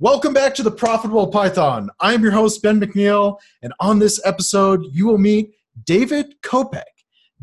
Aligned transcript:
Welcome 0.00 0.34
back 0.34 0.56
to 0.56 0.64
the 0.64 0.72
Profitable 0.72 1.28
Python. 1.28 1.88
I'm 2.00 2.20
your 2.20 2.32
host, 2.32 2.60
Ben 2.60 2.80
McNeil, 2.80 3.38
and 3.62 3.72
on 3.78 4.00
this 4.00 4.20
episode, 4.24 4.84
you 4.90 5.06
will 5.06 5.18
meet 5.18 5.52
David 5.84 6.34
Kopec. 6.42 6.82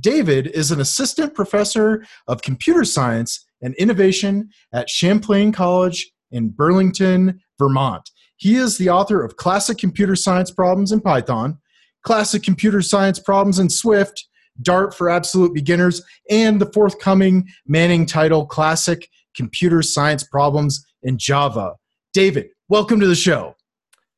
David 0.02 0.48
is 0.48 0.70
an 0.70 0.82
assistant 0.82 1.34
professor 1.34 2.04
of 2.28 2.42
computer 2.42 2.84
science 2.84 3.46
and 3.62 3.74
innovation 3.76 4.50
at 4.74 4.90
Champlain 4.90 5.54
College 5.54 6.12
in 6.32 6.50
Burlington, 6.50 7.40
Vermont. 7.58 8.12
He 8.36 8.56
is 8.56 8.78
the 8.78 8.90
author 8.90 9.24
of 9.24 9.38
Classic 9.38 9.78
Computer 9.78 10.18
Science 10.18 10.52
Problems 10.52 10.92
in 10.92 11.00
Python, 11.00 11.58
Classic 12.04 12.44
Computer 12.44 12.82
Science 12.82 13.18
Problems 13.18 13.60
in 13.60 13.70
Swift, 13.70 14.28
Dart 14.62 14.94
for 14.94 15.10
Absolute 15.10 15.54
Beginners, 15.54 16.02
and 16.30 16.60
the 16.60 16.70
forthcoming 16.74 17.48
Manning 17.66 18.06
title, 18.06 18.46
Classic 18.46 19.08
Computer 19.38 19.82
Science 19.82 20.26
Problems 20.26 20.86
in 21.02 21.18
Java. 21.18 21.76
David, 22.14 22.50
welcome 22.68 23.00
to 23.00 23.08
the 23.08 23.16
show. 23.16 23.56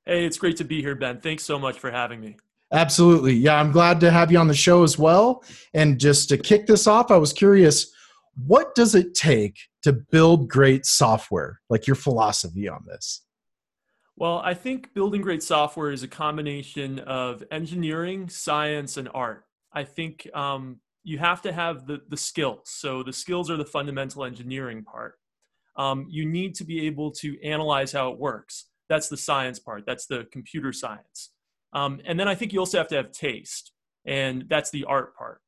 Hey, 0.07 0.25
it's 0.25 0.37
great 0.37 0.57
to 0.57 0.63
be 0.63 0.81
here, 0.81 0.95
Ben. 0.95 1.21
Thanks 1.21 1.43
so 1.43 1.59
much 1.59 1.77
for 1.77 1.91
having 1.91 2.19
me. 2.19 2.37
Absolutely. 2.71 3.35
Yeah, 3.35 3.59
I'm 3.59 3.71
glad 3.71 3.99
to 3.99 4.09
have 4.09 4.31
you 4.31 4.39
on 4.39 4.47
the 4.47 4.55
show 4.55 4.81
as 4.81 4.97
well. 4.97 5.43
And 5.75 5.99
just 5.99 6.27
to 6.29 6.37
kick 6.37 6.65
this 6.65 6.87
off, 6.87 7.11
I 7.11 7.17
was 7.17 7.31
curious 7.31 7.93
what 8.47 8.73
does 8.73 8.95
it 8.95 9.13
take 9.13 9.59
to 9.83 9.93
build 9.93 10.49
great 10.49 10.87
software? 10.87 11.61
Like 11.69 11.85
your 11.85 11.95
philosophy 11.95 12.67
on 12.67 12.83
this? 12.87 13.21
Well, 14.15 14.39
I 14.43 14.55
think 14.55 14.95
building 14.95 15.21
great 15.21 15.43
software 15.43 15.91
is 15.91 16.01
a 16.01 16.07
combination 16.07 16.97
of 16.99 17.43
engineering, 17.51 18.27
science, 18.27 18.97
and 18.97 19.07
art. 19.13 19.43
I 19.71 19.83
think 19.83 20.27
um, 20.33 20.79
you 21.03 21.19
have 21.19 21.43
to 21.43 21.53
have 21.53 21.85
the, 21.85 22.01
the 22.09 22.17
skills. 22.17 22.61
So 22.65 23.03
the 23.03 23.13
skills 23.13 23.51
are 23.51 23.57
the 23.57 23.65
fundamental 23.65 24.23
engineering 24.23 24.83
part 24.83 25.19
um, 25.75 26.07
you 26.09 26.25
need 26.25 26.55
to 26.55 26.63
be 26.63 26.85
able 26.87 27.11
to 27.11 27.41
analyze 27.43 27.91
how 27.91 28.11
it 28.11 28.19
works. 28.19 28.65
That's 28.89 29.09
the 29.09 29.17
science 29.17 29.59
part, 29.59 29.83
that's 29.85 30.05
the 30.05 30.27
computer 30.31 30.73
science. 30.73 31.31
Um, 31.73 31.99
and 32.05 32.19
then 32.19 32.27
I 32.27 32.35
think 32.35 32.53
you 32.53 32.59
also 32.59 32.77
have 32.77 32.87
to 32.89 32.95
have 32.95 33.11
taste, 33.11 33.71
and 34.05 34.45
that's 34.49 34.69
the 34.69 34.83
art 34.85 35.15
part. 35.15 35.41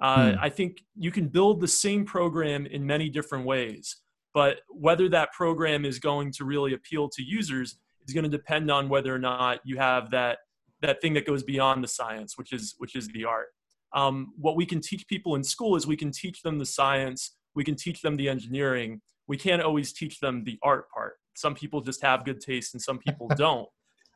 Uh, 0.00 0.32
hmm. 0.32 0.38
I 0.40 0.48
think 0.48 0.82
you 0.94 1.10
can 1.10 1.28
build 1.28 1.60
the 1.60 1.68
same 1.68 2.04
program 2.04 2.66
in 2.66 2.86
many 2.86 3.08
different 3.08 3.44
ways, 3.44 3.96
but 4.34 4.58
whether 4.68 5.08
that 5.10 5.32
program 5.32 5.84
is 5.84 5.98
going 5.98 6.32
to 6.32 6.44
really 6.44 6.74
appeal 6.74 7.08
to 7.10 7.22
users 7.22 7.78
is 8.06 8.14
going 8.14 8.24
to 8.24 8.30
depend 8.30 8.70
on 8.70 8.88
whether 8.88 9.14
or 9.14 9.18
not 9.18 9.60
you 9.64 9.78
have 9.78 10.10
that 10.10 10.38
that 10.82 11.00
thing 11.00 11.14
that 11.14 11.26
goes 11.26 11.42
beyond 11.42 11.82
the 11.82 11.88
science, 11.88 12.36
which 12.36 12.52
is 12.52 12.74
which 12.78 12.94
is 12.96 13.08
the 13.08 13.24
art. 13.24 13.48
Um, 13.94 14.32
what 14.36 14.56
we 14.56 14.66
can 14.66 14.80
teach 14.80 15.06
people 15.06 15.34
in 15.36 15.44
school 15.44 15.76
is 15.76 15.86
we 15.86 15.96
can 15.96 16.10
teach 16.10 16.42
them 16.42 16.58
the 16.58 16.66
science, 16.66 17.36
we 17.54 17.64
can 17.64 17.74
teach 17.74 18.02
them 18.02 18.16
the 18.16 18.28
engineering, 18.28 19.00
we 19.26 19.36
can't 19.36 19.62
always 19.62 19.92
teach 19.92 20.20
them 20.20 20.44
the 20.44 20.58
art 20.62 20.90
part. 20.90 21.14
Some 21.34 21.54
people 21.54 21.80
just 21.80 22.02
have 22.02 22.24
good 22.24 22.40
taste 22.40 22.74
and 22.74 22.82
some 22.82 22.98
people 22.98 23.28
don't. 23.36 23.68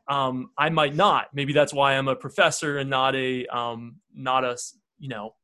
Um, 0.07 0.49
I 0.57 0.69
might 0.69 0.95
not. 0.95 1.27
Maybe 1.33 1.53
that's 1.53 1.73
why 1.73 1.93
I'm 1.93 2.07
a 2.07 2.15
professor 2.15 2.77
and 2.77 2.89
not 2.89 3.15
a 3.15 3.45
um, 3.47 3.97
not 4.13 4.43
a 4.43 4.57
you 4.99 5.09
know 5.09 5.35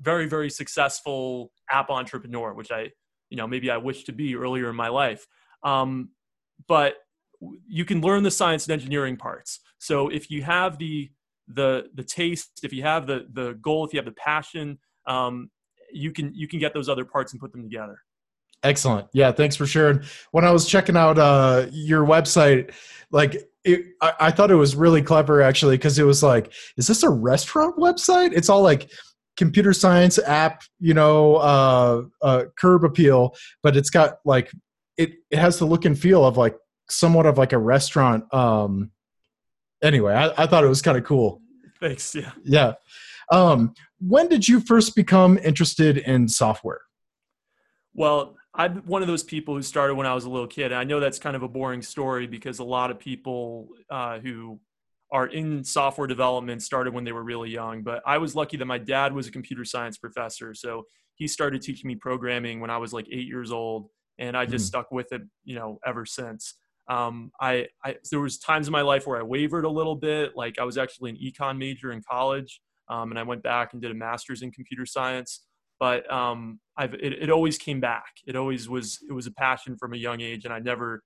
very 0.00 0.28
very 0.28 0.50
successful 0.50 1.52
app 1.70 1.90
entrepreneur, 1.90 2.52
which 2.52 2.70
I 2.70 2.90
you 3.30 3.36
know 3.36 3.46
maybe 3.46 3.70
I 3.70 3.76
wish 3.76 4.04
to 4.04 4.12
be 4.12 4.34
earlier 4.34 4.68
in 4.68 4.76
my 4.76 4.88
life. 4.88 5.26
Um, 5.62 6.10
but 6.66 6.96
you 7.66 7.84
can 7.84 8.00
learn 8.00 8.22
the 8.22 8.30
science 8.30 8.66
and 8.66 8.72
engineering 8.72 9.16
parts. 9.16 9.60
So 9.78 10.08
if 10.08 10.30
you 10.30 10.42
have 10.42 10.78
the 10.78 11.10
the 11.48 11.88
the 11.94 12.04
taste, 12.04 12.60
if 12.62 12.72
you 12.72 12.82
have 12.82 13.06
the 13.06 13.26
the 13.32 13.54
goal, 13.54 13.84
if 13.84 13.92
you 13.92 13.98
have 13.98 14.06
the 14.06 14.12
passion, 14.12 14.78
um, 15.06 15.50
you 15.92 16.12
can 16.12 16.34
you 16.34 16.48
can 16.48 16.58
get 16.58 16.74
those 16.74 16.88
other 16.88 17.04
parts 17.04 17.32
and 17.32 17.40
put 17.40 17.52
them 17.52 17.62
together. 17.62 18.02
Excellent. 18.62 19.08
Yeah, 19.12 19.32
thanks 19.32 19.56
for 19.56 19.66
sharing. 19.66 20.02
When 20.32 20.44
I 20.44 20.50
was 20.50 20.66
checking 20.66 20.96
out 20.96 21.18
uh, 21.18 21.66
your 21.70 22.04
website, 22.04 22.74
like 23.10 23.36
it, 23.64 23.86
I, 24.02 24.12
I, 24.20 24.30
thought 24.30 24.50
it 24.50 24.56
was 24.56 24.76
really 24.76 25.02
clever 25.02 25.40
actually 25.40 25.76
because 25.76 25.98
it 25.98 26.04
was 26.04 26.22
like, 26.22 26.52
is 26.76 26.86
this 26.86 27.02
a 27.02 27.08
restaurant 27.08 27.76
website? 27.78 28.32
It's 28.32 28.48
all 28.48 28.62
like 28.62 28.90
computer 29.36 29.72
science 29.72 30.18
app, 30.18 30.62
you 30.78 30.92
know, 30.92 31.36
uh, 31.36 32.02
uh, 32.22 32.44
curb 32.58 32.84
appeal, 32.84 33.34
but 33.62 33.76
it's 33.76 33.90
got 33.90 34.18
like 34.24 34.50
it. 34.98 35.12
It 35.30 35.38
has 35.38 35.58
the 35.58 35.64
look 35.64 35.86
and 35.86 35.98
feel 35.98 36.24
of 36.24 36.36
like 36.36 36.56
somewhat 36.90 37.26
of 37.26 37.38
like 37.38 37.54
a 37.54 37.58
restaurant. 37.58 38.32
Um, 38.34 38.90
anyway, 39.82 40.14
I, 40.14 40.42
I 40.42 40.46
thought 40.46 40.64
it 40.64 40.68
was 40.68 40.82
kind 40.82 40.98
of 40.98 41.04
cool. 41.04 41.40
Thanks. 41.80 42.14
Yeah. 42.14 42.32
Yeah. 42.44 42.72
Um, 43.32 43.74
when 44.00 44.28
did 44.28 44.46
you 44.46 44.60
first 44.60 44.94
become 44.94 45.38
interested 45.38 45.98
in 45.98 46.28
software? 46.28 46.82
Well, 47.94 48.36
I'm 48.54 48.78
one 48.78 49.02
of 49.02 49.08
those 49.08 49.22
people 49.22 49.54
who 49.54 49.62
started 49.62 49.94
when 49.94 50.06
I 50.06 50.14
was 50.14 50.24
a 50.24 50.30
little 50.30 50.48
kid. 50.48 50.66
And 50.66 50.74
I 50.74 50.84
know 50.84 50.98
that's 50.98 51.18
kind 51.18 51.36
of 51.36 51.42
a 51.42 51.48
boring 51.48 51.82
story 51.82 52.26
because 52.26 52.58
a 52.58 52.64
lot 52.64 52.90
of 52.90 52.98
people 52.98 53.68
uh, 53.88 54.18
who 54.18 54.60
are 55.12 55.26
in 55.26 55.62
software 55.64 56.06
development 56.06 56.62
started 56.62 56.92
when 56.92 57.04
they 57.04 57.12
were 57.12 57.22
really 57.22 57.50
young. 57.50 57.82
But 57.82 58.02
I 58.06 58.18
was 58.18 58.34
lucky 58.34 58.56
that 58.56 58.64
my 58.64 58.78
dad 58.78 59.12
was 59.12 59.28
a 59.28 59.30
computer 59.30 59.64
science 59.64 59.98
professor. 59.98 60.54
So 60.54 60.84
he 61.14 61.28
started 61.28 61.62
teaching 61.62 61.88
me 61.88 61.94
programming 61.94 62.60
when 62.60 62.70
I 62.70 62.78
was 62.78 62.92
like 62.92 63.06
eight 63.10 63.26
years 63.26 63.52
old. 63.52 63.88
And 64.18 64.36
I 64.36 64.46
just 64.46 64.64
mm. 64.64 64.68
stuck 64.68 64.90
with 64.90 65.12
it, 65.12 65.22
you 65.44 65.54
know, 65.54 65.78
ever 65.86 66.04
since. 66.04 66.54
Um, 66.88 67.30
I, 67.40 67.68
I, 67.84 67.96
there 68.10 68.20
was 68.20 68.38
times 68.38 68.66
in 68.66 68.72
my 68.72 68.82
life 68.82 69.06
where 69.06 69.18
I 69.18 69.22
wavered 69.22 69.64
a 69.64 69.70
little 69.70 69.94
bit. 69.94 70.36
Like 70.36 70.58
I 70.58 70.64
was 70.64 70.76
actually 70.76 71.10
an 71.10 71.18
econ 71.18 71.56
major 71.56 71.92
in 71.92 72.02
college. 72.02 72.60
Um, 72.88 73.10
and 73.10 73.18
I 73.18 73.22
went 73.22 73.44
back 73.44 73.72
and 73.72 73.80
did 73.80 73.92
a 73.92 73.94
master's 73.94 74.42
in 74.42 74.50
computer 74.50 74.84
science 74.84 75.46
but 75.80 76.10
um, 76.12 76.60
I've 76.76 76.94
it, 76.94 77.14
it 77.14 77.30
always 77.30 77.58
came 77.58 77.80
back. 77.80 78.18
It 78.26 78.36
always 78.36 78.68
was 78.68 79.00
it 79.08 79.12
was 79.12 79.26
a 79.26 79.32
passion 79.32 79.76
from 79.76 79.94
a 79.94 79.96
young 79.96 80.20
age, 80.20 80.44
and 80.44 80.54
I 80.54 80.60
never 80.60 81.02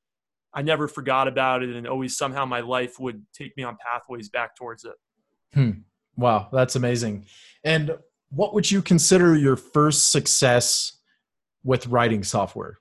I 0.52 0.60
never 0.60 0.88
forgot 0.88 1.28
about 1.28 1.62
it, 1.62 1.74
and 1.74 1.86
always 1.86 2.18
somehow 2.18 2.44
my 2.44 2.60
life 2.60 3.00
would 3.00 3.24
take 3.32 3.56
me 3.56 3.62
on 3.62 3.78
pathways 3.80 4.28
back 4.28 4.56
towards 4.56 4.84
it. 4.84 4.94
Hmm. 5.54 5.70
Wow, 6.16 6.48
that's 6.52 6.76
amazing. 6.76 7.26
And 7.62 7.96
what 8.30 8.52
would 8.54 8.70
you 8.70 8.82
consider 8.82 9.36
your 9.36 9.56
first 9.56 10.12
success 10.12 10.92
with 11.62 11.86
writing 11.86 12.22
software? 12.24 12.78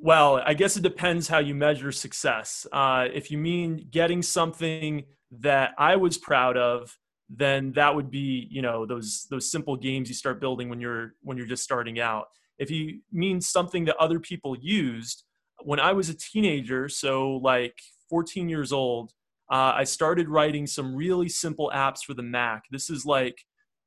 Well, 0.00 0.40
I 0.44 0.54
guess 0.54 0.76
it 0.76 0.82
depends 0.82 1.26
how 1.26 1.38
you 1.38 1.54
measure 1.54 1.90
success. 1.90 2.66
Uh, 2.72 3.08
if 3.12 3.30
you 3.30 3.38
mean 3.38 3.88
getting 3.90 4.22
something 4.22 5.04
that 5.40 5.72
I 5.78 5.96
was 5.96 6.16
proud 6.16 6.56
of, 6.56 6.96
then 7.28 7.72
that 7.72 7.94
would 7.94 8.10
be 8.10 8.46
you 8.50 8.62
know 8.62 8.86
those 8.86 9.26
those 9.30 9.50
simple 9.50 9.76
games 9.76 10.08
you 10.08 10.14
start 10.14 10.40
building 10.40 10.68
when 10.68 10.80
you're 10.80 11.14
when 11.22 11.36
you're 11.36 11.46
just 11.46 11.64
starting 11.64 12.00
out. 12.00 12.26
If 12.58 12.70
you 12.70 13.00
mean 13.12 13.40
something 13.40 13.84
that 13.86 13.96
other 13.96 14.18
people 14.20 14.56
used 14.58 15.24
when 15.62 15.80
i 15.80 15.92
was 15.92 16.08
a 16.08 16.14
teenager 16.14 16.88
so 16.88 17.36
like 17.42 17.78
14 18.10 18.48
years 18.48 18.72
old 18.72 19.12
uh, 19.50 19.72
i 19.76 19.84
started 19.84 20.28
writing 20.28 20.66
some 20.66 20.94
really 20.94 21.28
simple 21.28 21.70
apps 21.74 22.00
for 22.04 22.14
the 22.14 22.22
mac. 22.22 22.64
This 22.70 22.90
is 22.90 23.06
like 23.06 23.38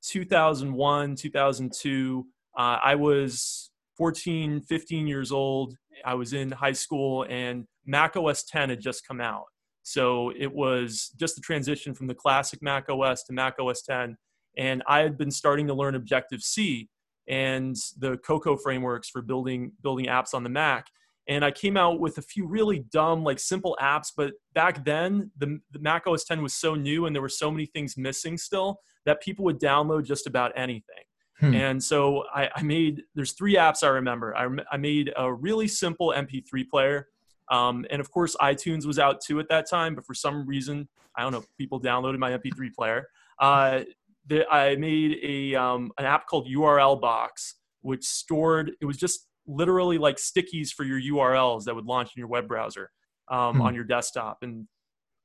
2001 0.03 1.15
2002 1.15 2.25
uh, 2.57 2.77
i 2.83 2.95
was 2.95 3.71
14 3.97 4.61
15 4.61 5.07
years 5.07 5.31
old. 5.31 5.75
I 6.05 6.13
was 6.13 6.31
in 6.31 6.51
high 6.51 6.71
school 6.71 7.25
and 7.29 7.65
mac 7.85 8.15
os 8.15 8.43
10 8.43 8.69
had 8.69 8.79
just 8.79 9.05
come 9.07 9.19
out 9.19 9.45
so 9.89 10.31
it 10.37 10.53
was 10.53 11.11
just 11.19 11.33
the 11.33 11.41
transition 11.41 11.95
from 11.95 12.05
the 12.05 12.13
classic 12.13 12.61
Mac 12.61 12.87
OS 12.89 13.23
to 13.23 13.33
Mac 13.33 13.55
OS 13.59 13.81
10. 13.81 14.15
And 14.55 14.83
I 14.87 14.99
had 14.99 15.17
been 15.17 15.31
starting 15.31 15.65
to 15.65 15.73
learn 15.73 15.95
Objective 15.95 16.43
C 16.43 16.89
and 17.27 17.75
the 17.97 18.17
Cocoa 18.17 18.55
frameworks 18.55 19.09
for 19.09 19.23
building 19.23 19.71
building 19.81 20.05
apps 20.05 20.35
on 20.35 20.43
the 20.43 20.49
Mac. 20.49 20.85
And 21.27 21.43
I 21.43 21.49
came 21.49 21.75
out 21.75 21.99
with 21.99 22.19
a 22.19 22.21
few 22.21 22.45
really 22.45 22.85
dumb, 22.91 23.23
like 23.23 23.39
simple 23.39 23.75
apps. 23.81 24.11
But 24.15 24.33
back 24.53 24.85
then, 24.85 25.31
the, 25.39 25.59
the 25.71 25.79
Mac 25.79 26.05
OS 26.05 26.23
10 26.23 26.43
was 26.43 26.53
so 26.53 26.75
new 26.75 27.07
and 27.07 27.15
there 27.15 27.23
were 27.23 27.27
so 27.27 27.49
many 27.49 27.65
things 27.65 27.97
missing 27.97 28.37
still 28.37 28.81
that 29.05 29.21
people 29.21 29.43
would 29.45 29.59
download 29.59 30.05
just 30.05 30.27
about 30.27 30.51
anything. 30.55 31.03
Hmm. 31.39 31.55
And 31.55 31.83
so 31.83 32.25
I, 32.31 32.49
I, 32.55 32.61
made, 32.61 33.01
there's 33.15 33.31
three 33.31 33.55
apps 33.55 33.83
I 33.83 33.87
remember. 33.87 34.35
I, 34.35 34.47
I 34.71 34.77
made 34.77 35.11
a 35.15 35.33
really 35.33 35.67
simple 35.67 36.13
MP3 36.15 36.67
player 36.69 37.07
um, 37.49 37.85
and 37.89 37.99
of 37.99 38.11
course, 38.11 38.35
iTunes 38.41 38.85
was 38.85 38.99
out 38.99 39.21
too 39.21 39.39
at 39.39 39.49
that 39.49 39.69
time, 39.69 39.95
but 39.95 40.05
for 40.05 40.13
some 40.13 40.45
reason, 40.45 40.87
I 41.15 41.23
don't 41.23 41.31
know, 41.31 41.43
people 41.57 41.81
downloaded 41.81 42.17
my 42.19 42.31
MP3 42.31 42.73
player. 42.73 43.07
Uh, 43.39 43.81
the, 44.27 44.47
I 44.51 44.75
made 44.75 45.17
a 45.23 45.55
um, 45.55 45.91
an 45.97 46.05
app 46.05 46.27
called 46.27 46.47
URL 46.47 46.99
Box, 46.99 47.55
which 47.81 48.03
stored. 48.03 48.71
It 48.79 48.85
was 48.85 48.97
just 48.97 49.27
literally 49.47 49.97
like 49.97 50.17
stickies 50.17 50.69
for 50.69 50.83
your 50.83 51.01
URLs 51.01 51.63
that 51.65 51.75
would 51.75 51.85
launch 51.85 52.11
in 52.15 52.19
your 52.19 52.27
web 52.27 52.47
browser 52.47 52.91
um, 53.29 53.55
hmm. 53.55 53.61
on 53.63 53.73
your 53.73 53.83
desktop. 53.83 54.39
And 54.43 54.67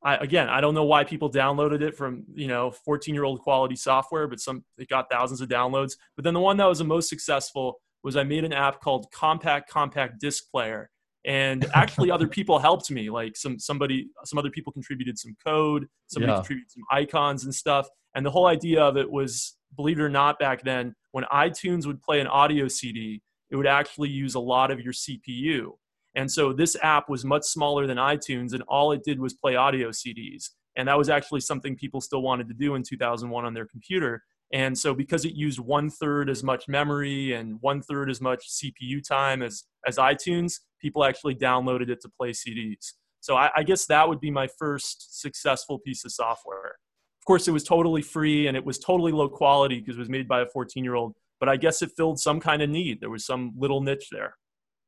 I, 0.02 0.16
again, 0.16 0.49
I 0.49 0.60
don't 0.60 0.75
know 0.75 0.84
why 0.84 1.04
people 1.04 1.31
downloaded 1.31 1.82
it 1.82 1.96
from 1.96 2.25
you 2.34 2.49
know 2.49 2.70
14 2.70 3.14
year 3.14 3.25
old 3.25 3.40
quality 3.40 3.76
software, 3.76 4.26
but 4.26 4.40
some 4.40 4.64
it 4.78 4.88
got 4.88 5.10
thousands 5.10 5.40
of 5.40 5.49
downloads. 5.49 5.96
But 6.16 6.25
then 6.25 6.34
the 6.34 6.40
one 6.40 6.56
that 6.56 6.66
was 6.66 6.78
the 6.78 6.84
most 6.84 7.08
successful 7.08 7.81
was 8.02 8.16
I 8.16 8.22
made 8.22 8.44
an 8.44 8.52
app 8.52 8.81
called 8.81 9.10
Compact 9.12 9.70
Compact 9.70 10.20
Disc 10.20 10.50
Player, 10.50 10.90
and 11.25 11.67
actually 11.75 12.11
other 12.11 12.29
people 12.29 12.59
helped 12.59 12.91
me 12.91 13.11
like 13.11 13.37
some 13.37 13.59
somebody 13.59 14.09
some 14.25 14.38
other 14.38 14.50
people 14.50 14.73
contributed 14.73 15.19
some 15.19 15.37
code 15.44 15.87
somebody 16.06 16.32
yeah. 16.32 16.37
contributed 16.37 16.71
some 16.71 16.82
icons 16.91 17.44
and 17.44 17.55
stuff 17.55 17.88
and 18.15 18.25
the 18.25 18.31
whole 18.31 18.47
idea 18.47 18.82
of 18.82 18.97
it 18.97 19.11
was 19.11 19.56
believe 19.76 19.99
it 19.99 20.03
or 20.03 20.09
not 20.09 20.38
back 20.38 20.62
then 20.62 20.94
when 21.12 21.25
itunes 21.32 21.87
would 21.87 22.00
play 22.03 22.21
an 22.21 22.26
audio 22.26 22.69
cd 22.69 23.23
it 23.50 23.56
would 23.56 23.67
actually 23.67 24.09
use 24.09 24.35
a 24.35 24.41
lot 24.41 24.71
of 24.71 24.81
your 24.81 24.93
cpu 24.93 25.71
And 26.15 26.31
so 26.31 26.53
this 26.53 26.76
app 26.82 27.09
was 27.09 27.25
much 27.25 27.44
smaller 27.44 27.87
than 27.87 27.99
iTunes, 27.99 28.53
and 28.53 28.62
all 28.69 28.93
it 28.93 29.03
did 29.05 29.19
was 29.19 29.35
play 29.35 29.56
audio 29.56 29.91
CDs. 29.91 30.50
And 30.76 30.88
that 30.88 30.99
was 30.99 31.09
actually 31.09 31.41
something 31.41 31.76
people 31.76 32.00
still 32.00 32.23
wanted 32.23 32.49
to 32.49 32.55
do 32.55 32.75
in 32.75 32.82
2001 32.82 33.44
on 33.44 33.55
their 33.55 33.67
computer. 33.67 34.23
And 34.52 34.76
so 34.76 34.94
because 34.94 35.25
it 35.25 35.35
used 35.35 35.58
one 35.58 35.91
third 35.91 36.31
as 36.31 36.43
much 36.43 36.69
memory 36.69 37.32
and 37.32 37.61
one 37.61 37.82
third 37.82 38.11
as 38.11 38.20
much 38.20 38.49
CPU 38.49 39.06
time 39.06 39.43
as, 39.43 39.64
as 39.87 39.96
iTunes, 39.96 40.61
people 40.81 41.05
actually 41.05 41.35
downloaded 41.35 41.88
it 41.88 42.00
to 42.02 42.08
play 42.08 42.31
CDs. 42.31 42.93
So 43.20 43.37
I, 43.37 43.50
I 43.56 43.62
guess 43.62 43.87
that 43.87 44.08
would 44.08 44.20
be 44.20 44.31
my 44.31 44.49
first 44.58 45.20
successful 45.20 45.79
piece 45.79 46.05
of 46.05 46.12
software. 46.12 46.76
Of 47.20 47.26
course, 47.26 47.49
it 47.49 47.52
was 47.52 47.64
totally 47.64 48.02
free 48.02 48.46
and 48.49 48.56
it 48.56 48.64
was 48.64 48.79
totally 48.79 49.12
low 49.12 49.29
quality 49.29 49.81
because 49.81 49.96
it 49.96 50.00
was 50.00 50.11
made 50.11 50.29
by 50.29 50.43
a 50.43 50.47
14 50.47 50.85
year 50.85 50.94
old, 50.94 51.14
but 51.40 51.49
I 51.49 51.56
guess 51.56 51.81
it 51.81 51.90
filled 51.97 52.20
some 52.20 52.38
kind 52.38 52.61
of 52.61 52.69
need. 52.69 53.00
There 53.00 53.11
was 53.11 53.25
some 53.25 53.55
little 53.56 53.81
niche 53.81 54.08
there. 54.12 54.37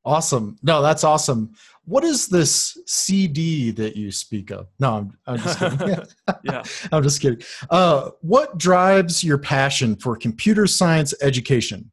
Awesome. 0.07 0.57
No, 0.63 0.83
that's 0.83 1.03
awesome. 1.03 1.53
What 1.85 2.05
is 2.05 2.29
this 2.29 2.79
CD 2.87 3.73
that 3.73 3.97
you 3.97 4.13
speak 4.13 4.53
of? 4.53 4.69
No, 4.79 4.95
I'm, 4.95 5.19
I'm 5.27 5.39
just 5.39 5.59
kidding. 5.59 6.07
yeah. 6.45 6.63
I'm 6.93 7.03
just 7.03 7.21
kidding. 7.21 7.43
Uh, 7.71 8.11
what 8.21 8.57
drives 8.57 9.25
your 9.25 9.37
passion 9.37 9.97
for 9.97 10.17
computer 10.17 10.69
science 10.69 11.13
education? 11.21 11.91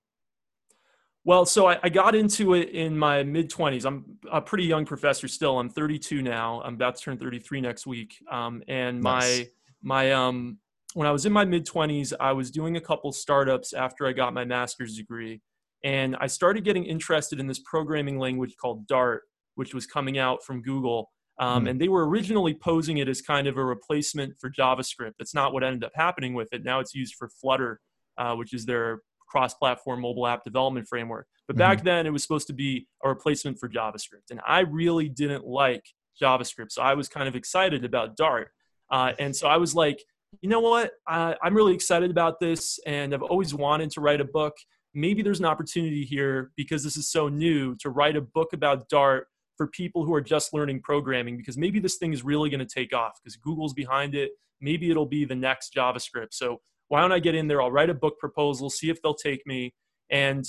Well, 1.25 1.47
so 1.47 1.67
I, 1.67 1.79
I 1.81 1.89
got 1.89 2.13
into 2.13 2.53
it 2.53 2.69
in 2.69 2.95
my 2.95 3.23
mid 3.23 3.49
20s. 3.49 3.83
I'm 3.83 4.17
a 4.31 4.41
pretty 4.41 4.65
young 4.65 4.85
professor 4.85 5.27
still. 5.27 5.57
I'm 5.57 5.69
32 5.69 6.21
now. 6.21 6.61
I'm 6.63 6.75
about 6.75 6.97
to 6.97 7.01
turn 7.01 7.17
33 7.17 7.61
next 7.61 7.87
week. 7.87 8.23
Um, 8.29 8.61
and 8.67 9.01
nice. 9.01 9.39
my, 9.81 10.05
my, 10.05 10.11
um, 10.11 10.59
when 10.93 11.07
I 11.07 11.11
was 11.11 11.25
in 11.25 11.33
my 11.33 11.45
mid 11.45 11.65
20s, 11.65 12.13
I 12.19 12.31
was 12.33 12.51
doing 12.51 12.77
a 12.77 12.81
couple 12.81 13.11
startups 13.11 13.73
after 13.73 14.05
I 14.05 14.13
got 14.13 14.35
my 14.35 14.45
master's 14.45 14.97
degree 14.97 15.41
and 15.83 16.15
I 16.19 16.27
started 16.27 16.63
getting 16.63 16.85
interested 16.85 17.39
in 17.39 17.47
this 17.47 17.59
programming 17.59 18.17
language 18.17 18.55
called 18.59 18.87
Dart, 18.87 19.23
which 19.55 19.73
was 19.73 19.85
coming 19.85 20.17
out 20.17 20.43
from 20.43 20.61
Google. 20.61 21.11
Um, 21.39 21.65
mm. 21.65 21.71
And 21.71 21.81
they 21.81 21.87
were 21.87 22.07
originally 22.07 22.53
posing 22.53 22.97
it 22.97 23.09
as 23.09 23.21
kind 23.21 23.47
of 23.47 23.57
a 23.57 23.65
replacement 23.65 24.35
for 24.39 24.49
JavaScript. 24.49 25.13
That's 25.17 25.33
not 25.33 25.51
what 25.51 25.63
ended 25.63 25.83
up 25.83 25.91
happening 25.95 26.33
with 26.33 26.53
it. 26.53 26.63
Now 26.63 26.79
it's 26.79 26.93
used 26.93 27.15
for 27.15 27.27
Flutter, 27.27 27.81
uh, 28.17 28.35
which 28.35 28.53
is 28.53 28.65
their 28.65 29.01
cross 29.27 29.53
platform 29.53 30.01
mobile 30.01 30.27
app 30.27 30.43
development 30.43 30.87
framework. 30.87 31.27
But 31.47 31.57
back 31.57 31.79
mm-hmm. 31.79 31.87
then, 31.87 32.05
it 32.05 32.11
was 32.11 32.21
supposed 32.21 32.47
to 32.47 32.53
be 32.53 32.87
a 33.03 33.09
replacement 33.09 33.59
for 33.59 33.67
JavaScript. 33.67 34.31
And 34.31 34.39
I 34.47 34.61
really 34.61 35.09
didn't 35.09 35.45
like 35.45 35.83
JavaScript. 36.21 36.71
So 36.71 36.81
I 36.81 36.93
was 36.93 37.09
kind 37.09 37.27
of 37.27 37.35
excited 37.35 37.83
about 37.83 38.15
Dart. 38.15 38.49
Uh, 38.91 39.13
and 39.19 39.35
so 39.35 39.47
I 39.47 39.57
was 39.57 39.75
like, 39.75 40.01
you 40.41 40.49
know 40.49 40.59
what? 40.59 40.91
Uh, 41.09 41.33
I'm 41.43 41.55
really 41.55 41.73
excited 41.73 42.11
about 42.11 42.39
this. 42.39 42.79
And 42.85 43.13
I've 43.13 43.23
always 43.23 43.53
wanted 43.53 43.89
to 43.91 44.01
write 44.01 44.21
a 44.21 44.25
book 44.25 44.53
maybe 44.93 45.21
there's 45.21 45.39
an 45.39 45.45
opportunity 45.45 46.03
here 46.03 46.51
because 46.55 46.83
this 46.83 46.97
is 46.97 47.09
so 47.09 47.27
new 47.27 47.75
to 47.77 47.89
write 47.89 48.15
a 48.15 48.21
book 48.21 48.53
about 48.53 48.89
Dart 48.89 49.27
for 49.57 49.67
people 49.67 50.05
who 50.05 50.13
are 50.13 50.21
just 50.21 50.53
learning 50.53 50.81
programming 50.81 51.37
because 51.37 51.57
maybe 51.57 51.79
this 51.79 51.97
thing 51.97 52.13
is 52.13 52.23
really 52.23 52.49
going 52.49 52.59
to 52.59 52.65
take 52.65 52.93
off 52.93 53.19
because 53.21 53.35
Google's 53.35 53.73
behind 53.73 54.15
it. 54.15 54.31
Maybe 54.61 54.89
it'll 54.89 55.05
be 55.05 55.25
the 55.25 55.35
next 55.35 55.73
JavaScript. 55.73 56.31
So 56.31 56.61
why 56.87 57.01
don't 57.01 57.11
I 57.11 57.19
get 57.19 57.35
in 57.35 57.47
there? 57.47 57.61
I'll 57.61 57.71
write 57.71 57.89
a 57.89 57.93
book 57.93 58.19
proposal, 58.19 58.69
see 58.69 58.89
if 58.89 59.01
they'll 59.01 59.13
take 59.13 59.45
me. 59.45 59.73
And 60.09 60.45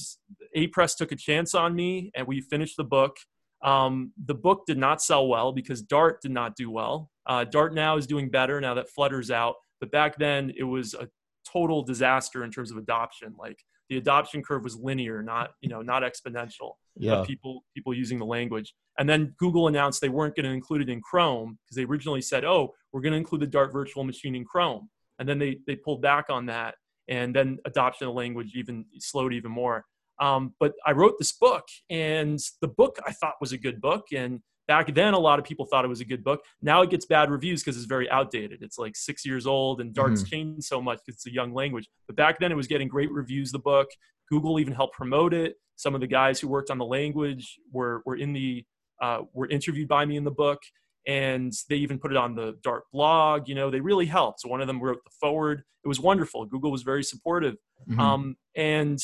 Apress 0.57 0.97
took 0.97 1.13
a 1.13 1.17
chance 1.17 1.55
on 1.55 1.75
me 1.75 2.11
and 2.15 2.27
we 2.27 2.41
finished 2.41 2.77
the 2.77 2.85
book. 2.85 3.17
Um, 3.63 4.13
the 4.27 4.35
book 4.35 4.65
did 4.67 4.77
not 4.77 5.01
sell 5.01 5.27
well 5.27 5.53
because 5.53 5.81
Dart 5.81 6.21
did 6.21 6.33
not 6.33 6.55
do 6.55 6.71
well. 6.71 7.11
Uh, 7.27 7.45
Dart 7.45 7.75
now 7.75 7.97
is 7.97 8.07
doing 8.07 8.31
better 8.31 8.61
now 8.61 8.75
that 8.75 8.91
Flutter's 8.91 9.31
out. 9.31 9.55
But 9.81 9.91
back 9.91 10.19
then 10.19 10.53
it 10.57 10.65
was 10.65 10.95
a 10.95 11.09
total 11.51 11.83
disaster 11.83 12.45
in 12.45 12.51
terms 12.51 12.71
of 12.71 12.77
adoption. 12.77 13.35
Like 13.39 13.59
the 13.89 13.99
adoption 13.99 14.43
curve 14.43 14.65
was 14.65 14.77
linear, 14.77 15.23
not 15.23 15.51
you 15.61 15.69
know 15.69 15.83
not 15.83 16.03
exponential. 16.03 16.73
Yeah. 16.97 17.25
people 17.27 17.65
people 17.75 17.93
using 17.93 18.19
the 18.19 18.27
language, 18.27 18.75
and 18.99 19.09
then 19.09 19.35
Google 19.39 19.69
announced 19.69 20.01
they 20.01 20.09
weren't 20.09 20.37
going 20.37 20.45
to 20.45 20.53
include 20.53 20.83
it 20.83 20.89
in 20.89 21.01
Chrome 21.01 21.59
because 21.65 21.77
they 21.77 21.85
originally 21.85 22.23
said, 22.23 22.45
oh, 22.45 22.73
we're 22.93 23.01
going 23.01 23.13
to 23.13 23.19
include 23.19 23.41
the 23.41 23.47
Dart 23.47 23.73
virtual 23.73 24.05
machine 24.05 24.35
in 24.35 24.45
Chrome, 24.45 24.89
and 25.19 25.29
then 25.29 25.39
they 25.39 25.59
they 25.67 25.77
pulled 25.77 26.03
back 26.03 26.27
on 26.31 26.47
that, 26.47 26.77
and 27.09 27.35
then 27.35 27.59
adoption 27.65 28.09
of 28.09 28.15
language 28.15 28.53
even 28.55 28.85
slowed 28.99 29.33
even 29.33 29.51
more. 29.51 29.85
Um, 30.21 30.55
but 30.61 30.75
I 30.87 30.93
wrote 30.93 31.19
this 31.19 31.33
book, 31.33 31.65
and 31.91 32.39
the 32.61 32.69
book 32.69 32.99
I 33.07 33.13
thought 33.13 33.35
was 33.41 33.53
a 33.53 33.59
good 33.59 33.81
book, 33.81 34.07
and 34.15 34.41
back 34.67 34.95
then 34.95 35.15
a 35.15 35.19
lot 35.19 35.39
of 35.39 35.45
people 35.45 35.67
thought 35.67 35.85
it 35.85 35.89
was 35.89 36.01
a 36.01 36.05
good 36.05 36.25
book. 36.25 36.41
Now 36.63 36.83
it 36.83 36.91
gets 36.91 37.07
bad 37.07 37.31
reviews 37.31 37.63
because 37.63 37.77
it's 37.77 37.87
very 37.87 38.09
outdated. 38.11 38.63
It's 38.63 38.79
like 38.79 38.97
six 38.97 39.25
years 39.25 39.47
old 39.47 39.81
and 39.81 39.95
dart's 39.95 40.23
mm-hmm. 40.23 40.31
changed 40.31 40.65
so 40.65 40.81
much 40.81 41.01
because 41.05 41.17
it's 41.19 41.27
a 41.27 41.33
young 41.33 41.53
language. 41.55 41.89
But 42.07 42.17
back 42.17 42.39
then 42.39 42.53
it 42.53 42.57
was 42.57 42.67
getting 42.67 42.89
great 42.89 43.11
reviews 43.11 43.53
the 43.53 43.59
book. 43.59 43.89
Google 44.31 44.59
even 44.59 44.75
helped 44.75 44.95
promote 44.95 45.35
it. 45.35 45.57
Some 45.77 45.95
of 45.95 46.01
the 46.01 46.07
guys 46.07 46.41
who 46.41 46.49
worked 46.49 46.71
on 46.71 46.79
the 46.79 46.85
language 46.85 47.59
were, 47.73 48.03
were 48.07 48.17
in 48.17 48.33
the 48.33 48.65
uh, 49.03 49.23
were 49.33 49.49
interviewed 49.49 49.89
by 49.89 50.05
me 50.05 50.17
in 50.17 50.25
the 50.25 50.31
book 50.31 50.61
and 51.07 51.53
they 51.69 51.75
even 51.77 51.99
put 51.99 52.11
it 52.13 52.17
on 52.17 52.35
the 52.35 52.57
dart 52.63 52.85
blog 52.93 53.49
you 53.49 53.55
know 53.55 53.71
they 53.71 53.81
really 53.81 54.07
helped. 54.07 54.41
So 54.41 54.49
one 54.49 54.61
of 54.61 54.67
them 54.67 54.81
wrote 54.81 55.03
the 55.05 55.11
foreword. 55.21 55.63
It 55.85 55.89
was 55.89 56.01
wonderful. 56.01 56.47
Google 56.47 56.71
was 56.71 56.83
very 56.83 57.03
supportive. 57.03 57.57
Mm-hmm. 57.89 58.01
um, 58.01 58.37
and 58.57 58.99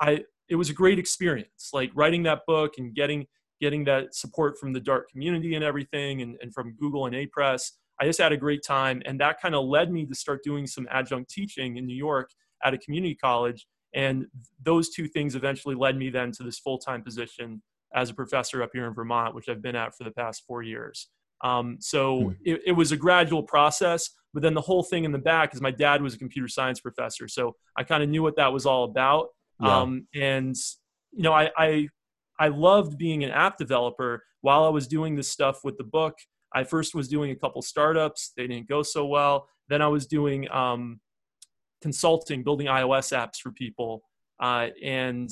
i 0.00 0.24
it 0.48 0.56
was 0.56 0.70
a 0.70 0.72
great 0.72 0.98
experience 0.98 1.70
like 1.72 1.90
writing 1.94 2.24
that 2.24 2.40
book 2.46 2.74
and 2.78 2.94
getting 2.94 3.26
getting 3.60 3.84
that 3.84 4.14
support 4.14 4.58
from 4.58 4.72
the 4.72 4.80
Dart 4.80 5.08
community 5.10 5.54
and 5.54 5.64
everything, 5.64 6.22
and, 6.22 6.36
and 6.40 6.52
from 6.52 6.74
Google 6.74 7.06
and 7.06 7.14
Apress. 7.14 7.72
I 8.00 8.06
just 8.06 8.20
had 8.20 8.32
a 8.32 8.36
great 8.36 8.62
time, 8.64 9.02
and 9.04 9.20
that 9.20 9.40
kind 9.40 9.54
of 9.54 9.64
led 9.66 9.92
me 9.92 10.04
to 10.06 10.14
start 10.14 10.42
doing 10.42 10.66
some 10.66 10.88
adjunct 10.90 11.30
teaching 11.30 11.76
in 11.76 11.86
New 11.86 11.96
York 11.96 12.30
at 12.64 12.74
a 12.74 12.78
community 12.78 13.14
college. 13.14 13.66
And 13.94 14.26
those 14.62 14.90
two 14.90 15.06
things 15.06 15.36
eventually 15.36 15.76
led 15.76 15.96
me 15.96 16.10
then 16.10 16.32
to 16.32 16.42
this 16.42 16.58
full 16.58 16.78
time 16.78 17.02
position 17.02 17.62
as 17.94 18.10
a 18.10 18.14
professor 18.14 18.62
up 18.62 18.70
here 18.72 18.86
in 18.86 18.94
Vermont, 18.94 19.34
which 19.34 19.48
I've 19.48 19.62
been 19.62 19.76
at 19.76 19.96
for 19.96 20.02
the 20.02 20.10
past 20.10 20.42
four 20.46 20.62
years. 20.62 21.08
Um, 21.42 21.76
so 21.80 22.20
hmm. 22.20 22.30
it, 22.44 22.62
it, 22.66 22.72
was 22.72 22.90
a 22.90 22.96
gradual 22.96 23.42
process, 23.42 24.10
but 24.32 24.42
then 24.42 24.54
the 24.54 24.60
whole 24.60 24.82
thing 24.82 25.04
in 25.04 25.12
the 25.12 25.18
back 25.18 25.54
is 25.54 25.60
my 25.60 25.70
dad 25.70 26.02
was 26.02 26.14
a 26.14 26.18
computer 26.18 26.48
science 26.48 26.80
professor, 26.80 27.28
so 27.28 27.54
I 27.76 27.84
kind 27.84 28.02
of 28.02 28.08
knew 28.08 28.22
what 28.22 28.36
that 28.36 28.52
was 28.52 28.66
all 28.66 28.84
about. 28.84 29.28
Yeah. 29.60 29.80
Um, 29.80 30.08
and 30.14 30.56
you 31.12 31.22
know, 31.22 31.32
I, 31.32 31.50
I 31.56 31.88
I 32.38 32.48
loved 32.48 32.98
being 32.98 33.24
an 33.24 33.30
app 33.30 33.56
developer 33.56 34.24
while 34.40 34.64
I 34.64 34.68
was 34.68 34.86
doing 34.86 35.16
this 35.16 35.28
stuff 35.28 35.60
with 35.64 35.78
the 35.78 35.84
book. 35.84 36.14
I 36.54 36.64
first 36.64 36.94
was 36.94 37.08
doing 37.08 37.30
a 37.30 37.36
couple 37.36 37.62
startups, 37.62 38.32
they 38.36 38.46
didn't 38.46 38.68
go 38.68 38.82
so 38.82 39.06
well. 39.06 39.48
Then 39.68 39.82
I 39.82 39.88
was 39.88 40.06
doing 40.06 40.50
um, 40.50 41.00
consulting, 41.82 42.42
building 42.42 42.66
iOS 42.66 43.12
apps 43.16 43.38
for 43.42 43.50
people, 43.50 44.02
uh, 44.40 44.68
and 44.82 45.30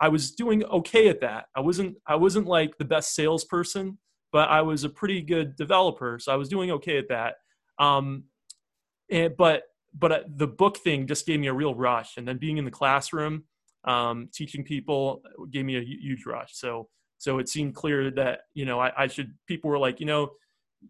I 0.00 0.08
was 0.08 0.32
doing 0.32 0.64
okay 0.64 1.08
at 1.08 1.20
that. 1.20 1.46
I 1.56 1.60
wasn't 1.60 1.96
I 2.06 2.16
wasn't 2.16 2.46
like 2.46 2.78
the 2.78 2.84
best 2.84 3.14
salesperson, 3.14 3.98
but 4.32 4.48
I 4.48 4.62
was 4.62 4.84
a 4.84 4.88
pretty 4.88 5.20
good 5.20 5.56
developer, 5.56 6.18
so 6.18 6.32
I 6.32 6.36
was 6.36 6.48
doing 6.48 6.70
okay 6.72 6.98
at 6.98 7.08
that. 7.08 7.34
Um, 7.78 8.24
and, 9.10 9.36
but 9.36 9.64
but 9.94 10.12
uh, 10.12 10.20
the 10.36 10.46
book 10.46 10.78
thing 10.78 11.06
just 11.06 11.26
gave 11.26 11.40
me 11.40 11.48
a 11.48 11.52
real 11.52 11.74
rush, 11.74 12.16
and 12.16 12.26
then 12.26 12.38
being 12.38 12.56
in 12.56 12.64
the 12.64 12.70
classroom 12.70 13.44
um, 13.84 14.28
teaching 14.32 14.64
people 14.64 15.22
gave 15.50 15.64
me 15.64 15.76
a 15.76 15.82
huge 15.82 16.24
rush. 16.26 16.50
So 16.54 16.88
so 17.22 17.38
it 17.38 17.48
seemed 17.48 17.76
clear 17.76 18.10
that 18.10 18.40
you 18.52 18.64
know 18.64 18.80
I, 18.80 19.04
I 19.04 19.06
should. 19.06 19.32
People 19.46 19.70
were 19.70 19.78
like, 19.78 20.00
you 20.00 20.06
know, 20.06 20.30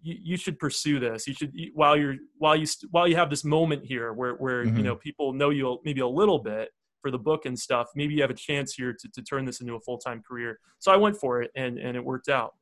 you, 0.02 0.16
you, 0.22 0.36
should 0.38 0.58
pursue 0.58 0.98
this. 0.98 1.26
You 1.26 1.34
should 1.34 1.52
while 1.74 1.94
you're 1.94 2.16
while 2.38 2.56
you 2.56 2.66
while 2.90 3.06
you 3.06 3.16
have 3.16 3.28
this 3.28 3.44
moment 3.44 3.84
here 3.84 4.14
where 4.14 4.34
where 4.36 4.64
mm-hmm. 4.64 4.78
you 4.78 4.82
know 4.82 4.96
people 4.96 5.34
know 5.34 5.50
you 5.50 5.78
maybe 5.84 6.00
a 6.00 6.08
little 6.08 6.38
bit 6.38 6.70
for 7.02 7.10
the 7.10 7.18
book 7.18 7.44
and 7.44 7.58
stuff. 7.58 7.88
Maybe 7.94 8.14
you 8.14 8.22
have 8.22 8.30
a 8.30 8.34
chance 8.34 8.72
here 8.72 8.94
to, 8.98 9.08
to 9.10 9.22
turn 9.22 9.44
this 9.44 9.60
into 9.60 9.74
a 9.74 9.80
full 9.80 9.98
time 9.98 10.22
career. 10.26 10.58
So 10.78 10.90
I 10.90 10.96
went 10.96 11.18
for 11.18 11.42
it 11.42 11.50
and 11.54 11.78
and 11.78 11.98
it 11.98 12.04
worked 12.04 12.30
out. 12.30 12.54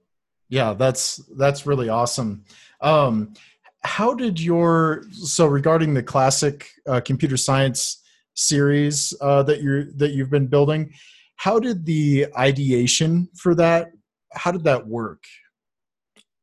Yeah, 0.48 0.72
that's 0.72 1.20
that's 1.38 1.64
really 1.64 1.88
awesome. 1.88 2.44
Um, 2.80 3.34
how 3.82 4.14
did 4.14 4.40
your 4.40 5.04
so 5.12 5.46
regarding 5.46 5.94
the 5.94 6.02
classic 6.02 6.68
uh, 6.88 7.00
computer 7.00 7.36
science 7.36 7.99
series 8.34 9.14
uh, 9.20 9.42
that 9.44 9.62
you're 9.62 9.92
that 9.96 10.12
you've 10.12 10.30
been 10.30 10.46
building. 10.46 10.92
How 11.36 11.58
did 11.58 11.86
the 11.86 12.26
ideation 12.36 13.28
for 13.36 13.54
that? 13.54 13.92
How 14.32 14.52
did 14.52 14.64
that 14.64 14.86
work? 14.86 15.24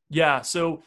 Yeah, 0.10 0.42
so 0.42 0.84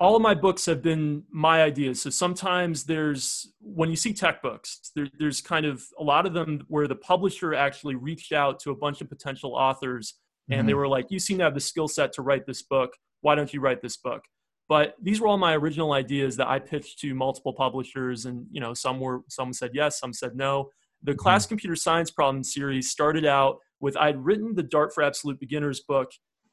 all 0.00 0.16
of 0.16 0.22
my 0.22 0.34
books 0.34 0.66
have 0.66 0.82
been 0.82 1.22
my 1.30 1.62
ideas. 1.62 2.02
So 2.02 2.10
sometimes 2.10 2.84
there's 2.84 3.52
when 3.60 3.90
you 3.90 3.96
see 3.96 4.12
tech 4.12 4.42
books, 4.42 4.90
there, 4.96 5.06
there's 5.18 5.40
kind 5.40 5.66
of 5.66 5.82
a 5.98 6.02
lot 6.02 6.26
of 6.26 6.34
them 6.34 6.64
where 6.68 6.88
the 6.88 6.96
publisher 6.96 7.54
actually 7.54 7.94
reached 7.94 8.32
out 8.32 8.58
to 8.60 8.70
a 8.70 8.74
bunch 8.74 9.00
of 9.00 9.08
potential 9.08 9.54
authors 9.54 10.14
and 10.50 10.60
mm-hmm. 10.60 10.66
they 10.66 10.74
were 10.74 10.88
like, 10.88 11.10
"You 11.10 11.18
seem 11.18 11.38
to 11.38 11.44
have 11.44 11.54
the 11.54 11.60
skill 11.60 11.88
set 11.88 12.12
to 12.14 12.22
write 12.22 12.46
this 12.46 12.62
book. 12.62 12.92
Why 13.20 13.34
don't 13.34 13.52
you 13.52 13.60
write 13.60 13.80
this 13.82 13.96
book?" 13.96 14.22
But 14.68 14.94
these 15.02 15.20
were 15.20 15.26
all 15.26 15.36
my 15.36 15.54
original 15.54 15.92
ideas 15.92 16.36
that 16.36 16.48
i 16.48 16.58
pitched 16.58 16.98
to 16.98 17.14
multiple 17.14 17.52
publishers 17.52 18.26
and 18.26 18.46
you 18.50 18.60
know 18.60 18.74
some 18.74 19.00
were 19.00 19.20
some 19.28 19.52
said 19.52 19.70
yes 19.74 19.98
some 19.98 20.12
said 20.12 20.34
no 20.34 20.68
the 21.02 21.12
mm-hmm. 21.12 21.18
class 21.18 21.46
computer 21.46 21.76
science 21.76 22.10
problem 22.10 22.42
series 22.42 22.90
started 22.90 23.24
out 23.24 23.58
with 23.80 23.96
i'd 23.98 24.18
written 24.18 24.54
the 24.54 24.62
dart 24.62 24.92
for 24.94 25.02
absolute 25.02 25.38
beginners 25.40 25.80
book 25.86 26.10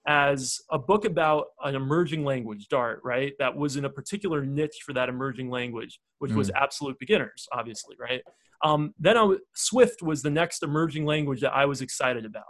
as 0.07 0.57
a 0.71 0.79
book 0.79 1.05
about 1.05 1.45
an 1.63 1.75
emerging 1.75 2.25
language 2.25 2.67
dart 2.69 2.99
right 3.03 3.33
that 3.37 3.55
was 3.55 3.75
in 3.75 3.85
a 3.85 3.89
particular 3.89 4.43
niche 4.45 4.79
for 4.83 4.93
that 4.93 5.09
emerging 5.09 5.49
language 5.49 5.99
which 6.19 6.31
mm. 6.31 6.35
was 6.35 6.49
absolute 6.51 6.97
beginners 6.99 7.47
obviously 7.53 7.95
right 7.99 8.21
um, 8.63 8.93
then 8.99 9.17
I 9.17 9.21
w- 9.21 9.39
swift 9.55 10.03
was 10.03 10.21
the 10.21 10.29
next 10.29 10.63
emerging 10.63 11.05
language 11.05 11.41
that 11.41 11.53
i 11.53 11.65
was 11.65 11.81
excited 11.81 12.25
about 12.25 12.45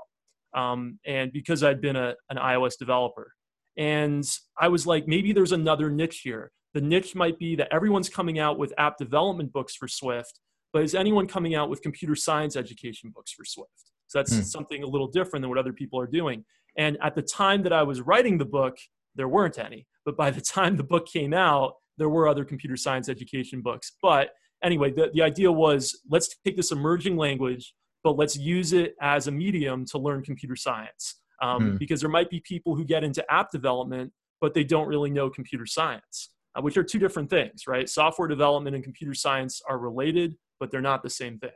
um, 0.54 1.00
and 1.06 1.32
because 1.32 1.64
I'd 1.64 1.82
been 1.82 1.96
a, 1.96 2.16
an 2.30 2.38
iOS 2.38 2.78
developer. 2.78 3.34
And 3.78 4.26
I 4.60 4.68
was 4.68 4.86
like, 4.86 5.08
maybe 5.08 5.34
there's 5.34 5.52
another 5.52 5.90
niche 5.90 6.22
here. 6.24 6.52
The 6.74 6.82
niche 6.82 7.16
might 7.16 7.38
be 7.38 7.56
that 7.56 7.74
everyone's 7.74 8.10
coming 8.10 8.40
out 8.40 8.58
with 8.58 8.74
app 8.78 8.98
development 8.98 9.52
books 9.52 9.76
for 9.76 9.88
Swift, 9.88 10.40
but 10.74 10.84
is 10.84 10.96
anyone 10.96 11.28
coming 11.28 11.56
out 11.56 11.70
with 11.70 11.82
computer 11.82 12.16
science 12.16 12.56
education 12.56 13.12
books 13.14 13.32
for 13.32 13.44
Swift? 13.44 13.92
So 14.08 14.20
that's 14.20 14.36
hmm. 14.36 14.42
something 14.42 14.84
a 14.84 14.88
little 14.88 15.08
different 15.08 15.44
than 15.44 15.50
what 15.50 15.58
other 15.58 15.74
people 15.74 16.00
are 16.00 16.08
doing. 16.08 16.46
And 16.78 16.98
at 17.02 17.16
the 17.16 17.22
time 17.22 17.64
that 17.64 17.74
I 17.74 17.84
was 17.84 18.02
writing 18.02 18.38
the 18.38 18.46
book, 18.46 18.78
there 19.16 19.28
weren't 19.28 19.60
any. 19.60 19.88
But 20.06 20.18
by 20.18 20.32
the 20.32 20.42
time 20.42 20.78
the 20.78 20.84
book 20.84 21.08
came 21.08 21.34
out, 21.34 21.76
there 21.98 22.10
were 22.10 22.28
other 22.28 22.46
computer 22.46 22.78
science 22.78 23.10
education 23.10 23.62
books. 23.62 23.94
But 24.02 24.32
anyway, 24.64 24.92
the, 24.92 25.12
the 25.14 25.22
idea 25.22 25.52
was 25.52 26.02
let's 26.10 26.36
take 26.46 26.56
this 26.56 26.72
emerging 26.72 27.18
language, 27.18 27.74
but 28.04 28.18
let's 28.18 28.38
use 28.38 28.74
it 28.74 28.96
as 29.02 29.28
a 29.28 29.32
medium 29.32 29.86
to 29.88 29.98
learn 29.98 30.24
computer 30.24 30.56
science. 30.56 31.21
Um, 31.42 31.72
hmm. 31.72 31.78
Because 31.78 32.02
there 32.02 32.10
might 32.10 32.30
be 32.30 32.40
people 32.40 32.76
who 32.76 32.86
get 32.86 33.04
into 33.04 33.30
app 33.32 33.52
development, 33.52 34.14
but 34.40 34.54
they 34.54 34.64
don't 34.64 34.88
really 34.88 35.10
know 35.10 35.30
computer 35.30 35.66
science, 35.66 36.30
uh, 36.56 36.62
which 36.62 36.78
are 36.78 36.84
two 36.84 37.00
different 37.00 37.30
things, 37.30 37.68
right? 37.68 37.90
Software 37.90 38.28
development 38.28 38.76
and 38.76 38.84
computer 38.84 39.14
science 39.14 39.62
are 39.68 39.80
related, 39.80 40.36
but 40.60 40.70
they're 40.70 40.82
not 40.82 41.02
the 41.02 41.10
same 41.10 41.40
thing. 41.40 41.50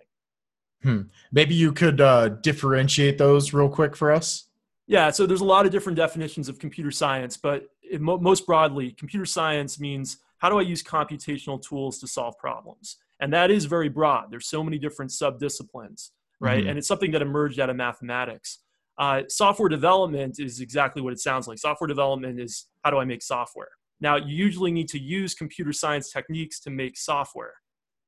Hmm. 0.84 1.02
Maybe 1.32 1.56
you 1.56 1.72
could 1.72 2.02
uh, 2.02 2.30
differentiate 2.30 3.18
those 3.18 3.54
real 3.54 3.70
quick 3.70 3.96
for 3.96 4.12
us. 4.12 4.48
Yeah, 4.88 5.10
so 5.10 5.26
there's 5.26 5.42
a 5.42 5.46
lot 5.46 5.66
of 5.66 5.72
different 5.72 5.98
definitions 5.98 6.48
of 6.48 6.60
computer 6.60 6.92
science, 6.92 7.38
but 7.38 7.68
mo- 8.00 8.20
most 8.20 8.46
broadly, 8.46 8.92
computer 8.92 9.26
science 9.26 9.80
means 9.80 10.18
how 10.38 10.50
do 10.50 10.60
I 10.60 10.62
use 10.62 10.84
computational 10.84 11.62
tools 11.62 11.98
to 12.00 12.08
solve 12.08 12.38
problems? 12.38 12.98
And 13.20 13.34
that 13.34 13.50
is 13.50 13.66
very 13.66 13.90
broad. 13.90 14.30
There's 14.30 14.48
so 14.48 14.64
many 14.64 14.78
different 14.78 15.10
subdisciplines, 15.12 16.12
right? 16.40 16.60
Mm-hmm. 16.60 16.70
And 16.70 16.78
it's 16.78 16.88
something 16.88 17.12
that 17.12 17.22
emerged 17.22 17.60
out 17.60 17.70
of 17.70 17.76
mathematics. 17.78 18.60
Uh, 18.98 19.24
software 19.28 19.70
development 19.70 20.40
is 20.40 20.62
exactly 20.62 21.02
what 21.02 21.14
it 21.14 21.20
sounds 21.20 21.48
like. 21.48 21.58
Software 21.58 21.88
development 21.88 22.40
is 22.40 22.68
how 22.84 22.92
do 22.92 22.98
I 22.98 23.06
make 23.06 23.22
software? 23.22 23.70
Now, 24.00 24.18
you 24.18 24.36
usually 24.36 24.72
need 24.72 24.90
to 24.90 25.00
use 25.00 25.34
computer 25.34 25.74
science 25.74 26.12
techniques 26.12 26.60
to 26.62 26.70
make 26.70 26.98
software, 26.98 27.54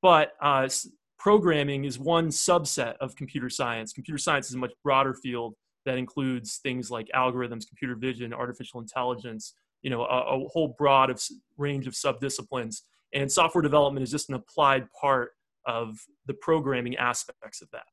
but 0.02 0.34
uh, 0.42 0.68
programming 1.18 1.86
is 1.86 1.98
one 1.98 2.28
subset 2.30 2.96
of 3.02 3.16
computer 3.16 3.50
science. 3.50 3.94
Computer 3.94 4.18
science 4.18 4.50
is 4.50 4.56
a 4.56 4.58
much 4.58 4.74
broader 4.84 5.14
field 5.14 5.56
that 5.86 5.98
includes 5.98 6.58
things 6.58 6.92
like 6.92 7.08
algorithms, 7.16 7.68
computer 7.68 7.96
vision, 7.96 8.34
artificial 8.34 8.80
intelligence, 8.82 9.54
you 9.82 9.90
know, 9.90 10.04
a, 10.04 10.36
a 10.36 10.48
whole 10.50 10.76
broad 10.78 11.10
of 11.10 11.22
range 11.58 11.88
of 11.88 11.94
subdisciplines. 11.94 12.82
And 13.14 13.32
software 13.32 13.62
development 13.62 14.04
is 14.04 14.12
just 14.12 14.30
an 14.30 14.36
applied 14.36 14.88
part 14.92 15.32
of 15.66 15.98
the 16.26 16.34
programming 16.34 16.98
aspects 16.98 17.62
of 17.62 17.70
that. 17.72 17.86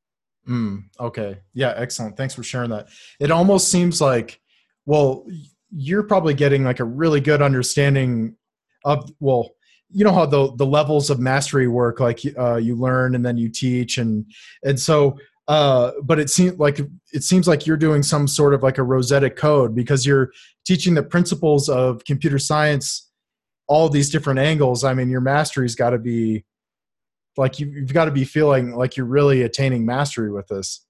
Mm, 0.47 0.83
okay. 0.99 1.39
Yeah, 1.53 1.73
excellent. 1.75 2.17
Thanks 2.17 2.35
for 2.35 2.43
sharing 2.43 2.69
that. 2.69 2.89
It 3.19 3.31
almost 3.31 3.69
seems 3.69 3.99
like, 3.99 4.39
well, 4.85 5.25
you're 5.71 6.03
probably 6.03 6.33
getting 6.33 6.63
like 6.63 6.79
a 6.79 6.85
really 6.85 7.19
good 7.19 7.41
understanding 7.41 8.35
of, 8.83 9.11
well, 9.19 9.51
you 9.91 10.03
know 10.03 10.11
how 10.11 10.25
the 10.25 10.53
the 10.55 10.65
levels 10.65 11.09
of 11.09 11.19
mastery 11.19 11.67
work 11.67 11.99
like 11.99 12.19
uh, 12.37 12.55
you 12.55 12.75
learn 12.75 13.15
and 13.15 13.23
then 13.23 13.37
you 13.37 13.47
teach 13.47 13.97
and 13.99 14.25
and 14.63 14.79
so 14.79 15.15
uh, 15.47 15.91
but 16.03 16.19
it 16.19 16.29
seems 16.29 16.57
like 16.57 16.79
it 17.13 17.23
seems 17.23 17.47
like 17.47 17.67
you're 17.67 17.77
doing 17.77 18.01
some 18.01 18.27
sort 18.27 18.53
of 18.53 18.63
like 18.63 18.77
a 18.77 18.83
Rosetta 18.83 19.29
code 19.29 19.75
because 19.75 20.05
you're 20.05 20.31
teaching 20.65 20.95
the 20.95 21.03
principles 21.03 21.69
of 21.69 22.03
computer 22.03 22.39
science, 22.39 23.11
all 23.67 23.87
these 23.87 24.09
different 24.09 24.39
angles. 24.39 24.83
I 24.83 24.93
mean, 24.95 25.09
your 25.09 25.21
mastery's 25.21 25.75
got 25.75 25.91
to 25.91 25.99
be 25.99 26.43
like 27.37 27.59
you, 27.59 27.71
have 27.81 27.93
got 27.93 28.05
to 28.05 28.11
be 28.11 28.25
feeling 28.25 28.75
like 28.75 28.97
you're 28.97 29.05
really 29.05 29.41
attaining 29.43 29.85
mastery 29.85 30.31
with 30.31 30.47
this. 30.47 30.81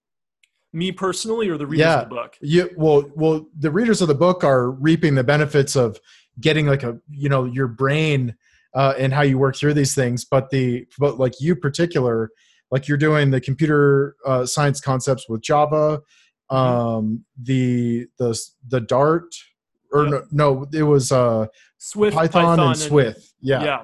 Me 0.73 0.91
personally, 0.91 1.47
or 1.49 1.57
the 1.57 1.65
readers 1.65 1.85
yeah. 1.85 2.01
of 2.01 2.09
the 2.09 2.15
book? 2.15 2.37
Yeah, 2.41 2.65
well, 2.75 3.09
well, 3.15 3.45
the 3.57 3.71
readers 3.71 4.01
of 4.01 4.07
the 4.07 4.15
book 4.15 4.43
are 4.43 4.71
reaping 4.71 5.15
the 5.15 5.23
benefits 5.23 5.75
of 5.75 5.99
getting 6.39 6.67
like 6.67 6.83
a 6.83 6.99
you 7.09 7.29
know 7.29 7.45
your 7.45 7.67
brain 7.67 8.35
uh, 8.73 8.93
and 8.97 9.13
how 9.13 9.21
you 9.21 9.37
work 9.37 9.55
through 9.55 9.73
these 9.73 9.95
things. 9.95 10.25
But 10.25 10.49
the 10.49 10.85
but 10.99 11.17
like 11.17 11.39
you 11.39 11.55
particular 11.55 12.29
like 12.71 12.87
you're 12.87 12.97
doing 12.97 13.31
the 13.31 13.41
computer 13.41 14.15
uh, 14.25 14.45
science 14.45 14.81
concepts 14.81 15.29
with 15.29 15.41
Java, 15.41 16.01
mm-hmm. 16.51 16.55
um, 16.55 17.25
the 17.41 18.07
the 18.17 18.37
the 18.67 18.81
Dart, 18.81 19.33
or 19.91 20.05
yep. 20.05 20.25
no, 20.31 20.57
no, 20.59 20.67
it 20.73 20.83
was 20.83 21.11
uh, 21.11 21.47
Swift, 21.77 22.15
Python, 22.15 22.43
Python 22.43 22.67
and 22.67 22.77
Swift. 22.77 23.33
Yeah, 23.39 23.63
yeah, 23.63 23.83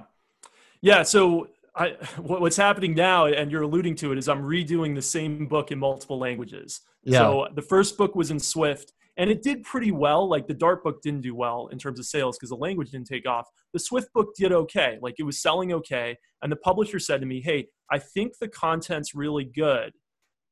yeah. 0.81 1.03
So 1.03 1.47
I, 1.81 1.95
what's 2.21 2.57
happening 2.57 2.93
now, 2.93 3.25
and 3.25 3.51
you're 3.51 3.63
alluding 3.63 3.95
to 3.95 4.11
it, 4.11 4.17
is 4.17 4.29
I'm 4.29 4.43
redoing 4.43 4.95
the 4.95 5.01
same 5.01 5.47
book 5.47 5.71
in 5.71 5.79
multiple 5.79 6.19
languages. 6.19 6.81
Yeah. 7.03 7.19
So 7.19 7.47
the 7.55 7.61
first 7.61 7.97
book 7.97 8.15
was 8.15 8.31
in 8.31 8.39
Swift, 8.39 8.93
and 9.17 9.29
it 9.29 9.41
did 9.41 9.63
pretty 9.63 9.91
well. 9.91 10.27
Like 10.27 10.47
the 10.47 10.53
Dart 10.53 10.83
book 10.83 11.01
didn't 11.01 11.21
do 11.21 11.35
well 11.35 11.67
in 11.71 11.79
terms 11.79 11.99
of 11.99 12.05
sales 12.05 12.37
because 12.37 12.49
the 12.49 12.55
language 12.55 12.91
didn't 12.91 13.07
take 13.07 13.27
off. 13.27 13.49
The 13.73 13.79
Swift 13.79 14.13
book 14.13 14.35
did 14.35 14.51
okay, 14.51 14.99
like 15.01 15.15
it 15.17 15.23
was 15.23 15.41
selling 15.41 15.73
okay. 15.73 16.17
And 16.41 16.51
the 16.51 16.57
publisher 16.57 16.99
said 16.99 17.21
to 17.21 17.27
me, 17.27 17.41
"Hey, 17.41 17.67
I 17.89 17.99
think 17.99 18.37
the 18.37 18.47
content's 18.47 19.15
really 19.15 19.45
good, 19.45 19.93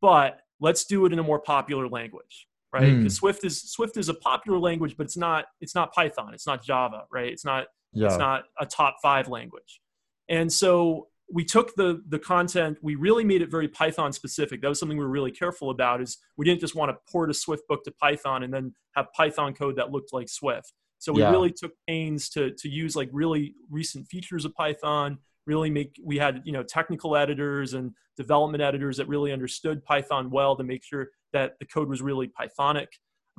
but 0.02 0.42
let's 0.60 0.86
do 0.86 1.06
it 1.06 1.14
in 1.14 1.20
a 1.20 1.24
more 1.24 1.40
popular 1.40 1.88
language." 1.88 2.48
Right? 2.72 2.96
Because 2.98 3.14
mm. 3.14 3.18
Swift 3.18 3.44
is 3.44 3.72
Swift 3.72 3.98
is 3.98 4.10
a 4.10 4.14
popular 4.14 4.60
language, 4.60 4.96
but 4.98 5.06
it's 5.06 5.18
not 5.18 5.46
it's 5.62 5.76
not 5.76 5.94
Python, 5.94 6.34
it's 6.34 6.46
not 6.46 6.64
Java, 6.64 7.06
right? 7.12 7.32
It's 7.32 7.46
not 7.46 7.68
yeah. 7.94 8.08
it's 8.08 8.18
not 8.18 8.44
a 8.60 8.66
top 8.66 8.98
five 9.02 9.28
language. 9.28 9.82
And 10.30 10.54
so 10.54 11.08
we 11.32 11.44
took 11.44 11.76
the 11.76 12.02
the 12.08 12.20
content 12.20 12.78
we 12.82 12.96
really 12.96 13.24
made 13.24 13.42
it 13.42 13.52
very 13.52 13.68
python 13.68 14.12
specific 14.12 14.62
that 14.62 14.68
was 14.68 14.80
something 14.80 14.98
we 14.98 15.04
were 15.04 15.10
really 15.10 15.32
careful 15.32 15.70
about 15.70 16.02
is 16.02 16.18
we 16.38 16.46
didn't 16.46 16.60
just 16.60 16.76
want 16.76 16.90
to 16.90 16.98
port 17.12 17.30
a 17.30 17.34
swift 17.34 17.64
book 17.68 17.84
to 17.84 17.92
python 17.92 18.44
and 18.44 18.54
then 18.54 18.74
have 18.96 19.08
python 19.16 19.54
code 19.54 19.76
that 19.76 19.92
looked 19.92 20.14
like 20.14 20.30
swift 20.30 20.74
so 20.98 21.14
we 21.14 21.22
yeah. 21.22 21.30
really 21.30 21.52
took 21.52 21.72
pains 21.88 22.30
to 22.30 22.52
to 22.58 22.70
use 22.70 22.96
like 22.96 23.10
really 23.12 23.54
recent 23.70 24.08
features 24.08 24.46
of 24.46 24.54
python 24.56 25.18
really 25.46 25.70
make 25.70 25.96
we 26.04 26.18
had 26.18 26.42
you 26.46 26.52
know 26.52 26.64
technical 26.64 27.16
editors 27.16 27.74
and 27.74 27.92
development 28.18 28.62
editors 28.62 28.98
that 28.98 29.08
really 29.08 29.32
understood 29.32 29.84
python 29.84 30.30
well 30.30 30.56
to 30.56 30.64
make 30.64 30.84
sure 30.84 31.10
that 31.34 31.54
the 31.60 31.66
code 31.66 31.88
was 31.88 32.02
really 32.02 32.28
pythonic 32.28 32.88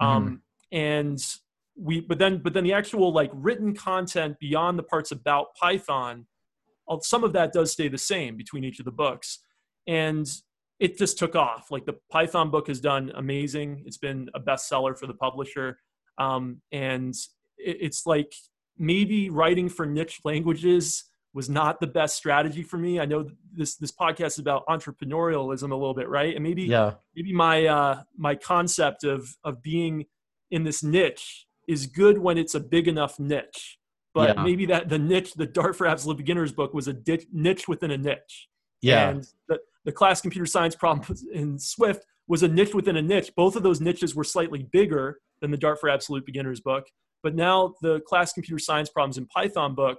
mm-hmm. 0.00 0.06
um, 0.06 0.42
and 0.72 1.18
we 1.76 2.00
but 2.00 2.18
then 2.18 2.38
but 2.38 2.52
then 2.52 2.64
the 2.64 2.72
actual 2.72 3.12
like 3.12 3.30
written 3.34 3.74
content 3.74 4.36
beyond 4.38 4.78
the 4.78 4.82
parts 4.82 5.12
about 5.12 5.54
python 5.54 6.26
some 7.00 7.24
of 7.24 7.32
that 7.34 7.52
does 7.52 7.72
stay 7.72 7.88
the 7.88 7.98
same 7.98 8.36
between 8.36 8.64
each 8.64 8.78
of 8.78 8.84
the 8.84 8.90
books. 8.92 9.40
And 9.86 10.28
it 10.78 10.98
just 10.98 11.18
took 11.18 11.36
off. 11.36 11.70
Like 11.70 11.84
the 11.84 11.96
Python 12.10 12.50
book 12.50 12.68
has 12.68 12.80
done 12.80 13.12
amazing. 13.14 13.82
It's 13.86 13.98
been 13.98 14.28
a 14.34 14.40
bestseller 14.40 14.98
for 14.98 15.06
the 15.06 15.14
publisher. 15.14 15.78
Um, 16.18 16.60
and 16.72 17.14
it, 17.58 17.76
it's 17.80 18.06
like 18.06 18.32
maybe 18.78 19.30
writing 19.30 19.68
for 19.68 19.86
niche 19.86 20.20
languages 20.24 21.04
was 21.32 21.48
not 21.48 21.80
the 21.80 21.86
best 21.86 22.16
strategy 22.16 22.62
for 22.62 22.76
me. 22.76 22.98
I 22.98 23.04
know 23.04 23.28
this 23.52 23.76
this 23.76 23.92
podcast 23.92 24.26
is 24.26 24.38
about 24.38 24.66
entrepreneurialism 24.66 25.70
a 25.70 25.74
little 25.74 25.94
bit, 25.94 26.08
right? 26.08 26.34
And 26.34 26.42
maybe 26.42 26.64
yeah. 26.64 26.94
maybe 27.14 27.32
my 27.32 27.66
uh, 27.66 28.02
my 28.16 28.34
concept 28.34 29.04
of 29.04 29.36
of 29.44 29.62
being 29.62 30.06
in 30.50 30.64
this 30.64 30.82
niche 30.82 31.46
is 31.68 31.86
good 31.86 32.18
when 32.18 32.36
it's 32.36 32.54
a 32.56 32.60
big 32.60 32.88
enough 32.88 33.20
niche 33.20 33.78
but 34.14 34.36
yeah. 34.36 34.42
maybe 34.42 34.66
that 34.66 34.88
the 34.88 34.98
niche, 34.98 35.34
the 35.34 35.46
Dart 35.46 35.76
for 35.76 35.86
Absolute 35.86 36.16
Beginners 36.16 36.52
book 36.52 36.74
was 36.74 36.88
a 36.88 36.92
ditch, 36.92 37.26
niche 37.32 37.68
within 37.68 37.90
a 37.90 37.98
niche. 37.98 38.48
Yeah. 38.82 39.10
And 39.10 39.26
the, 39.48 39.58
the 39.84 39.92
class 39.92 40.20
computer 40.20 40.46
science 40.46 40.74
problem 40.74 41.16
in 41.32 41.58
Swift 41.58 42.04
was 42.26 42.42
a 42.42 42.48
niche 42.48 42.74
within 42.74 42.96
a 42.96 43.02
niche. 43.02 43.30
Both 43.36 43.56
of 43.56 43.62
those 43.62 43.80
niches 43.80 44.14
were 44.14 44.24
slightly 44.24 44.62
bigger 44.72 45.20
than 45.40 45.50
the 45.50 45.56
Dart 45.56 45.80
for 45.80 45.88
Absolute 45.88 46.26
Beginners 46.26 46.60
book. 46.60 46.86
But 47.22 47.34
now 47.34 47.74
the 47.82 48.00
class 48.00 48.32
computer 48.32 48.58
science 48.58 48.88
problems 48.88 49.18
in 49.18 49.26
Python 49.26 49.74
book 49.74 49.98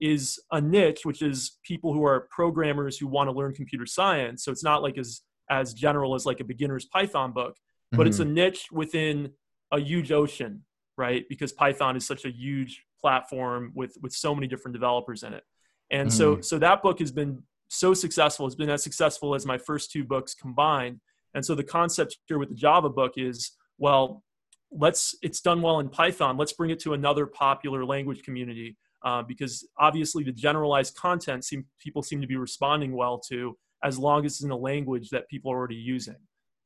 is 0.00 0.40
a 0.50 0.60
niche, 0.60 1.04
which 1.04 1.22
is 1.22 1.58
people 1.64 1.92
who 1.92 2.04
are 2.04 2.28
programmers 2.30 2.98
who 2.98 3.06
want 3.06 3.28
to 3.28 3.32
learn 3.32 3.54
computer 3.54 3.86
science. 3.86 4.44
So 4.44 4.50
it's 4.50 4.64
not 4.64 4.82
like 4.82 4.98
as 4.98 5.22
as 5.50 5.74
general 5.74 6.14
as 6.14 6.24
like 6.24 6.40
a 6.40 6.44
beginner's 6.44 6.86
Python 6.86 7.32
book, 7.32 7.56
but 7.90 7.98
mm-hmm. 7.98 8.08
it's 8.08 8.18
a 8.20 8.24
niche 8.24 8.68
within 8.72 9.32
a 9.70 9.78
huge 9.78 10.10
ocean, 10.10 10.64
right? 10.96 11.24
Because 11.28 11.52
Python 11.52 11.96
is 11.96 12.06
such 12.06 12.24
a 12.24 12.30
huge 12.30 12.82
platform 13.02 13.72
with 13.74 13.96
with 14.00 14.12
so 14.12 14.34
many 14.34 14.46
different 14.46 14.72
developers 14.72 15.22
in 15.24 15.34
it. 15.34 15.44
And 15.90 16.08
mm. 16.08 16.12
so 16.12 16.40
so 16.40 16.58
that 16.58 16.82
book 16.82 17.00
has 17.00 17.12
been 17.12 17.42
so 17.68 17.92
successful 17.92 18.46
it's 18.46 18.54
been 18.54 18.70
as 18.70 18.82
successful 18.82 19.34
as 19.34 19.44
my 19.44 19.58
first 19.58 19.90
two 19.90 20.04
books 20.04 20.34
combined. 20.34 21.00
And 21.34 21.44
so 21.44 21.54
the 21.54 21.64
concept 21.64 22.18
here 22.26 22.38
with 22.38 22.48
the 22.48 22.54
java 22.54 22.88
book 22.88 23.14
is 23.16 23.52
well 23.78 24.22
let's 24.70 25.14
it's 25.22 25.40
done 25.40 25.60
well 25.60 25.80
in 25.80 25.88
python 25.88 26.38
let's 26.38 26.54
bring 26.54 26.70
it 26.70 26.80
to 26.80 26.94
another 26.94 27.26
popular 27.26 27.84
language 27.84 28.22
community 28.22 28.76
uh, 29.04 29.22
because 29.22 29.66
obviously 29.78 30.22
the 30.22 30.32
generalized 30.32 30.94
content 30.96 31.44
seem, 31.44 31.64
people 31.78 32.02
seem 32.02 32.20
to 32.20 32.26
be 32.26 32.36
responding 32.36 32.92
well 32.94 33.18
to 33.18 33.56
as 33.82 33.98
long 33.98 34.24
as 34.24 34.34
it's 34.34 34.44
in 34.44 34.50
a 34.50 34.56
language 34.56 35.10
that 35.10 35.28
people 35.28 35.52
are 35.52 35.56
already 35.56 35.74
using. 35.74 36.16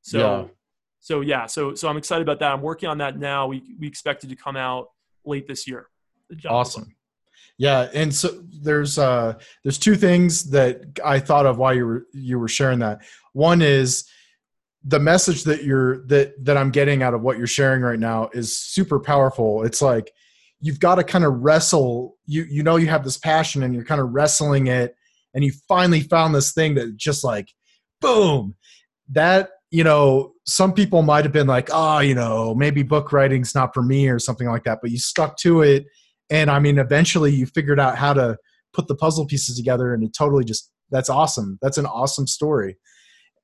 So 0.03 0.19
yeah. 0.19 0.45
so 1.01 1.21
yeah 1.23 1.47
so 1.47 1.75
so 1.75 1.89
i'm 1.89 1.97
excited 1.97 2.23
about 2.23 2.39
that. 2.41 2.53
I'm 2.53 2.63
working 2.63 2.89
on 2.89 2.99
that 2.99 3.19
now. 3.19 3.47
We 3.47 3.77
we 3.81 3.87
expect 3.87 4.25
it 4.25 4.29
to 4.29 4.37
come 4.37 4.57
out 4.57 4.89
late 5.25 5.49
this 5.49 5.67
year 5.67 5.89
awesome 6.49 6.95
yeah 7.59 7.89
and 7.95 8.15
so 8.15 8.43
there's 8.63 8.99
uh 8.99 9.35
there's 9.63 9.79
two 9.79 9.95
things 9.95 10.51
that 10.51 10.83
i 11.05 11.19
thought 11.19 11.47
of 11.47 11.59
while 11.59 11.75
you 11.75 11.87
were 11.87 12.07
you 12.13 12.39
were 12.39 12.49
sharing 12.49 12.79
that 12.79 13.01
one 13.33 13.63
is 13.63 14.09
the 14.87 15.01
message 15.01 15.43
that 15.45 15.65
you're 15.65 16.07
that 16.07 16.33
that 16.45 16.57
I'm 16.57 16.71
getting 16.71 17.03
out 17.03 17.13
of 17.13 17.21
what 17.21 17.39
you're 17.39 17.49
sharing 17.49 17.83
right 17.83 17.99
now 17.99 18.31
is 18.33 18.57
super 18.57 19.01
powerful. 19.01 19.65
It's 19.65 19.83
like 19.83 20.13
you've 20.61 20.81
got 20.81 20.95
to 20.95 21.05
kind 21.05 21.25
of 21.25 21.41
wrestle. 21.41 22.17
You 22.25 22.45
you 22.49 22.63
know 22.63 22.77
you 22.77 22.87
have 22.87 23.05
this 23.05 23.19
passion 23.19 23.65
and 23.65 23.75
you're 23.75 23.85
kind 23.85 24.01
of 24.01 24.11
wrestling 24.11 24.69
it, 24.69 24.95
and 25.35 25.43
you 25.43 25.53
finally 25.67 26.01
found 26.01 26.35
this 26.35 26.53
thing 26.53 26.77
that 26.77 26.97
just 26.97 27.25
like 27.25 27.53
boom. 28.01 28.55
That 29.11 29.51
you 29.73 29.83
know, 29.83 30.35
some 30.47 30.73
people 30.73 31.03
might 31.03 31.25
have 31.25 31.33
been 31.33 31.49
like, 31.49 31.69
oh, 31.73 31.99
you 31.99 32.15
know, 32.15 32.55
maybe 32.55 32.85
book 32.85 33.11
writing's 33.11 33.57
not 33.57 33.75
for 33.75 33.83
me 33.83 34.09
or 34.09 34.21
something 34.21 34.47
like 34.47 34.63
that, 34.65 34.79
but 34.81 34.93
you 34.93 34.99
stuck 34.99 35.37
to 35.39 35.63
it. 35.63 35.87
And 36.31 36.51
I 36.51 36.59
mean, 36.59 36.79
eventually 36.79 37.33
you 37.33 37.47
figured 37.47 37.81
out 37.81 37.97
how 37.97 38.13
to 38.13 38.37
put 38.73 38.89
the 38.89 38.97
puzzle 38.97 39.27
pieces 39.27 39.57
together 39.57 39.95
and 39.95 40.03
it 40.03 40.13
totally 40.17 40.45
just, 40.45 40.71
that's 40.91 41.09
awesome. 41.09 41.59
That's 41.63 41.79
an 41.79 41.87
awesome 41.87 42.27
story. 42.27 42.77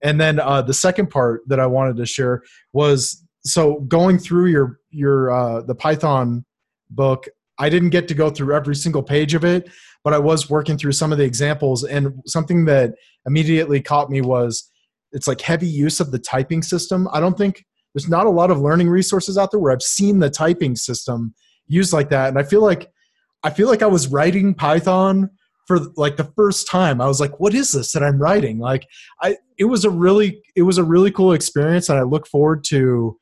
And 0.03 0.21
then 0.21 0.41
uh, 0.41 0.62
the 0.62 0.75
second 0.75 1.11
part 1.11 1.43
that 1.47 1.61
I 1.61 1.67
wanted 1.67 1.97
to 1.97 2.07
share 2.07 2.43
was 2.73 3.25
so 3.45 3.81
going 3.81 4.19
through 4.19 4.47
your 4.47 4.79
your 4.91 5.31
uh, 5.31 5.62
the 5.62 5.75
Python 5.75 6.45
book. 6.91 7.29
I 7.59 7.69
didn't 7.69 7.91
get 7.91 8.09
to 8.09 8.15
go 8.15 8.31
through 8.31 8.55
every 8.55 8.75
single 8.75 9.03
page 9.03 9.35
of 9.35 9.45
it, 9.45 9.71
but 10.03 10.12
I 10.12 10.19
was 10.19 10.51
working 10.51 10.79
through 10.79 10.93
some 10.93 11.12
of 11.12 11.19
the 11.19 11.25
examples, 11.25 11.85
and 11.85 12.15
something 12.27 12.65
that 12.67 12.95
immediately 13.27 13.81
caught 13.81 14.11
me 14.11 14.21
was 14.21 14.69
it's 15.12 15.29
like 15.29 15.41
heavy 15.41 15.69
use 15.69 16.01
of 16.01 16.11
the 16.11 16.19
typing 16.19 16.62
system. 16.62 17.09
I 17.12 17.21
don't 17.21 17.37
think 17.37 17.65
there's 17.95 18.09
not 18.09 18.27
a 18.27 18.31
lot 18.31 18.51
of 18.51 18.61
learning 18.61 18.89
resources 18.89 19.37
out 19.37 19.51
there 19.51 19.61
where 19.61 19.73
I've 19.73 19.83
seen 19.83 20.19
the 20.19 20.31
typing 20.31 20.77
system 20.77 21.35
used 21.73 21.93
like 21.93 22.11
that, 22.11 22.29
and 22.29 22.38
I 22.38 22.43
feel 22.43 22.62
like 22.62 22.91
I 23.43 23.50
feel 23.50 23.69
like 23.69 23.83
I 23.83 23.87
was 23.87 24.09
writing 24.09 24.55
Python 24.55 25.31
for 25.67 25.79
like 25.97 26.17
the 26.17 26.31
first 26.37 26.69
time. 26.69 27.00
I 27.00 27.07
was 27.07 27.21
like 27.21 27.38
what 27.41 27.55
is 27.55 27.73
this 27.73 27.93
that 27.93 28.02
i'm 28.02 28.21
writing? 28.21 28.59
Like 28.59 28.87
i 29.23 29.37
it 29.59 29.64
was 29.67 29.85
a 29.85 29.91
really 29.91 30.43
it 30.57 30.62
was 30.62 30.79
a 30.79 30.85
really 30.85 31.11
cool 31.11 31.33
experience 31.33 31.88
and 31.88 31.99
i 31.99 32.02
look 32.02 32.26
forward 32.26 32.64
to 32.64 33.19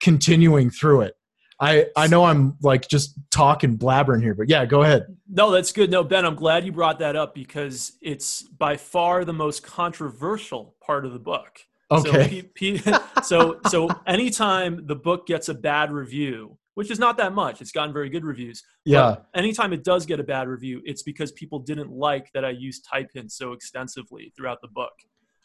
continuing 0.00 0.70
through 0.70 1.02
it. 1.02 1.14
I 1.60 1.86
i 1.96 2.06
know 2.06 2.24
i'm 2.24 2.56
like 2.62 2.88
just 2.88 3.18
talking 3.30 3.76
blabbering 3.76 4.22
here 4.22 4.34
but 4.34 4.48
yeah 4.48 4.64
go 4.64 4.82
ahead. 4.82 5.06
No 5.28 5.50
that's 5.50 5.72
good. 5.72 5.90
No 5.90 6.04
ben 6.04 6.24
i'm 6.24 6.36
glad 6.36 6.64
you 6.64 6.72
brought 6.72 6.98
that 7.00 7.16
up 7.16 7.34
because 7.34 7.92
it's 8.00 8.42
by 8.42 8.76
far 8.76 9.24
the 9.24 9.32
most 9.32 9.62
controversial 9.62 10.76
part 10.84 11.04
of 11.04 11.12
the 11.12 11.20
book. 11.20 11.60
Okay. 11.90 12.48
so, 12.56 12.98
so 13.22 13.60
so 13.68 13.88
anytime 14.06 14.86
the 14.86 14.96
book 14.96 15.26
gets 15.26 15.48
a 15.48 15.54
bad 15.54 15.92
review 15.92 16.58
which 16.74 16.90
is 16.90 16.98
not 16.98 17.16
that 17.18 17.34
much. 17.34 17.60
It's 17.60 17.72
gotten 17.72 17.92
very 17.92 18.08
good 18.08 18.24
reviews. 18.24 18.62
Yeah. 18.84 19.16
But 19.16 19.26
anytime 19.34 19.72
it 19.72 19.84
does 19.84 20.06
get 20.06 20.20
a 20.20 20.24
bad 20.24 20.48
review, 20.48 20.80
it's 20.84 21.02
because 21.02 21.32
people 21.32 21.58
didn't 21.58 21.90
like 21.90 22.30
that 22.34 22.44
I 22.44 22.50
used 22.50 22.86
type 22.86 23.10
hints 23.12 23.36
so 23.36 23.52
extensively 23.52 24.32
throughout 24.36 24.60
the 24.62 24.68
book. 24.68 24.92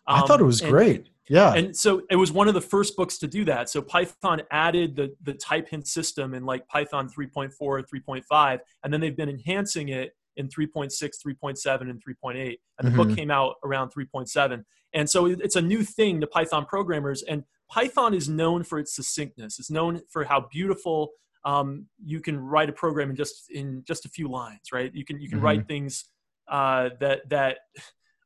Um, 0.08 0.24
I 0.24 0.28
thought 0.28 0.40
it 0.40 0.46
was 0.46 0.62
and, 0.62 0.72
great. 0.72 1.10
Yeah. 1.30 1.54
And 1.54 1.76
so 1.76 2.04
it 2.10 2.16
was 2.16 2.32
one 2.32 2.48
of 2.48 2.54
the 2.54 2.62
first 2.62 2.96
books 2.96 3.18
to 3.20 3.28
do 3.28 3.44
that. 3.46 3.70
So 3.70 3.82
Python 3.82 4.42
added 4.52 4.96
the 4.96 5.14
the 5.24 5.34
type 5.34 5.68
hint 5.70 5.88
system 5.88 6.34
in 6.34 6.46
like 6.46 6.66
Python 6.70 7.10
3.4, 7.10 7.52
or 7.60 7.82
3.5, 7.82 8.60
and 8.84 8.94
then 8.94 9.02
they've 9.02 9.18
been 9.18 9.30
enhancing 9.30 9.90
it 9.90 10.14
in 10.38 10.48
3.6, 10.48 10.92
3.7, 10.92 11.82
and 11.82 12.02
3.8. 12.02 12.36
And 12.36 12.58
the 12.80 12.84
mm-hmm. 12.84 12.96
book 12.96 13.18
came 13.18 13.32
out 13.32 13.56
around 13.64 13.92
3.7. 13.92 14.64
And 14.94 15.10
so 15.10 15.26
it's 15.26 15.56
a 15.56 15.62
new 15.62 15.84
thing 15.84 16.22
to 16.22 16.28
Python 16.28 16.66
programmers. 16.66 17.24
And 17.24 17.44
Python 17.70 18.14
is 18.14 18.30
known 18.30 18.64
for 18.64 18.80
its 18.80 18.96
succinctness. 18.96 19.60
It's 19.60 19.70
known 19.70 20.02
for 20.10 20.24
how 20.24 20.48
beautiful 20.52 21.12
um, 21.44 21.86
you 22.04 22.20
can 22.20 22.40
write 22.40 22.70
a 22.70 22.74
program 22.74 23.10
in 23.10 23.16
just 23.16 23.50
in 23.52 23.84
just 23.88 24.06
a 24.06 24.10
few 24.10 24.30
lines, 24.30 24.72
right? 24.74 24.94
You 24.94 25.06
can 25.06 25.20
you 25.20 25.30
can 25.30 25.38
mm-hmm. 25.38 25.46
write 25.46 25.68
things 25.68 26.06
uh, 26.50 26.90
that 27.00 27.30
that 27.30 27.60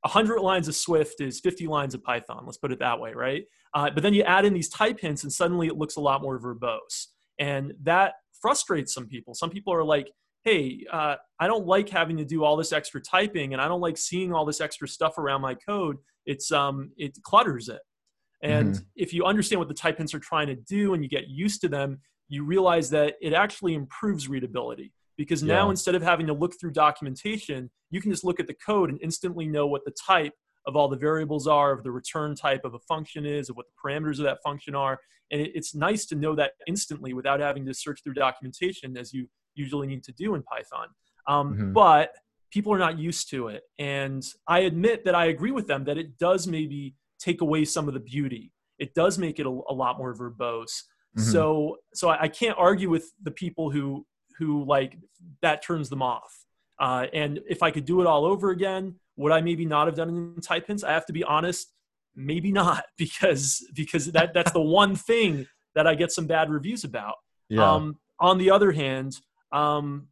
100 0.02 0.40
lines 0.40 0.68
of 0.68 0.76
Swift 0.76 1.22
is 1.22 1.40
50 1.40 1.68
lines 1.68 1.94
of 1.94 2.04
Python. 2.04 2.44
Let's 2.46 2.58
put 2.58 2.72
it 2.72 2.80
that 2.80 3.00
way, 3.00 3.14
right? 3.14 3.44
Uh, 3.74 3.90
but 3.92 4.02
then 4.02 4.14
you 4.14 4.24
add 4.24 4.46
in 4.46 4.54
these 4.54 4.70
type 4.70 5.00
hints, 5.00 5.24
and 5.24 5.32
suddenly 5.32 5.68
it 5.68 5.78
looks 5.78 5.96
a 5.96 6.02
lot 6.02 6.22
more 6.22 6.40
verbose, 6.40 7.08
and 7.40 7.74
that 7.84 8.14
frustrates 8.42 8.94
some 8.94 9.08
people. 9.08 9.36
Some 9.36 9.50
people 9.50 9.74
are 9.74 9.84
like, 9.84 10.12
"Hey, 10.44 10.86
uh, 10.92 11.16
I 11.40 11.48
don't 11.48 11.66
like 11.66 11.90
having 11.90 12.18
to 12.18 12.26
do 12.26 12.44
all 12.44 12.58
this 12.58 12.72
extra 12.72 13.02
typing, 13.02 13.54
and 13.54 13.62
I 13.62 13.68
don't 13.68 13.82
like 13.82 13.98
seeing 13.98 14.34
all 14.34 14.46
this 14.46 14.62
extra 14.62 14.88
stuff 14.88 15.18
around 15.18 15.42
my 15.42 15.56
code. 15.56 15.98
It's 16.26 16.52
um, 16.52 16.92
it 16.98 17.18
clutters 17.24 17.70
it." 17.70 17.82
And 18.44 18.74
mm-hmm. 18.74 18.84
if 18.96 19.14
you 19.14 19.26
understand 19.26 19.60
what 19.60 19.68
the 19.68 19.74
type 19.74 19.98
hints 19.98 20.14
are 20.14 20.20
trying 20.20 20.48
to 20.48 20.56
do 20.56 20.94
and 20.94 21.04
you 21.04 21.10
get 21.10 21.28
used 21.28 21.62
to 21.62 21.70
them, 21.70 22.00
you 22.28 22.44
realize 22.44 22.90
that 22.90 23.16
it 23.22 23.34
actually 23.34 23.74
improves 23.76 24.28
readability 24.28 24.92
because 25.18 25.44
now 25.44 25.66
yeah. 25.66 25.72
instead 25.72 25.96
of 25.96 26.02
having 26.02 26.26
to 26.28 26.34
look 26.34 26.60
through 26.60 26.72
documentation, 26.72 27.70
you 27.92 28.02
can 28.02 28.10
just 28.10 28.24
look 28.24 28.40
at 28.40 28.48
the 28.48 28.56
code 28.66 28.90
and 28.90 29.00
instantly 29.04 29.46
know 29.46 29.68
what 29.68 29.86
the 29.86 29.92
type 29.92 30.34
of 30.66 30.76
all 30.76 30.88
the 30.88 30.98
variables 30.98 31.48
are, 31.48 31.72
of 31.72 31.84
the 31.84 31.92
return 31.92 32.36
type 32.36 32.64
of 32.64 32.74
a 32.74 32.80
function 32.80 33.26
is, 33.26 33.50
of 33.50 33.56
what 33.56 33.66
the 33.68 33.74
parameters 33.90 34.18
of 34.20 34.26
that 34.26 34.42
function 34.44 34.76
are. 34.76 35.00
And 35.32 35.42
it's 35.42 35.76
nice 35.76 36.06
to 36.08 36.16
know 36.16 36.36
that 36.36 36.54
instantly 36.68 37.14
without 37.14 37.40
having 37.40 37.66
to 37.66 37.74
search 37.74 38.02
through 38.04 38.14
documentation 38.14 38.98
as 38.98 39.14
you 39.14 39.28
usually 39.56 39.88
need 39.88 40.04
to 40.06 40.12
do 40.12 40.36
in 40.36 40.44
Python. 40.44 40.88
Um, 41.28 41.54
mm-hmm. 41.54 41.74
But 41.74 42.12
people 42.52 42.74
are 42.74 42.80
not 42.80 43.00
used 43.00 43.30
to 43.32 43.48
it. 43.48 43.64
And 43.80 44.24
I 44.48 44.60
admit 44.60 45.06
that 45.06 45.16
I 45.16 45.26
agree 45.26 45.52
with 45.52 45.68
them 45.68 45.86
that 45.86 45.98
it 45.98 46.18
does 46.18 46.48
maybe 46.48 46.96
take 47.20 47.42
away 47.42 47.66
some 47.66 47.88
of 47.88 47.94
the 47.94 48.00
beauty. 48.00 48.52
It 48.78 48.94
does 48.94 49.18
make 49.18 49.40
it 49.40 49.46
a, 49.46 49.50
a 49.50 49.74
lot 49.74 49.98
more 49.98 50.14
verbose. 50.14 50.84
Mm-hmm. 51.18 51.22
So 51.22 51.78
so 51.94 52.10
I, 52.10 52.24
I, 52.24 52.28
can't 52.30 52.58
argue 52.58 52.90
with 52.90 53.12
the 53.22 53.32
people 53.32 53.70
who 53.70 54.06
who 54.38 54.64
like 54.64 54.98
that 55.42 55.62
turns 55.62 55.90
them 55.90 56.02
off. 56.02 56.34
Uh, 56.80 57.08
and 57.14 57.42
if 57.50 57.62
I 57.62 57.70
could 57.70 57.86
do 57.86 58.00
it 58.02 58.08
all 58.08 58.26
over 58.26 58.50
again, 58.50 58.96
would 59.18 59.32
I 59.32 59.42
maybe 59.42 59.66
not 59.66 59.88
have 59.88 59.96
done 59.96 60.10
it 60.10 60.14
in 60.14 60.42
type 60.42 60.68
hints? 60.68 60.84
I 60.84 60.94
have 60.94 61.06
to 61.08 61.14
be 61.14 61.24
honest, 61.24 61.74
maybe 62.16 62.52
not 62.52 62.86
because 62.98 63.66
because 63.74 64.06
that 64.14 64.34
that's 64.34 64.52
the 64.52 64.62
one 64.62 64.96
thing 64.96 65.48
that 65.76 65.86
I 65.86 65.96
get 65.96 66.12
some 66.12 66.28
bad 66.28 66.50
reviews 66.50 66.84
about. 66.84 67.16
Yeah. 67.50 67.70
Um, 67.70 67.98
on 68.20 68.38
the 68.38 68.52
other 68.52 68.72
hand, 68.72 69.18
um, 69.52 70.08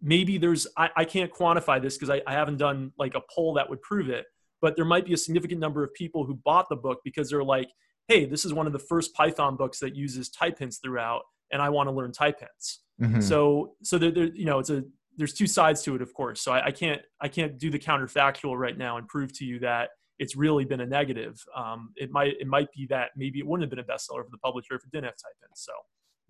maybe 0.00 0.38
there's 0.38 0.66
I, 0.76 0.90
I 0.96 1.04
can't 1.04 1.32
quantify 1.32 1.80
this 1.80 1.96
because 1.96 2.10
I, 2.10 2.22
I 2.26 2.32
haven't 2.32 2.58
done 2.58 2.92
like 2.98 3.14
a 3.14 3.20
poll 3.34 3.54
that 3.54 3.68
would 3.68 3.82
prove 3.82 4.08
it 4.08 4.26
but 4.64 4.76
there 4.76 4.86
might 4.86 5.04
be 5.04 5.12
a 5.12 5.16
significant 5.18 5.60
number 5.60 5.84
of 5.84 5.92
people 5.92 6.24
who 6.24 6.40
bought 6.42 6.70
the 6.70 6.76
book 6.76 7.00
because 7.04 7.28
they're 7.28 7.44
like, 7.44 7.68
hey, 8.08 8.24
this 8.24 8.46
is 8.46 8.54
one 8.54 8.66
of 8.66 8.72
the 8.72 8.78
first 8.78 9.12
Python 9.12 9.56
books 9.56 9.78
that 9.80 9.94
uses 9.94 10.30
type 10.30 10.58
hints 10.58 10.78
throughout, 10.78 11.20
and 11.52 11.60
I 11.60 11.68
want 11.68 11.86
to 11.90 11.92
learn 11.92 12.12
type 12.12 12.40
hints. 12.40 12.80
Mm-hmm. 12.98 13.20
So, 13.20 13.74
so 13.82 13.98
there, 13.98 14.10
there, 14.10 14.34
you 14.34 14.46
know, 14.46 14.60
it's 14.60 14.70
a 14.70 14.82
there's 15.18 15.34
two 15.34 15.46
sides 15.46 15.82
to 15.82 15.94
it, 15.96 16.00
of 16.00 16.14
course. 16.14 16.40
So 16.40 16.50
I, 16.50 16.68
I, 16.68 16.70
can't 16.70 17.02
I 17.20 17.28
can't 17.28 17.58
do 17.58 17.70
the 17.70 17.78
counterfactual 17.78 18.56
right 18.58 18.76
now 18.78 18.96
and 18.96 19.06
prove 19.06 19.34
to 19.34 19.44
you 19.44 19.58
that 19.58 19.90
it's 20.18 20.34
really 20.34 20.64
been 20.64 20.80
a 20.80 20.86
negative. 20.86 21.38
Um, 21.54 21.90
it 21.96 22.10
might 22.10 22.32
it 22.40 22.46
might 22.46 22.72
be 22.72 22.86
that 22.88 23.10
maybe 23.18 23.40
it 23.40 23.46
wouldn't 23.46 23.64
have 23.64 23.70
been 23.70 23.80
a 23.80 23.82
bestseller 23.84 24.24
for 24.24 24.30
the 24.30 24.38
publisher 24.38 24.76
if 24.76 24.82
it 24.82 24.92
didn't 24.92 25.04
have 25.04 25.18
type 25.18 25.36
hints. 25.42 25.62
So 25.66 25.72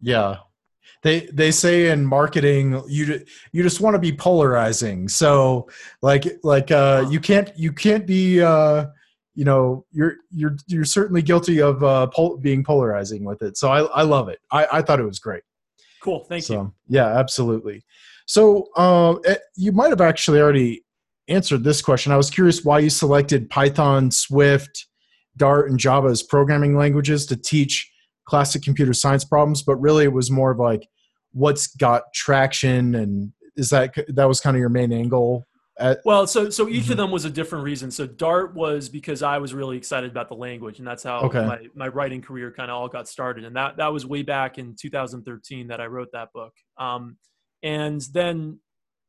yeah, 0.00 0.38
they 1.03 1.27
they 1.27 1.51
say 1.51 1.90
in 1.90 2.05
marketing 2.05 2.83
you 2.88 3.25
you 3.53 3.62
just 3.62 3.81
want 3.81 3.94
to 3.94 3.99
be 3.99 4.12
polarizing. 4.12 5.09
So 5.09 5.68
like 6.03 6.25
like 6.42 6.70
uh 6.70 7.07
you 7.09 7.20
can't 7.20 7.57
you 7.57 7.73
can't 7.73 8.07
be 8.07 8.42
uh 8.42 8.87
you 9.35 9.44
know 9.44 9.85
you're 9.92 10.16
you're 10.31 10.57
you're 10.66 10.85
certainly 10.85 11.23
guilty 11.23 11.61
of 11.61 11.83
uh 11.85 12.07
pol- 12.09 12.38
being 12.38 12.64
polarizing 12.64 13.25
with 13.25 13.42
it. 13.42 13.57
So 13.57 13.70
i 13.70 13.81
i 13.83 14.03
love 14.03 14.29
it. 14.29 14.40
I 14.51 14.66
i 14.73 14.83
thought 14.83 15.01
it 15.01 15.05
was 15.05 15.18
great. 15.18 15.42
Cool. 16.03 16.25
Thank 16.25 16.44
so, 16.44 16.55
you 16.55 16.75
yeah 16.88 17.18
absolutely. 17.18 17.85
So 18.27 18.68
uh, 18.75 19.16
you 19.55 19.73
might 19.73 19.90
have 19.90 20.01
actually 20.01 20.40
already 20.40 20.83
answered 21.29 21.62
this 21.62 21.83
question. 21.83 22.11
I 22.11 22.16
was 22.16 22.31
curious 22.31 22.64
why 22.64 22.79
you 22.79 22.88
selected 22.88 23.51
python 23.51 24.11
swift 24.11 24.87
dart 25.37 25.68
and 25.68 25.79
java 25.79 26.09
as 26.09 26.23
programming 26.23 26.77
languages 26.77 27.27
to 27.27 27.37
teach 27.37 27.90
classic 28.26 28.62
computer 28.62 28.92
science 28.92 29.24
problems, 29.24 29.62
but 29.62 29.76
really 29.76 30.04
it 30.04 30.12
was 30.12 30.30
more 30.30 30.50
of 30.50 30.58
like 30.58 30.88
what's 31.34 31.66
got 31.66 32.12
traction 32.14 32.94
and 32.94 33.32
is 33.56 33.70
that 33.70 33.94
that 34.08 34.26
was 34.26 34.40
kind 34.40 34.56
of 34.56 34.60
your 34.60 34.68
main 34.68 34.92
angle 34.92 35.46
at- 35.78 36.00
well 36.04 36.26
so 36.26 36.48
so 36.48 36.68
each 36.68 36.84
mm-hmm. 36.84 36.92
of 36.92 36.96
them 36.98 37.10
was 37.10 37.24
a 37.24 37.30
different 37.30 37.64
reason 37.64 37.90
so 37.90 38.06
dart 38.06 38.54
was 38.54 38.88
because 38.88 39.22
i 39.22 39.38
was 39.38 39.52
really 39.52 39.76
excited 39.76 40.10
about 40.10 40.28
the 40.28 40.34
language 40.34 40.78
and 40.78 40.87
that's 40.87 41.02
how 41.02 41.20
okay. 41.20 41.44
my, 41.44 41.58
my 41.74 41.88
writing 41.88 42.22
career 42.22 42.52
kind 42.52 42.70
of 42.70 42.76
all 42.76 42.88
got 42.88 43.08
started 43.08 43.44
and 43.44 43.56
that 43.56 43.76
that 43.76 43.92
was 43.92 44.06
way 44.06 44.22
back 44.22 44.58
in 44.58 44.76
2013 44.80 45.66
that 45.66 45.80
i 45.80 45.87
wrote 45.87 46.08
that 46.12 46.32
book 46.32 46.52
um, 46.78 47.16
and 47.62 48.00
then 48.12 48.58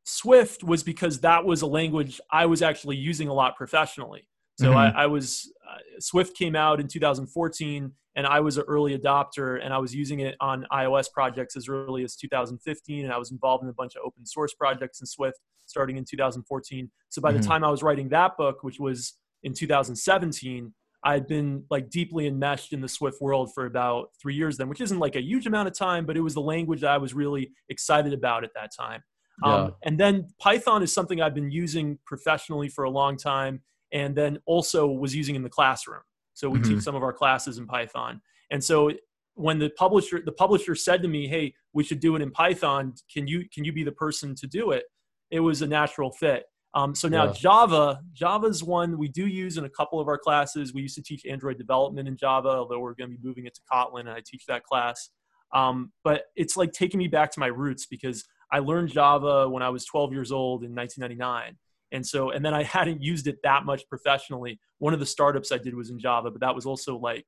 swift 0.06 0.63
was 0.63 0.82
because 0.82 1.19
that 1.19 1.45
was 1.45 1.62
a 1.62 1.67
language 1.67 2.19
i 2.32 2.45
was 2.45 2.63
actually 2.63 2.95
using 2.95 3.28
a 3.28 3.34
lot 3.34 3.56
professionally 3.56 4.28
so 4.58 4.69
mm-hmm. 4.69 4.97
I, 4.97 5.04
I, 5.04 5.06
was 5.08 5.51
uh, 5.69 5.78
swift 5.99 6.38
came 6.38 6.56
out 6.56 6.80
in 6.80 6.88
2014 6.88 7.91
and 8.15 8.25
I 8.25 8.39
was 8.39 8.58
an 8.58 8.63
early 8.67 8.97
adopter 8.97 9.63
and 9.63 9.73
I 9.73 9.78
was 9.78 9.93
using 9.93 10.21
it 10.21 10.36
on 10.39 10.65
iOS 10.71 11.12
projects 11.12 11.56
as 11.56 11.67
early 11.67 12.04
as 12.04 12.15
2015 12.15 13.04
and 13.04 13.13
I 13.13 13.17
was 13.17 13.32
involved 13.32 13.63
in 13.63 13.69
a 13.69 13.73
bunch 13.73 13.95
of 13.95 14.04
open 14.06 14.25
source 14.25 14.54
projects 14.54 15.01
in 15.01 15.06
Swift 15.06 15.39
starting 15.65 15.97
in 15.97 16.06
2014. 16.06 16.89
So 17.10 17.21
by 17.21 17.30
mm-hmm. 17.30 17.41
the 17.41 17.47
time 17.47 17.63
I 17.63 17.69
was 17.69 17.84
writing 17.84 18.10
that 18.10 18.38
book, 18.38 18.60
which 18.62 18.80
was 18.80 19.13
in 19.43 19.54
2017, 19.54 20.73
I 21.04 21.13
had 21.13 21.28
been 21.28 21.63
like 21.69 21.89
deeply 21.89 22.25
enmeshed 22.25 22.73
in 22.73 22.82
the 22.82 22.88
Swift 22.88 23.21
world 23.21 23.51
for 23.54 23.65
about 23.65 24.10
three 24.19 24.34
years 24.34 24.58
then, 24.58 24.69
which 24.69 24.82
isn't 24.82 24.99
like 24.99 25.15
a 25.15 25.21
huge 25.21 25.45
amount 25.45 25.67
of 25.67 25.78
time, 25.78 26.06
but 26.06 26.17
it 26.17 26.21
was 26.21 26.34
the 26.34 26.41
language 26.41 26.82
that 26.82 26.89
I 26.89 26.97
was 26.97 27.13
really 27.13 27.51
excited 27.69 28.13
about 28.13 28.43
at 28.43 28.51
that 28.56 28.71
time. 28.78 29.04
Yeah. 29.43 29.54
Um, 29.54 29.75
and 29.84 29.99
then 29.99 30.28
Python 30.39 30.82
is 30.82 30.93
something 30.93 31.21
I've 31.21 31.36
been 31.36 31.51
using 31.51 31.99
professionally 32.06 32.69
for 32.69 32.86
a 32.86 32.89
long 32.89 33.17
time 33.17 33.62
and 33.91 34.15
then 34.15 34.39
also 34.45 34.88
was 34.88 35.15
using 35.15 35.36
in 35.36 35.43
the 35.43 35.49
classroom. 35.49 36.01
So 36.36 36.50
we 36.50 36.60
Mhm. 36.60 36.67
teach 36.67 36.82
some 36.82 36.95
of 36.95 37.02
our 37.02 37.13
classes 37.13 37.58
in 37.58 37.65
Python. 37.65 38.21
And 38.52 38.63
so 38.63 38.91
when 39.34 39.58
the 39.58 39.69
publisher 39.71 40.21
the 40.21 40.32
publisher 40.32 40.76
said 40.76 41.02
to 41.02 41.08
me, 41.08 41.28
"Hey, 41.28 41.56
we 41.74 41.84
should 41.84 42.00
do 42.00 42.15
it 42.15 42.21
in 42.21 42.30
Python. 42.32 42.93
Can 43.12 43.28
you 43.28 43.50
can 43.50 43.65
you 43.65 43.74
be 43.74 43.84
the 43.84 43.91
person 43.91 44.36
to 44.36 44.48
do 44.48 44.71
it?" 44.71 44.86
It 45.32 45.39
was 45.39 45.62
a 45.62 45.67
natural 45.67 46.12
fit. 46.12 46.45
Um, 46.74 46.93
so 46.93 47.08
now 47.08 47.26
Yeah. 47.26 47.32
Java, 47.34 48.04
Java's 48.13 48.63
one 48.63 48.98
we 48.98 49.08
do 49.08 49.28
use 49.28 49.58
in 49.58 49.63
a 49.65 49.69
couple 49.69 50.00
of 50.00 50.08
our 50.10 50.17
classes. 50.17 50.74
We 50.74 50.82
used 50.84 50.95
to 50.95 51.02
teach 51.02 51.26
Android 51.26 51.58
development 51.58 52.08
in 52.08 52.17
Java, 52.17 52.50
although 52.50 52.80
we're 52.80 52.93
going 52.93 53.12
to 53.12 53.17
be 53.17 53.28
moving 53.28 53.45
it 53.45 53.56
to 53.56 53.62
Kotlin, 53.71 54.02
and 54.02 54.10
I 54.10 54.21
teach 54.26 54.45
that 54.48 54.63
class. 54.63 55.10
Um, 55.54 55.93
but 56.04 56.26
it's 56.36 56.58
like 56.58 56.74
taking 56.74 56.98
me 56.98 57.08
back 57.08 57.32
to 57.32 57.39
my 57.39 57.48
roots 57.48 57.86
because 57.86 58.26
I 58.52 58.60
learned 58.60 58.89
Java 58.89 59.48
when 59.50 59.63
I 59.63 59.69
was 59.69 59.86
12 59.86 60.12
years 60.12 60.32
old 60.34 60.63
in 60.65 60.76
1999. 60.76 61.58
And 61.95 62.05
so, 62.05 62.31
and 62.31 62.43
then 62.45 62.53
I 62.53 62.63
hadn't 62.63 63.01
used 63.01 63.25
it 63.27 63.38
that 63.43 63.65
much 63.65 63.81
professionally. 63.93 64.60
One 64.79 64.93
of 64.93 64.99
the 64.99 65.05
startups 65.05 65.51
I 65.51 65.58
did 65.58 65.73
was 65.75 65.89
in 65.89 65.97
Java, 65.99 66.29
but 66.31 66.41
that 66.41 66.53
was 66.53 66.65
also 66.65 66.97
like 66.97 67.25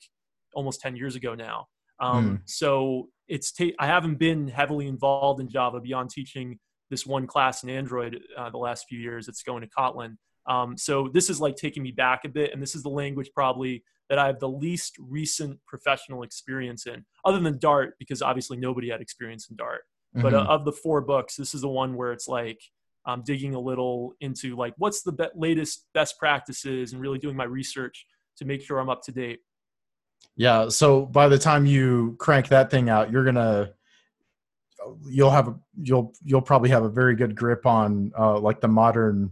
almost 0.54 0.82
10 0.82 0.96
years 0.96 1.16
ago 1.16 1.34
now. 1.36 1.68
Um, 2.00 2.42
So 2.46 3.10
it's, 3.28 3.52
ta- 3.52 3.78
I 3.80 3.88
haven't 3.88 4.18
been 4.20 4.48
heavily 4.60 4.88
involved 4.88 5.40
in 5.42 5.48
Java 5.50 5.80
beyond 5.80 6.10
teaching 6.10 6.60
this 6.92 7.06
one 7.06 7.26
class 7.28 7.64
in 7.64 7.70
Android 7.70 8.20
uh, 8.38 8.50
the 8.50 8.58
last 8.68 8.86
few 8.90 9.00
years. 9.00 9.28
It's 9.28 9.44
going 9.44 9.62
to 9.64 9.70
Kotlin. 9.78 10.14
Um, 10.48 10.78
so 10.78 11.10
this 11.14 11.30
is 11.30 11.42
like 11.42 11.56
taking 11.56 11.84
me 11.84 11.92
back 11.92 12.20
a 12.26 12.30
bit. 12.30 12.52
And 12.54 12.62
this 12.62 12.76
is 12.76 12.84
the 12.84 12.90
language 13.04 13.30
probably 13.34 13.84
that 14.10 14.20
I 14.20 14.28
have 14.28 14.40
the 14.40 14.48
least 14.66 14.96
recent 15.00 15.60
professional 15.68 16.24
experience 16.24 16.86
in, 16.88 17.06
other 17.26 17.40
than 17.40 17.58
Dart, 17.60 17.96
because 18.00 18.22
obviously 18.22 18.58
nobody 18.58 18.90
had 18.90 19.02
experience 19.02 19.50
in 19.50 19.56
Dart 19.58 19.84
but 20.14 20.34
uh, 20.34 20.44
Mhm. 20.46 20.48
of 20.48 20.66
the 20.66 20.72
four 20.72 21.02
books 21.02 21.36
this 21.36 21.54
is 21.54 21.62
the 21.62 21.68
one 21.84 21.92
where 21.98 22.12
it's 22.14 22.30
like 22.30 22.60
i'm 23.08 23.24
digging 23.24 23.56
a 23.56 23.60
little 23.60 24.14
into 24.22 24.56
like 24.56 24.74
what's 24.78 25.02
the 25.02 25.12
be- 25.12 25.26
latest 25.36 25.88
best 25.94 26.20
practices 26.20 26.94
and 26.94 27.02
really 27.02 27.18
doing 27.18 27.36
my 27.36 27.44
research 27.46 28.06
to 28.38 28.46
make 28.46 28.62
sure 28.62 28.78
i'm 28.78 28.90
up 28.90 29.02
to 29.02 29.12
date 29.12 29.40
yeah. 30.36 30.70
So 30.70 31.06
by 31.06 31.28
the 31.28 31.38
time 31.38 31.66
you 31.66 32.16
crank 32.20 32.50
that 32.50 32.70
thing 32.70 32.90
out, 32.90 33.12
you're 33.12 33.24
gonna 33.26 33.72
you'll 35.10 35.32
have 35.32 35.48
a 35.48 35.56
you'll 35.82 36.14
you'll 36.24 36.42
probably 36.42 36.70
have 36.70 36.84
a 36.84 36.90
very 36.90 37.16
good 37.16 37.36
grip 37.36 37.66
on 37.66 38.12
uh, 38.18 38.40
like 38.40 38.62
the 38.62 38.68
modern 38.68 39.32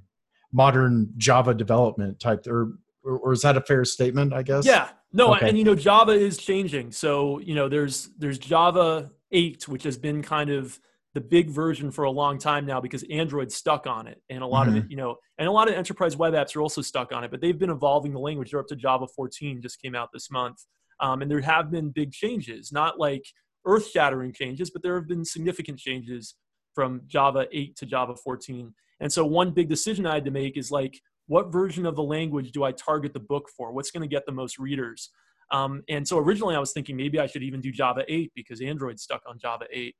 modern 0.51 1.13
Java 1.17 1.53
development 1.53 2.19
type 2.19 2.45
or 2.47 2.73
or, 3.03 3.33
is 3.33 3.41
that 3.43 3.55
a 3.55 3.61
fair 3.61 3.85
statement? 3.85 4.33
I 4.33 4.41
guess. 4.41 4.65
yeah 4.65 4.89
no 5.13 5.35
Okay. 5.35 5.49
and 5.49 5.57
you 5.57 5.63
know 5.63 5.75
java 5.75 6.11
is 6.11 6.37
changing 6.37 6.91
so 6.91 7.39
you 7.39 7.53
know 7.53 7.69
there's 7.69 8.09
there's 8.17 8.39
java 8.39 9.11
8 9.31 9.67
which 9.67 9.83
has 9.83 9.97
been 9.97 10.21
kind 10.23 10.49
of 10.49 10.79
the 11.15 11.21
big 11.21 11.49
version 11.49 11.89
for 11.91 12.03
a 12.03 12.11
long 12.11 12.37
time 12.37 12.65
now 12.65 12.81
because 12.81 13.03
android's 13.09 13.55
stuck 13.55 13.87
on 13.87 14.05
it. 14.05 14.21
And 14.29 14.43
a 14.43 14.47
lot 14.47 14.67
of 14.67 14.75
it 14.75 14.85
you 14.89 14.97
know 14.97 15.15
and 15.39 15.47
a 15.47 15.51
lot 15.51 15.67
of 15.67 15.73
enterprise 15.73 16.15
web 16.15 16.33
apps 16.33 16.55
are 16.55 16.61
also 16.61 16.81
stuck 16.81 17.11
on 17.11 17.23
it 17.23 17.31
but 17.31 17.41
they've 17.41 17.57
been 17.57 17.71
evolving 17.71 18.13
the 18.13 18.19
language. 18.19 18.51
They're 18.51 18.59
up 18.59 18.67
to 18.67 18.75
java 18.75 19.07
14 19.15 19.61
just 19.61 19.81
came 19.81 19.95
out 19.95 20.09
this 20.13 20.29
month. 20.29 20.57
Um, 20.99 21.21
and 21.21 21.31
there 21.31 21.41
have 21.41 21.71
been 21.71 21.89
big 21.89 22.11
changes 22.11 22.71
not 22.71 22.99
like 22.99 23.25
earth-shattering 23.65 24.33
changes 24.33 24.69
but 24.69 24.83
there 24.83 24.95
have 24.95 25.07
been 25.07 25.25
significant 25.25 25.79
changes 25.79 26.35
from 26.75 27.01
java 27.07 27.47
8 27.51 27.75
to 27.77 27.85
java 27.85 28.15
14 28.15 28.73
and 28.99 29.11
so 29.11 29.25
one 29.25 29.51
big 29.51 29.67
decision 29.67 30.05
i 30.05 30.13
had 30.13 30.25
to 30.25 30.31
make 30.31 30.55
is 30.55 30.69
like 30.71 31.01
what 31.27 31.51
version 31.51 31.85
of 31.85 31.95
the 31.95 32.03
language 32.03 32.51
do 32.51 32.63
i 32.63 32.71
target 32.71 33.13
the 33.13 33.19
book 33.19 33.49
for? 33.57 33.71
What's 33.71 33.91
going 33.91 34.07
to 34.07 34.13
get 34.13 34.25
the 34.25 34.31
most 34.31 34.59
readers? 34.59 35.09
Um, 35.51 35.83
and 35.89 36.07
so 36.07 36.17
originally 36.17 36.55
i 36.55 36.59
was 36.59 36.73
thinking 36.73 36.95
maybe 36.97 37.19
i 37.19 37.27
should 37.27 37.43
even 37.43 37.61
do 37.61 37.71
java 37.71 38.03
8 38.07 38.31
because 38.35 38.61
android's 38.61 39.03
stuck 39.03 39.21
on 39.27 39.37
java 39.37 39.65
8 39.71 39.95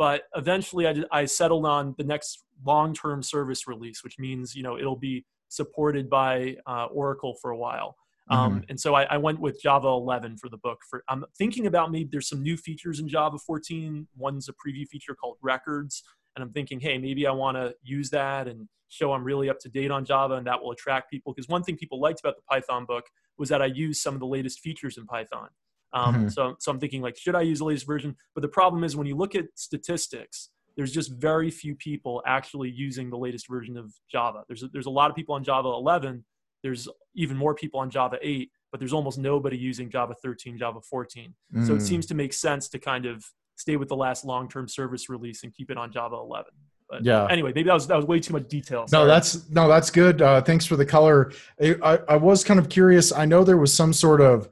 but 0.00 0.22
eventually 0.34 0.86
I, 0.86 0.94
did, 0.94 1.04
I 1.12 1.26
settled 1.26 1.66
on 1.66 1.94
the 1.98 2.04
next 2.04 2.42
long-term 2.64 3.22
service 3.22 3.68
release 3.68 4.02
which 4.02 4.18
means 4.18 4.56
you 4.56 4.62
know 4.62 4.78
it'll 4.78 4.96
be 4.96 5.26
supported 5.48 6.08
by 6.08 6.56
uh, 6.66 6.86
oracle 6.86 7.36
for 7.40 7.50
a 7.50 7.56
while. 7.56 7.96
Um, 8.30 8.62
and 8.68 8.78
so 8.78 8.94
I, 8.94 9.02
I 9.04 9.16
went 9.18 9.40
with 9.40 9.60
java 9.60 9.88
11 9.88 10.38
for 10.38 10.48
the 10.48 10.56
book 10.56 10.78
for 10.88 11.02
i'm 11.08 11.24
thinking 11.36 11.66
about 11.66 11.90
maybe 11.90 12.08
there's 12.12 12.28
some 12.28 12.42
new 12.42 12.56
features 12.56 13.00
in 13.00 13.08
java 13.08 13.38
14 13.38 14.06
one's 14.16 14.48
a 14.48 14.52
preview 14.52 14.86
feature 14.86 15.16
called 15.16 15.36
records 15.42 16.04
and 16.36 16.44
i'm 16.44 16.52
thinking 16.52 16.78
hey 16.78 16.96
maybe 16.96 17.26
i 17.26 17.32
want 17.32 17.56
to 17.56 17.74
use 17.82 18.08
that 18.10 18.46
and 18.46 18.68
show 18.88 19.12
i'm 19.12 19.24
really 19.24 19.50
up 19.50 19.58
to 19.58 19.68
date 19.68 19.90
on 19.90 20.04
java 20.04 20.34
and 20.34 20.46
that 20.46 20.62
will 20.62 20.70
attract 20.70 21.10
people. 21.10 21.32
Because 21.34 21.48
one 21.48 21.64
thing 21.64 21.76
people 21.76 22.00
liked 22.00 22.20
about 22.20 22.36
the 22.36 22.42
python 22.48 22.84
book 22.84 23.04
was 23.36 23.48
that 23.48 23.60
i 23.60 23.66
used 23.66 24.00
some 24.00 24.14
of 24.14 24.20
the 24.20 24.26
latest 24.26 24.60
features 24.60 24.96
in 24.96 25.06
python 25.06 25.48
um, 25.92 26.14
Mhm. 26.26 26.32
so, 26.32 26.54
so 26.58 26.70
i'm 26.70 26.78
thinking 26.78 27.02
like 27.02 27.16
should 27.16 27.34
i 27.34 27.40
use 27.42 27.58
the 27.58 27.64
latest 27.64 27.86
version 27.86 28.14
but 28.34 28.42
the 28.42 28.48
problem 28.48 28.84
is 28.84 28.96
when 28.96 29.06
you 29.06 29.16
look 29.16 29.34
at 29.34 29.46
statistics 29.54 30.50
there's 30.76 30.92
just 30.92 31.12
very 31.12 31.50
few 31.50 31.74
people 31.74 32.22
actually 32.26 32.70
using 32.70 33.10
the 33.10 33.16
latest 33.18 33.48
version 33.48 33.76
of 33.76 33.92
java 34.10 34.42
there's 34.48 34.62
a, 34.62 34.68
there's 34.68 34.86
a 34.86 34.90
lot 34.90 35.10
of 35.10 35.16
people 35.16 35.34
on 35.34 35.42
java 35.42 35.68
11 35.68 36.24
there's 36.62 36.88
even 37.14 37.36
more 37.36 37.54
people 37.54 37.80
on 37.80 37.90
java 37.90 38.18
8 38.22 38.50
but 38.70 38.78
there's 38.78 38.92
almost 38.92 39.18
nobody 39.18 39.56
using 39.56 39.90
java 39.90 40.14
13 40.22 40.58
java 40.58 40.80
14 40.80 41.34
so 41.64 41.74
it 41.74 41.78
Mm. 41.78 41.82
seems 41.82 42.06
to 42.06 42.14
make 42.14 42.32
sense 42.32 42.68
to 42.68 42.78
kind 42.78 43.06
of 43.06 43.24
stay 43.56 43.76
with 43.76 43.88
the 43.88 43.96
last 43.96 44.24
long-term 44.24 44.68
service 44.68 45.08
release 45.08 45.42
and 45.44 45.52
keep 45.54 45.70
it 45.70 45.76
on 45.76 45.90
java 45.92 46.16
11 46.16 46.52
but 46.88 47.04
Yeah. 47.04 47.26
anyway 47.30 47.52
maybe 47.54 47.66
that 47.68 47.74
was 47.74 47.86
that 47.88 47.96
was 47.96 48.06
way 48.06 48.20
too 48.20 48.32
much 48.32 48.48
detail 48.48 48.86
No, 48.92 49.06
that's 49.06 49.48
no, 49.50 49.68
that's 49.68 49.90
good. 49.90 50.22
Uh, 50.22 50.40
thanks 50.42 50.64
for 50.66 50.76
the 50.76 50.86
color. 50.86 51.32
I, 51.60 51.76
I, 51.82 51.98
I 52.10 52.16
was 52.16 52.42
kind 52.44 52.58
of 52.58 52.68
curious. 52.68 53.12
I 53.12 53.24
know 53.26 53.44
there 53.44 53.56
was 53.58 53.72
some 53.72 53.92
sort 53.92 54.20
of 54.20 54.48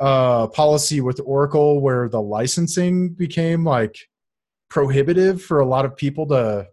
uh, 0.00 0.46
policy 0.48 1.00
with 1.00 1.20
Oracle 1.24 1.80
where 1.80 2.08
the 2.08 2.20
licensing 2.20 3.10
became 3.10 3.64
like 3.64 3.96
prohibitive 4.70 5.42
for 5.42 5.60
a 5.60 5.66
lot 5.66 5.84
of 5.84 5.96
people 5.96 6.26
to 6.26 6.68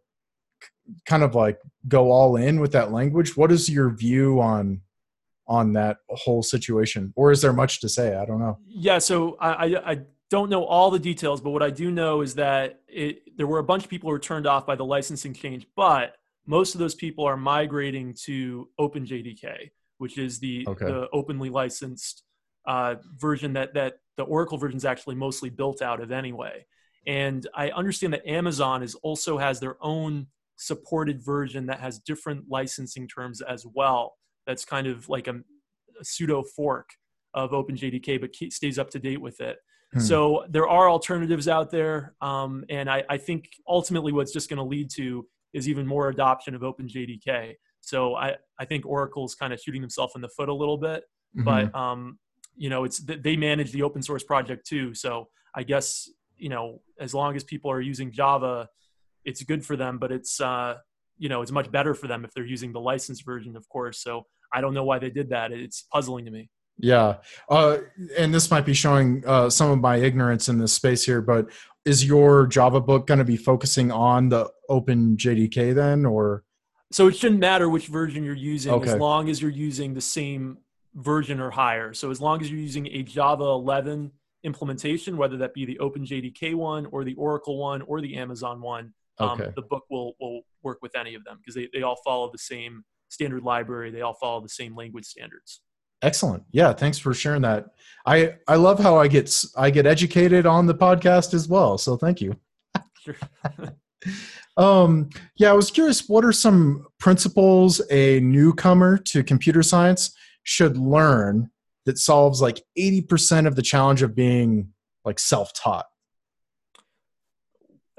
kind 1.05 1.23
of 1.23 1.33
like 1.33 1.59
go 1.87 2.11
all 2.11 2.35
in 2.35 2.59
with 2.59 2.71
that 2.73 2.91
language. 2.91 3.35
What 3.35 3.51
is 3.51 3.69
your 3.69 3.89
view 3.89 4.41
on 4.41 4.81
on 5.47 5.73
that 5.73 5.97
whole 6.09 6.41
situation, 6.41 7.13
or 7.15 7.31
is 7.31 7.41
there 7.41 7.53
much 7.53 7.79
to 7.81 7.89
say? 7.89 8.15
I 8.15 8.25
don't 8.25 8.39
know. 8.39 8.57
Yeah, 8.67 8.97
so 8.97 9.37
I, 9.39 9.49
I 9.51 9.91
I 9.91 9.99
don't 10.29 10.49
know 10.49 10.63
all 10.65 10.89
the 10.89 10.99
details, 10.99 11.39
but 11.41 11.51
what 11.51 11.61
I 11.61 11.69
do 11.69 11.91
know 11.91 12.21
is 12.21 12.35
that 12.35 12.81
it, 12.87 13.37
there 13.37 13.47
were 13.47 13.59
a 13.59 13.63
bunch 13.63 13.83
of 13.83 13.89
people 13.89 14.09
who 14.09 14.13
were 14.13 14.19
turned 14.19 14.47
off 14.47 14.65
by 14.65 14.75
the 14.75 14.85
licensing 14.85 15.33
change, 15.33 15.67
but 15.75 16.15
most 16.47 16.73
of 16.75 16.79
those 16.79 16.95
people 16.95 17.25
are 17.25 17.37
migrating 17.37 18.13
to 18.25 18.69
OpenJDK, 18.79 19.69
which 19.99 20.17
is 20.17 20.39
the 20.39 20.65
Okay. 20.67 20.85
the 20.85 21.07
openly 21.13 21.49
licensed 21.49 22.23
uh, 22.67 22.95
version 23.17 23.53
that 23.53 23.73
that 23.73 23.97
the 24.17 24.23
Oracle 24.23 24.57
version 24.57 24.77
is 24.77 24.85
actually 24.85 25.15
mostly 25.15 25.49
built 25.49 25.81
out 25.81 26.01
of 26.01 26.11
anyway. 26.11 26.65
And 27.07 27.45
I 27.53 27.69
understand 27.71 28.13
that 28.13 28.27
Amazon 28.27 28.81
is 28.81 28.95
also 28.95 29.37
has 29.37 29.59
their 29.59 29.77
own 29.81 30.27
supported 30.57 31.23
version 31.23 31.65
that 31.67 31.79
has 31.79 31.99
different 31.99 32.45
licensing 32.49 33.07
terms 33.07 33.41
as 33.41 33.65
well. 33.73 34.15
That's 34.47 34.65
kind 34.65 34.87
of 34.87 35.09
like 35.09 35.27
a, 35.27 35.41
a 35.99 36.03
pseudo 36.03 36.43
fork 36.43 36.89
of 37.33 37.51
OpenJDK, 37.51 38.21
but 38.21 38.31
keep, 38.31 38.53
stays 38.53 38.79
up 38.79 38.89
to 38.91 38.99
date 38.99 39.19
with 39.21 39.41
it. 39.41 39.57
Hmm. 39.93 39.99
So 39.99 40.45
there 40.49 40.67
are 40.67 40.89
alternatives 40.89 41.47
out 41.47 41.69
there, 41.71 42.15
um, 42.21 42.63
and 42.69 42.89
I, 42.89 43.03
I 43.09 43.17
think 43.17 43.49
ultimately 43.67 44.13
what's 44.13 44.31
just 44.33 44.49
going 44.49 44.57
to 44.57 44.63
lead 44.63 44.89
to 44.91 45.27
is 45.53 45.67
even 45.67 45.85
more 45.85 46.09
adoption 46.09 46.55
of 46.55 46.61
OpenJDK. 46.61 47.55
So 47.81 48.15
I, 48.15 48.35
I 48.57 48.65
think 48.65 48.85
Oracle's 48.85 49.35
kind 49.35 49.53
of 49.53 49.59
shooting 49.59 49.81
themselves 49.81 50.13
in 50.15 50.21
the 50.21 50.29
foot 50.29 50.49
a 50.49 50.53
little 50.53 50.77
bit, 50.77 51.03
Mhm. 51.37 51.43
but 51.43 51.75
um, 51.75 52.17
you 52.55 52.69
know 52.69 52.83
it's 52.83 53.03
th- 53.03 53.21
they 53.21 53.35
manage 53.35 53.71
the 53.71 53.83
open 53.83 54.01
source 54.01 54.23
project 54.23 54.65
too. 54.67 54.93
So 54.93 55.27
I 55.53 55.63
guess 55.63 56.09
you 56.37 56.49
know 56.49 56.81
as 56.99 57.13
long 57.13 57.35
as 57.35 57.43
people 57.43 57.71
are 57.71 57.81
using 57.81 58.11
Java, 58.11 58.69
it's 59.23 59.43
good 59.43 59.65
for 59.65 59.75
them. 59.75 59.97
But 59.97 60.11
it's 60.11 60.39
uh, 60.41 60.75
you 61.17 61.29
know 61.29 61.41
it's 61.41 61.51
much 61.51 61.71
better 61.71 61.93
for 61.93 62.07
them 62.07 62.25
if 62.25 62.33
they're 62.33 62.45
using 62.45 62.71
the 62.73 62.81
licensed 62.81 63.25
version, 63.25 63.55
of 63.55 63.67
course. 63.69 63.99
So 64.01 64.25
I 64.53 64.61
don't 64.61 64.73
know 64.73 64.83
why 64.83 64.99
they 64.99 65.09
did 65.09 65.29
that. 65.29 65.51
It's 65.51 65.83
puzzling 65.91 66.25
to 66.25 66.31
me. 66.31 66.49
Yeah, 66.77 67.17
uh, 67.49 67.77
and 68.17 68.33
this 68.33 68.51
might 68.51 68.65
be 68.65 68.73
showing 68.73 69.23
uh, 69.25 69.49
some 69.49 69.71
of 69.71 69.79
my 69.79 69.95
ignorance 69.95 70.49
in 70.49 70.57
this 70.57 70.73
space 70.73 71.05
here, 71.05 71.21
but 71.21 71.47
is 71.85 72.03
your 72.03 72.47
Java 72.47 72.81
book 72.81 73.07
going 73.07 73.19
to 73.19 73.23
be 73.23 73.37
focusing 73.37 73.93
on 73.93 74.27
the 74.27 74.49
Open 74.67 75.15
JDK 75.15 75.73
then, 75.73 76.05
or 76.05 76.43
So 76.91 77.07
it 77.07 77.15
shouldn't 77.15 77.39
matter 77.39 77.69
which 77.69 77.87
version 77.87 78.25
you're 78.25 78.33
using 78.33 78.73
Okay. 78.73 78.91
as 78.91 78.97
long 78.97 79.29
as 79.29 79.41
you're 79.41 79.51
using 79.51 79.93
the 79.93 80.01
same 80.01 80.57
version 80.95 81.39
or 81.39 81.51
higher. 81.51 81.93
So 81.93 82.09
as 82.11 82.21
long 82.21 82.41
as 82.41 82.49
you're 82.49 82.59
using 82.59 82.87
a 82.87 83.03
Java 83.03 83.43
11 83.43 84.11
implementation, 84.43 85.17
whether 85.17 85.37
that 85.37 85.53
be 85.53 85.65
the 85.65 85.77
OpenJDK 85.81 86.55
one 86.55 86.85
or 86.87 87.03
the 87.03 87.13
Oracle 87.15 87.57
one 87.57 87.81
or 87.83 88.01
the 88.01 88.15
Amazon 88.15 88.61
one, 88.61 88.93
um, 89.19 89.41
Okay. 89.41 89.51
the 89.55 89.61
book 89.61 89.83
will, 89.89 90.13
will 90.19 90.41
work 90.63 90.79
with 90.81 90.95
any 90.95 91.15
of 91.15 91.23
them 91.23 91.37
because 91.39 91.55
they, 91.55 91.69
they 91.73 91.81
all 91.83 91.97
follow 92.05 92.31
the 92.31 92.37
same 92.37 92.83
standard 93.09 93.43
library. 93.43 93.91
They 93.91 94.01
all 94.01 94.13
follow 94.15 94.41
the 94.41 94.49
same 94.49 94.75
language 94.75 95.05
standards. 95.05 95.61
excellent? 96.01 96.43
Yeah, 96.51 96.73
thanks 96.73 96.97
for 96.97 97.13
sharing 97.13 97.41
that. 97.43 97.67
I 98.05 98.35
I 98.47 98.55
love 98.55 98.79
how 98.79 98.97
I 98.97 99.07
get 99.07 99.33
I 99.57 99.69
get 99.71 99.85
educated 99.85 100.45
on 100.45 100.65
the 100.67 100.75
podcast 100.75 101.33
as 101.33 101.47
well. 101.47 101.77
So 101.77 101.97
thank 101.97 102.21
you. 102.21 102.35
Sure. 103.03 103.15
Um, 104.57 105.09
yeah, 105.35 105.49
I 105.49 105.53
was 105.53 105.69
curious. 105.71 106.07
What 106.07 106.23
are 106.23 106.31
some 106.31 106.85
principles 106.99 107.81
a 107.91 108.19
newcomer 108.21 108.97
to 108.99 109.23
computer 109.23 109.63
science 109.63 110.15
should 110.45 110.77
learn 110.77 111.49
that 111.85 111.97
solves 111.97 112.41
like 112.41 112.61
eighty 112.77 113.01
percent 113.01 113.45
of 113.45 113.57
the 113.57 113.61
challenge 113.61 114.01
of 114.01 114.15
being 114.15 114.69
like 115.03 115.19
self-taught? 115.19 115.85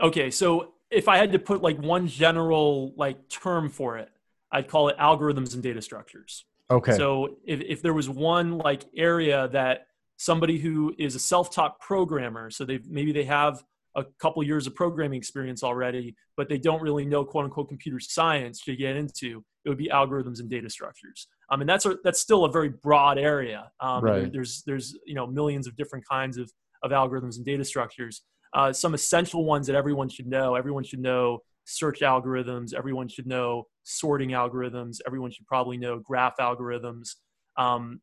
Okay, 0.01 0.31
so 0.31 0.73
if 0.91 1.09
I 1.09 1.19
had 1.19 1.33
to 1.33 1.39
put 1.39 1.63
like 1.63 1.79
one 1.79 2.07
general 2.09 2.95
like 2.97 3.29
term 3.29 3.69
for 3.69 3.99
it, 3.99 4.09
I'd 4.51 4.69
call 4.69 4.89
it 4.89 4.97
algorithms 4.97 5.55
and 5.55 5.63
data 5.63 5.83
structures. 5.83 6.45
Okay. 6.71 6.93
So 6.93 7.37
if, 7.45 7.61
if 7.61 7.83
there 7.83 7.95
was 7.95 8.09
one 8.09 8.59
like 8.59 8.85
area 8.97 9.49
that 9.49 9.87
somebody 10.17 10.59
who 10.59 10.95
is 10.99 11.15
a 11.15 11.19
self-taught 11.19 11.81
programmer, 11.81 12.51
so 12.51 12.65
they 12.65 12.81
maybe 12.89 13.13
they 13.13 13.25
have 13.25 13.63
a 13.95 14.05
couple 14.21 14.43
years 14.43 14.67
of 14.67 14.75
programming 14.75 15.17
experience 15.17 15.63
already, 15.63 16.15
but 16.37 16.49
they 16.49 16.59
don't 16.59 16.83
really 16.83 17.05
know 17.05 17.25
quote 17.25 17.45
unquote 17.45 17.69
computer 17.69 17.99
science 17.99 18.61
to 18.63 18.77
get 18.77 18.97
into, 18.97 19.45
it 19.65 19.69
would 19.69 19.79
be 19.79 19.89
algorithms 19.89 20.41
and 20.41 20.51
data 20.51 20.69
structures. 20.69 21.29
Um, 21.51 21.61
and 21.61 21.69
that's 21.71 21.87
a, 21.87 21.97
that's 22.03 22.19
still 22.21 22.45
a 22.45 22.51
very 22.51 22.69
broad 22.71 23.19
area. 23.19 23.71
Um, 23.81 24.05
Right. 24.05 24.21
there- 24.23 24.31
there's 24.31 24.63
there's 24.67 24.99
you 25.07 25.15
know 25.15 25.27
millions 25.27 25.67
of 25.67 25.77
different 25.77 26.05
kinds 26.09 26.37
of 26.39 26.51
of 26.83 26.91
algorithms 26.91 27.37
and 27.37 27.45
data 27.45 27.65
structures. 27.65 28.23
Uh, 28.53 28.73
some 28.73 28.95
essential 28.95 29.45
ones 29.45 29.67
that 29.67 29.77
everyone 29.77 30.09
should 30.09 30.27
know. 30.27 30.55
Everyone 30.55 30.85
should 30.85 31.01
know 31.01 31.41
search 31.65 32.01
algorithms. 32.01 32.73
Everyone 32.75 33.09
should 33.09 33.27
know 33.27 33.65
sorting 33.83 34.31
algorithms. 34.31 34.99
Everyone 35.07 35.31
should 35.31 35.47
probably 35.47 35.77
know 35.77 35.99
graph 35.99 36.37
algorithms. 36.39 37.17
Um, 37.57 38.01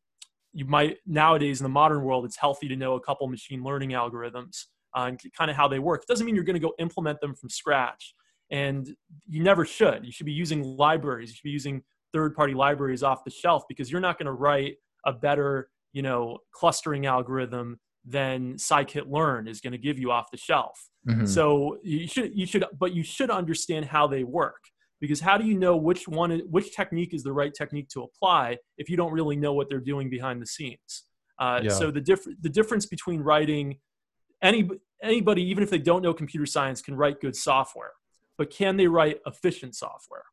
you 0.52 0.64
might 0.64 0.98
nowadays 1.06 1.60
in 1.60 1.64
the 1.64 1.68
modern 1.70 2.02
world, 2.02 2.24
it's 2.24 2.36
healthy 2.36 2.68
to 2.68 2.76
know 2.76 2.94
a 2.94 3.00
couple 3.00 3.26
machine 3.26 3.62
learning 3.64 3.90
algorithms 3.90 4.66
uh, 4.96 5.06
and 5.08 5.20
kind 5.36 5.50
of 5.50 5.56
how 5.56 5.66
they 5.66 5.78
work. 5.80 6.02
It 6.02 6.08
doesn't 6.08 6.24
mean 6.26 6.34
you're 6.34 6.44
going 6.44 6.54
to 6.54 6.60
go 6.60 6.74
implement 6.78 7.20
them 7.20 7.34
from 7.34 7.48
scratch, 7.48 8.14
and 8.50 8.94
you 9.26 9.42
never 9.42 9.64
should. 9.64 10.04
You 10.04 10.12
should 10.12 10.26
be 10.26 10.32
using 10.32 10.62
libraries. 10.62 11.30
You 11.30 11.34
should 11.36 11.44
be 11.44 11.50
using 11.50 11.82
third-party 12.14 12.54
libraries 12.54 13.02
off 13.02 13.24
the 13.24 13.30
shelf 13.30 13.64
because 13.68 13.90
you're 13.90 14.00
not 14.08 14.16
going 14.18 14.26
to 14.26 14.32
write 14.46 14.74
a 15.04 15.12
better, 15.12 15.68
you 15.92 16.02
know, 16.02 16.38
clustering 16.52 17.04
algorithm 17.06 17.78
than 18.06 18.54
scikit-learn 18.54 19.48
is 19.48 19.60
going 19.60 19.72
to 19.72 19.78
give 19.78 19.98
you 19.98 20.10
off 20.10 20.26
the 20.30 20.36
shelf. 20.36 20.76
Mhm. 21.08 21.26
So 21.28 21.78
you 21.82 22.06
should 22.06 22.30
you 22.40 22.46
should 22.46 22.64
but 22.78 22.90
you 22.94 23.02
should 23.02 23.30
understand 23.30 23.86
how 23.86 24.06
they 24.06 24.24
work 24.24 24.62
because 25.00 25.20
how 25.20 25.36
do 25.40 25.44
you 25.50 25.56
know 25.64 25.74
which 25.76 26.06
one 26.06 26.30
which 26.54 26.68
technique 26.80 27.12
is 27.14 27.22
the 27.22 27.32
right 27.40 27.52
technique 27.60 27.88
to 27.94 28.02
apply 28.08 28.58
if 28.78 28.88
you 28.90 28.96
don't 28.96 29.12
really 29.12 29.36
know 29.36 29.52
what 29.58 29.68
they're 29.68 29.88
doing 29.92 30.08
behind 30.10 30.40
the 30.42 30.46
scenes? 30.46 30.92
Uh, 31.38 31.60
Yeah. 31.64 31.70
So 31.70 31.90
the 31.90 32.00
diff- 32.10 32.36
the 32.46 32.48
difference 32.58 32.86
between 32.86 33.20
writing 33.22 33.66
any 34.42 34.68
anybody 35.02 35.42
even 35.50 35.62
if 35.64 35.70
they 35.70 35.78
don't 35.90 36.02
know 36.02 36.14
computer 36.14 36.46
science 36.46 36.80
can 36.86 36.94
write 36.96 37.20
good 37.20 37.36
software, 37.36 37.92
but 38.38 38.50
can 38.50 38.76
they 38.76 38.86
write 38.86 39.16
efficient 39.26 39.74
software? 39.74 40.24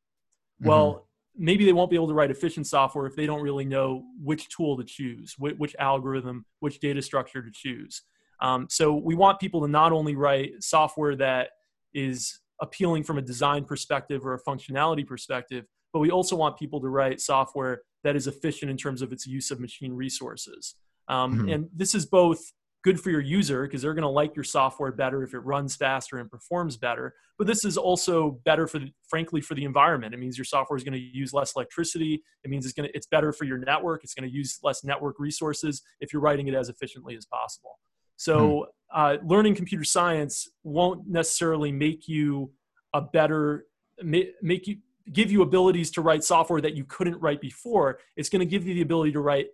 Well, 0.60 1.08
maybe 1.36 1.66
they 1.66 1.74
won't 1.74 1.90
be 1.90 1.96
able 1.96 2.08
to 2.08 2.14
write 2.14 2.32
efficient 2.32 2.68
software 2.68 3.06
if 3.06 3.16
they 3.16 3.26
don't 3.26 3.42
really 3.42 3.66
know 3.66 4.04
which 4.22 4.50
tool 4.50 4.78
to 4.78 4.84
choose, 4.84 5.36
which, 5.38 5.56
which 5.58 5.76
algorithm, 5.80 6.46
which 6.60 6.80
data 6.80 7.02
structure 7.02 7.42
to 7.42 7.52
choose. 7.54 8.04
Um, 8.42 8.68
so 8.70 8.94
we 8.94 9.16
want 9.16 9.40
people 9.40 9.62
to 9.62 9.68
not 9.68 9.92
only 9.92 10.16
write 10.16 10.64
software 10.64 11.16
that 11.18 11.50
is 11.94 12.40
appealing 12.62 13.04
from 13.04 13.18
a 13.18 13.22
design 13.22 13.66
perspective 13.66 14.26
or 14.26 14.34
a 14.34 14.42
functionality 14.42 15.06
perspective, 15.06 15.66
but 15.94 16.00
we 16.00 16.12
also 16.12 16.36
want 16.36 16.58
people 16.58 16.80
to 16.82 16.90
write 16.90 17.22
software 17.22 17.82
that 18.04 18.16
is 18.16 18.28
efficient 18.28 18.72
in 18.72 18.78
terms 18.78 19.02
of 19.02 19.12
its 19.12 19.28
use 19.28 19.52
of 19.52 19.60
machine 19.60 19.94
resources. 19.94 20.76
Um, 21.08 21.40
Mhm. 21.40 21.54
And 21.54 21.70
this 21.74 21.94
is 21.94 22.06
both 22.06 22.52
good 22.84 23.00
for 23.00 23.12
your 23.12 23.22
user 23.22 23.64
because 23.64 23.82
they're 23.82 23.94
going 23.94 24.04
to 24.04 24.10
like 24.10 24.36
your 24.36 24.44
software 24.44 24.92
better 24.92 25.24
if 25.24 25.34
it 25.34 25.40
runs 25.40 25.76
faster 25.76 26.18
and 26.18 26.30
performs 26.30 26.78
better. 26.78 27.14
But 27.38 27.48
this 27.48 27.64
is 27.64 27.78
also 27.78 28.40
better 28.44 28.68
for, 28.68 28.80
the, 28.80 28.92
frankly, 29.08 29.42
for 29.42 29.56
the 29.56 29.66
environment. 29.66 30.14
It 30.14 30.18
means 30.18 30.38
your 30.38 30.46
software 30.46 30.78
is 30.78 30.84
going 30.84 30.94
to 30.94 31.00
use 31.00 31.34
less 31.34 31.54
electricity. 31.56 32.24
It 32.44 32.50
means 32.50 32.66
it's 32.66 32.74
going 32.74 32.90
to, 32.90 32.96
it's 32.96 33.08
better 33.08 33.32
for 33.32 33.46
your 33.46 33.58
network. 33.58 34.04
It's 34.04 34.14
going 34.14 34.30
to 34.30 34.36
use 34.36 34.60
less 34.64 34.84
network 34.84 35.20
resources 35.20 35.82
if 36.00 36.12
you're 36.12 36.22
writing 36.22 36.48
it 36.48 36.56
as 36.56 36.70
efficiently 36.70 37.16
as 37.16 37.26
possible. 37.26 37.80
So, 38.18 38.68
uh, 38.94 39.18
learning 39.24 39.56
computer 39.56 39.84
science 39.84 40.50
won't 40.64 41.08
necessarily 41.08 41.72
make 41.72 42.08
you 42.08 42.52
a 42.94 43.02
better, 43.02 43.66
make 44.04 44.68
you 44.68 44.78
give 45.12 45.32
you 45.32 45.42
abilities 45.42 45.92
to 45.92 46.02
write 46.02 46.24
software 46.24 46.62
that 46.62 46.76
you 46.76 46.84
couldn't 46.86 47.20
write 47.20 47.42
before. 47.42 48.00
It's 48.16 48.30
going 48.30 48.42
to 48.42 48.46
give 48.46 48.68
you 48.68 48.74
the 48.74 48.82
ability 48.82 49.14
to 49.14 49.20
write 49.20 49.48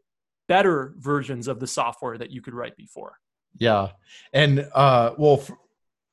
better 0.48 0.94
versions 0.98 1.48
of 1.48 1.60
the 1.60 1.68
software 1.68 2.18
that 2.18 2.32
you 2.32 2.42
could 2.42 2.54
write 2.54 2.76
before. 2.78 3.18
Yeah. 3.60 3.90
And 4.34 4.68
uh 4.74 5.12
well 5.18 5.40
f- 5.42 5.52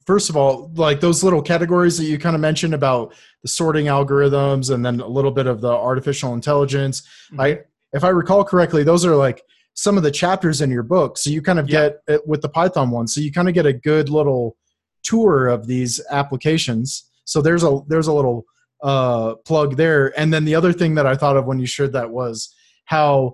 first 0.07 0.29
of 0.31 0.37
all, 0.37 0.71
like 0.75 1.01
those 1.01 1.23
little 1.25 1.43
categories 1.43 1.97
that 1.99 2.05
you 2.05 2.19
kind 2.19 2.35
of 2.35 2.41
mentioned 2.41 2.75
about 2.75 3.15
the 3.43 3.49
sorting 3.49 3.87
algorithms 3.87 4.73
and 4.73 4.85
then 4.85 5.01
a 5.01 5.07
little 5.07 5.31
bit 5.31 5.47
of 5.47 5.61
the 5.61 5.71
artificial 5.71 6.35
intelligence. 6.35 7.03
I 7.39 7.61
if 7.93 8.03
I 8.05 8.09
recall 8.09 8.45
correctly, 8.45 8.83
those 8.83 9.05
are 9.05 9.15
like 9.15 9.43
some 9.75 9.97
of 9.97 10.03
the 10.03 10.11
chapters 10.11 10.61
in 10.61 10.71
your 10.71 10.83
book. 10.83 11.19
So 11.19 11.31
you 11.31 11.43
kind 11.43 11.59
of 11.59 11.69
Yeah. 11.69 11.89
get 11.91 11.99
it 12.09 12.27
with 12.27 12.43
the 12.43 12.49
Python 12.49 12.91
one. 12.91 13.07
So 13.09 13.21
you 13.21 13.33
kind 13.33 13.49
of 13.49 13.55
get 13.55 13.67
a 13.67 13.73
good 13.73 14.09
little 14.09 14.57
tour 15.03 15.49
of 15.49 15.67
these 15.67 16.01
applications. 16.11 17.11
So 17.25 17.41
there's 17.43 17.63
a 17.65 17.81
there's 17.89 18.07
a 18.09 18.13
little 18.13 18.45
uh 18.83 19.35
plug 19.47 19.77
there. 19.77 20.19
And 20.19 20.33
then 20.33 20.45
the 20.45 20.55
other 20.55 20.73
thing 20.73 20.95
that 20.97 21.07
I 21.07 21.15
thought 21.15 21.37
of 21.37 21.47
when 21.47 21.59
you 21.59 21.67
shared 21.67 21.93
that 21.93 22.11
was 22.11 22.55
how 22.87 23.33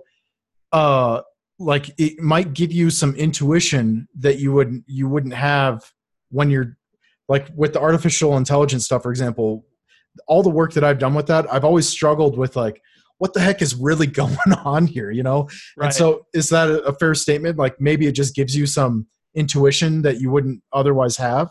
uh 0.71 1.21
like 1.59 1.91
it 1.99 2.19
might 2.19 2.53
give 2.53 2.71
you 2.71 2.89
some 2.89 3.13
intuition 3.15 4.07
that 4.17 4.39
you 4.39 4.51
wouldn't 4.51 4.83
you 4.87 5.07
wouldn't 5.07 5.33
have 5.33 5.83
when 6.29 6.49
you're 6.49 6.77
like 7.29 7.47
with 7.55 7.73
the 7.73 7.79
artificial 7.81 8.37
intelligence 8.37 8.85
stuff 8.85 9.03
for 9.03 9.11
example 9.11 9.65
all 10.27 10.41
the 10.43 10.49
work 10.49 10.73
that 10.73 10.83
i've 10.83 10.99
done 10.99 11.13
with 11.13 11.27
that 11.27 11.51
i've 11.53 11.65
always 11.65 11.87
struggled 11.87 12.37
with 12.37 12.55
like 12.55 12.81
what 13.19 13.33
the 13.33 13.39
heck 13.39 13.61
is 13.61 13.75
really 13.75 14.07
going 14.21 14.35
on 14.65 14.87
here 14.87 15.11
you 15.11 15.23
know 15.23 15.47
Right. 15.77 15.85
and 15.87 15.93
so 15.93 16.25
is 16.33 16.49
that 16.49 16.69
a 16.69 16.93
fair 16.93 17.13
statement 17.13 17.57
like 17.57 17.79
maybe 17.79 18.07
it 18.07 18.13
just 18.13 18.33
gives 18.35 18.55
you 18.55 18.65
some 18.65 19.07
intuition 19.35 20.01
that 20.01 20.19
you 20.19 20.31
wouldn't 20.31 20.61
otherwise 20.73 21.17
have 21.17 21.49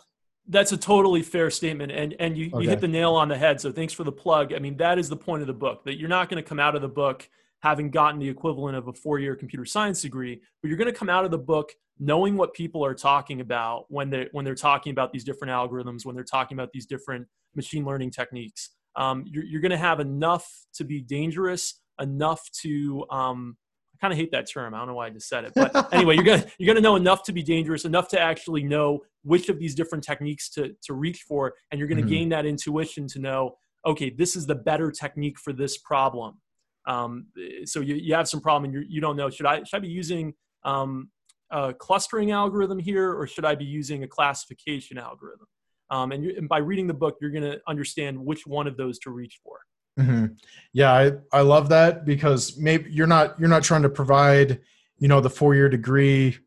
That's 0.48 0.72
a 0.72 0.76
totally 0.76 1.22
fair 1.22 1.48
statement, 1.50 1.92
and 1.92 2.14
and 2.18 2.36
you, 2.36 2.50
Okay. 2.52 2.64
you 2.64 2.68
hit 2.70 2.80
the 2.80 2.88
nail 2.88 3.14
on 3.14 3.28
the 3.28 3.38
head. 3.38 3.60
So 3.60 3.70
thanks 3.72 3.92
for 3.94 4.04
the 4.04 4.12
plug. 4.12 4.52
I 4.52 4.58
mean, 4.58 4.76
that 4.78 4.98
is 4.98 5.08
the 5.08 5.16
point 5.16 5.40
of 5.42 5.46
the 5.46 5.54
book 5.54 5.84
that 5.84 5.96
you're 5.98 6.08
not 6.08 6.28
going 6.28 6.42
to 6.42 6.48
come 6.48 6.58
out 6.58 6.74
of 6.74 6.82
the 6.82 6.88
book 6.88 7.28
having 7.60 7.90
gotten 7.90 8.18
the 8.18 8.28
equivalent 8.28 8.76
of 8.76 8.88
a 8.88 8.92
four-year 8.92 9.36
computer 9.36 9.64
science 9.64 10.02
degree, 10.02 10.40
but 10.62 10.68
you're 10.68 10.78
going 10.78 10.92
to 10.92 10.98
come 10.98 11.08
out 11.10 11.24
of 11.24 11.30
the 11.30 11.38
book 11.38 11.72
knowing 11.98 12.36
what 12.36 12.54
people 12.54 12.84
are 12.84 12.94
talking 12.94 13.40
about 13.40 13.84
when 13.88 14.08
they 14.10 14.26
when 14.32 14.44
they're 14.44 14.54
talking 14.54 14.90
about 14.90 15.12
these 15.12 15.24
different 15.24 15.52
algorithms, 15.52 16.04
when 16.04 16.14
they're 16.14 16.24
talking 16.24 16.56
about 16.56 16.70
these 16.72 16.86
different 16.86 17.26
machine 17.54 17.84
learning 17.84 18.10
techniques. 18.10 18.70
Um, 18.96 19.24
you're 19.26 19.44
you're 19.44 19.60
going 19.60 19.70
to 19.70 19.76
have 19.78 20.00
enough 20.00 20.46
to 20.74 20.84
be 20.84 21.00
dangerous, 21.02 21.80
enough 22.00 22.42
to 22.62 23.04
um, 23.10 23.56
I 23.94 23.96
kind 24.00 24.12
of 24.12 24.18
hate 24.18 24.32
that 24.32 24.50
term. 24.50 24.74
I 24.74 24.78
don't 24.78 24.88
know 24.88 24.94
why 24.94 25.06
I 25.06 25.10
just 25.10 25.28
said 25.28 25.44
it, 25.44 25.52
but 25.54 25.88
anyway, 25.92 26.14
you're 26.16 26.24
gonna 26.24 26.44
you're 26.58 26.66
gonna 26.72 26.80
know 26.82 26.96
enough 26.96 27.22
to 27.24 27.32
be 27.32 27.42
dangerous, 27.42 27.84
enough 27.84 28.08
to 28.08 28.20
actually 28.20 28.62
know 28.62 29.00
which 29.22 29.50
of 29.50 29.58
these 29.58 29.74
different 29.74 30.02
techniques 30.02 30.48
to 30.50 30.74
to 30.84 30.94
reach 30.94 31.22
for, 31.28 31.52
and 31.70 31.78
you're 31.78 31.88
gonna 31.88 32.02
Mhm. 32.02 32.08
gain 32.08 32.28
that 32.30 32.46
intuition 32.46 33.06
to 33.08 33.18
know, 33.18 33.56
okay, 33.84 34.08
this 34.08 34.34
is 34.36 34.46
the 34.46 34.54
better 34.54 34.90
technique 34.90 35.38
for 35.38 35.52
this 35.52 35.76
problem. 35.76 36.40
Um, 36.86 37.26
so 37.64 37.80
you, 37.80 37.94
you 37.94 38.14
have 38.14 38.28
some 38.28 38.40
problem, 38.40 38.72
and 38.72 38.86
you 38.88 39.00
don't 39.00 39.16
know 39.16 39.30
should 39.30 39.46
I 39.46 39.62
should 39.62 39.76
I 39.76 39.80
be 39.80 39.88
using 39.88 40.34
um, 40.64 41.10
a 41.50 41.74
clustering 41.74 42.30
algorithm 42.30 42.78
here, 42.78 43.12
or 43.12 43.26
should 43.26 43.44
I 43.44 43.54
be 43.54 43.64
using 43.64 44.02
a 44.02 44.08
classification 44.08 44.98
algorithm? 44.98 45.46
Um, 45.90 46.12
and, 46.12 46.22
you, 46.22 46.34
and 46.36 46.48
by 46.48 46.58
reading 46.58 46.86
the 46.86 46.94
book, 46.94 47.16
you're 47.20 47.30
gonna 47.30 47.58
understand 47.66 48.18
which 48.18 48.46
one 48.46 48.66
of 48.66 48.76
those 48.76 48.98
to 49.00 49.10
reach 49.10 49.40
for. 49.42 49.58
hmm 50.02 50.26
Yeah, 50.72 50.92
I, 50.92 51.12
I 51.32 51.40
love 51.42 51.68
that 51.70 52.04
because 52.04 52.56
maybe 52.56 52.90
you're 52.90 53.06
not 53.06 53.38
you're 53.38 53.48
not 53.48 53.62
trying 53.62 53.82
to 53.82 53.90
provide 53.90 54.60
you 54.98 55.08
know 55.08 55.20
the 55.20 55.30
four 55.30 55.54
year 55.54 55.68
degree 55.68 56.38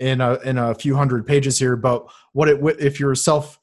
in 0.00 0.20
a 0.20 0.34
in 0.40 0.58
a 0.58 0.74
few 0.74 0.96
hundred 0.96 1.26
pages 1.26 1.58
here, 1.58 1.76
but 1.76 2.06
what 2.32 2.48
it 2.48 2.60
if 2.80 2.98
you're 2.98 3.14
self 3.14 3.58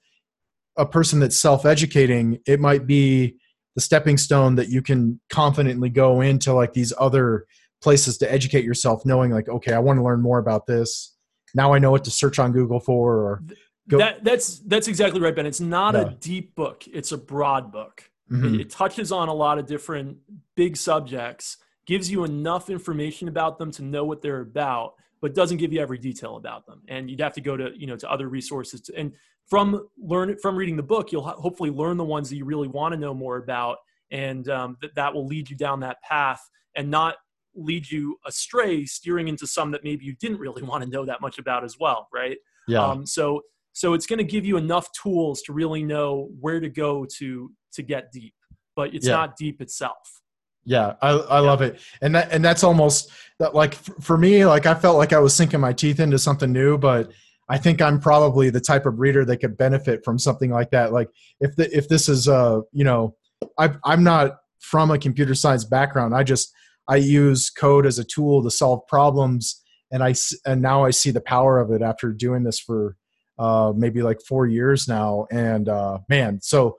a 0.78 0.86
person 0.86 1.20
that's 1.20 1.38
self 1.38 1.66
educating, 1.66 2.40
it 2.46 2.60
might 2.60 2.88
be 2.88 3.38
the 3.80 3.84
stepping 3.84 4.18
stone 4.18 4.56
that 4.56 4.68
you 4.68 4.82
can 4.82 5.22
confidently 5.30 5.88
go 5.90 6.20
into 6.20 6.52
like 6.52 6.74
these 6.74 6.92
other 7.00 7.46
places 7.82 8.18
to 8.18 8.30
educate 8.30 8.66
yourself, 8.66 9.06
knowing 9.06 9.32
like 9.32 9.48
okay, 9.48 9.72
I 9.72 9.80
want 9.80 9.98
to 10.00 10.04
learn 10.04 10.22
more 10.22 10.38
about 10.38 10.68
this. 10.68 11.16
Now 11.56 11.74
I 11.74 11.80
know 11.80 11.90
what 11.92 12.04
to 12.04 12.12
search 12.12 12.40
on 12.40 12.52
Google 12.52 12.82
for. 12.82 13.16
Or 13.20 13.44
Go- 13.88 13.98
That, 14.00 14.22
that's 14.26 14.60
that's 14.60 14.90
exactly 14.90 15.22
right, 15.22 15.34
Ben. 15.34 15.46
It's 15.46 15.62
not 15.62 15.96
a 15.96 16.18
deep 16.20 16.56
book; 16.56 16.84
it's 16.88 17.14
a 17.14 17.18
broad 17.18 17.72
book. 17.72 18.04
Mhm. 18.30 18.56
It, 18.56 18.62
it 18.62 18.70
touches 18.70 19.14
on 19.14 19.30
a 19.30 19.34
lot 19.34 19.58
of 19.58 19.66
different 19.66 20.18
big 20.56 20.76
subjects, 20.76 21.56
gives 21.86 22.12
you 22.12 22.26
enough 22.26 22.70
information 22.70 23.30
about 23.30 23.60
them 23.60 23.72
to 23.72 23.82
know 23.82 24.04
what 24.04 24.22
they're 24.22 24.42
about, 24.42 24.96
but 25.22 25.34
doesn't 25.34 25.58
give 25.58 25.72
you 25.72 25.80
every 25.80 25.98
detail 25.98 26.36
about 26.36 26.66
them. 26.68 26.82
And 26.90 27.10
you'd 27.10 27.22
have 27.22 27.34
to 27.36 27.42
go 27.42 27.56
to 27.56 27.72
you 27.80 27.88
know 27.88 27.96
to 27.96 28.12
other 28.12 28.28
resources. 28.28 28.82
To, 28.82 28.96
and 28.98 29.14
from 29.50 29.88
learn 29.98 30.38
from 30.42 30.56
reading 30.56 30.76
the 30.76 30.84
book, 30.84 31.12
you'll 31.12 31.24
hopefully 31.24 31.70
learn 31.72 31.98
the 31.98 32.04
ones 32.04 32.30
that 32.30 32.36
you 32.38 32.46
really 32.46 32.68
want 32.68 32.94
to 32.94 33.00
know 33.00 33.14
more 33.14 33.38
about, 33.38 33.78
and 34.12 34.48
um, 34.50 34.78
that 34.82 34.94
that 34.96 35.14
will 35.14 35.26
lead 35.26 35.50
you 35.50 35.56
down 35.56 35.80
that 35.82 35.98
path 36.04 36.42
and 36.76 36.90
not 36.90 37.16
lead 37.56 37.90
you 37.90 38.18
astray, 38.28 38.86
steering 38.86 39.28
into 39.28 39.48
some 39.48 39.72
that 39.72 39.84
maybe 39.84 40.06
you 40.06 40.14
didn't 40.20 40.38
really 40.40 40.62
want 40.72 40.84
to 40.84 40.90
know 40.90 41.06
that 41.06 41.20
much 41.22 41.40
about 41.40 41.64
as 41.64 41.78
well, 41.80 42.08
right? 42.14 42.38
yeah, 42.68 42.84
Um, 42.86 43.06
so 43.06 43.42
so 43.74 43.94
it's 43.94 44.06
going 44.06 44.18
to 44.18 44.24
give 44.26 44.46
you 44.46 44.58
enough 44.58 44.88
tools 44.92 45.42
to 45.44 45.54
really 45.54 45.84
know 45.84 46.30
where 46.40 46.60
to 46.60 46.70
go 46.70 47.06
to 47.18 47.52
to 47.74 47.82
get 47.84 48.12
deep, 48.12 48.34
but 48.76 48.94
it's 48.94 49.08
Yeah. 49.08 49.14
not 49.14 49.36
deep 49.36 49.62
itself. 49.62 50.22
Yeah, 50.66 50.96
I, 51.02 51.12
I 51.12 51.40
love 51.40 51.62
it, 51.62 51.80
and 52.02 52.14
that 52.14 52.32
and 52.32 52.46
that's 52.46 52.64
almost 52.64 53.10
that 53.40 53.56
like 53.56 53.74
for 53.74 54.18
me, 54.18 54.46
like 54.46 54.66
I 54.68 54.76
felt 54.76 54.98
like 54.98 55.14
I 55.14 55.20
was 55.20 55.34
sinking 55.34 55.60
my 55.60 55.74
teeth 55.74 56.00
into 56.00 56.20
something 56.20 56.52
new, 56.52 56.78
but 56.78 57.12
I 57.50 57.58
think 57.58 57.82
I'm 57.82 58.00
probably 58.00 58.50
the 58.50 58.62
type 58.62 58.86
of 58.86 59.00
reader 59.00 59.26
that 59.26 59.38
could 59.38 59.58
benefit 59.58 60.06
from 60.06 60.20
something 60.20 60.52
like 60.52 60.70
that. 60.72 60.94
Like 60.94 61.10
if 61.40 61.56
the 61.56 61.76
if 61.76 61.90
this 61.90 62.08
is 62.08 62.28
a 62.28 62.62
you 62.72 62.84
know, 62.84 63.16
I 63.58 63.72
I'm 63.84 64.04
not 64.04 64.38
from 64.60 64.92
a 64.92 65.00
computer 65.00 65.34
science 65.34 65.66
background. 65.66 66.16
I 66.16 66.24
just 66.24 66.54
I 66.88 66.98
use 66.98 67.50
code 67.50 67.86
as 67.86 68.00
a 68.00 68.04
tool 68.04 68.44
to 68.44 68.52
solve 68.52 68.86
problems, 68.88 69.62
and 69.92 70.04
I 70.04 70.14
and 70.46 70.62
now 70.62 70.86
I 70.86 70.92
see 70.92 71.12
the 71.12 71.22
power 71.22 71.60
of 71.60 71.72
it 71.72 71.82
after 71.82 72.12
doing 72.12 72.44
this 72.44 72.60
for 72.60 72.96
uh, 73.40 73.74
maybe 73.76 74.02
like 74.02 74.22
four 74.22 74.46
years 74.46 74.88
now. 74.88 75.26
And 75.32 75.70
uh, 75.70 76.00
man, 76.10 76.42
so 76.42 76.78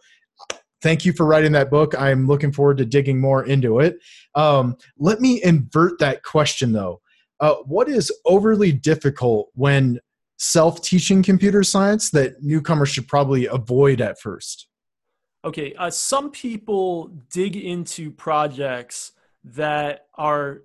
thank 0.82 1.04
you 1.04 1.12
for 1.12 1.26
writing 1.26 1.52
that 1.52 1.70
book. 1.70 1.98
I'm 1.98 2.26
looking 2.26 2.52
forward 2.52 2.78
to 2.78 2.84
digging 2.84 3.20
more 3.20 3.44
into 3.44 3.80
it. 3.80 3.98
Um, 4.34 4.76
let 4.98 5.20
me 5.20 5.42
invert 5.42 5.98
that 5.98 6.22
question 6.22 6.72
though. 6.72 7.00
Uh, 7.40 7.54
what 7.64 7.88
is 7.88 8.12
overly 8.26 8.70
difficult 8.70 9.48
when 9.54 9.98
self 10.40 10.80
teaching 10.80 11.22
computer 11.22 11.62
science 11.62 12.10
that 12.10 12.42
newcomers 12.42 12.88
should 12.88 13.06
probably 13.06 13.46
avoid 13.46 14.00
at 14.00 14.18
first? 14.18 14.66
Okay, 15.44 15.74
uh, 15.74 15.90
some 15.90 16.30
people 16.30 17.08
dig 17.30 17.56
into 17.56 18.10
projects 18.10 19.12
that 19.44 20.06
are 20.14 20.62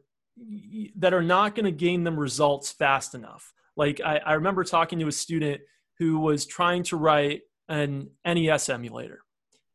that 0.97 1.13
are 1.13 1.21
not 1.21 1.55
going 1.55 1.65
to 1.65 1.71
gain 1.71 2.03
them 2.03 2.17
results 2.19 2.71
fast 2.71 3.15
enough. 3.15 3.53
Like 3.77 4.01
I, 4.03 4.17
I 4.17 4.33
remember 4.33 4.63
talking 4.63 4.99
to 4.99 5.07
a 5.07 5.11
student 5.11 5.61
who 5.99 6.19
was 6.19 6.45
trying 6.45 6.83
to 6.83 6.97
write 6.97 7.41
an 7.69 8.09
NES 8.25 8.69
emulator, 8.69 9.19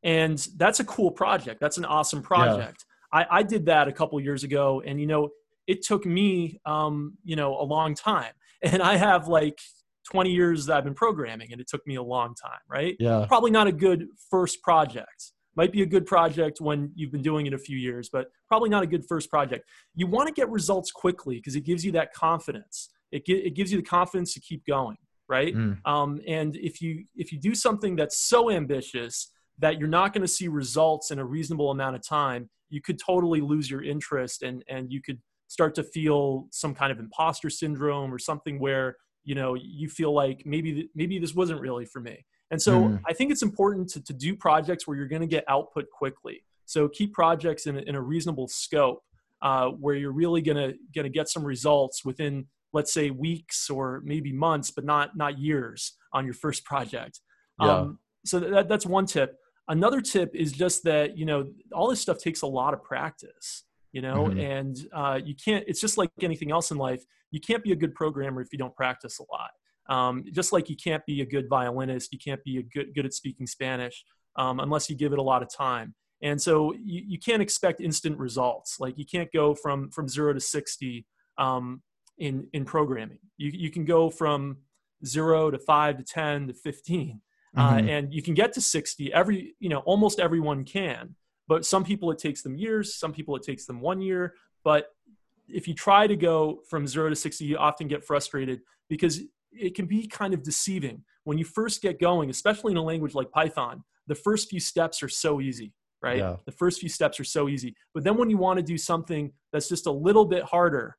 and 0.02 0.38
that's 0.56 0.80
a 0.80 0.84
cool 0.84 1.10
project. 1.10 1.60
That's 1.60 1.78
an 1.78 1.84
awesome 1.84 2.22
project. 2.22 2.84
Yeah. 3.12 3.20
I, 3.20 3.38
I 3.38 3.42
did 3.42 3.66
that 3.66 3.88
a 3.88 3.92
couple 3.92 4.18
years 4.20 4.44
ago, 4.44 4.82
and 4.84 4.98
you 4.98 5.06
know, 5.06 5.30
it 5.66 5.82
took 5.82 6.06
me, 6.06 6.60
um, 6.64 7.18
you 7.22 7.36
know, 7.36 7.58
a 7.58 7.64
long 7.64 7.94
time, 7.94 8.32
and 8.62 8.82
I 8.82 8.96
have 8.96 9.28
like 9.28 9.60
20 10.10 10.30
years 10.30 10.66
that 10.66 10.76
I've 10.76 10.84
been 10.84 10.94
programming 10.94 11.52
and 11.52 11.60
it 11.60 11.68
took 11.68 11.86
me 11.86 11.96
a 11.96 12.02
long 12.02 12.34
time, 12.34 12.60
right? 12.68 12.96
Yeah. 12.98 13.24
Probably 13.28 13.50
not 13.50 13.66
a 13.66 13.72
good 13.72 14.08
first 14.30 14.62
project. 14.62 15.32
Might 15.56 15.72
be 15.72 15.82
a 15.82 15.86
good 15.86 16.06
project 16.06 16.60
when 16.60 16.92
you've 16.94 17.12
been 17.12 17.22
doing 17.22 17.46
it 17.46 17.52
a 17.52 17.58
few 17.58 17.76
years, 17.76 18.08
but 18.12 18.28
probably 18.48 18.70
not 18.70 18.82
a 18.82 18.86
good 18.86 19.04
first 19.08 19.30
project. 19.30 19.68
You 19.94 20.06
want 20.06 20.28
to 20.28 20.34
get 20.34 20.48
results 20.48 20.90
quickly 20.90 21.36
because 21.36 21.56
it 21.56 21.62
gives 21.62 21.84
you 21.84 21.92
that 21.92 22.12
confidence. 22.12 22.90
It, 23.10 23.22
it 23.28 23.54
gives 23.54 23.72
you 23.72 23.78
the 23.78 23.84
confidence 23.84 24.32
to 24.34 24.40
keep 24.40 24.64
going, 24.66 24.96
right? 25.28 25.54
Mm. 25.54 25.78
Um, 25.84 26.20
and 26.26 26.56
if 26.56 26.80
you 26.80 27.04
if 27.16 27.32
you 27.32 27.38
do 27.38 27.54
something 27.54 27.96
that's 27.96 28.18
so 28.18 28.50
ambitious 28.50 29.32
that 29.58 29.78
you're 29.78 29.88
not 29.88 30.12
going 30.12 30.22
to 30.22 30.28
see 30.28 30.48
results 30.48 31.10
in 31.10 31.18
a 31.18 31.24
reasonable 31.24 31.70
amount 31.70 31.96
of 31.96 32.06
time, 32.06 32.48
you 32.68 32.80
could 32.80 32.98
totally 32.98 33.40
lose 33.40 33.68
your 33.68 33.82
interest 33.82 34.42
and 34.42 34.64
and 34.68 34.92
you 34.92 35.02
could 35.02 35.18
start 35.48 35.74
to 35.74 35.82
feel 35.82 36.46
some 36.52 36.72
kind 36.72 36.92
of 36.92 37.00
imposter 37.00 37.50
syndrome 37.50 38.14
or 38.14 38.18
something 38.18 38.60
where 38.60 38.96
you 39.24 39.34
know 39.34 39.54
you 39.54 39.88
feel 39.88 40.12
like 40.12 40.42
maybe 40.44 40.88
maybe 40.94 41.18
this 41.18 41.34
wasn't 41.34 41.60
really 41.60 41.84
for 41.84 42.00
me 42.00 42.24
and 42.50 42.60
so 42.60 42.80
mm. 42.80 43.00
i 43.06 43.12
think 43.12 43.30
it's 43.30 43.42
important 43.42 43.88
to, 43.88 44.02
to 44.02 44.12
do 44.12 44.34
projects 44.34 44.86
where 44.86 44.96
you're 44.96 45.08
going 45.08 45.22
to 45.22 45.28
get 45.28 45.44
output 45.48 45.86
quickly 45.90 46.44
so 46.66 46.88
keep 46.88 47.12
projects 47.12 47.66
in 47.66 47.76
a, 47.76 47.80
in 47.80 47.94
a 47.94 48.00
reasonable 48.00 48.48
scope 48.48 49.02
uh, 49.42 49.68
where 49.68 49.94
you're 49.94 50.12
really 50.12 50.42
going 50.42 50.56
to 50.56 50.76
going 50.94 51.04
to 51.04 51.10
get 51.10 51.28
some 51.28 51.44
results 51.44 52.04
within 52.04 52.46
let's 52.72 52.92
say 52.92 53.10
weeks 53.10 53.70
or 53.70 54.02
maybe 54.04 54.32
months 54.32 54.70
but 54.70 54.84
not 54.84 55.16
not 55.16 55.38
years 55.38 55.94
on 56.12 56.24
your 56.24 56.34
first 56.34 56.64
project 56.64 57.20
yeah. 57.60 57.78
um, 57.78 57.98
so 58.24 58.38
that, 58.38 58.68
that's 58.68 58.86
one 58.86 59.06
tip 59.06 59.36
another 59.68 60.00
tip 60.00 60.34
is 60.34 60.52
just 60.52 60.84
that 60.84 61.16
you 61.16 61.24
know 61.24 61.48
all 61.72 61.88
this 61.88 62.00
stuff 62.00 62.18
takes 62.18 62.42
a 62.42 62.46
lot 62.46 62.74
of 62.74 62.82
practice 62.82 63.64
you 63.92 64.02
know 64.02 64.26
mm-hmm. 64.26 64.40
and 64.40 64.88
uh, 64.92 65.18
you 65.22 65.34
can't 65.34 65.64
it's 65.66 65.80
just 65.80 65.96
like 65.98 66.10
anything 66.20 66.50
else 66.50 66.70
in 66.70 66.76
life 66.76 67.02
you 67.30 67.40
can't 67.40 67.62
be 67.62 67.72
a 67.72 67.76
good 67.76 67.94
programmer 67.94 68.40
if 68.40 68.48
you 68.52 68.58
don't 68.58 68.74
practice 68.74 69.18
a 69.18 69.24
lot. 69.30 69.50
Um, 69.88 70.24
just 70.32 70.52
like 70.52 70.68
you 70.68 70.76
can't 70.76 71.04
be 71.04 71.20
a 71.20 71.26
good 71.26 71.48
violinist 71.48 72.12
you 72.12 72.18
can't 72.18 72.42
be 72.44 72.58
a 72.58 72.62
good, 72.62 72.94
good 72.94 73.06
at 73.06 73.12
speaking 73.12 73.46
spanish 73.46 74.04
um, 74.36 74.60
unless 74.60 74.88
you 74.88 74.94
give 74.96 75.12
it 75.12 75.18
a 75.18 75.22
lot 75.22 75.42
of 75.42 75.52
time. 75.52 75.94
And 76.22 76.40
so 76.40 76.72
you, 76.74 77.02
you 77.06 77.18
can't 77.18 77.42
expect 77.42 77.80
instant 77.80 78.18
results. 78.18 78.78
Like 78.78 78.98
you 78.98 79.06
can't 79.06 79.30
go 79.32 79.54
from 79.54 79.90
from 79.90 80.08
zero 80.08 80.32
to 80.32 80.40
60 80.40 81.06
um, 81.38 81.82
in 82.18 82.46
in 82.52 82.64
programming. 82.64 83.18
You, 83.36 83.50
you 83.52 83.70
can 83.70 83.84
go 83.84 84.10
from 84.10 84.58
zero 85.04 85.50
to 85.50 85.58
five 85.58 85.96
to 85.96 86.04
10 86.04 86.48
to 86.48 86.54
15 86.54 87.22
uh, 87.56 87.60
mm-hmm. 87.60 87.74
uh, 87.74 87.90
and 87.90 88.12
you 88.12 88.22
can 88.22 88.34
get 88.34 88.52
to 88.52 88.60
60 88.60 89.12
every 89.12 89.54
you 89.58 89.68
know 89.68 89.78
almost 89.80 90.20
everyone 90.20 90.64
can. 90.64 91.16
But 91.48 91.66
some 91.66 91.82
people 91.82 92.12
it 92.12 92.18
takes 92.18 92.42
them 92.42 92.56
years, 92.56 92.94
some 92.94 93.12
people 93.12 93.34
it 93.34 93.42
takes 93.42 93.66
them 93.66 93.80
one 93.80 94.00
year. 94.00 94.34
But 94.62 94.86
if 95.52 95.68
you 95.68 95.74
try 95.74 96.06
to 96.06 96.16
go 96.16 96.60
from 96.68 96.86
zero 96.86 97.08
to 97.08 97.16
60, 97.16 97.44
you 97.44 97.56
often 97.56 97.88
get 97.88 98.04
frustrated 98.04 98.60
because 98.88 99.20
it 99.52 99.74
can 99.74 99.86
be 99.86 100.06
kind 100.06 100.34
of 100.34 100.42
deceiving. 100.42 101.02
When 101.24 101.38
you 101.38 101.44
first 101.44 101.82
get 101.82 102.00
going, 102.00 102.30
especially 102.30 102.72
in 102.72 102.78
a 102.78 102.82
language 102.82 103.14
like 103.14 103.30
Python, 103.30 103.84
the 104.06 104.14
first 104.14 104.48
few 104.48 104.60
steps 104.60 105.02
are 105.02 105.08
so 105.08 105.40
easy, 105.40 105.72
right? 106.02 106.18
Yeah. 106.18 106.36
The 106.46 106.52
first 106.52 106.80
few 106.80 106.88
steps 106.88 107.20
are 107.20 107.24
so 107.24 107.48
easy. 107.48 107.74
But 107.94 108.04
then 108.04 108.16
when 108.16 108.30
you 108.30 108.38
want 108.38 108.58
to 108.58 108.62
do 108.62 108.78
something 108.78 109.32
that's 109.52 109.68
just 109.68 109.86
a 109.86 109.92
little 109.92 110.24
bit 110.24 110.44
harder, 110.44 110.96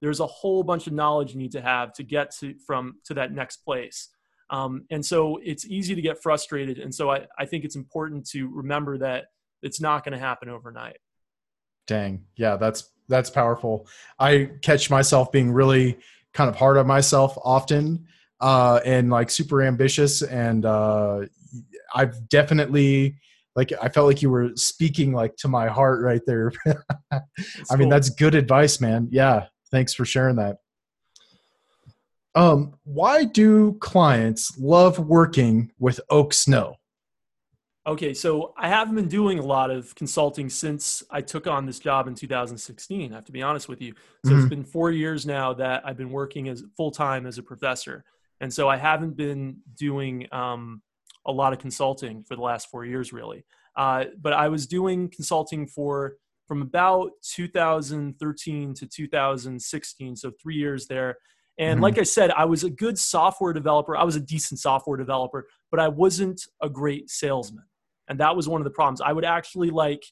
there's 0.00 0.20
a 0.20 0.26
whole 0.26 0.62
bunch 0.62 0.86
of 0.86 0.92
knowledge 0.92 1.32
you 1.32 1.38
need 1.38 1.52
to 1.52 1.60
have 1.60 1.92
to 1.94 2.02
get 2.02 2.34
to 2.38 2.54
from 2.66 2.94
to 3.04 3.14
that 3.14 3.32
next 3.32 3.58
place. 3.58 4.08
Um, 4.50 4.84
and 4.90 5.04
so 5.04 5.38
it's 5.44 5.64
easy 5.66 5.94
to 5.94 6.02
get 6.02 6.20
frustrated. 6.22 6.78
And 6.78 6.92
so 6.92 7.10
I, 7.10 7.26
I 7.38 7.46
think 7.46 7.64
it's 7.64 7.76
important 7.76 8.28
to 8.30 8.48
remember 8.48 8.98
that 8.98 9.26
it's 9.62 9.80
not 9.80 10.04
going 10.04 10.12
to 10.12 10.18
happen 10.18 10.48
overnight. 10.48 10.96
Dang. 11.86 12.24
Yeah, 12.36 12.56
that's 12.56 12.90
that's 13.10 13.28
powerful. 13.28 13.86
I 14.18 14.50
catch 14.62 14.88
myself 14.88 15.30
being 15.30 15.52
really 15.52 15.98
kind 16.32 16.48
of 16.48 16.56
hard 16.56 16.78
on 16.78 16.86
myself 16.86 17.36
often 17.44 18.06
uh 18.40 18.80
and 18.86 19.10
like 19.10 19.28
super 19.28 19.62
ambitious 19.62 20.22
and 20.22 20.64
uh 20.64 21.20
I've 21.94 22.28
definitely 22.28 23.16
like 23.56 23.72
I 23.80 23.88
felt 23.88 24.06
like 24.06 24.22
you 24.22 24.30
were 24.30 24.50
speaking 24.54 25.12
like 25.12 25.36
to 25.36 25.48
my 25.48 25.68
heart 25.68 26.02
right 26.02 26.22
there. 26.26 26.52
I 27.12 27.20
cool. 27.68 27.76
mean, 27.76 27.88
that's 27.88 28.10
good 28.10 28.34
advice, 28.34 28.80
man. 28.80 29.08
Yeah, 29.10 29.46
thanks 29.70 29.92
for 29.92 30.04
sharing 30.04 30.36
that. 30.36 30.58
Um, 32.34 32.74
why 32.84 33.24
do 33.24 33.74
clients 33.80 34.56
love 34.56 34.98
working 34.98 35.72
with 35.78 36.00
Oak 36.10 36.32
Snow? 36.32 36.76
Okay, 37.90 38.14
so 38.14 38.54
I 38.56 38.68
haven't 38.68 38.94
been 38.94 39.08
doing 39.08 39.40
a 39.40 39.44
lot 39.44 39.72
of 39.72 39.92
consulting 39.96 40.48
since 40.48 41.02
I 41.10 41.20
took 41.22 41.48
on 41.48 41.66
this 41.66 41.80
job 41.80 42.06
in 42.06 42.14
2016. 42.14 43.10
I 43.10 43.14
have 43.16 43.24
to 43.24 43.32
be 43.32 43.42
honest 43.42 43.68
with 43.68 43.82
you. 43.82 43.94
So 44.24 44.30
mm-hmm. 44.30 44.38
it's 44.38 44.48
been 44.48 44.62
four 44.62 44.92
years 44.92 45.26
now 45.26 45.52
that 45.54 45.82
I've 45.84 45.96
been 45.96 46.12
working 46.12 46.48
as 46.48 46.62
full 46.76 46.92
time 46.92 47.26
as 47.26 47.38
a 47.38 47.42
professor, 47.42 48.04
and 48.40 48.54
so 48.54 48.68
I 48.68 48.76
haven't 48.76 49.16
been 49.16 49.56
doing 49.76 50.28
um, 50.30 50.82
a 51.26 51.32
lot 51.32 51.52
of 51.52 51.58
consulting 51.58 52.22
for 52.22 52.36
the 52.36 52.42
last 52.42 52.70
four 52.70 52.84
years, 52.84 53.12
really. 53.12 53.44
Uh, 53.74 54.04
but 54.22 54.34
I 54.34 54.46
was 54.46 54.68
doing 54.68 55.08
consulting 55.08 55.66
for 55.66 56.14
from 56.46 56.62
about 56.62 57.10
2013 57.24 58.74
to 58.74 58.86
2016, 58.86 60.14
so 60.14 60.30
three 60.40 60.54
years 60.54 60.86
there. 60.86 61.16
And 61.58 61.78
mm-hmm. 61.78 61.82
like 61.82 61.98
I 61.98 62.04
said, 62.04 62.30
I 62.30 62.44
was 62.44 62.62
a 62.62 62.70
good 62.70 63.00
software 63.00 63.52
developer. 63.52 63.96
I 63.96 64.04
was 64.04 64.14
a 64.14 64.20
decent 64.20 64.60
software 64.60 64.96
developer, 64.96 65.48
but 65.72 65.80
I 65.80 65.88
wasn't 65.88 66.40
a 66.62 66.68
great 66.68 67.10
salesman 67.10 67.64
and 68.10 68.18
that 68.20 68.36
was 68.36 68.46
one 68.48 68.60
of 68.60 68.64
the 68.64 68.70
problems 68.70 69.00
i 69.00 69.12
would 69.12 69.24
actually 69.24 69.70
like 69.70 70.04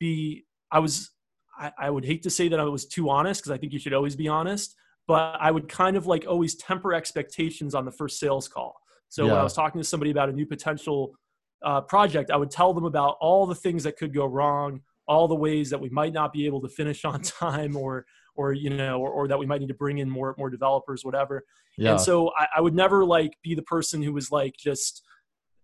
be 0.00 0.44
i 0.72 0.80
was 0.80 1.10
i, 1.58 1.70
I 1.78 1.90
would 1.90 2.04
hate 2.04 2.22
to 2.24 2.30
say 2.30 2.48
that 2.48 2.58
i 2.58 2.64
was 2.64 2.86
too 2.86 3.08
honest 3.08 3.42
because 3.42 3.52
i 3.52 3.58
think 3.58 3.72
you 3.72 3.78
should 3.78 3.94
always 3.94 4.16
be 4.16 4.26
honest 4.26 4.74
but 5.06 5.36
i 5.40 5.50
would 5.50 5.68
kind 5.68 5.96
of 5.96 6.06
like 6.06 6.24
always 6.26 6.56
temper 6.56 6.94
expectations 6.94 7.74
on 7.74 7.84
the 7.84 7.92
first 7.92 8.18
sales 8.18 8.48
call 8.48 8.74
so 9.08 9.24
yeah. 9.24 9.30
when 9.30 9.40
i 9.40 9.44
was 9.44 9.54
talking 9.54 9.80
to 9.80 9.86
somebody 9.86 10.10
about 10.10 10.28
a 10.28 10.32
new 10.32 10.46
potential 10.46 11.14
uh, 11.62 11.80
project 11.80 12.30
i 12.32 12.36
would 12.36 12.50
tell 12.50 12.74
them 12.74 12.84
about 12.84 13.16
all 13.20 13.46
the 13.46 13.54
things 13.54 13.84
that 13.84 13.96
could 13.96 14.12
go 14.12 14.26
wrong 14.26 14.80
all 15.06 15.28
the 15.28 15.34
ways 15.34 15.70
that 15.70 15.80
we 15.80 15.88
might 15.90 16.12
not 16.12 16.32
be 16.32 16.46
able 16.46 16.60
to 16.60 16.68
finish 16.68 17.04
on 17.04 17.20
time 17.22 17.76
or 17.76 18.04
or 18.34 18.52
you 18.52 18.70
know 18.70 18.98
or, 18.98 19.10
or 19.10 19.28
that 19.28 19.38
we 19.38 19.46
might 19.46 19.60
need 19.60 19.68
to 19.68 19.74
bring 19.74 19.98
in 19.98 20.08
more 20.08 20.34
more 20.38 20.50
developers 20.50 21.04
whatever 21.04 21.44
yeah. 21.76 21.92
and 21.92 22.00
so 22.00 22.30
I, 22.38 22.46
I 22.56 22.60
would 22.60 22.74
never 22.74 23.04
like 23.04 23.36
be 23.42 23.54
the 23.54 23.62
person 23.62 24.02
who 24.02 24.12
was 24.12 24.30
like 24.30 24.56
just 24.56 25.02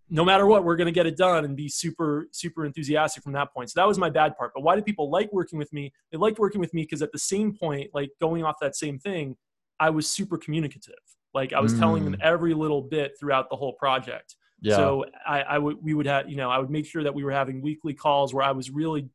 no 0.09 0.25
matter 0.25 0.45
what, 0.45 0.63
we're 0.63 0.75
going 0.75 0.87
to 0.87 0.91
get 0.91 1.05
it 1.05 1.17
done 1.17 1.45
and 1.45 1.55
be 1.55 1.69
super, 1.69 2.27
super 2.31 2.65
enthusiastic 2.65 3.23
from 3.23 3.33
that 3.33 3.53
point. 3.53 3.69
So 3.69 3.79
that 3.79 3.87
was 3.87 3.97
my 3.97 4.09
bad 4.09 4.35
part. 4.37 4.51
But 4.55 4.61
why 4.61 4.75
do 4.75 4.81
people 4.81 5.09
like 5.09 5.31
working 5.31 5.59
with 5.59 5.71
me? 5.71 5.93
They 6.11 6.17
liked 6.17 6.39
working 6.39 6.59
with 6.59 6.73
me 6.73 6.83
because 6.83 7.01
at 7.01 7.11
the 7.11 7.19
same 7.19 7.55
point, 7.55 7.91
like 7.93 8.09
going 8.19 8.43
off 8.43 8.55
that 8.61 8.75
same 8.75 8.97
thing, 8.97 9.35
I 9.79 9.89
was 9.91 10.09
super 10.09 10.37
communicative. 10.37 10.95
Like 11.33 11.53
I 11.53 11.59
was 11.59 11.73
mm. 11.73 11.79
telling 11.79 12.03
them 12.05 12.15
mm. 12.15 12.21
every 12.21 12.53
little 12.53 12.81
bit 12.81 13.13
throughout 13.19 13.49
the 13.49 13.55
whole 13.55 13.73
project. 13.73 14.35
Yeah. 14.61 14.75
So 14.75 15.05
I, 15.27 15.41
I 15.41 15.57
would, 15.57 15.77
we 15.81 15.93
would 15.93 16.07
have, 16.07 16.29
you 16.29 16.35
know, 16.35 16.49
I 16.49 16.57
would 16.57 16.69
make 16.69 16.85
sure 16.85 17.03
that 17.03 17.13
we 17.13 17.23
were 17.23 17.31
having 17.31 17.61
weekly 17.61 17.93
calls 17.93 18.33
where 18.33 18.43
I 18.43 18.51
was 18.51 18.69
really 18.71 19.09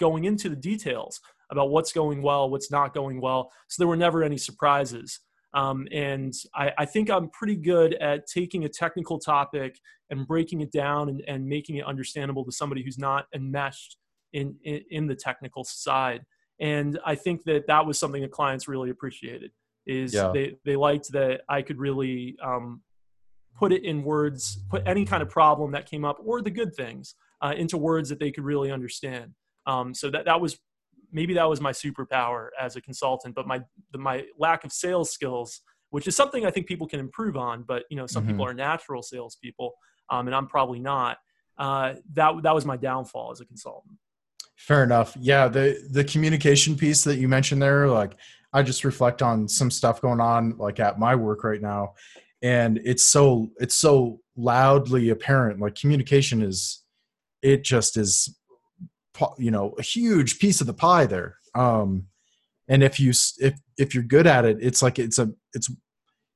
going 0.00 0.24
into 0.24 0.48
the 0.48 0.56
details 0.56 1.20
about 1.50 1.70
what's 1.70 1.92
going 1.92 2.20
well, 2.20 2.50
what's 2.50 2.70
not 2.70 2.94
going 2.94 3.20
well. 3.20 3.52
So 3.68 3.80
there 3.80 3.88
were 3.88 3.96
never 3.96 4.22
any 4.22 4.38
surprises. 4.38 5.20
Um, 5.54 5.86
and 5.92 6.32
I, 6.54 6.72
I, 6.78 6.84
think 6.86 7.10
I'm 7.10 7.28
pretty 7.28 7.56
good 7.56 7.92
at 7.94 8.26
taking 8.26 8.64
a 8.64 8.68
technical 8.70 9.18
topic 9.18 9.78
and 10.08 10.26
breaking 10.26 10.62
it 10.62 10.72
down 10.72 11.10
and, 11.10 11.22
and 11.28 11.46
making 11.46 11.76
it 11.76 11.84
understandable 11.84 12.44
to 12.46 12.52
somebody 12.52 12.82
who's 12.82 12.98
not 12.98 13.26
enmeshed 13.34 13.98
in, 14.32 14.56
in, 14.64 14.80
in, 14.90 15.06
the 15.06 15.14
technical 15.14 15.62
side. 15.62 16.22
And 16.58 16.98
I 17.04 17.16
think 17.16 17.44
that 17.44 17.66
that 17.66 17.84
was 17.84 17.98
something 17.98 18.22
that 18.22 18.30
clients 18.30 18.66
really 18.66 18.88
appreciated 18.88 19.50
is 19.86 20.14
yeah. 20.14 20.30
they, 20.32 20.56
they 20.64 20.76
liked 20.76 21.12
that 21.12 21.42
I 21.50 21.60
could 21.60 21.78
really 21.78 22.36
um, 22.42 22.80
put 23.54 23.72
it 23.72 23.84
in 23.84 24.02
words, 24.02 24.58
put 24.70 24.82
any 24.86 25.04
kind 25.04 25.22
of 25.22 25.28
problem 25.28 25.72
that 25.72 25.84
came 25.84 26.04
up 26.04 26.18
or 26.24 26.40
the 26.40 26.50
good 26.50 26.74
things 26.74 27.14
uh, 27.42 27.52
into 27.56 27.76
words 27.76 28.08
that 28.08 28.18
they 28.18 28.30
could 28.30 28.44
really 28.44 28.70
understand. 28.70 29.32
Um, 29.66 29.92
so 29.94 30.10
that, 30.10 30.24
that 30.24 30.40
was 30.40 30.58
maybe 31.12 31.34
that 31.34 31.48
was 31.48 31.60
my 31.60 31.72
superpower 31.72 32.48
as 32.60 32.76
a 32.76 32.80
consultant, 32.80 33.34
but 33.34 33.46
my 33.46 33.60
the, 33.92 33.98
my 33.98 34.24
lack 34.38 34.64
of 34.64 34.72
sales 34.72 35.10
skills, 35.10 35.60
which 35.90 36.06
is 36.06 36.16
something 36.16 36.44
I 36.46 36.50
think 36.50 36.66
people 36.66 36.86
can 36.86 37.00
improve 37.00 37.36
on. 37.36 37.62
But 37.62 37.84
you 37.90 37.96
know, 37.96 38.06
some 38.06 38.22
mm-hmm. 38.22 38.32
people 38.32 38.46
are 38.46 38.54
natural 38.54 39.02
salespeople, 39.02 39.72
um, 40.10 40.26
and 40.26 40.34
I'm 40.34 40.46
probably 40.46 40.80
not. 40.80 41.18
Uh, 41.58 41.94
that 42.14 42.42
that 42.42 42.54
was 42.54 42.64
my 42.64 42.76
downfall 42.76 43.30
as 43.32 43.40
a 43.40 43.44
consultant. 43.44 43.96
Fair 44.56 44.84
enough. 44.84 45.16
Yeah, 45.20 45.48
the 45.48 45.88
the 45.90 46.04
communication 46.04 46.76
piece 46.76 47.04
that 47.04 47.16
you 47.16 47.28
mentioned 47.28 47.62
there, 47.62 47.88
like 47.88 48.14
I 48.52 48.62
just 48.62 48.84
reflect 48.84 49.22
on 49.22 49.48
some 49.48 49.70
stuff 49.70 50.00
going 50.00 50.20
on 50.20 50.56
like 50.58 50.80
at 50.80 50.98
my 50.98 51.14
work 51.14 51.44
right 51.44 51.60
now, 51.60 51.94
and 52.42 52.80
it's 52.84 53.04
so 53.04 53.48
it's 53.58 53.74
so 53.74 54.20
loudly 54.36 55.10
apparent. 55.10 55.60
Like 55.60 55.74
communication 55.74 56.42
is, 56.42 56.82
it 57.42 57.64
just 57.64 57.96
is, 57.96 58.38
you 59.38 59.50
know, 59.50 59.74
a 59.78 59.82
huge 59.82 60.38
piece 60.38 60.60
of 60.60 60.66
the 60.66 60.74
pie 60.74 61.06
there. 61.06 61.36
Um, 61.54 62.06
and 62.68 62.82
if 62.82 62.98
you 62.98 63.10
if 63.38 63.58
if 63.76 63.94
you're 63.94 64.04
good 64.04 64.26
at 64.26 64.44
it, 64.44 64.58
it's 64.60 64.82
like 64.82 64.98
it's 64.98 65.18
a 65.18 65.32
it's 65.54 65.70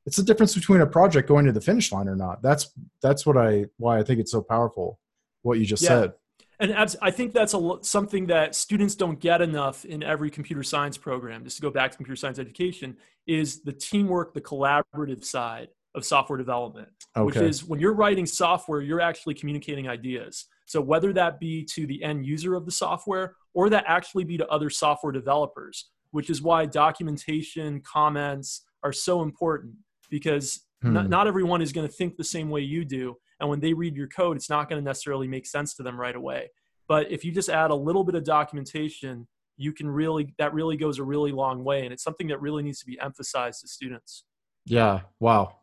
it's 0.05 0.17
the 0.17 0.23
difference 0.23 0.55
between 0.55 0.81
a 0.81 0.87
project 0.87 1.29
going 1.29 1.47
to 1.47 1.53
the 1.53 1.61
finish 1.61 1.93
line 1.93 2.09
or 2.09 2.17
not. 2.17 2.43
That's 2.43 2.71
that's 3.03 3.25
what 3.25 3.37
I 3.37 3.67
why 3.77 3.99
I 3.99 4.03
think 4.03 4.21
it's 4.21 4.33
so 4.33 4.43
powerful. 4.43 5.01
What 5.43 5.59
you 5.59 5.65
just 5.65 5.83
yeah. 5.83 5.89
said 5.89 6.13
and 6.59 6.97
I 7.03 7.11
think 7.11 7.35
that's 7.35 7.55
a, 7.55 7.79
something 7.83 8.27
that 8.27 8.55
students 8.55 8.95
don't 8.95 9.21
get 9.21 9.43
enough 9.43 9.85
in 9.85 10.03
every 10.03 10.31
computer 10.31 10.63
science 10.63 10.97
program. 10.97 11.45
Just 11.45 11.57
to 11.57 11.63
go 11.63 11.71
back 11.71 11.91
to 11.91 11.97
computer 11.97 12.17
science 12.17 12.39
education, 12.39 12.97
is 13.27 13.63
the 13.63 13.73
teamwork, 13.73 14.33
the 14.33 14.41
collaborative 14.41 15.25
side 15.25 15.69
of 15.95 16.05
software 16.05 16.39
development, 16.39 16.89
okay. 17.17 17.27
which 17.27 17.37
is 17.37 17.65
when 17.65 17.81
you're 17.81 17.95
writing 17.95 18.25
software, 18.25 18.81
you're 18.81 19.01
actually 19.01 19.35
communicating 19.35 19.89
ideas. 19.89 20.47
So 20.67 20.81
whether 20.81 21.13
that 21.15 21.41
be 21.41 21.65
to 21.73 21.87
the 21.87 22.03
end 22.03 22.27
user 22.27 22.55
of 22.55 22.67
the 22.67 22.73
software 22.73 23.35
or 23.55 23.71
that 23.71 23.85
actually 23.87 24.25
be 24.25 24.37
to 24.37 24.47
other 24.49 24.71
software 24.71 25.13
developers, 25.13 25.91
which 26.11 26.29
is 26.29 26.43
why 26.43 26.67
documentation, 26.67 27.81
comments 27.81 28.63
are 28.83 28.93
so 28.93 29.23
important 29.23 29.75
because 30.11 30.67
hmm. 30.83 30.93
not, 30.93 31.09
not 31.09 31.27
everyone 31.27 31.63
is 31.63 31.73
going 31.73 31.87
to 31.87 31.93
think 31.93 32.17
the 32.17 32.25
same 32.25 32.51
way 32.51 32.61
you 32.61 32.85
do 32.85 33.17
and 33.41 33.49
when 33.49 33.61
they 33.61 33.73
read 33.73 33.97
your 33.97 34.09
code, 34.09 34.37
it's 34.37 34.51
not 34.51 34.69
going 34.69 34.81
to 34.81 34.85
necessarily 34.85 35.29
make 35.29 35.47
sense 35.47 35.75
to 35.75 35.83
them 35.83 35.99
right 35.99 36.17
away. 36.17 36.51
But 36.89 37.11
if 37.11 37.25
you 37.25 37.33
just 37.33 37.49
add 37.49 37.71
a 37.71 37.75
little 37.75 38.05
bit 38.05 38.15
of 38.15 38.25
documentation, 38.25 39.27
you 39.57 39.73
can 39.73 39.89
really, 39.89 40.35
that 40.39 40.55
really 40.55 40.77
goes 40.77 40.99
a 40.99 41.03
really 41.03 41.33
long 41.33 41.65
way. 41.65 41.85
And 41.85 41.93
it's 41.93 42.03
something 42.03 42.29
that 42.29 42.41
really 42.41 42.63
needs 42.63 42.81
to 42.81 42.87
be 42.87 42.99
emphasized 43.01 43.63
to 43.63 43.69
students. 43.69 44.25
Yeah. 44.65 45.01
Wow. 45.21 45.57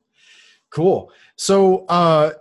Cool. 0.69 1.11
So, 1.35 1.85
uh, 1.85 1.89
uh, 1.89 2.33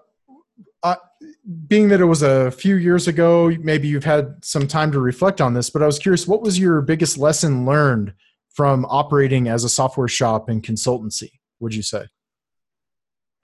being 1.67 1.89
that 1.89 2.01
it 2.01 2.05
was 2.05 2.23
a 2.23 2.51
few 2.51 2.77
years 2.77 3.09
ago, 3.09 3.51
maybe 3.61 3.89
you've 3.89 4.05
had 4.05 4.45
some 4.45 4.67
time 4.67 4.93
to 4.93 5.01
reflect 5.01 5.41
on 5.41 5.55
this, 5.55 5.71
but 5.71 5.83
I 5.83 5.87
was 5.87 5.99
curious, 5.99 6.27
what 6.27 6.43
was 6.43 6.59
your 6.59 6.81
biggest 6.81 7.19
lesson 7.19 7.65
learned 7.67 8.15
from 8.51 8.85
operating 8.87 9.49
as 9.49 9.65
a 9.65 9.69
software 9.69 10.09
shop 10.09 10.49
and 10.49 10.63
consultancy? 10.63 11.31
Would 11.61 11.75
you 11.75 11.83
say? 11.83 12.07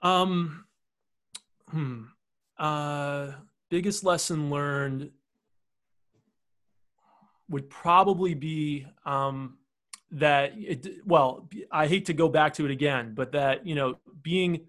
Um, 0.01 0.65
Hmm. 1.71 2.03
Uh, 2.57 3.31
biggest 3.69 4.03
lesson 4.03 4.49
learned 4.49 5.11
would 7.49 7.69
probably 7.69 8.33
be 8.33 8.85
um, 9.05 9.57
that 10.11 10.53
it, 10.57 11.05
well 11.05 11.47
i 11.71 11.85
hate 11.85 12.05
to 12.05 12.13
go 12.13 12.27
back 12.27 12.55
to 12.55 12.65
it 12.65 12.71
again 12.71 13.13
but 13.13 13.31
that 13.31 13.67
you 13.67 13.75
know 13.75 13.95
being 14.23 14.61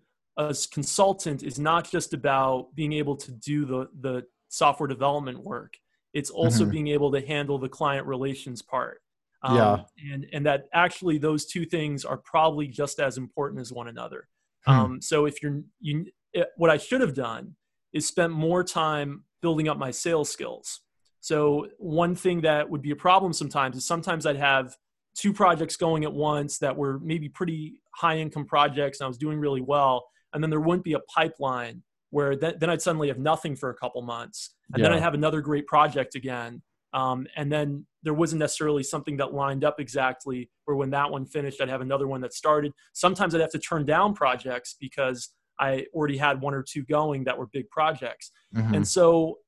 a 0.48 0.54
consultant 0.72 1.42
is 1.42 1.58
not 1.58 1.90
just 1.90 2.14
about 2.14 2.74
being 2.74 2.92
able 2.92 3.16
to 3.16 3.32
do 3.32 3.64
the 3.64 3.88
the 4.00 4.24
software 4.48 4.88
development 4.88 5.42
work 5.44 5.74
it's 6.12 6.30
also 6.30 6.62
mm-hmm. 6.62 6.72
being 6.72 6.88
able 6.88 7.12
to 7.12 7.24
handle 7.24 7.58
the 7.58 7.68
client 7.68 8.06
relations 8.06 8.62
part 8.62 9.00
um, 9.42 9.56
yeah 9.56 9.76
and 10.12 10.26
and 10.32 10.44
that 10.46 10.64
actually 10.72 11.18
those 11.18 11.46
two 11.46 11.64
things 11.64 12.04
are 12.04 12.16
probably 12.18 12.66
just 12.66 12.98
as 12.98 13.16
important 13.16 13.60
as 13.60 13.72
one 13.72 13.88
another 13.88 14.28
hmm. 14.66 14.72
um, 14.72 15.02
so 15.02 15.26
if 15.26 15.42
you're 15.42 15.60
you 15.80 16.06
it, 16.32 16.48
what 16.56 16.70
I 16.70 16.76
should 16.76 17.00
have 17.00 17.14
done 17.14 17.54
is 17.92 18.06
spent 18.06 18.32
more 18.32 18.62
time 18.62 19.24
building 19.42 19.68
up 19.68 19.78
my 19.78 19.90
sales 19.90 20.30
skills. 20.30 20.80
So 21.20 21.68
one 21.78 22.14
thing 22.14 22.42
that 22.42 22.68
would 22.68 22.82
be 22.82 22.92
a 22.92 22.96
problem 22.96 23.32
sometimes 23.32 23.76
is 23.76 23.86
sometimes 23.86 24.26
I'd 24.26 24.36
have 24.36 24.76
two 25.14 25.32
projects 25.32 25.76
going 25.76 26.04
at 26.04 26.12
once 26.12 26.58
that 26.58 26.76
were 26.76 26.98
maybe 27.00 27.28
pretty 27.28 27.80
high 27.94 28.18
income 28.18 28.46
projects 28.46 29.00
and 29.00 29.06
I 29.06 29.08
was 29.08 29.18
doing 29.18 29.38
really 29.38 29.60
well. 29.60 30.06
And 30.32 30.42
then 30.42 30.50
there 30.50 30.60
wouldn't 30.60 30.84
be 30.84 30.94
a 30.94 31.00
pipeline 31.00 31.82
where 32.10 32.34
th- 32.36 32.56
then 32.58 32.70
I'd 32.70 32.82
suddenly 32.82 33.08
have 33.08 33.18
nothing 33.18 33.56
for 33.56 33.70
a 33.70 33.74
couple 33.74 34.02
months. 34.02 34.54
And 34.72 34.80
yeah. 34.80 34.88
then 34.88 34.96
I'd 34.96 35.02
have 35.02 35.14
another 35.14 35.40
great 35.40 35.66
project 35.66 36.14
again. 36.14 36.62
Um, 36.92 37.26
and 37.36 37.52
then 37.52 37.86
there 38.02 38.14
wasn't 38.14 38.40
necessarily 38.40 38.82
something 38.82 39.16
that 39.18 39.32
lined 39.32 39.64
up 39.64 39.78
exactly 39.78 40.50
where 40.64 40.76
when 40.76 40.90
that 40.90 41.10
one 41.10 41.24
finished, 41.26 41.60
I'd 41.60 41.68
have 41.68 41.82
another 41.82 42.08
one 42.08 42.20
that 42.22 42.32
started. 42.32 42.72
Sometimes 42.92 43.34
I'd 43.34 43.40
have 43.40 43.52
to 43.52 43.58
turn 43.58 43.86
down 43.86 44.14
projects 44.14 44.76
because 44.80 45.30
I 45.60 45.86
already 45.94 46.16
had 46.16 46.40
one 46.40 46.54
or 46.54 46.62
two 46.62 46.82
going 46.82 47.24
that 47.24 47.38
were 47.38 47.46
big 47.46 47.68
projects. 47.70 48.32
Mm-hmm. 48.56 48.74
And 48.74 48.88
so 48.88 49.38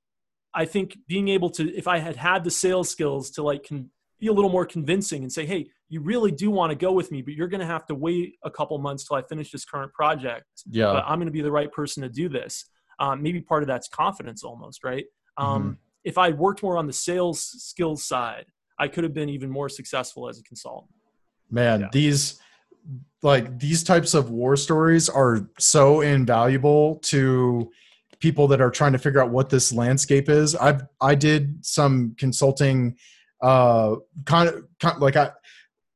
I 0.55 0.67
think 0.67 0.99
being 1.09 1.29
able 1.29 1.51
to, 1.51 1.75
if 1.75 1.89
I 1.89 1.99
had 1.99 2.17
had 2.17 2.45
the 2.45 2.51
sales 2.51 2.91
skills 2.91 3.31
to 3.33 3.43
like 3.43 3.67
con- 3.67 3.91
be 4.23 4.29
a 4.29 4.33
little 4.33 4.49
more 4.49 4.65
convincing 4.65 5.25
and 5.25 5.33
say, 5.33 5.45
hey, 5.45 5.67
you 5.89 6.01
really 6.01 6.31
do 6.31 6.49
want 6.49 6.71
to 6.71 6.77
go 6.77 6.93
with 6.93 7.11
me, 7.11 7.23
but 7.23 7.35
you're 7.35 7.49
going 7.49 7.61
to 7.61 7.67
have 7.67 7.85
to 7.87 7.95
wait 7.95 8.37
a 8.45 8.51
couple 8.51 8.79
months 8.79 9.05
till 9.05 9.17
I 9.17 9.23
finish 9.23 9.51
this 9.51 9.65
current 9.65 9.93
project. 9.93 10.45
Yeah. 10.71 10.93
But 10.93 11.05
I'm 11.09 11.19
going 11.19 11.27
to 11.27 11.33
be 11.33 11.43
the 11.43 11.51
right 11.51 11.71
person 11.73 12.05
to 12.05 12.09
do 12.09 12.29
this. 12.29 12.65
Um, 13.01 13.21
maybe 13.21 13.41
part 13.41 13.65
of 13.65 13.67
that's 13.67 13.89
confidence 13.89 14.45
almost, 14.45 14.85
right? 14.85 15.05
Um, 15.39 15.63
mm-hmm. 15.63 15.73
If 16.05 16.19
I 16.19 16.31
worked 16.31 16.63
more 16.63 16.79
on 16.79 16.87
the 16.87 16.93
sales 16.93 17.41
skills 17.41 18.05
side, 18.05 18.47
I 18.79 18.87
could 18.87 19.03
have 19.03 19.13
been 19.13 19.29
even 19.29 19.51
more 19.51 19.69
successful 19.69 20.29
as 20.29 20.39
a 20.39 20.45
consultant. 20.45 20.93
Man, 21.51 21.81
yeah. 21.81 21.89
these 21.93 22.41
like 23.23 23.59
these 23.59 23.83
types 23.83 24.15
of 24.15 24.31
war 24.31 24.57
stories 24.57 25.09
are 25.09 25.49
so 25.59 26.01
invaluable 26.01 26.97
to 26.97 27.73
people 28.21 28.47
that 28.49 28.61
are 28.61 28.71
trying 28.71 28.93
to 28.93 28.99
figure 28.99 29.21
out 29.21 29.31
what 29.31 29.51
this 29.51 29.73
landscape 29.73 30.29
is. 30.29 30.55
I 30.55 30.79
I 31.01 31.17
did 31.17 31.67
some 31.67 32.15
consulting 32.19 32.97
uh 33.43 33.97
kind 34.25 34.49
of, 34.49 34.65
kind 34.81 34.97
of 34.97 35.03
like 35.03 35.17
I 35.17 35.31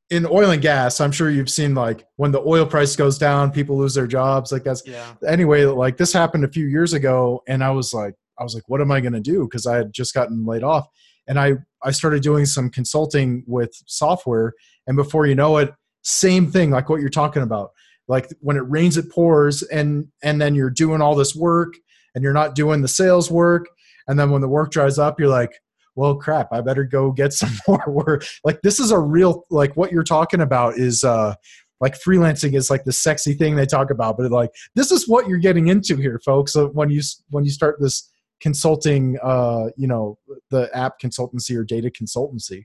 in 0.09 0.25
oil 0.25 0.51
and 0.51 0.61
gas, 0.61 1.01
I'm 1.01 1.11
sure 1.11 1.29
you've 1.29 1.49
seen 1.49 1.75
like 1.75 2.05
when 2.15 2.31
the 2.31 2.39
oil 2.39 2.65
price 2.65 2.95
goes 2.95 3.17
down, 3.17 3.51
people 3.51 3.77
lose 3.77 3.93
their 3.93 4.07
jobs. 4.07 4.51
Like 4.51 4.63
that's 4.63 4.85
yeah. 4.85 5.13
anyway, 5.27 5.65
like 5.65 5.97
this 5.97 6.13
happened 6.13 6.45
a 6.45 6.49
few 6.49 6.65
years 6.65 6.93
ago 6.93 7.43
and 7.47 7.63
I 7.63 7.71
was 7.71 7.93
like 7.93 8.13
I 8.39 8.43
was 8.43 8.53
like 8.53 8.67
what 8.67 8.81
am 8.81 8.91
I 8.91 9.01
going 9.01 9.13
to 9.13 9.19
do 9.19 9.43
because 9.43 9.65
I 9.65 9.77
had 9.77 9.93
just 9.93 10.13
gotten 10.13 10.45
laid 10.45 10.63
off 10.63 10.87
and 11.27 11.39
I 11.39 11.53
I 11.83 11.91
started 11.91 12.23
doing 12.23 12.45
some 12.45 12.69
consulting 12.69 13.43
with 13.47 13.71
software 13.85 14.53
and 14.87 14.95
before 14.95 15.25
you 15.25 15.35
know 15.35 15.57
it 15.57 15.73
same 16.03 16.49
thing 16.49 16.71
like 16.71 16.89
what 16.89 17.01
you're 17.01 17.09
talking 17.09 17.43
about 17.43 17.71
like 18.07 18.29
when 18.39 18.57
it 18.57 18.69
rains 18.69 18.97
it 18.97 19.11
pours 19.11 19.63
and 19.63 20.07
and 20.23 20.39
then 20.39 20.55
you're 20.55 20.69
doing 20.69 21.01
all 21.01 21.15
this 21.15 21.35
work 21.35 21.73
and 22.15 22.23
you're 22.23 22.33
not 22.33 22.55
doing 22.55 22.81
the 22.81 22.87
sales 22.87 23.29
work 23.29 23.67
and 24.07 24.17
then 24.17 24.31
when 24.31 24.41
the 24.41 24.47
work 24.47 24.71
dries 24.71 24.97
up 24.97 25.19
you're 25.19 25.29
like 25.29 25.51
well 25.97 26.15
crap 26.15 26.47
i 26.53 26.61
better 26.61 26.85
go 26.85 27.11
get 27.11 27.33
some 27.41 27.51
more 27.67 27.83
work 27.87 28.25
like 28.45 28.61
this 28.61 28.79
is 28.79 28.91
a 28.91 28.99
real 28.99 29.45
like 29.49 29.75
what 29.75 29.91
you're 29.91 30.03
talking 30.03 30.41
about 30.41 30.77
is 30.77 31.03
uh 31.03 31.33
like 31.79 31.95
freelancing 31.99 32.55
is 32.55 32.69
like 32.69 32.85
the 32.85 32.91
sexy 32.91 33.33
thing 33.33 33.55
they 33.55 33.65
talk 33.65 33.91
about 33.91 34.17
but 34.17 34.31
like 34.31 34.49
this 34.75 34.91
is 34.91 35.07
what 35.07 35.27
you're 35.27 35.37
getting 35.37 35.67
into 35.67 35.97
here 35.97 36.19
folks 36.23 36.53
so 36.53 36.67
when 36.69 36.89
you 36.89 37.01
when 37.29 37.43
you 37.43 37.51
start 37.51 37.77
this 37.81 38.09
consulting 38.39 39.17
uh 39.23 39.65
you 39.75 39.87
know 39.87 40.17
the 40.51 40.69
app 40.75 40.99
consultancy 40.99 41.57
or 41.57 41.63
data 41.63 41.89
consultancy 41.89 42.63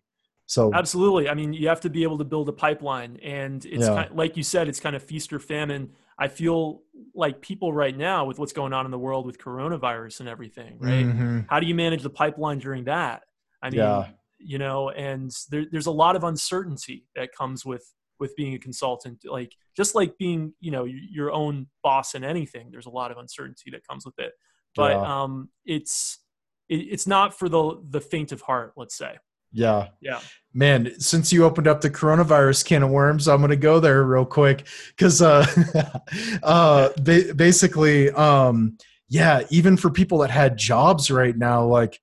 so 0.52 0.70
absolutely. 0.74 1.30
I 1.30 1.34
mean, 1.34 1.54
you 1.54 1.68
have 1.68 1.80
to 1.80 1.88
be 1.88 2.02
able 2.02 2.18
to 2.18 2.24
build 2.24 2.46
a 2.50 2.52
pipeline, 2.52 3.18
and 3.22 3.64
it's 3.64 3.86
yeah. 3.86 3.94
kind 3.94 4.10
of, 4.10 4.16
like 4.16 4.36
you 4.36 4.42
said, 4.42 4.68
it's 4.68 4.80
kind 4.80 4.94
of 4.94 5.02
feast 5.02 5.32
or 5.32 5.38
famine. 5.38 5.92
I 6.18 6.28
feel 6.28 6.82
like 7.14 7.40
people 7.40 7.72
right 7.72 7.96
now 7.96 8.24
with 8.24 8.38
what's 8.38 8.52
going 8.52 8.72
on 8.72 8.84
in 8.84 8.90
the 8.90 8.98
world 8.98 9.26
with 9.26 9.38
coronavirus 9.38 10.20
and 10.20 10.28
everything, 10.28 10.76
right? 10.78 11.06
Mm-hmm. 11.06 11.40
How 11.48 11.60
do 11.60 11.66
you 11.66 11.74
manage 11.74 12.02
the 12.02 12.10
pipeline 12.10 12.58
during 12.58 12.84
that? 12.84 13.22
I 13.62 13.70
mean, 13.70 13.80
yeah. 13.80 14.08
you 14.38 14.58
know, 14.58 14.90
and 14.90 15.30
there, 15.50 15.64
there's 15.70 15.86
a 15.86 15.92
lot 15.92 16.16
of 16.16 16.24
uncertainty 16.24 17.06
that 17.16 17.34
comes 17.34 17.64
with 17.64 17.84
with 18.20 18.36
being 18.36 18.54
a 18.54 18.58
consultant. 18.58 19.22
Like 19.24 19.56
just 19.76 19.94
like 19.94 20.16
being, 20.18 20.54
you 20.60 20.70
know, 20.70 20.84
your 20.84 21.32
own 21.32 21.66
boss 21.82 22.14
in 22.14 22.24
anything, 22.24 22.68
there's 22.70 22.86
a 22.86 22.90
lot 22.90 23.10
of 23.10 23.18
uncertainty 23.18 23.70
that 23.72 23.86
comes 23.86 24.04
with 24.04 24.18
it. 24.18 24.32
But 24.76 24.92
yeah. 24.92 25.22
um, 25.22 25.48
it's 25.64 26.18
it, 26.68 26.76
it's 26.76 27.06
not 27.06 27.38
for 27.38 27.48
the 27.48 27.80
the 27.90 28.00
faint 28.00 28.32
of 28.32 28.40
heart, 28.42 28.74
let's 28.76 28.96
say. 28.96 29.18
Yeah. 29.52 29.88
Yeah. 30.00 30.20
Man, 30.54 30.98
since 30.98 31.32
you 31.32 31.44
opened 31.44 31.66
up 31.66 31.80
the 31.80 31.90
coronavirus 31.90 32.64
can 32.64 32.82
of 32.82 32.90
worms, 32.90 33.26
I'm 33.28 33.38
going 33.38 33.50
to 33.50 33.56
go 33.56 33.80
there 33.80 34.04
real 34.04 34.24
quick 34.24 34.66
because, 34.88 35.22
uh, 35.22 35.46
uh, 36.42 36.90
ba- 37.00 37.34
basically, 37.34 38.10
um, 38.10 38.76
yeah, 39.08 39.42
even 39.50 39.76
for 39.76 39.90
people 39.90 40.18
that 40.18 40.30
had 40.30 40.58
jobs 40.58 41.10
right 41.10 41.36
now, 41.36 41.64
like 41.64 42.00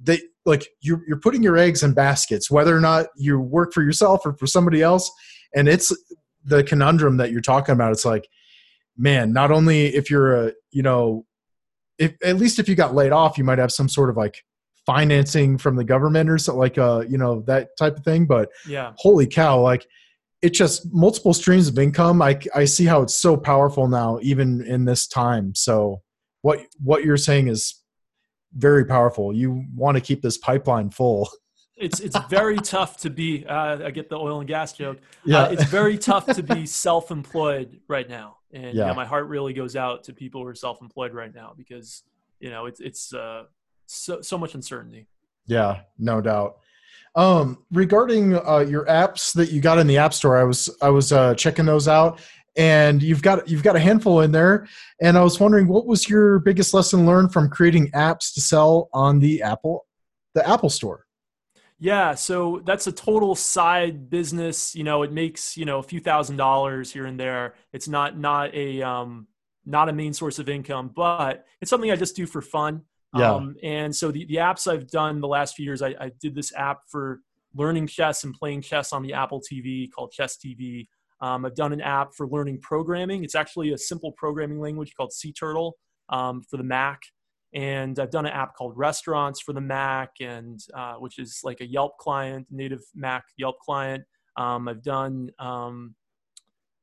they, 0.00 0.20
like 0.44 0.68
you're, 0.80 1.02
you're 1.06 1.20
putting 1.20 1.42
your 1.42 1.56
eggs 1.56 1.82
in 1.82 1.92
baskets, 1.92 2.50
whether 2.50 2.76
or 2.76 2.80
not 2.80 3.06
you 3.16 3.40
work 3.40 3.72
for 3.72 3.82
yourself 3.82 4.24
or 4.24 4.34
for 4.34 4.46
somebody 4.46 4.82
else. 4.82 5.10
And 5.54 5.68
it's 5.68 5.92
the 6.44 6.64
conundrum 6.64 7.16
that 7.18 7.30
you're 7.30 7.40
talking 7.40 7.72
about. 7.72 7.92
It's 7.92 8.04
like, 8.04 8.28
man, 8.96 9.32
not 9.32 9.50
only 9.50 9.86
if 9.94 10.10
you're 10.10 10.48
a, 10.48 10.52
you 10.70 10.82
know, 10.82 11.26
if 11.98 12.14
at 12.24 12.36
least 12.36 12.58
if 12.58 12.68
you 12.68 12.74
got 12.74 12.94
laid 12.94 13.12
off, 13.12 13.38
you 13.38 13.44
might 13.44 13.58
have 13.58 13.72
some 13.72 13.88
sort 13.88 14.10
of 14.10 14.16
like 14.16 14.44
financing 14.86 15.56
from 15.58 15.76
the 15.76 15.84
government 15.84 16.28
or 16.28 16.38
something 16.38 16.58
like 16.58 16.76
uh 16.78 17.04
you 17.08 17.16
know 17.18 17.40
that 17.46 17.68
type 17.78 17.96
of 17.96 18.04
thing 18.04 18.26
but 18.26 18.48
Yeah. 18.66 18.92
holy 18.96 19.26
cow 19.26 19.60
like 19.60 19.86
it 20.42 20.50
just 20.54 20.92
multiple 20.92 21.32
streams 21.34 21.68
of 21.68 21.78
income 21.78 22.20
i 22.20 22.38
i 22.54 22.64
see 22.64 22.84
how 22.84 23.02
it's 23.02 23.14
so 23.14 23.36
powerful 23.36 23.86
now 23.88 24.18
even 24.22 24.62
in 24.66 24.84
this 24.84 25.06
time 25.06 25.54
so 25.54 26.02
what 26.40 26.60
what 26.82 27.04
you're 27.04 27.16
saying 27.16 27.46
is 27.48 27.80
very 28.54 28.84
powerful 28.84 29.32
you 29.32 29.64
want 29.74 29.96
to 29.96 30.00
keep 30.00 30.20
this 30.20 30.36
pipeline 30.38 30.90
full 30.90 31.28
It's 31.76 32.00
it's 32.00 32.18
very 32.28 32.58
tough 32.58 32.98
to 32.98 33.10
be. 33.10 33.44
Uh, 33.46 33.86
I 33.86 33.90
get 33.90 34.08
the 34.08 34.16
oil 34.16 34.38
and 34.40 34.46
gas 34.48 34.72
joke. 34.72 34.98
yeah 35.24 35.44
Uh, 35.44 35.52
it's 35.52 35.64
very 35.64 35.96
tough 35.98 36.26
to 36.26 36.42
be 36.42 36.66
self-employed 36.84 37.80
right 37.88 38.08
now, 38.08 38.36
and 38.52 38.74
Yeah. 38.76 38.88
yeah. 38.88 38.92
my 38.92 39.06
heart 39.06 39.26
really 39.26 39.52
goes 39.52 39.74
out 39.74 40.04
to 40.04 40.12
people 40.12 40.42
who 40.42 40.46
are 40.48 40.54
self-employed 40.54 41.12
right 41.14 41.34
now 41.34 41.54
because 41.56 42.04
you 42.40 42.50
know 42.50 42.66
it's 42.66 42.80
it's 42.80 43.12
uh, 43.14 43.44
so 43.94 44.20
so 44.20 44.38
much 44.38 44.54
uncertainty. 44.54 45.06
Yeah, 45.46 45.80
no 45.98 46.20
doubt. 46.20 46.58
Um, 47.14 47.64
regarding 47.70 48.34
uh, 48.34 48.58
your 48.60 48.86
apps 48.86 49.34
that 49.34 49.50
you 49.50 49.60
got 49.60 49.78
in 49.78 49.86
the 49.86 49.98
App 49.98 50.14
Store, 50.14 50.36
I 50.36 50.44
was 50.44 50.70
I 50.80 50.88
was 50.88 51.12
uh, 51.12 51.34
checking 51.34 51.66
those 51.66 51.88
out, 51.88 52.20
and 52.56 53.02
you've 53.02 53.22
got 53.22 53.48
you've 53.48 53.62
got 53.62 53.76
a 53.76 53.80
handful 53.80 54.20
in 54.20 54.32
there, 54.32 54.66
and 55.00 55.18
I 55.18 55.22
was 55.22 55.38
wondering 55.38 55.68
what 55.68 55.86
was 55.86 56.08
your 56.08 56.38
biggest 56.38 56.72
lesson 56.72 57.06
learned 57.06 57.32
from 57.32 57.50
creating 57.50 57.90
apps 57.90 58.32
to 58.34 58.40
sell 58.40 58.88
on 58.94 59.18
the 59.18 59.42
Apple, 59.42 59.86
the 60.34 60.46
Apple 60.48 60.70
Store. 60.70 61.06
Yeah, 61.78 62.14
so 62.14 62.62
that's 62.64 62.86
a 62.86 62.92
total 62.92 63.34
side 63.34 64.08
business. 64.08 64.74
You 64.74 64.84
know, 64.84 65.02
it 65.02 65.12
makes 65.12 65.56
you 65.56 65.64
know 65.64 65.80
a 65.80 65.82
few 65.82 66.00
thousand 66.00 66.36
dollars 66.36 66.92
here 66.92 67.06
and 67.06 67.20
there. 67.20 67.54
It's 67.72 67.88
not 67.88 68.16
not 68.16 68.54
a 68.54 68.80
um, 68.82 69.26
not 69.66 69.88
a 69.88 69.92
main 69.92 70.12
source 70.12 70.38
of 70.38 70.48
income, 70.48 70.92
but 70.94 71.44
it's 71.60 71.68
something 71.68 71.90
I 71.90 71.96
just 71.96 72.16
do 72.16 72.26
for 72.26 72.40
fun. 72.40 72.82
Yeah. 73.14 73.34
Um, 73.34 73.56
and 73.62 73.94
so 73.94 74.10
the, 74.10 74.24
the 74.26 74.36
apps 74.36 74.66
I've 74.66 74.88
done 74.88 75.20
the 75.20 75.28
last 75.28 75.54
few 75.54 75.64
years, 75.64 75.82
I, 75.82 75.94
I 76.00 76.12
did 76.20 76.34
this 76.34 76.54
app 76.54 76.80
for 76.88 77.20
learning 77.54 77.86
chess 77.86 78.24
and 78.24 78.34
playing 78.34 78.62
chess 78.62 78.92
on 78.92 79.02
the 79.02 79.12
Apple 79.12 79.40
TV 79.40 79.90
called 79.90 80.12
Chess 80.12 80.38
TV. 80.38 80.86
Um, 81.20 81.44
I've 81.44 81.54
done 81.54 81.72
an 81.72 81.80
app 81.80 82.14
for 82.14 82.26
learning 82.26 82.60
programming. 82.60 83.22
It's 83.22 83.34
actually 83.34 83.72
a 83.72 83.78
simple 83.78 84.12
programming 84.12 84.60
language 84.60 84.94
called 84.96 85.12
SeaTurtle 85.12 85.72
um, 86.08 86.42
for 86.50 86.56
the 86.56 86.64
Mac. 86.64 87.00
And 87.54 87.98
I've 87.98 88.10
done 88.10 88.24
an 88.24 88.32
app 88.32 88.54
called 88.54 88.72
Restaurants 88.76 89.40
for 89.42 89.52
the 89.52 89.60
Mac, 89.60 90.10
and 90.20 90.58
uh, 90.72 90.94
which 90.94 91.18
is 91.18 91.40
like 91.44 91.60
a 91.60 91.66
Yelp 91.66 91.98
client, 91.98 92.46
native 92.50 92.80
Mac 92.94 93.24
Yelp 93.36 93.58
client. 93.58 94.02
Um, 94.38 94.68
I've 94.68 94.82
done 94.82 95.30
um, 95.38 95.94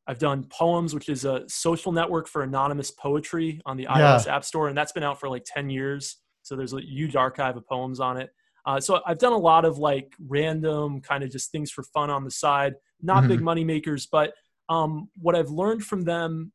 I've 0.10 0.18
done 0.18 0.46
Poems, 0.50 0.96
which 0.96 1.08
is 1.08 1.24
a 1.24 1.44
social 1.48 1.92
network 1.92 2.28
for 2.28 2.42
anonymous 2.42 2.90
poetry 2.90 3.62
on 3.68 3.78
the 3.78 3.86
iOS 3.86 4.26
App 4.26 4.44
Store, 4.44 4.68
and 4.68 4.76
that's 4.76 4.92
been 4.92 5.04
out 5.04 5.20
for 5.20 5.30
like 5.30 5.46
10 5.46 5.70
years. 5.70 6.18
So 6.42 6.56
there's 6.56 6.74
a 6.74 6.82
huge 6.82 7.16
archive 7.16 7.56
of 7.56 7.68
poems 7.68 8.00
on 8.00 8.18
it. 8.18 8.32
Uh, 8.66 8.80
so 8.80 9.02
I've 9.06 9.20
done 9.20 9.34
a 9.34 9.38
lot 9.38 9.66
of 9.66 9.78
like 9.78 10.16
random 10.28 11.00
kind 11.02 11.24
of 11.24 11.30
just 11.30 11.52
things 11.52 11.70
for 11.70 11.84
fun 11.84 12.10
on 12.10 12.24
the 12.24 12.32
side, 12.32 12.74
not 13.04 13.28
big 13.28 13.40
money 13.40 13.64
makers, 13.64 14.08
but 14.12 14.34
um, 14.68 15.10
what 15.22 15.36
I've 15.36 15.52
learned 15.52 15.84
from 15.84 16.04
them, 16.06 16.54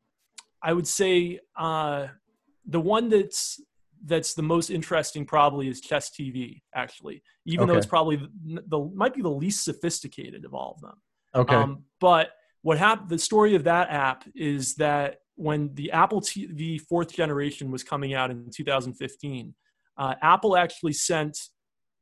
I 0.61 0.73
would 0.73 0.87
say 0.87 1.39
uh, 1.57 2.07
the 2.65 2.81
one 2.81 3.07
that's 3.07 3.61
that's 4.05 4.33
the 4.33 4.43
most 4.43 4.69
interesting 4.69 5.25
probably 5.25 5.69
is 5.69 5.79
Chess 5.79 6.09
TV. 6.09 6.61
Actually, 6.75 7.23
even 7.45 7.69
though 7.69 7.77
it's 7.77 7.85
probably 7.85 8.17
the, 8.17 8.63
the 8.67 8.91
might 8.93 9.13
be 9.13 9.21
the 9.21 9.29
least 9.29 9.63
sophisticated 9.63 10.43
of 10.43 10.53
all 10.53 10.73
of 10.75 10.81
them. 10.81 11.01
Okay. 11.33 11.55
Um, 11.55 11.83
but 12.01 12.31
what 12.65 12.79
happened? 12.79 13.09
The 13.09 13.19
story 13.19 13.53
of 13.53 13.63
that 13.65 13.91
app 13.91 14.23
is 14.33 14.73
that 14.77 15.17
when 15.35 15.71
the 15.75 15.91
Apple 15.91 16.19
TV 16.19 16.81
fourth 16.81 17.13
generation 17.13 17.69
was 17.69 17.83
coming 17.83 18.15
out 18.15 18.31
in 18.31 18.49
2015, 18.49 19.53
uh, 19.99 20.15
Apple 20.23 20.57
actually 20.57 20.93
sent 20.93 21.37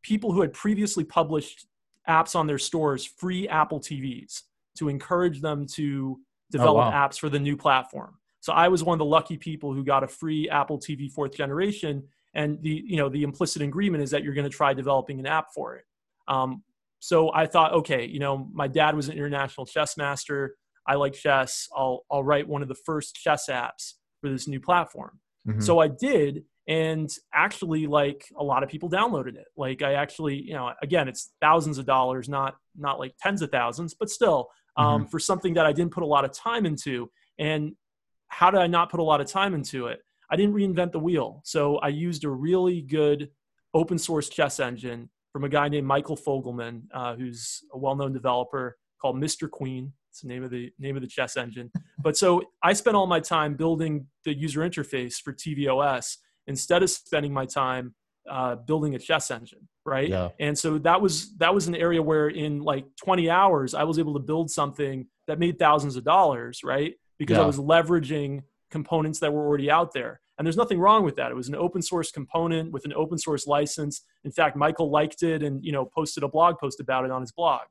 people 0.03 0.32
who 0.32 0.39
had 0.39 0.53
previously 0.53 1.03
published 1.03 1.68
apps 2.07 2.34
on 2.34 2.47
their 2.47 2.57
stores 2.57 3.05
free 3.05 3.45
Apple 3.49 3.82
TVs 3.82 4.43
to 4.78 4.88
encourage 4.88 5.41
them 5.41 5.68
to 5.74 6.18
develop 6.49 6.93
wow. 6.93 7.09
apps 7.09 7.20
for 7.20 7.28
the 7.28 7.39
new 7.39 7.57
platform. 7.57 8.18
So 8.39 8.53
I 8.53 8.70
was 8.70 8.86
one 8.86 8.95
of 8.95 8.99
the 8.99 9.05
lucky 9.05 9.36
people 9.36 9.74
who 9.74 9.84
got 9.84 10.01
a 10.01 10.07
free 10.07 10.49
Apple 10.49 10.80
TV 10.80 11.11
fourth 11.11 11.36
generation, 11.36 12.03
and 12.36 12.57
the 12.61 12.84
you 12.88 12.95
know 12.95 13.09
the 13.09 13.24
implicit 13.24 13.61
agreement 13.61 14.01
is 14.01 14.11
that 14.11 14.24
you're 14.24 14.34
going 14.34 14.49
to 14.49 14.57
try 14.57 14.74
developing 14.74 15.20
an 15.20 15.26
app 15.26 15.47
for 15.53 15.76
it. 15.76 15.84
Um, 16.30 16.64
so 17.03 17.33
I 17.33 17.47
thought, 17.47 17.73
okay, 17.73 18.05
you 18.05 18.19
know, 18.19 18.47
my 18.53 18.69
dad 18.69 18.95
was 18.95 19.09
an 19.09 19.17
international 19.17 19.65
chess 19.65 19.97
master. 19.97 20.55
I 20.87 20.95
like 20.95 21.11
chess. 21.11 21.67
I'll 21.75 22.05
I'll 22.09 22.23
write 22.23 22.47
one 22.47 22.61
of 22.61 22.69
the 22.69 22.79
first 22.85 23.15
chess 23.15 23.49
apps 23.49 23.95
for 24.21 24.29
this 24.29 24.47
new 24.47 24.61
platform. 24.61 25.19
Mhm. 25.45 25.61
So 25.61 25.79
I 25.79 25.89
did, 25.89 26.45
and 26.65 27.09
actually, 27.33 27.87
like 27.87 28.31
a 28.37 28.43
lot 28.43 28.63
of 28.63 28.69
people 28.69 28.89
downloaded 28.89 29.35
it. 29.35 29.47
Like 29.57 29.81
I 29.81 29.95
actually, 29.95 30.35
you 30.41 30.53
know, 30.53 30.71
again, 30.81 31.09
it's 31.09 31.33
thousands 31.41 31.77
of 31.77 31.85
dollars, 31.85 32.29
not 32.29 32.55
not 32.73 32.99
like 32.99 33.15
tens 33.19 33.41
of 33.41 33.51
thousands, 33.51 33.93
but 33.93 34.09
still, 34.09 34.47
um, 34.77 35.05
for 35.05 35.19
something 35.19 35.55
that 35.55 35.65
I 35.65 35.73
didn't 35.73 35.91
put 35.91 36.03
a 36.03 36.11
lot 36.15 36.23
of 36.23 36.31
time 36.31 36.65
into. 36.65 37.11
And 37.37 37.73
how 38.29 38.49
did 38.49 38.61
I 38.61 38.67
not 38.67 38.89
put 38.89 39.01
a 39.01 39.03
lot 39.03 39.19
of 39.19 39.27
time 39.27 39.53
into 39.53 39.87
it? 39.87 39.99
I 40.29 40.37
didn't 40.37 40.55
reinvent 40.55 40.93
the 40.93 40.99
wheel. 40.99 41.41
So 41.43 41.79
I 41.79 41.89
used 41.89 42.23
a 42.23 42.29
really 42.29 42.81
good 42.81 43.29
open 43.73 43.97
source 43.97 44.29
chess 44.29 44.61
engine 44.61 45.09
from 45.34 45.43
a 45.43 45.49
guy 45.49 45.67
named 45.67 45.88
Michael 45.88 46.15
Fogleman, 46.15 46.84
uh, 46.93 47.15
who's 47.15 47.63
a 47.73 47.77
well-known 47.77 48.13
developer 48.13 48.77
called 49.01 49.17
MisterQueen. 49.17 49.91
It's 50.11 50.21
the 50.21 50.27
name 50.27 50.43
of 50.43 50.51
the 50.51 50.71
name 50.77 50.95
of 50.95 51.01
the 51.01 51.07
chess 51.07 51.36
engine. 51.36 51.71
But 51.99 52.17
so 52.17 52.43
I 52.61 52.73
spent 52.73 52.97
all 52.97 53.07
my 53.07 53.21
time 53.21 53.53
building 53.53 54.07
the 54.25 54.34
user 54.34 54.59
interface 54.59 55.21
for 55.21 55.31
tvOS 55.31 56.17
instead 56.47 56.84
of 56.84 56.89
spending 56.89 57.31
my 57.31 57.45
time 57.45 57.95
uh, 58.29 58.55
building 58.55 58.93
a 58.95 58.99
chess 58.99 59.31
engine, 59.31 59.69
right? 59.86 60.09
Yeah. 60.09 60.29
And 60.38 60.57
so 60.57 60.77
that 60.79 61.01
was 61.01 61.34
that 61.38 61.53
was 61.53 61.67
an 61.67 61.75
area 61.75 62.01
where 62.01 62.27
in 62.27 62.59
like 62.59 62.86
20 62.97 63.29
hours 63.29 63.73
I 63.73 63.84
was 63.84 63.99
able 63.99 64.13
to 64.15 64.19
build 64.19 64.51
something 64.51 65.07
that 65.27 65.39
made 65.39 65.57
thousands 65.57 65.95
of 65.95 66.03
dollars, 66.03 66.61
right? 66.61 66.93
Because 67.17 67.38
I 67.38 67.45
was 67.45 67.57
leveraging 67.57 68.41
components 68.69 69.19
that 69.19 69.31
were 69.31 69.45
already 69.45 69.71
out 69.71 69.93
there. 69.93 70.19
And 70.38 70.47
there's 70.47 70.57
nothing 70.57 70.79
wrong 70.79 71.03
with 71.03 71.15
that. 71.17 71.31
It 71.31 71.36
was 71.36 71.47
an 71.47 71.55
open 71.55 71.81
source 71.81 72.11
component 72.11 72.71
with 72.71 72.86
an 72.86 72.93
open 72.93 73.17
source 73.17 73.45
license. 73.45 74.01
In 74.23 74.31
fact, 74.31 74.55
Michael 74.55 74.89
liked 74.89 75.21
it 75.23 75.43
and 75.43 75.63
you 75.63 75.71
know 75.71 75.86
posted 75.86 76.23
a 76.23 76.27
blog 76.27 76.57
post 76.57 76.79
about 76.79 77.05
it 77.05 77.11
on 77.11 77.21
his 77.21 77.31
blog. 77.31 77.61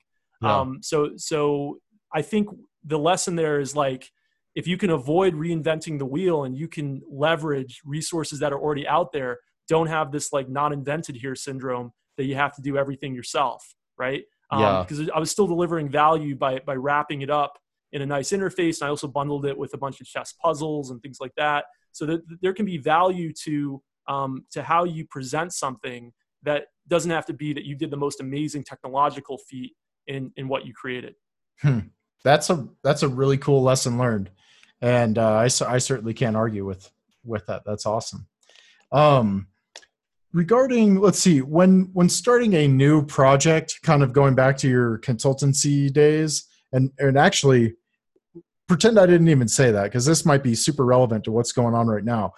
Yeah. 0.40 0.60
Um, 0.60 0.78
so 0.82 1.10
so 1.16 1.80
I 2.12 2.22
think 2.22 2.48
the 2.84 2.98
lesson 2.98 3.36
there 3.36 3.60
is 3.60 3.74
like 3.74 4.10
if 4.54 4.66
you 4.66 4.76
can 4.76 4.90
avoid 4.90 5.34
reinventing 5.34 5.98
the 5.98 6.06
wheel 6.06 6.44
and 6.44 6.56
you 6.56 6.68
can 6.68 7.00
leverage 7.10 7.80
resources 7.84 8.38
that 8.40 8.52
are 8.52 8.60
already 8.60 8.86
out 8.86 9.10
there, 9.12 9.38
don't 9.66 9.86
have 9.86 10.12
this 10.12 10.32
like 10.32 10.48
not 10.48 10.72
invented 10.72 11.16
here 11.16 11.34
syndrome 11.34 11.92
that 12.18 12.24
you 12.24 12.34
have 12.34 12.54
to 12.54 12.62
do 12.62 12.76
everything 12.76 13.14
yourself, 13.14 13.74
right? 13.96 14.24
Yeah. 14.52 14.84
Because 14.86 15.08
I 15.08 15.18
was 15.18 15.30
still 15.30 15.46
delivering 15.46 15.88
value 15.88 16.36
by 16.36 16.60
by 16.60 16.74
wrapping 16.74 17.22
it 17.22 17.30
up 17.30 17.58
in 17.92 18.02
a 18.02 18.06
nice 18.06 18.30
interface, 18.30 18.80
and 18.80 18.86
I 18.86 18.90
also 18.90 19.08
bundled 19.08 19.46
it 19.46 19.56
with 19.56 19.74
a 19.74 19.78
bunch 19.78 20.00
of 20.00 20.06
chess 20.06 20.32
puzzles 20.32 20.90
and 20.90 21.00
things 21.00 21.18
like 21.20 21.34
that, 21.36 21.64
so 21.93 22.07
that 22.07 22.22
there 22.40 22.53
can 22.53 22.66
be 22.66 22.78
value 22.78 23.32
to 23.45 23.82
um, 24.09 24.45
to 24.51 24.62
how 24.62 24.84
you 24.84 25.07
present 25.07 25.53
something 25.53 26.12
that 26.43 26.66
doesn't 26.88 27.11
have 27.11 27.26
to 27.26 27.32
be 27.32 27.53
that 27.53 27.64
you 27.64 27.76
did 27.76 27.90
the 27.90 27.97
most 27.97 28.20
amazing 28.20 28.64
technological 28.64 29.38
feat 29.38 29.74
in 30.07 30.32
in 30.36 30.49
what 30.49 30.66
you 30.66 30.74
created. 30.74 31.14
that's 32.24 32.51
a 32.51 32.68
that's 32.82 33.03
a 33.03 33.09
really 33.09 33.38
cool 33.38 33.62
lesson 33.62 33.99
learned. 33.99 34.30
And 34.80 35.16
uh, 35.16 35.34
I, 35.34 35.45
I 35.45 35.78
certainly 35.78 36.14
can't 36.14 36.36
argue 36.36 36.64
with 36.64 36.90
with 37.24 37.47
that. 37.47 37.62
That's 37.64 37.86
awesome. 37.86 38.26
Um 38.90 39.47
regarding 40.32 40.99
let's 40.99 41.18
see 41.18 41.43
when 41.43 41.90
when 41.93 42.09
starting 42.09 42.55
a 42.55 42.66
new 42.66 43.05
project 43.05 43.78
kind 43.82 44.03
of 44.03 44.12
going 44.12 44.34
back 44.34 44.57
to 44.57 44.68
your 44.68 44.99
consultancy 44.99 45.93
days 45.93 46.47
and 46.72 46.90
and 46.99 47.18
actually 47.18 47.74
pretend 48.68 48.98
i 48.98 49.06
didn't 49.06 49.28
even 49.28 49.48
say 49.48 49.70
that 49.70 49.84
because 49.84 50.06
this 50.06 50.24
might 50.24 50.42
be 50.42 50.54
super 50.54 50.84
relevant 50.84 51.24
to 51.24 51.32
what's 51.32 51.52
going 51.52 51.74
on 51.74 51.86
right 51.86 52.04
now 52.04 52.32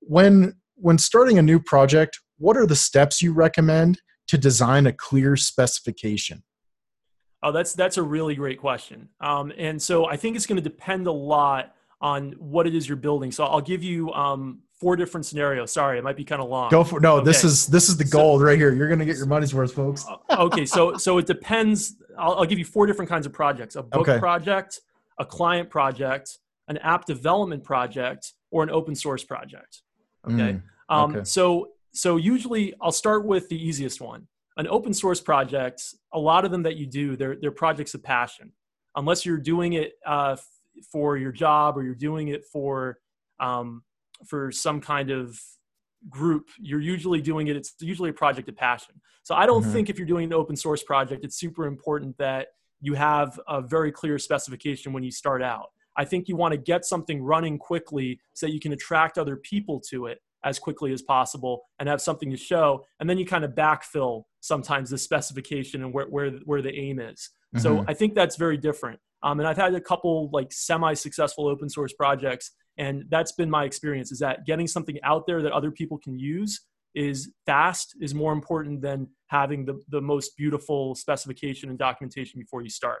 when 0.00 0.54
when 0.76 0.98
starting 0.98 1.38
a 1.38 1.42
new 1.42 1.60
project 1.60 2.18
what 2.38 2.56
are 2.56 2.66
the 2.66 2.76
steps 2.76 3.22
you 3.22 3.32
recommend 3.32 4.00
to 4.28 4.36
design 4.36 4.86
a 4.86 4.92
clear 4.92 5.36
specification 5.36 6.42
Oh, 7.42 7.52
that's 7.52 7.74
that's 7.74 7.96
a 7.96 8.02
really 8.02 8.34
great 8.34 8.58
question. 8.58 9.08
Um, 9.20 9.52
and 9.56 9.80
so 9.80 10.06
I 10.06 10.16
think 10.16 10.34
it's 10.34 10.46
going 10.46 10.56
to 10.56 10.62
depend 10.62 11.06
a 11.06 11.12
lot 11.12 11.74
on 12.00 12.32
what 12.38 12.66
it 12.66 12.74
is 12.74 12.88
you're 12.88 12.96
building. 12.96 13.30
So 13.30 13.44
I'll 13.44 13.60
give 13.60 13.84
you 13.84 14.10
um, 14.14 14.62
four 14.80 14.96
different 14.96 15.26
scenarios. 15.26 15.70
Sorry, 15.70 15.96
it 15.98 16.02
might 16.02 16.16
be 16.16 16.24
kind 16.24 16.42
of 16.42 16.48
long. 16.48 16.70
Go 16.70 16.82
for 16.82 16.98
no. 16.98 17.20
This 17.20 17.44
is 17.44 17.66
this 17.66 17.88
is 17.88 17.98
the 17.98 18.06
So- 18.06 18.18
gold 18.18 18.42
right 18.42 18.58
here. 18.58 18.74
You're 18.74 18.88
gonna 18.88 19.04
get 19.04 19.16
your 19.16 19.26
money's 19.26 19.54
worth, 19.54 19.74
folks. 19.74 20.04
okay, 20.30 20.66
so 20.66 20.96
so 20.96 21.18
it 21.18 21.26
depends. 21.26 21.96
I'll, 22.18 22.36
I'll 22.36 22.46
give 22.46 22.58
you 22.58 22.64
four 22.64 22.86
different 22.86 23.08
kinds 23.08 23.26
of 23.26 23.32
projects: 23.32 23.76
a 23.76 23.82
book 23.82 24.08
Okay. 24.08 24.18
project, 24.18 24.80
a 25.18 25.24
client 25.24 25.70
project, 25.70 26.38
an 26.68 26.78
app 26.78 27.04
development 27.06 27.64
project, 27.64 28.32
or 28.50 28.62
an 28.62 28.70
open 28.70 28.94
source 28.94 29.24
project. 29.24 29.82
Okay. 30.26 30.54
Mm, 30.54 30.62
Um, 30.88 31.10
okay. 31.16 31.24
So 31.24 31.70
so 31.92 32.16
usually 32.16 32.74
I'll 32.80 32.92
start 32.92 33.24
with 33.24 33.48
the 33.48 33.56
easiest 33.68 34.00
one. 34.00 34.28
An 34.58 34.68
open 34.68 34.92
source 34.94 35.20
project. 35.20 35.82
A 36.12 36.18
lot 36.18 36.44
of 36.44 36.50
them 36.50 36.62
that 36.64 36.76
you 36.76 36.86
do, 36.86 37.16
they're 37.16 37.36
they're 37.36 37.50
projects 37.50 37.94
of 37.94 38.02
passion. 38.02 38.52
Unless 38.96 39.24
you're 39.26 39.38
doing 39.38 39.74
it 39.74 39.92
uh, 40.04 40.36
for 40.92 41.16
your 41.16 41.32
job 41.32 41.76
or 41.76 41.82
you're 41.82 41.94
doing 41.94 42.28
it 42.28 42.44
for 42.52 42.98
um, 43.40 43.82
for 44.26 44.50
some 44.50 44.80
kind 44.80 45.10
of 45.10 45.38
group, 46.08 46.48
you're 46.58 46.80
usually 46.80 47.20
doing 47.20 47.48
it. 47.48 47.56
It's 47.56 47.74
usually 47.80 48.10
a 48.10 48.14
project 48.24 48.48
of 48.48 48.56
passion. 48.56 49.00
So 49.22 49.34
I 49.34 49.44
don't 49.46 49.62
Mhm. 49.64 49.72
think 49.72 49.90
if 49.90 49.98
you're 49.98 50.06
doing 50.06 50.26
an 50.26 50.32
open 50.32 50.56
source 50.56 50.82
project, 50.82 51.24
it's 51.24 51.36
super 51.36 51.66
important 51.66 52.16
that 52.18 52.48
you 52.80 52.94
have 52.94 53.38
a 53.48 53.60
very 53.60 53.92
clear 53.92 54.18
specification 54.18 54.92
when 54.92 55.02
you 55.02 55.10
start 55.10 55.42
out. 55.42 55.70
I 55.96 56.04
think 56.04 56.28
you 56.28 56.36
want 56.36 56.52
to 56.52 56.58
get 56.58 56.84
something 56.84 57.22
running 57.22 57.58
quickly 57.58 58.20
so 58.34 58.46
that 58.46 58.52
you 58.52 58.60
can 58.60 58.72
attract 58.72 59.16
other 59.18 59.36
people 59.36 59.80
to 59.90 60.06
it 60.06 60.20
as 60.44 60.58
quickly 60.58 60.92
as 60.92 61.02
possible 61.02 61.62
and 61.78 61.88
have 61.88 62.00
something 62.00 62.30
to 62.30 62.36
show. 62.36 62.84
And 63.00 63.08
then 63.08 63.18
you 63.18 63.24
kind 63.26 63.44
of 63.44 63.52
backfill 63.52 64.24
sometimes 64.40 64.90
the 64.90 64.98
specification 64.98 65.82
and 65.82 65.92
where, 65.92 66.06
where, 66.06 66.30
where 66.44 66.62
the 66.62 66.74
aim 66.74 67.00
is. 67.00 67.30
So 67.56 67.78
Mhm. 67.78 67.84
I 67.88 67.94
think 67.94 68.14
that's 68.14 68.36
very 68.36 68.58
different. 68.58 69.00
Um, 69.22 69.40
and 69.40 69.48
I've 69.48 69.56
had 69.56 69.74
a 69.74 69.80
couple 69.80 70.28
like 70.32 70.52
semi-successful 70.52 71.48
open 71.48 71.70
source 71.70 71.94
projects, 71.94 72.52
and 72.76 73.04
that's 73.08 73.32
been 73.32 73.48
my 73.48 73.64
experience: 73.64 74.12
is 74.12 74.18
that 74.18 74.44
getting 74.44 74.66
something 74.66 74.98
out 75.02 75.26
there 75.26 75.40
that 75.40 75.52
other 75.52 75.70
people 75.70 75.96
can 75.98 76.18
use 76.18 76.60
is 76.96 77.30
fast 77.44 77.94
is 78.00 78.14
more 78.14 78.32
important 78.32 78.80
than 78.80 79.06
having 79.28 79.66
the, 79.66 79.80
the 79.90 80.00
most 80.00 80.36
beautiful 80.36 80.94
specification 80.94 81.68
and 81.68 81.78
documentation 81.78 82.40
before 82.40 82.62
you 82.62 82.70
start. 82.70 83.00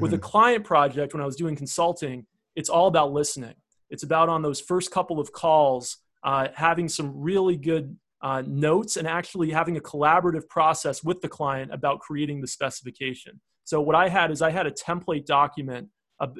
With 0.00 0.14
a 0.14 0.18
client 0.18 0.64
project, 0.64 1.12
when 1.12 1.20
I 1.20 1.26
was 1.26 1.34
doing 1.34 1.56
consulting, 1.56 2.24
it's 2.54 2.68
all 2.68 2.86
about 2.86 3.12
listening. 3.12 3.54
It's 3.90 4.04
about 4.04 4.28
on 4.28 4.42
those 4.42 4.60
first 4.60 4.92
couple 4.92 5.18
of 5.18 5.32
calls, 5.32 5.98
uh, 6.22 6.48
having 6.54 6.88
some 6.88 7.12
really 7.20 7.56
good 7.56 7.96
uh, 8.22 8.42
notes 8.46 8.96
and 8.96 9.08
actually 9.08 9.50
having 9.50 9.76
a 9.76 9.80
collaborative 9.80 10.48
process 10.48 11.02
with 11.02 11.20
the 11.20 11.28
client 11.28 11.72
about 11.72 11.98
creating 11.98 12.40
the 12.40 12.46
specification. 12.46 13.40
So 13.64 13.80
what 13.80 13.96
I 13.96 14.08
had 14.08 14.30
is 14.30 14.40
I 14.40 14.50
had 14.50 14.66
a 14.66 14.70
template 14.70 15.26
document 15.26 15.88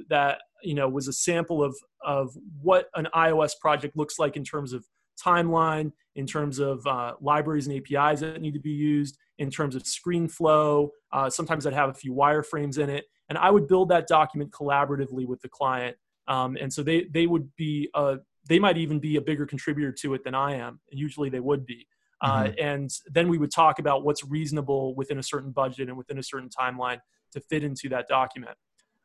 that 0.09 0.41
you 0.62 0.74
know 0.74 0.89
was 0.89 1.07
a 1.07 1.12
sample 1.12 1.62
of 1.62 1.76
of 2.05 2.30
what 2.62 2.89
an 2.95 3.07
iOS 3.14 3.53
project 3.61 3.97
looks 3.97 4.18
like 4.18 4.36
in 4.36 4.45
terms 4.45 4.72
of 4.72 4.84
timeline, 5.23 5.93
in 6.14 6.27
terms 6.27 6.59
of 6.59 6.87
uh, 6.87 7.14
libraries 7.21 7.66
and 7.66 7.77
APIs 7.77 8.21
that 8.21 8.41
need 8.41 8.55
to 8.55 8.61
be 8.61 8.71
used, 8.71 9.19
in 9.39 9.51
terms 9.51 9.75
of 9.75 9.87
screen 9.87 10.29
flow. 10.29 10.91
Uh, 11.12 11.31
sometimes 11.31 11.66
I'd 11.66 11.75
have 11.75 11.91
a 11.91 11.95
few 11.95 12.12
wireframes 12.12 12.79
in 12.79 12.91
it, 12.91 13.07
and 13.29 13.39
I 13.39 13.51
would 13.51 13.69
build 13.69 13.89
that 13.91 14.07
document 14.07 14.51
collaboratively 14.51 15.27
with 15.27 15.41
the 15.43 15.49
client. 15.49 15.97
Um, 16.27 16.57
and 16.61 16.73
so 16.73 16.83
they 16.83 17.05
they 17.12 17.27
would 17.27 17.55
be 17.57 17.89
uh, 17.95 18.16
they 18.49 18.59
might 18.59 18.77
even 18.77 18.99
be 18.99 19.16
a 19.16 19.21
bigger 19.21 19.47
contributor 19.47 19.93
to 19.93 20.14
it 20.14 20.25
than 20.25 20.35
I 20.35 20.55
am. 20.55 20.81
And 20.91 20.99
usually 20.99 21.29
they 21.29 21.41
would 21.41 21.66
be. 21.66 21.87
Uh, 22.21 22.51
and 22.59 22.91
then 23.12 23.29
we 23.29 23.39
would 23.39 23.53
talk 23.53 23.79
about 23.79 24.05
what's 24.05 24.25
reasonable 24.25 24.95
within 24.97 25.19
a 25.19 25.23
certain 25.23 25.53
budget 25.53 25.89
and 25.89 25.97
within 25.97 26.19
a 26.19 26.23
certain 26.23 26.49
timeline 26.49 26.99
to 27.33 27.41
fit 27.41 27.62
into 27.62 27.89
that 27.91 28.09
document. 28.09 28.57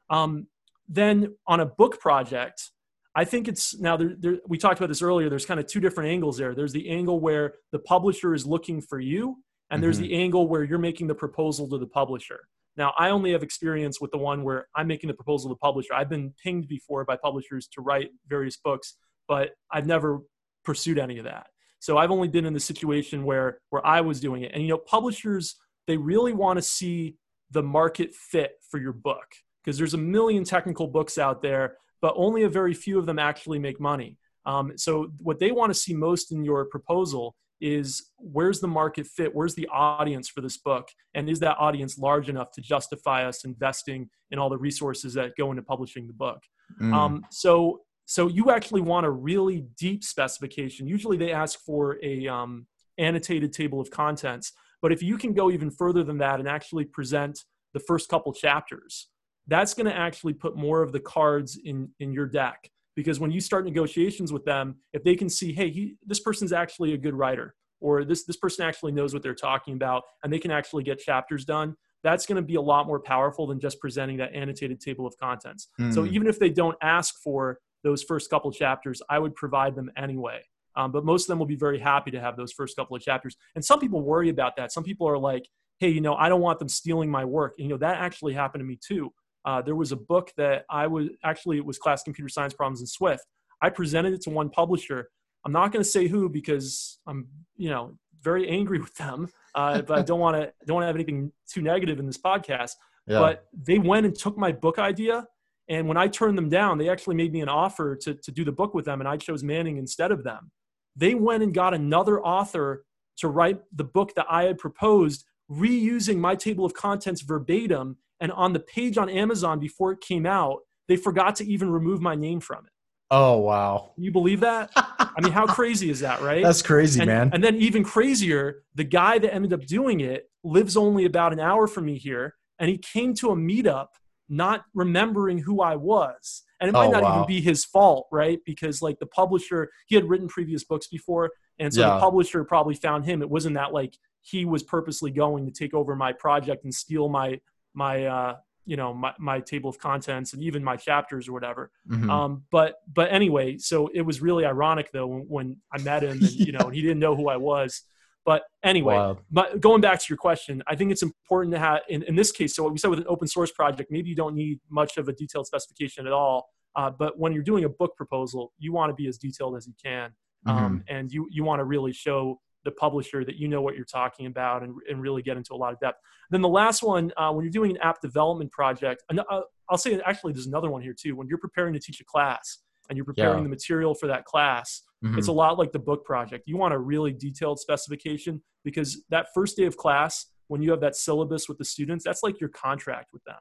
Um, 0.10 0.48
then 0.88 1.36
on 1.46 1.60
a 1.60 1.66
book 1.66 2.00
project, 2.00 2.72
I 3.16 3.26
think 3.26 3.48
it's 3.48 3.80
now 3.80 3.96
there, 3.96 4.16
there, 4.18 4.38
we 4.48 4.58
talked 4.58 4.80
about 4.80 4.88
this 4.90 5.02
earlier. 5.02 5.30
There's 5.30 5.46
kind 5.46 5.60
of 5.60 5.68
two 5.68 5.80
different 5.80 6.10
angles 6.10 6.38
there. 6.38 6.56
There's 6.56 6.74
the 6.74 6.90
angle 6.90 7.20
where 7.20 7.54
the 7.72 7.80
publisher 7.80 8.34
is 8.34 8.46
looking 8.46 8.82
for 8.82 9.00
you, 9.00 9.38
and 9.70 9.84
there's 9.84 10.00
Mhm. 10.00 10.04
the 10.04 10.14
angle 10.16 10.48
where 10.48 10.64
you're 10.64 10.80
making 10.80 11.08
the 11.08 11.16
proposal 11.16 11.70
to 11.70 11.78
the 11.78 11.88
publisher. 11.88 12.48
Now, 12.76 12.94
I 12.98 13.10
only 13.12 13.32
have 13.34 13.44
experience 13.44 14.02
with 14.02 14.10
the 14.12 14.18
one 14.18 14.44
where 14.44 14.68
I'm 14.76 14.88
making 14.88 15.10
the 15.10 15.14
proposal 15.14 15.50
to 15.50 15.54
the 15.54 15.60
publisher. 15.60 15.94
I've 15.94 16.10
been 16.10 16.34
pinged 16.44 16.68
before 16.68 17.06
by 17.06 17.18
publishers 17.18 17.68
to 17.74 17.82
write 17.82 18.10
various 18.28 18.58
books, 18.58 18.98
but 19.28 19.52
I've 19.72 19.86
never 19.86 20.22
pursued 20.66 20.98
any 20.98 21.20
of 21.20 21.26
that. 21.26 21.48
So 21.80 21.98
I've 21.98 22.10
only 22.12 22.30
been 22.30 22.46
in 22.46 22.54
the 22.54 22.60
situation 22.60 23.26
where 23.26 23.60
where 23.70 23.86
I 23.86 24.02
was 24.02 24.20
doing 24.20 24.42
it. 24.42 24.52
And 24.54 24.64
you 24.64 24.70
know, 24.70 24.78
publishers 24.78 25.56
they 25.86 25.98
really 25.98 26.34
want 26.34 26.58
to 26.58 26.62
see 26.64 27.18
the 27.52 27.62
market 27.62 28.16
fit 28.16 28.54
for 28.72 28.80
your 28.80 28.94
book 28.94 29.36
because 29.62 29.78
there's 29.78 29.94
a 29.94 29.98
million 29.98 30.44
technical 30.46 30.88
books 30.88 31.18
out 31.18 31.42
there, 31.42 31.78
but 32.04 32.14
only 32.18 32.44
a 32.44 32.50
very 32.50 32.74
few 32.74 33.00
of 33.00 33.06
them 33.06 33.18
actually 33.18 33.58
make 33.58 33.80
money. 33.80 34.18
Um, 34.46 34.74
so 34.76 35.14
what 35.20 35.40
they 35.40 35.52
want 35.54 35.70
to 35.70 35.74
see 35.74 35.94
most 35.94 36.34
in 36.34 36.44
your 36.44 36.66
proposal 36.66 37.34
is 37.62 38.12
where's 38.18 38.60
the 38.60 38.68
market 38.68 39.08
fit 39.08 39.34
where's 39.34 39.56
the 39.56 39.68
audience 39.72 40.28
for 40.28 40.42
this 40.42 40.58
book 40.58 40.90
and 41.14 41.30
is 41.30 41.40
that 41.40 41.56
audience 41.58 41.98
large 41.98 42.28
enough 42.28 42.52
to 42.52 42.60
justify 42.60 43.26
us 43.26 43.46
investing 43.46 44.10
in 44.32 44.38
all 44.38 44.50
the 44.50 44.58
resources 44.58 45.14
that 45.14 45.32
go 45.38 45.50
into 45.52 45.64
publishing 45.64 46.06
the 46.08 46.14
book 46.14 46.42
Mm. 46.82 46.94
um, 46.94 47.26
so 47.30 47.82
so 48.06 48.28
you 48.28 48.50
actually 48.50 48.82
want 48.82 49.06
a 49.06 49.12
really 49.12 49.66
deep 49.78 50.04
specification 50.04 50.88
usually 50.88 51.18
they 51.18 51.32
ask 51.32 51.60
for 51.60 52.00
a 52.04 52.28
um, 52.28 52.66
annotated 52.98 53.54
table 53.54 53.80
of 53.80 53.92
contents 53.92 54.54
but 54.82 54.92
if 54.92 55.04
you 55.04 55.18
can 55.18 55.34
go 55.34 55.52
even 55.52 55.70
further 55.70 56.04
than 56.04 56.18
that 56.18 56.40
and 56.40 56.50
actually 56.50 56.86
present 56.86 57.44
the 57.74 57.80
first 57.80 58.10
couple 58.10 58.34
chapters 58.34 59.10
that's 59.48 59.74
going 59.74 59.86
to 59.86 59.96
actually 59.96 60.34
put 60.34 60.56
more 60.56 60.82
of 60.82 60.92
the 60.92 61.00
cards 61.00 61.60
in 61.64 61.90
in 62.00 62.12
your 62.14 62.26
deck. 62.26 62.70
Because 62.96 63.20
when 63.20 63.32
you 63.32 63.42
start 63.42 63.66
negotiations 63.66 64.32
with 64.32 64.46
them 64.46 64.76
if 64.94 65.04
they 65.04 65.16
can 65.16 65.30
see 65.30 65.52
hey 65.54 65.70
he, 65.70 65.96
this 66.06 66.20
person's 66.20 66.54
actually 66.54 66.94
a 66.94 66.98
good 66.98 67.16
writer 67.16 67.56
or 67.82 68.06
this 68.06 68.24
this 68.26 68.38
person 68.38 68.66
actually 68.66 68.92
knows 68.92 69.14
what 69.14 69.24
they're 69.24 69.34
talking 69.36 69.74
about 69.74 70.04
and 70.24 70.32
they 70.32 70.40
can 70.40 70.52
actually 70.52 70.84
get 70.84 71.00
chapters 71.00 71.44
done 71.46 71.76
that's 72.04 72.26
going 72.26 72.36
to 72.36 72.42
be 72.42 72.56
a 72.56 72.62
lot 72.62 72.86
more 72.86 73.00
powerful 73.00 73.48
than 73.48 73.60
just 73.60 73.80
presenting 73.80 74.18
that 74.18 74.34
annotated 74.36 74.80
table 74.82 75.08
of 75.08 75.18
contents. 75.18 75.70
So 75.92 76.04
Mm. 76.04 76.12
even 76.12 76.28
if 76.28 76.38
they 76.38 76.50
don't 76.50 76.78
ask 76.82 77.16
for 77.24 77.60
those 77.84 78.04
first 78.04 78.30
couple 78.30 78.52
chapters 78.52 79.02
i 79.10 79.18
would 79.20 79.36
provide 79.36 79.76
them 79.76 79.90
anyway. 79.98 80.42
Um, 80.76 80.92
but 80.92 81.06
most 81.06 81.24
of 81.24 81.28
them 81.28 81.40
will 81.40 81.46
be 81.46 81.56
very 81.56 81.80
happy 81.80 82.10
to 82.12 82.20
have 82.20 82.36
those 82.36 82.52
first 82.52 82.76
couple 82.76 82.96
of 82.96 83.02
chapters. 83.04 83.38
And 83.56 83.64
some 83.64 83.80
people 83.80 84.02
worry 84.02 84.30
about 84.30 84.56
that. 84.58 84.72
Some 84.72 84.84
people 84.84 85.08
are 85.08 85.18
like 85.18 85.48
hey 85.80 85.90
you 85.90 86.02
know 86.02 86.14
i 86.16 86.30
don't 86.30 86.42
want 86.42 86.60
them 86.60 86.70
stealing 86.70 87.10
my 87.10 87.26
work. 87.26 87.56
And, 87.58 87.66
you 87.66 87.70
know 87.74 87.78
that 87.80 87.98
actually 87.98 88.34
happened 88.34 88.62
to 88.62 88.66
me 88.66 88.78
too 88.90 89.12
uh, 89.46 89.62
there 89.62 89.76
was 89.76 89.92
a 89.92 89.96
book 89.96 90.32
that 90.38 90.66
I 90.70 90.88
was 90.88 91.10
actually 91.24 91.58
it 91.58 91.66
was 91.66 91.78
Classic 91.78 92.06
Computer 92.06 92.30
Science 92.30 92.54
Problems 92.54 92.82
in 92.82 92.88
Swift. 92.88 93.26
I 93.62 93.70
presented 93.70 94.14
it 94.14 94.22
to 94.22 94.30
one 94.30 94.50
publisher. 94.50 95.10
I'm 95.46 95.52
not 95.52 95.72
going 95.72 95.84
to 95.84 95.90
say 95.90 96.08
who 96.08 96.30
because 96.30 97.00
I'm 97.08 97.28
you 97.56 97.70
know 97.70 97.98
very 98.22 98.48
angry 98.50 98.80
with 98.82 98.96
them, 98.96 99.30
uh, 99.56 99.82
but 99.82 100.00
I 100.00 100.02
don't 100.02 100.20
want 100.20 100.38
to 100.38 100.54
don't 100.66 100.76
want 100.76 100.84
to 100.84 100.88
have 100.88 100.96
anything 100.96 101.32
too 101.48 101.62
negative 101.62 102.00
in 102.00 102.06
this 102.06 102.18
podcast. 102.18 102.72
yeah. 103.08 103.20
But 103.20 103.46
they 103.54 103.80
went 103.80 104.06
and 104.06 104.16
took 104.16 104.38
my 104.38 104.52
book 104.52 104.80
idea, 104.80 105.28
and 105.68 105.88
when 105.88 105.98
I 105.98 106.08
turned 106.08 106.38
them 106.38 106.50
down, 106.50 106.78
they 106.78 106.90
actually 106.90 107.16
made 107.16 107.34
me 107.34 107.42
an 107.42 107.50
offer 107.50 107.96
to 107.98 108.14
to 108.14 108.32
do 108.32 108.46
the 108.46 108.52
book 108.52 108.74
with 108.74 108.86
them, 108.86 109.02
and 109.02 109.08
I 109.08 109.18
chose 109.18 109.44
Manning 109.44 109.78
instead 109.78 110.12
of 110.12 110.24
them. 110.24 110.52
They 110.96 111.16
went 111.16 111.44
and 111.44 111.54
got 111.54 111.74
another 111.74 112.22
author 112.22 112.86
to 113.18 113.28
write 113.28 113.60
the 113.72 113.84
book 113.84 114.14
that 114.16 114.26
I 114.30 114.44
had 114.44 114.58
proposed, 114.58 115.26
reusing 115.50 116.18
my 116.18 116.36
table 116.36 116.66
of 116.66 116.74
contents 116.74 117.22
verbatim 117.22 117.98
and 118.24 118.32
on 118.32 118.54
the 118.54 118.60
page 118.62 118.98
on 118.98 119.10
Amazon 119.10 119.60
before 119.60 119.92
it 119.92 120.00
came 120.00 120.26
out, 120.26 120.60
they 120.88 120.96
forgot 120.96 121.36
to 121.36 121.46
even 121.46 121.70
remove 121.70 122.00
my 122.02 122.16
name 122.16 122.40
from 122.40 122.66
it. 122.66 122.72
oh 123.12 123.38
wow. 123.38 123.92
Can 123.96 124.04
you 124.06 124.12
believe 124.12 124.40
that? 124.40 124.72
I 124.76 125.20
mean, 125.22 125.34
how 125.34 125.46
crazy 125.46 125.90
is 125.90 126.00
that, 126.00 126.22
right? 126.22 126.42
That's 126.48 126.62
crazy, 126.62 127.02
and, 127.02 127.08
man. 127.08 127.30
and 127.34 127.44
then 127.44 127.56
even 127.58 127.84
crazier, 127.84 128.64
the 128.76 128.86
guy 128.86 129.20
that 129.20 129.34
ended 129.34 129.52
up 129.54 129.66
doing 129.66 130.00
it 130.00 130.30
lives 130.44 130.76
only 130.78 131.04
about 131.06 131.34
an 131.34 131.40
hour 131.40 131.68
from 131.68 131.86
me 131.86 131.98
here, 131.98 132.36
and 132.60 132.70
he 132.70 132.78
came 132.78 133.14
to 133.16 133.30
a 133.32 133.36
meetup 133.36 133.88
not 134.30 134.64
remembering 134.74 135.38
who 135.38 135.62
I 135.62 135.76
was. 135.76 136.44
And 136.62 136.70
it 136.70 136.72
might 136.72 136.88
Oh, 136.88 136.92
not 136.92 137.04
wow. 137.04 137.10
even 137.16 137.28
be 137.28 137.42
his 137.42 137.66
fault, 137.66 138.08
right? 138.10 138.40
Because 138.46 138.82
like 138.82 138.98
the 139.00 139.06
publisher, 139.06 139.70
he 139.88 139.96
had 139.96 140.06
written 140.10 140.30
previous 140.30 140.64
books 140.64 140.88
before, 140.88 141.30
and 141.60 141.74
so 141.74 141.82
Yeah. 141.82 141.96
the 141.96 142.00
publisher 142.00 142.44
probably 142.46 142.74
found 142.76 143.04
him. 143.06 143.22
It 143.22 143.30
wasn't 143.30 143.56
that 143.56 143.74
like 143.74 143.94
he 144.22 144.46
was 144.46 144.64
purposely 144.64 145.12
going 145.12 145.46
to 145.46 145.52
take 145.52 145.74
over 145.74 145.94
my 145.96 146.14
project 146.14 146.64
and 146.64 146.74
steal 146.74 147.10
my 147.10 147.40
my 147.74 148.06
uh 148.06 148.36
you 148.66 148.78
know 148.78 148.94
my, 148.94 149.14
my 149.20 149.40
table 149.40 149.70
of 149.70 149.78
contents 149.78 150.34
and 150.34 150.42
even 150.42 150.64
my 150.64 150.78
chapters 150.78 151.28
or 151.28 151.34
whatever 151.34 151.70
Mhm. 151.90 152.10
um, 152.10 152.44
but 152.52 152.76
but 152.94 153.12
anyway, 153.12 153.58
so 153.58 153.90
it 153.94 154.02
was 154.02 154.22
really 154.22 154.46
ironic 154.46 154.92
though 154.94 155.08
when, 155.08 155.22
when 155.28 155.58
I 155.74 155.82
met 155.82 156.04
him 156.04 156.12
and 156.12 156.32
you 156.32 156.52
know 156.54 156.60
and 156.68 156.74
he 156.78 156.82
didn't 156.82 157.00
know 157.00 157.16
who 157.16 157.28
I 157.30 157.38
was. 157.38 157.82
But 158.26 158.44
anyway, 158.64 158.96
but 159.30 159.60
going 159.60 159.82
back 159.82 160.00
to 160.00 160.06
your 160.08 160.16
question, 160.18 160.64
I 160.66 160.76
think 160.78 160.94
it's 160.94 161.04
important 161.04 161.54
to 161.56 161.60
have 161.60 161.82
in, 161.90 162.04
in 162.04 162.16
this 162.16 162.32
case. 162.32 162.56
So 162.56 162.64
what 162.64 162.72
we 162.72 162.78
said 162.80 162.90
with 162.90 163.00
an 163.00 163.06
open 163.10 163.28
source 163.28 163.52
project, 163.52 163.92
maybe 163.92 164.08
you 164.08 164.16
don't 164.16 164.34
need 164.34 164.62
much 164.70 164.96
of 164.96 165.10
a 165.10 165.14
detailed 165.14 165.46
specification 165.46 166.08
at 166.08 166.14
all. 166.14 166.48
Uh, 166.74 166.90
but 166.90 167.20
when 167.20 167.34
you're 167.34 167.44
doing 167.44 167.66
a 167.66 167.70
book 167.70 167.98
proposal, 167.98 168.54
you 168.60 168.72
want 168.72 168.90
to 168.92 168.96
be 168.96 169.08
as 169.10 169.18
detailed 169.18 169.58
as 169.58 169.68
you 169.68 169.74
can, 169.84 170.12
um, 170.46 170.84
and 170.88 171.12
you 171.12 171.28
you 171.32 171.44
want 171.44 171.60
to 171.60 171.66
really 171.66 171.92
show 171.92 172.40
the 172.66 172.72
publisher 172.72 173.24
that 173.26 173.36
you 173.36 173.48
know 173.48 173.62
what 173.62 173.76
you're 173.76 173.86
talking 173.86 174.26
about 174.26 174.64
and, 174.64 174.74
and 174.90 175.02
really 175.02 175.22
get 175.22 175.38
into 175.38 175.54
a 175.54 175.56
lot 175.56 175.74
of 175.74 175.80
depth. 175.80 176.00
Then 176.30 176.42
the 176.42 176.50
last 176.50 176.82
one, 176.84 177.12
uh, 177.18 177.32
when 177.32 177.44
you're 177.44 177.52
doing 177.52 177.72
an 177.72 177.78
app 177.82 178.02
development 178.02 178.52
project, 178.52 179.04
and 179.10 179.20
uh, 179.20 179.42
I'll 179.70 179.78
say 179.78 180.00
actually 180.06 180.34
there's 180.34 180.48
another 180.48 180.70
one 180.70 180.82
here 180.82 180.96
too. 180.98 181.16
When 181.16 181.28
you're 181.28 181.38
preparing 181.38 181.74
to 181.74 181.80
teach 181.80 182.00
a 182.00 182.06
class 182.06 182.60
and 182.90 182.98
you're 182.98 183.06
preparing 183.06 183.40
Yeah. 183.40 183.44
the 183.44 183.50
material 183.50 183.94
for 183.94 184.08
that 184.08 184.26
class, 184.26 184.84
Mhm. 185.04 185.18
it's 185.18 185.28
a 185.28 185.32
lot 185.34 185.58
like 185.58 185.72
the 185.72 185.80
book 185.80 186.06
project. 186.06 186.44
You 186.48 186.58
want 186.58 186.74
a 186.74 186.78
really 186.80 187.12
detailed 187.14 187.60
specification 187.60 188.42
because 188.64 189.04
that 189.10 189.28
first 189.34 189.58
day 189.58 189.66
of 189.66 189.76
class, 189.78 190.28
when 190.48 190.62
you 190.62 190.72
have 190.72 190.80
that 190.82 190.96
syllabus 190.96 191.48
with 191.50 191.58
the 191.58 191.66
students, 191.66 192.04
that's 192.06 192.24
like 192.24 192.40
your 192.40 192.50
contract 192.50 193.08
with 193.14 193.24
them. 193.26 193.40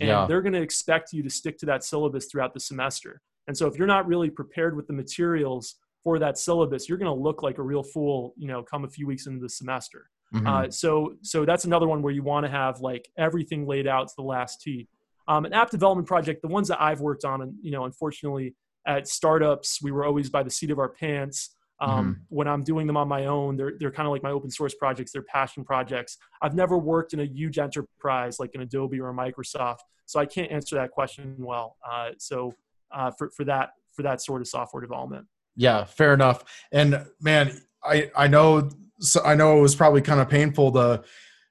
And 0.00 0.08
Yeah. 0.08 0.26
they're 0.26 0.42
going 0.42 0.54
to 0.54 0.62
expect 0.62 1.12
you 1.12 1.22
to 1.22 1.30
stick 1.30 1.58
to 1.58 1.66
that 1.66 1.84
syllabus 1.84 2.26
throughout 2.26 2.52
the 2.54 2.60
semester. 2.60 3.20
And 3.46 3.56
so 3.56 3.66
if 3.66 3.76
you're 3.76 3.86
not 3.86 4.06
really 4.06 4.30
prepared 4.30 4.74
with 4.76 4.86
the 4.86 4.92
materials 4.92 5.76
for 6.04 6.18
that 6.18 6.38
syllabus, 6.38 6.88
you're 6.88 6.98
going 6.98 7.14
to 7.14 7.22
look 7.22 7.42
like 7.42 7.58
a 7.58 7.62
real 7.62 7.82
fool, 7.82 8.34
you 8.36 8.46
know, 8.46 8.62
come 8.62 8.84
a 8.84 8.88
few 8.88 9.06
weeks 9.06 9.26
into 9.26 9.40
the 9.40 9.48
semester. 9.48 10.10
Mhm. 10.34 10.46
Uh, 10.46 10.70
so 10.70 11.14
so 11.22 11.44
that's 11.44 11.64
another 11.64 11.88
one 11.88 12.02
where 12.02 12.12
you 12.12 12.22
want 12.22 12.44
to 12.44 12.50
have 12.50 12.80
like 12.80 13.08
everything 13.16 13.66
laid 13.66 13.86
out 13.86 14.08
to 14.08 14.14
the 14.16 14.22
last 14.22 14.60
T. 14.60 14.86
Um, 15.28 15.46
an 15.46 15.52
app 15.54 15.70
development 15.70 16.06
project, 16.06 16.42
the 16.42 16.48
ones 16.48 16.68
that 16.68 16.80
I've 16.82 17.00
worked 17.00 17.24
on, 17.24 17.40
and 17.42 17.54
you 17.62 17.70
know, 17.70 17.84
unfortunately 17.84 18.54
at 18.86 19.08
startups, 19.08 19.80
we 19.82 19.90
were 19.90 20.04
always 20.04 20.28
by 20.28 20.42
the 20.42 20.50
seat 20.50 20.70
of 20.70 20.78
our 20.78 20.90
pants. 20.90 21.56
Um, 21.80 21.90
Mhm. 21.90 22.20
When 22.28 22.48
I'm 22.48 22.62
doing 22.62 22.86
them 22.86 22.96
on 22.96 23.08
my 23.08 23.26
own, 23.26 23.56
they're 23.56 23.72
they're 23.78 23.90
kind 23.92 24.06
of 24.06 24.12
like 24.12 24.22
my 24.22 24.30
open 24.30 24.50
source 24.50 24.74
projects. 24.74 25.12
They're 25.12 25.22
passion 25.22 25.64
projects. 25.64 26.18
I've 26.42 26.54
never 26.54 26.76
worked 26.78 27.14
in 27.14 27.20
a 27.20 27.24
huge 27.24 27.58
enterprise 27.58 28.38
like 28.38 28.50
an 28.54 28.60
Adobe 28.60 29.00
or 29.00 29.08
a 29.10 29.14
Microsoft, 29.14 29.78
so 30.04 30.20
I 30.20 30.26
can't 30.26 30.50
answer 30.50 30.76
that 30.76 30.90
question 30.90 31.36
well. 31.38 31.76
Uh, 31.88 32.10
so 32.18 32.52
uh, 32.90 33.10
for 33.12 33.30
for 33.30 33.44
that 33.44 33.70
for 33.92 34.02
that 34.02 34.20
sort 34.20 34.40
of 34.40 34.48
software 34.48 34.80
development. 34.80 35.26
Yeah, 35.56 35.84
fair 35.84 36.14
enough. 36.14 36.44
And 36.72 37.06
man, 37.20 37.60
I 37.84 38.10
I 38.16 38.28
know 38.28 38.70
so 39.00 39.22
I 39.24 39.34
know 39.34 39.58
it 39.58 39.62
was 39.62 39.74
probably 39.74 40.02
kind 40.02 40.20
of 40.20 40.28
painful 40.28 40.72
to 40.72 41.02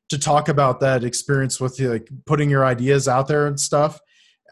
to 0.10 0.20
talk 0.20 0.50
about 0.50 0.80
that 0.82 1.04
experience 1.04 1.60
with 1.60 1.80
like 1.80 2.10
putting 2.26 2.50
your 2.50 2.66
ideas 2.66 3.08
out 3.08 3.28
there 3.28 3.48
and 3.48 3.60
stuff. 3.60 4.00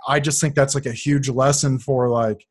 I 0.08 0.20
just 0.20 0.41
think 0.41 0.56
that's 0.56 0.76
like 0.76 0.86
a 0.86 0.93
huge 0.93 1.30
lesson 1.30 1.80
for 1.80 2.10
like 2.10 2.45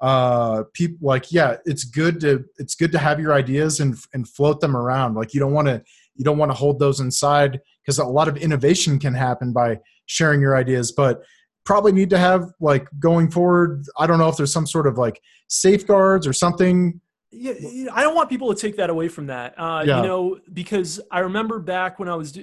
uh 0.00 0.64
people 0.74 0.98
like 1.00 1.30
yeah 1.30 1.56
it's 1.64 1.84
good 1.84 2.18
to 2.20 2.44
it's 2.58 2.74
good 2.74 2.90
to 2.90 2.98
have 2.98 3.20
your 3.20 3.32
ideas 3.32 3.78
and 3.78 3.96
and 4.12 4.28
float 4.28 4.60
them 4.60 4.76
around 4.76 5.14
like 5.14 5.32
you 5.32 5.38
don't 5.38 5.52
want 5.52 5.68
to 5.68 5.80
you 6.16 6.24
don't 6.24 6.38
want 6.38 6.50
to 6.50 6.56
hold 6.56 6.80
those 6.80 6.98
inside 6.98 7.60
because 7.80 8.00
a 8.00 8.04
lot 8.04 8.26
of 8.26 8.36
innovation 8.36 8.98
can 8.98 9.14
happen 9.14 9.52
by 9.52 9.78
sharing 10.06 10.40
your 10.40 10.56
ideas 10.56 10.90
but 10.90 11.22
probably 11.64 11.92
need 11.92 12.10
to 12.10 12.18
have 12.18 12.52
like 12.60 12.86
going 12.98 13.30
forward 13.30 13.84
i 13.98 14.06
don't 14.06 14.18
know 14.18 14.28
if 14.28 14.36
there's 14.36 14.52
some 14.52 14.66
sort 14.66 14.86
of 14.86 14.98
like 14.98 15.20
safeguards 15.48 16.26
or 16.26 16.32
something 16.32 17.00
Yeah, 17.34 17.54
yeah, 17.58 17.90
I 17.94 18.02
don't 18.02 18.14
want 18.14 18.28
people 18.28 18.52
to 18.54 18.60
take 18.60 18.76
that 18.76 18.90
away 18.90 19.08
from 19.08 19.26
that. 19.28 19.54
Uh, 19.58 19.82
Yeah. 19.86 20.02
You 20.02 20.06
know, 20.08 20.38
because 20.52 21.00
I 21.10 21.20
remember 21.20 21.58
back 21.60 21.98
when 21.98 22.06
I 22.06 22.14
was 22.14 22.38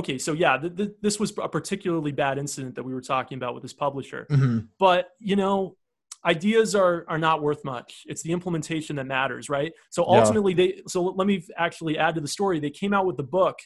okay. 0.00 0.18
So 0.18 0.34
yeah, 0.34 0.58
th- 0.58 0.76
th- 0.76 0.90
this 1.00 1.18
was 1.18 1.32
a 1.38 1.48
particularly 1.48 2.12
bad 2.12 2.36
incident 2.38 2.74
that 2.74 2.82
we 2.84 2.92
were 2.92 3.00
talking 3.00 3.36
about 3.40 3.54
with 3.54 3.62
this 3.62 3.72
publisher. 3.72 4.26
Mhm. 4.30 4.68
But 4.78 5.02
you 5.20 5.36
know, 5.36 5.76
ideas 6.22 6.74
are 6.74 7.06
are 7.08 7.18
not 7.28 7.40
worth 7.40 7.64
much. 7.64 8.02
It's 8.10 8.22
the 8.22 8.32
implementation 8.32 8.96
that 8.96 9.06
matters, 9.06 9.48
right? 9.48 9.72
So 9.88 10.00
Yeah. 10.02 10.18
ultimately, 10.18 10.52
they. 10.52 10.82
So 10.86 11.02
let 11.02 11.26
me 11.26 11.42
actually 11.56 11.96
add 11.96 12.14
to 12.16 12.20
the 12.20 12.28
story. 12.38 12.60
They 12.60 12.74
came 12.82 12.92
out 12.92 13.06
with 13.06 13.16
the 13.16 13.28
book. 13.38 13.56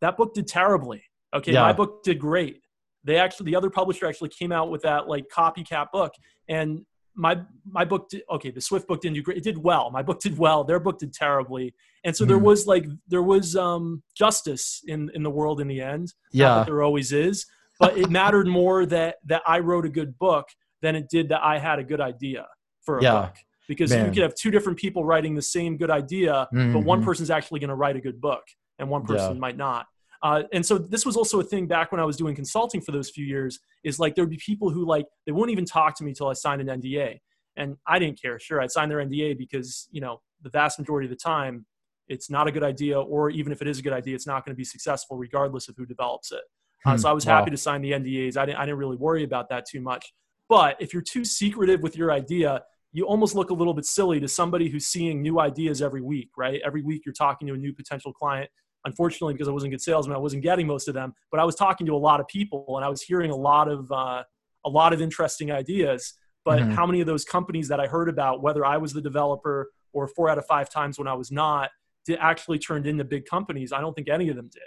That 0.00 0.16
book 0.16 0.32
did 0.32 0.46
terribly. 0.46 1.02
Okay, 1.34 1.52
Yeah. 1.52 1.62
my 1.68 1.74
book 1.74 2.02
did 2.04 2.18
great. 2.18 2.62
They 3.06 3.16
actually, 3.16 3.46
the 3.52 3.56
other 3.56 3.70
publisher 3.70 4.06
actually 4.06 4.30
came 4.30 4.50
out 4.52 4.68
with 4.70 4.82
that 4.82 5.08
like 5.08 5.26
copycat 5.34 5.86
book, 5.92 6.12
and 6.48 6.84
my 7.14 7.40
my 7.70 7.82
book 7.84 8.10
did 8.10 8.22
okay 8.30 8.50
the 8.50 8.60
swift 8.60 8.86
book 8.86 9.00
didn't 9.00 9.14
do 9.14 9.22
great 9.22 9.38
it 9.38 9.42
did 9.42 9.56
well 9.56 9.90
my 9.90 10.02
book 10.02 10.20
did 10.20 10.36
well 10.36 10.62
their 10.64 10.78
book 10.78 10.98
did 10.98 11.14
terribly 11.14 11.74
and 12.04 12.14
so 12.14 12.26
there 12.26 12.36
Mhm. 12.38 12.42
was 12.42 12.66
like 12.66 12.84
there 13.08 13.22
was 13.22 13.56
um 13.56 14.02
justice 14.14 14.82
in 14.86 15.10
in 15.14 15.22
the 15.22 15.30
world 15.30 15.58
in 15.62 15.66
the 15.66 15.80
end 15.80 16.12
yeah 16.32 16.62
there 16.66 16.82
always 16.82 17.12
is 17.12 17.46
but 17.80 17.96
it 17.96 18.10
mattered 18.10 18.46
more 18.46 18.84
that 18.84 19.16
that 19.24 19.40
i 19.46 19.58
wrote 19.60 19.86
a 19.86 19.88
good 19.88 20.18
book 20.18 20.46
than 20.82 20.94
it 20.94 21.08
did 21.08 21.30
that 21.30 21.42
i 21.42 21.56
had 21.58 21.78
a 21.78 21.84
good 21.84 22.02
idea 22.02 22.46
for 22.82 22.98
a 22.98 23.02
Yeah. 23.02 23.12
book 23.22 23.34
because 23.66 23.92
Man. 23.92 24.04
you 24.04 24.12
could 24.12 24.22
have 24.22 24.34
two 24.34 24.50
different 24.50 24.78
people 24.78 25.02
writing 25.02 25.34
the 25.34 25.40
same 25.56 25.78
good 25.78 25.90
idea 25.90 26.46
but 26.52 26.80
one 26.84 27.00
Mhm. 27.00 27.04
person's 27.06 27.30
actually 27.30 27.60
going 27.60 27.70
to 27.70 27.76
write 27.76 27.96
a 27.96 28.00
good 28.08 28.20
book 28.20 28.44
and 28.78 28.90
one 28.90 29.06
person 29.06 29.32
Yeah. 29.36 29.40
might 29.40 29.56
not 29.56 29.86
uh, 30.26 30.42
and 30.52 30.64
so 30.68 30.74
this 30.94 31.04
was 31.08 31.16
also 31.16 31.36
a 31.40 31.44
thing 31.52 31.64
back 31.76 31.86
when 31.92 32.00
i 32.00 32.04
was 32.10 32.16
doing 32.22 32.34
consulting 32.42 32.80
for 32.80 32.92
those 32.96 33.08
few 33.16 33.24
years 33.34 33.52
is 33.88 33.98
like 34.02 34.12
there'd 34.14 34.30
be 34.38 34.40
people 34.52 34.68
who 34.74 34.82
like 34.94 35.06
they 35.24 35.32
wouldn't 35.32 35.52
even 35.56 35.64
talk 35.78 35.90
to 35.98 36.04
me 36.06 36.12
till 36.12 36.28
i 36.28 36.32
signed 36.44 36.60
an 36.64 36.68
nda 36.80 37.08
and 37.56 37.68
i 37.86 37.96
didn't 37.98 38.18
care. 38.20 38.38
Sure 38.46 38.58
i'd 38.62 38.70
sign 38.78 38.88
their 38.90 38.98
nda 39.08 39.28
because 39.44 39.88
you 39.96 40.00
know 40.04 40.14
the 40.46 40.50
vast 40.50 40.74
majority 40.78 41.06
of 41.06 41.10
the 41.16 41.22
time 41.34 41.54
it's 42.14 42.28
not 42.36 42.44
a 42.50 42.52
good 42.56 42.62
idea 42.62 42.96
or 43.14 43.30
even 43.30 43.50
if 43.54 43.58
it 43.62 43.68
is 43.72 43.78
a 43.78 43.82
good 43.86 43.92
idea 44.00 44.14
it's 44.18 44.26
not 44.32 44.44
going 44.44 44.54
to 44.54 44.60
be 44.64 44.64
successful 44.64 45.14
regardless 45.26 45.64
of 45.68 45.74
who 45.78 45.86
develops 45.94 46.28
it. 46.32 46.44
Uh, 46.84 46.90
Hmm. 46.92 46.98
so 47.00 47.08
i 47.12 47.12
was 47.18 47.26
Wow. 47.26 47.36
happy 47.36 47.50
to 47.56 47.60
sign 47.66 47.80
the 47.86 47.92
ndas 48.00 48.36
I 48.36 48.44
didn't, 48.46 48.58
I 48.60 48.64
didn't 48.66 48.78
really 48.84 49.00
worry 49.06 49.24
about 49.30 49.46
that 49.52 49.62
too 49.72 49.80
much. 49.90 50.04
But 50.48 50.72
if 50.84 50.88
you're 50.92 51.02
too 51.14 51.24
secretive 51.24 51.80
with 51.86 51.96
your 52.00 52.10
idea 52.22 52.50
you 52.96 53.04
almost 53.12 53.34
look 53.38 53.50
a 53.50 53.54
little 53.60 53.74
bit 53.74 53.84
silly 53.84 54.18
to 54.20 54.28
somebody 54.40 54.66
who's 54.70 54.86
seeing 54.94 55.16
new 55.20 55.36
ideas 55.48 55.76
every 55.88 56.02
week 56.14 56.30
right? 56.44 56.60
Every 56.68 56.82
week 56.90 57.00
you're 57.04 57.20
talking 57.26 57.46
to 57.48 57.54
a 57.54 57.62
new 57.66 57.72
potential 57.80 58.12
client 58.12 58.48
unfortunately 58.86 59.34
because 59.34 59.48
i 59.48 59.50
wasn't 59.50 59.70
a 59.70 59.74
good 59.74 59.82
salesman 59.82 60.16
i 60.16 60.18
wasn't 60.18 60.42
getting 60.42 60.66
most 60.66 60.88
of 60.88 60.94
them 60.94 61.12
but 61.30 61.38
i 61.38 61.44
was 61.44 61.54
talking 61.54 61.86
to 61.86 61.94
a 61.94 61.98
lot 62.08 62.18
of 62.20 62.26
people 62.28 62.64
and 62.76 62.84
i 62.84 62.88
was 62.88 63.02
hearing 63.02 63.30
a 63.30 63.36
lot 63.36 63.68
of 63.68 63.90
uh, 63.92 64.22
a 64.64 64.68
lot 64.70 64.92
of 64.94 65.02
interesting 65.02 65.50
ideas 65.52 66.14
but 66.44 66.60
Mhm. 66.62 66.72
how 66.72 66.86
many 66.86 67.00
of 67.00 67.06
those 67.06 67.24
companies 67.24 67.68
that 67.68 67.80
i 67.80 67.86
heard 67.86 68.08
about 68.08 68.42
whether 68.42 68.64
i 68.64 68.76
was 68.78 68.92
the 68.94 69.02
developer 69.02 69.70
or 69.92 70.08
four 70.08 70.28
out 70.30 70.38
of 70.38 70.46
five 70.46 70.70
times 70.70 70.98
when 70.98 71.08
i 71.08 71.14
was 71.14 71.30
not 71.30 71.70
did 72.06 72.18
actually 72.20 72.58
turned 72.58 72.86
into 72.86 73.04
big 73.04 73.26
companies 73.26 73.72
i 73.72 73.80
don't 73.80 73.94
think 73.94 74.08
any 74.08 74.28
of 74.28 74.36
them 74.36 74.48
did 74.52 74.62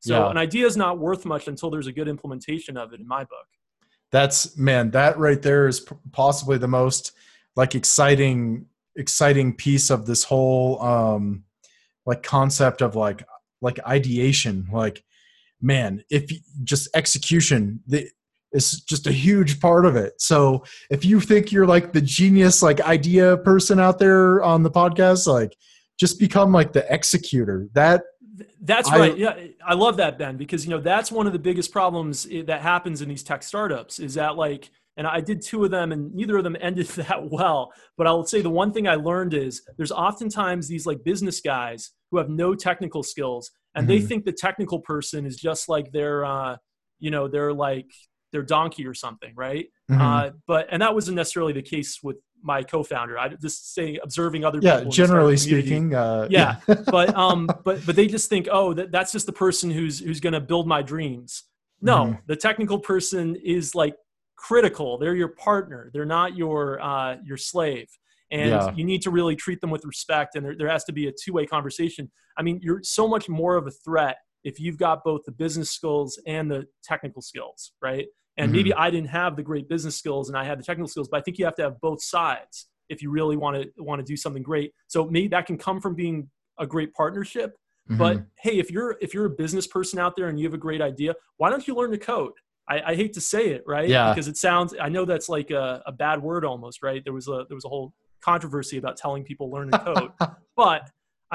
so 0.00 0.14
Yeah. 0.24 0.30
an 0.30 0.38
idea 0.38 0.66
is 0.66 0.76
not 0.76 0.98
worth 0.98 1.24
much 1.24 1.48
until 1.48 1.68
there's 1.70 1.86
a 1.88 1.92
good 1.92 2.08
implementation 2.08 2.76
of 2.76 2.92
it 2.94 3.00
in 3.00 3.06
my 3.08 3.24
book 3.24 3.46
that's 4.12 4.56
man 4.56 4.90
that 4.92 5.18
right 5.18 5.42
there 5.42 5.66
is 5.66 5.84
possibly 6.12 6.56
the 6.58 6.68
most 6.68 7.12
like 7.56 7.74
exciting 7.74 8.66
exciting 8.96 9.52
piece 9.54 9.90
of 9.90 10.06
this 10.06 10.22
whole 10.22 10.80
um 10.80 11.42
like 12.06 12.22
concept 12.22 12.80
of 12.82 12.94
like 12.94 13.26
like 13.64 13.84
ideation 13.86 14.66
like 14.72 15.02
man 15.60 16.04
if 16.10 16.30
you, 16.30 16.38
just 16.62 16.88
execution 16.94 17.80
the, 17.86 18.08
is 18.52 18.82
just 18.82 19.06
a 19.08 19.12
huge 19.12 19.60
part 19.60 19.84
of 19.86 19.96
it 19.96 20.12
so 20.20 20.62
if 20.90 21.04
you 21.04 21.18
think 21.20 21.50
you're 21.50 21.66
like 21.66 21.92
the 21.92 22.00
genius 22.00 22.62
like 22.62 22.80
idea 22.82 23.36
person 23.38 23.80
out 23.80 23.98
there 23.98 24.42
on 24.42 24.62
the 24.62 24.70
podcast 24.70 25.26
like 25.26 25.56
just 25.98 26.18
become 26.18 26.52
like 26.52 26.72
the 26.72 26.84
executor 26.92 27.68
that 27.72 28.02
That's 28.60 28.90
I- 28.90 28.98
right. 28.98 29.16
Yeah, 29.16 29.36
I 29.64 29.74
love 29.74 29.96
that 29.98 30.18
Ben 30.18 30.36
because 30.36 30.64
you 30.64 30.70
know 30.70 30.80
that's 30.80 31.12
one 31.12 31.26
of 31.26 31.32
the 31.32 31.38
biggest 31.38 31.70
problems 31.72 32.26
eh, 32.30 32.42
that 32.46 32.62
happens 32.62 33.00
in 33.02 33.08
these 33.08 33.22
tech 33.22 33.42
startups 33.42 33.98
is 33.98 34.14
that 34.14 34.36
like 34.36 34.70
and 34.96 35.06
I 35.06 35.20
did 35.20 35.42
two 35.42 35.64
of 35.64 35.70
them 35.70 35.92
and 35.92 36.14
neither 36.14 36.36
of 36.36 36.44
them 36.44 36.56
ended 36.60 36.86
that 36.88 37.30
well, 37.30 37.72
but 37.96 38.06
I'll 38.06 38.26
say 38.26 38.42
the 38.42 38.50
one 38.50 38.72
thing 38.72 38.88
I 38.88 38.94
learned 38.96 39.34
is 39.34 39.62
there's 39.76 39.92
oftentimes 39.92 40.68
these 40.68 40.86
like 40.86 41.04
business 41.04 41.40
guys 41.40 41.90
who 42.14 42.18
have 42.18 42.28
no 42.30 42.54
technical 42.54 43.02
skills 43.02 43.50
and 43.74 43.88
they 43.88 43.98
Mhm. 43.98 44.06
think 44.08 44.24
the 44.24 44.32
technical 44.32 44.78
person 44.78 45.26
is 45.26 45.36
just 45.36 45.68
like 45.68 45.90
their 45.92 46.24
uh 46.24 46.56
you 47.00 47.10
know, 47.10 47.26
they're 47.28 47.52
like 47.52 47.90
their 48.32 48.42
donkey 48.44 48.86
or 48.86 48.94
something, 48.94 49.32
right? 49.34 49.66
Mhm. 49.90 50.00
Uh 50.00 50.30
but 50.46 50.68
and 50.70 50.80
that 50.80 50.94
wasn't 50.94 51.16
necessarily 51.16 51.52
the 51.52 51.62
case 51.62 51.98
with 52.02 52.16
my 52.40 52.62
co-founder. 52.62 53.18
I 53.18 53.28
just 53.30 53.74
say 53.74 53.98
observing 54.02 54.44
other 54.44 54.60
yeah 54.62 54.76
people 54.76 54.82
in 54.82 54.88
the 54.88 54.92
startup 54.94 55.08
generally 55.08 55.36
speaking 55.36 55.94
uh 55.94 56.28
yeah 56.30 56.56
but 56.96 57.14
um 57.16 57.46
but 57.64 57.84
but 57.86 57.96
they 57.96 58.06
just 58.06 58.28
think 58.28 58.48
oh 58.52 58.72
that, 58.74 58.92
that's 58.92 59.10
just 59.12 59.26
the 59.26 59.32
person 59.32 59.70
who's 59.70 59.98
who's 59.98 60.20
going 60.20 60.34
to 60.34 60.40
build 60.40 60.66
my 60.68 60.82
dreams 60.82 61.44
no 61.82 61.98
Mhm. 62.06 62.18
the 62.26 62.36
technical 62.36 62.78
person 62.78 63.34
is 63.56 63.74
like 63.74 63.96
critical 64.36 64.98
they're 64.98 65.16
your 65.16 65.28
partner 65.48 65.90
they're 65.92 66.12
not 66.18 66.36
your 66.36 66.80
uh 66.80 67.16
your 67.24 67.36
slave 67.36 67.88
and 68.30 68.50
Yeah. 68.50 68.72
you 68.74 68.84
need 68.84 69.02
to 69.02 69.10
really 69.10 69.36
treat 69.36 69.60
them 69.60 69.70
with 69.70 69.84
respect 69.84 70.34
and 70.34 70.44
there, 70.44 70.56
there 70.56 70.68
has 70.68 70.84
to 70.84 70.92
be 70.92 71.08
a 71.08 71.12
two-way 71.12 71.46
conversation 71.46 72.10
i 72.38 72.42
mean 72.42 72.58
you're 72.62 72.80
so 72.82 73.06
much 73.06 73.28
more 73.28 73.56
of 73.56 73.66
a 73.66 73.70
threat 73.70 74.16
if 74.44 74.58
you've 74.60 74.78
got 74.78 75.04
both 75.04 75.22
the 75.24 75.32
business 75.32 75.70
skills 75.70 76.20
and 76.26 76.50
the 76.50 76.66
technical 76.82 77.22
skills 77.22 77.72
right 77.82 78.06
and 78.38 78.46
Mm-hmm. 78.48 78.56
maybe 78.56 78.74
i 78.74 78.90
didn't 78.90 79.10
have 79.10 79.36
the 79.36 79.42
great 79.42 79.68
business 79.68 79.96
skills 79.96 80.28
and 80.28 80.36
i 80.38 80.44
had 80.44 80.58
the 80.58 80.62
technical 80.64 80.88
skills 80.88 81.08
but 81.10 81.18
i 81.18 81.20
think 81.22 81.38
you 81.38 81.44
have 81.44 81.54
to 81.56 81.62
have 81.62 81.80
both 81.80 82.02
sides 82.02 82.68
if 82.88 83.00
you 83.02 83.10
really 83.10 83.36
want 83.36 83.56
to 83.56 83.68
want 83.82 83.98
to 84.00 84.04
do 84.04 84.16
something 84.16 84.42
great 84.42 84.72
so 84.88 85.04
maybe 85.06 85.28
that 85.28 85.46
can 85.46 85.56
come 85.58 85.80
from 85.80 85.94
being 85.94 86.28
a 86.58 86.66
great 86.66 86.92
partnership 86.94 87.54
but 87.90 88.16
Mhm. 88.16 88.26
hey 88.40 88.58
if 88.58 88.70
you're 88.70 88.96
if 89.02 89.12
you're 89.12 89.26
a 89.26 89.30
business 89.30 89.66
person 89.66 89.98
out 89.98 90.16
there 90.16 90.28
and 90.28 90.38
you 90.40 90.46
have 90.46 90.54
a 90.54 90.58
great 90.58 90.80
idea 90.80 91.14
why 91.36 91.50
don't 91.50 91.68
you 91.68 91.74
learn 91.74 91.90
to 91.90 91.98
code 91.98 92.32
i, 92.68 92.80
I 92.80 92.94
hate 92.94 93.12
to 93.14 93.20
say 93.20 93.48
it 93.50 93.62
right 93.66 93.88
Yeah. 93.88 94.08
because 94.10 94.26
it 94.26 94.36
sounds 94.38 94.74
i 94.80 94.88
know 94.88 95.04
that's 95.04 95.28
like 95.28 95.50
a, 95.50 95.82
a 95.86 95.92
bad 95.92 96.22
word 96.22 96.44
almost 96.46 96.82
right 96.82 97.02
there 97.04 97.12
was 97.12 97.28
a 97.28 97.44
there 97.48 97.54
was 97.54 97.64
a 97.66 97.68
whole 97.68 97.92
controversy 98.24 98.76
about 98.78 98.96
telling 98.96 99.22
people 99.24 99.50
learn 99.50 99.70
to 99.70 99.78
code. 99.78 100.10
But 100.56 100.82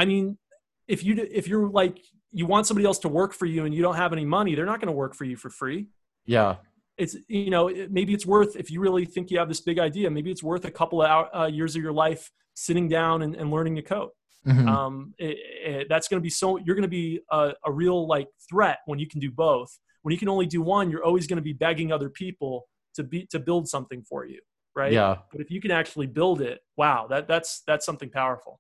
i 0.02 0.06
mean 0.06 0.26
if 0.88 1.00
you 1.06 1.12
if 1.40 1.46
you're 1.50 1.68
like 1.82 1.96
you 2.40 2.46
want 2.54 2.64
somebody 2.68 2.86
else 2.90 3.00
to 3.06 3.10
work 3.10 3.32
for 3.40 3.48
you 3.54 3.66
and 3.66 3.72
you 3.76 3.82
don't 3.82 3.96
have 4.04 4.12
any 4.18 4.24
money 4.38 4.52
they're 4.56 4.72
not 4.74 4.80
going 4.82 4.94
to 4.94 5.00
work 5.04 5.14
for 5.20 5.26
you 5.26 5.36
for 5.44 5.50
free. 5.62 5.82
Yeah. 6.26 6.52
It's 7.04 7.16
you 7.28 7.50
know 7.56 7.64
maybe 7.98 8.12
it's 8.18 8.26
worth 8.36 8.52
if 8.64 8.68
you 8.72 8.80
really 8.88 9.06
think 9.14 9.24
you 9.32 9.38
have 9.42 9.50
this 9.54 9.62
big 9.70 9.78
idea 9.90 10.06
maybe 10.10 10.30
it's 10.36 10.44
worth 10.52 10.64
a 10.66 10.74
couple 10.80 10.98
of 11.02 11.08
hour, 11.12 11.26
uh, 11.40 11.48
years 11.60 11.72
of 11.76 11.82
your 11.86 11.96
life 12.06 12.24
sitting 12.68 12.88
down 12.98 13.22
and, 13.24 13.32
and 13.40 13.48
learning 13.56 13.76
to 13.80 13.82
code. 13.96 14.12
Mhm. 14.48 14.68
um, 14.78 14.94
it, 15.28 15.36
it- 15.72 15.88
that's 15.92 16.08
going 16.10 16.20
to 16.22 16.28
be 16.30 16.34
so 16.42 16.48
you're 16.64 16.78
going 16.80 16.90
to 16.94 16.98
be 17.04 17.08
a, 17.40 17.44
a 17.70 17.72
real 17.84 18.00
like 18.16 18.30
threat 18.50 18.78
when 18.90 18.98
you 19.04 19.08
can 19.12 19.20
do 19.28 19.32
both. 19.48 19.72
When 20.04 20.12
you 20.14 20.20
can 20.24 20.30
only 20.36 20.48
do 20.56 20.62
one 20.78 20.86
you're 20.92 21.06
always 21.10 21.26
going 21.30 21.42
to 21.44 21.48
be 21.52 21.56
begging 21.66 21.90
other 21.98 22.10
people 22.24 22.54
to 22.96 23.02
be 23.12 23.20
to 23.34 23.38
build 23.50 23.64
something 23.76 24.02
for 24.12 24.22
you 24.32 24.40
right 24.80 24.94
yeah 25.00 25.14
but 25.32 25.40
if 25.42 25.50
you 25.54 25.60
can 25.62 25.72
actually 25.72 26.08
build 26.08 26.40
it 26.42 26.60
wow 26.78 27.06
that 27.12 27.28
that's 27.28 27.62
that's 27.68 27.86
something 27.86 28.10
powerful 28.22 28.54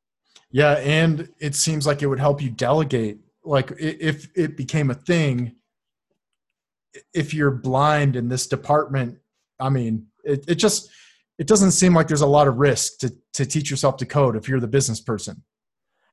Yeah, 0.51 0.73
and 0.99 1.29
it 1.47 1.53
seems 1.55 1.85
like 1.87 1.99
it 2.03 2.07
would 2.11 2.19
help 2.27 2.41
you 2.41 2.49
delegate. 2.67 3.17
Like 3.55 3.67
if 3.79 4.15
it 4.35 4.51
became 4.63 4.89
a 4.95 4.97
thing, 5.11 5.55
if 7.13 7.33
you're 7.33 7.51
blind 7.51 8.15
in 8.15 8.29
this 8.29 8.47
department, 8.47 9.11
I 9.59 9.69
mean, 9.69 10.07
it, 10.23 10.45
it 10.47 10.55
just 10.55 10.89
it 11.37 11.47
doesn't 11.47 11.71
seem 11.81 11.93
like 11.93 12.07
there's 12.07 12.21
a 12.31 12.33
lot 12.39 12.47
of 12.47 12.57
risk 12.57 12.97
to 13.01 13.09
to 13.37 13.45
teach 13.45 13.69
yourself 13.71 13.97
to 13.97 14.05
code 14.05 14.35
if 14.35 14.47
you're 14.49 14.59
the 14.67 14.73
business 14.79 15.01
person. 15.01 15.43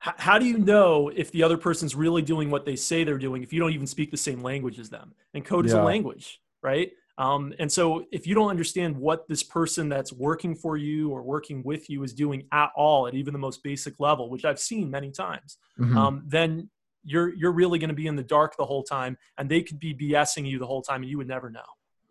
How 0.01 0.39
do 0.39 0.47
you 0.47 0.59
know 0.59 1.11
if 1.23 1.33
the 1.33 1.43
other 1.43 1.57
person's 1.57 1.95
really 1.97 2.23
doing 2.23 2.51
what 2.51 2.65
they 2.65 2.77
say 2.77 3.05
they're 3.05 3.19
doing 3.29 3.43
if 3.43 3.53
you 3.53 3.59
don't 3.61 3.73
even 3.73 3.87
speak 3.87 4.11
the 4.11 4.17
same 4.29 4.41
language 4.43 4.79
as 4.79 4.89
them 4.89 5.15
and 5.35 5.45
code 5.45 5.67
is 5.67 5.73
Yeah. 5.73 5.83
a 5.83 5.85
language 5.85 6.41
right 6.63 6.91
Um, 7.19 7.55
and 7.59 7.71
so, 7.71 8.05
if 8.13 8.27
you 8.27 8.35
don't 8.35 8.51
understand 8.51 8.97
what 8.97 9.27
this 9.27 9.43
person 9.43 9.89
that's 9.89 10.13
working 10.13 10.55
for 10.55 10.77
you 10.77 11.11
or 11.11 11.23
working 11.23 11.63
with 11.63 11.89
you 11.89 12.03
is 12.03 12.13
doing 12.13 12.47
at 12.53 12.71
all, 12.77 13.07
at 13.07 13.15
even 13.15 13.33
the 13.33 13.39
most 13.39 13.63
basic 13.63 13.99
level, 13.99 14.29
which 14.29 14.45
I've 14.45 14.61
seen 14.61 14.91
many 14.91 15.11
times, 15.11 15.57
mm-hmm. 15.79 15.97
um, 15.97 16.23
then 16.27 16.69
you're 17.05 17.35
you're 17.35 17.53
really 17.53 17.79
going 17.79 17.89
to 17.89 17.95
be 17.95 18.07
in 18.07 18.17
the 18.17 18.23
dark 18.23 18.57
the 18.57 18.67
whole 18.67 18.83
time, 18.83 19.17
and 19.39 19.49
they 19.49 19.63
could 19.63 19.81
be 19.81 19.95
BSing 19.95 20.47
you 20.47 20.59
the 20.59 20.67
whole 20.67 20.83
time, 20.83 21.03
and 21.03 21.11
you 21.11 21.17
would 21.17 21.29
never 21.29 21.49
know. 21.49 21.61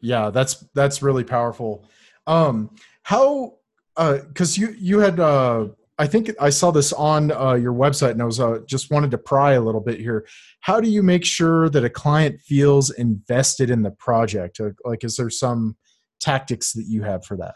Yeah, 0.02 0.32
that's 0.32 0.66
that's 0.74 1.04
really 1.04 1.24
powerful. 1.24 1.88
Um, 2.26 2.72
how? 3.04 3.56
Because 3.96 4.58
uh, 4.58 4.62
you 4.62 4.76
you 4.80 5.00
had 5.00 5.20
uh, 5.20 5.68
I 5.98 6.08
think 6.08 6.32
I 6.42 6.50
saw 6.50 6.72
this 6.72 6.92
on 6.92 7.32
uh, 7.32 7.54
your 7.54 7.74
website, 7.74 8.12
and 8.12 8.22
I 8.22 8.26
was 8.26 8.40
uh, 8.40 8.60
just 8.68 8.92
wanted 8.92 9.12
to 9.12 9.18
pry 9.18 9.54
a 9.54 9.62
little 9.62 9.80
bit 9.80 10.00
here. 10.00 10.28
How 10.60 10.82
do 10.82 10.90
you 10.90 11.02
make 11.02 11.24
sure 11.24 11.70
that 11.70 11.86
a 11.86 11.90
client 11.90 12.42
feels 12.42 12.90
invested 12.90 13.70
in 13.70 13.82
the 13.82 13.92
project? 13.92 14.60
Like, 14.84 15.04
is 15.04 15.16
there 15.16 15.30
some 15.30 15.78
tactics 16.20 16.74
that 16.74 16.86
you 16.88 17.04
have 17.04 17.26
for 17.26 17.38
that? 17.38 17.56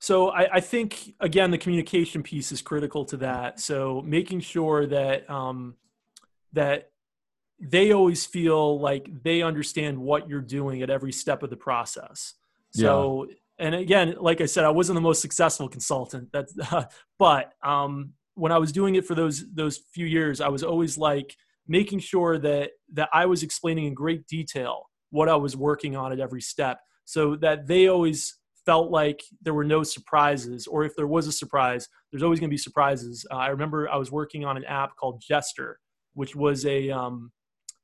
So 0.00 0.30
I, 0.30 0.56
I 0.56 0.60
think 0.60 1.14
again, 1.20 1.50
the 1.50 1.56
communication 1.56 2.22
piece 2.22 2.52
is 2.52 2.60
critical 2.60 3.06
to 3.06 3.16
that. 3.18 3.58
So 3.58 4.02
making 4.04 4.40
sure 4.40 4.86
that 4.86 5.28
um, 5.30 5.76
that 6.52 6.90
they 7.58 7.92
always 7.92 8.26
feel 8.26 8.78
like 8.78 9.08
they 9.22 9.40
understand 9.40 9.96
what 9.96 10.28
you're 10.28 10.42
doing 10.42 10.82
at 10.82 10.90
every 10.90 11.12
step 11.12 11.42
of 11.42 11.48
the 11.48 11.56
process. 11.56 12.34
So 12.70 13.24
yeah 13.28 13.34
and 13.58 13.74
again, 13.74 14.16
like 14.20 14.40
I 14.40 14.46
said, 14.46 14.64
I 14.64 14.70
wasn't 14.70 14.96
the 14.96 15.00
most 15.00 15.20
successful 15.20 15.68
consultant. 15.68 16.30
That's, 16.32 16.54
uh, 16.72 16.84
but 17.18 17.52
um, 17.62 18.12
when 18.34 18.52
I 18.52 18.58
was 18.58 18.72
doing 18.72 18.96
it 18.96 19.06
for 19.06 19.14
those 19.14 19.44
those 19.52 19.80
few 19.92 20.06
years, 20.06 20.40
I 20.40 20.48
was 20.48 20.62
always 20.62 20.98
like 20.98 21.36
making 21.68 22.00
sure 22.00 22.38
that 22.38 22.72
that 22.92 23.08
I 23.12 23.26
was 23.26 23.42
explaining 23.42 23.86
in 23.86 23.94
great 23.94 24.26
detail 24.26 24.90
what 25.10 25.28
I 25.28 25.36
was 25.36 25.56
working 25.56 25.94
on 25.94 26.12
at 26.12 26.18
every 26.18 26.40
step, 26.40 26.80
so 27.04 27.36
that 27.36 27.66
they 27.66 27.86
always 27.86 28.38
felt 28.66 28.90
like 28.90 29.22
there 29.42 29.54
were 29.54 29.64
no 29.64 29.82
surprises, 29.82 30.66
or 30.66 30.84
if 30.84 30.96
there 30.96 31.06
was 31.06 31.26
a 31.26 31.32
surprise, 31.32 31.86
there's 32.10 32.22
always 32.22 32.40
going 32.40 32.48
to 32.48 32.54
be 32.54 32.58
surprises. 32.58 33.24
Uh, 33.30 33.36
I 33.36 33.48
remember 33.48 33.88
I 33.88 33.96
was 33.96 34.10
working 34.10 34.44
on 34.44 34.56
an 34.56 34.64
app 34.64 34.96
called 34.96 35.22
Jester, 35.26 35.78
which 36.14 36.34
was 36.34 36.66
a 36.66 36.90
um, 36.90 37.30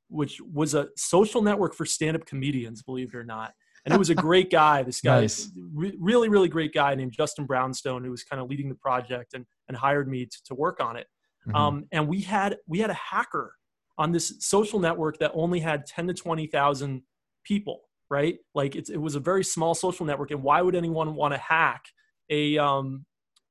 which 0.09 0.41
was 0.41 0.73
a 0.73 0.89
social 0.97 1.41
network 1.41 1.73
for 1.73 1.85
stand-up 1.85 2.25
comedians, 2.25 2.83
believe 2.83 3.13
it 3.13 3.15
or 3.15 3.23
not 3.23 3.53
and 3.85 3.93
it 3.93 3.97
was 3.97 4.09
a 4.09 4.15
great 4.15 4.51
guy. 4.51 4.83
This 4.83 5.01
guy, 5.01 5.21
nice. 5.21 5.51
re- 5.73 5.97
really, 5.99 6.29
really 6.29 6.49
great 6.49 6.73
guy 6.73 6.93
named 6.95 7.13
Justin 7.13 7.45
Brownstone, 7.45 8.03
who 8.03 8.11
was 8.11 8.23
kind 8.23 8.41
of 8.41 8.49
leading 8.49 8.69
the 8.69 8.75
project 8.75 9.33
and 9.33 9.45
and 9.67 9.77
hired 9.77 10.07
me 10.07 10.25
to, 10.25 10.43
to 10.45 10.55
work 10.55 10.81
on 10.81 10.97
it. 10.97 11.07
Mm-hmm. 11.47 11.55
Um, 11.55 11.85
and 11.91 12.07
we 12.07 12.21
had 12.21 12.57
we 12.67 12.79
had 12.79 12.89
a 12.89 12.95
hacker 12.95 13.55
on 13.97 14.11
this 14.11 14.33
social 14.39 14.79
network 14.79 15.17
that 15.19 15.31
only 15.33 15.59
had 15.59 15.85
ten 15.85 16.07
to 16.07 16.13
twenty 16.13 16.47
thousand 16.47 17.01
people. 17.43 17.81
Right, 18.09 18.39
like 18.53 18.75
it 18.75 18.99
was 18.99 19.15
a 19.15 19.21
very 19.21 19.43
small 19.43 19.73
social 19.73 20.05
network, 20.05 20.31
and 20.31 20.43
why 20.43 20.61
would 20.61 20.75
anyone 20.75 21.15
want 21.15 21.33
to 21.33 21.37
hack 21.37 21.85
a 22.29 22.57
um, 22.57 23.05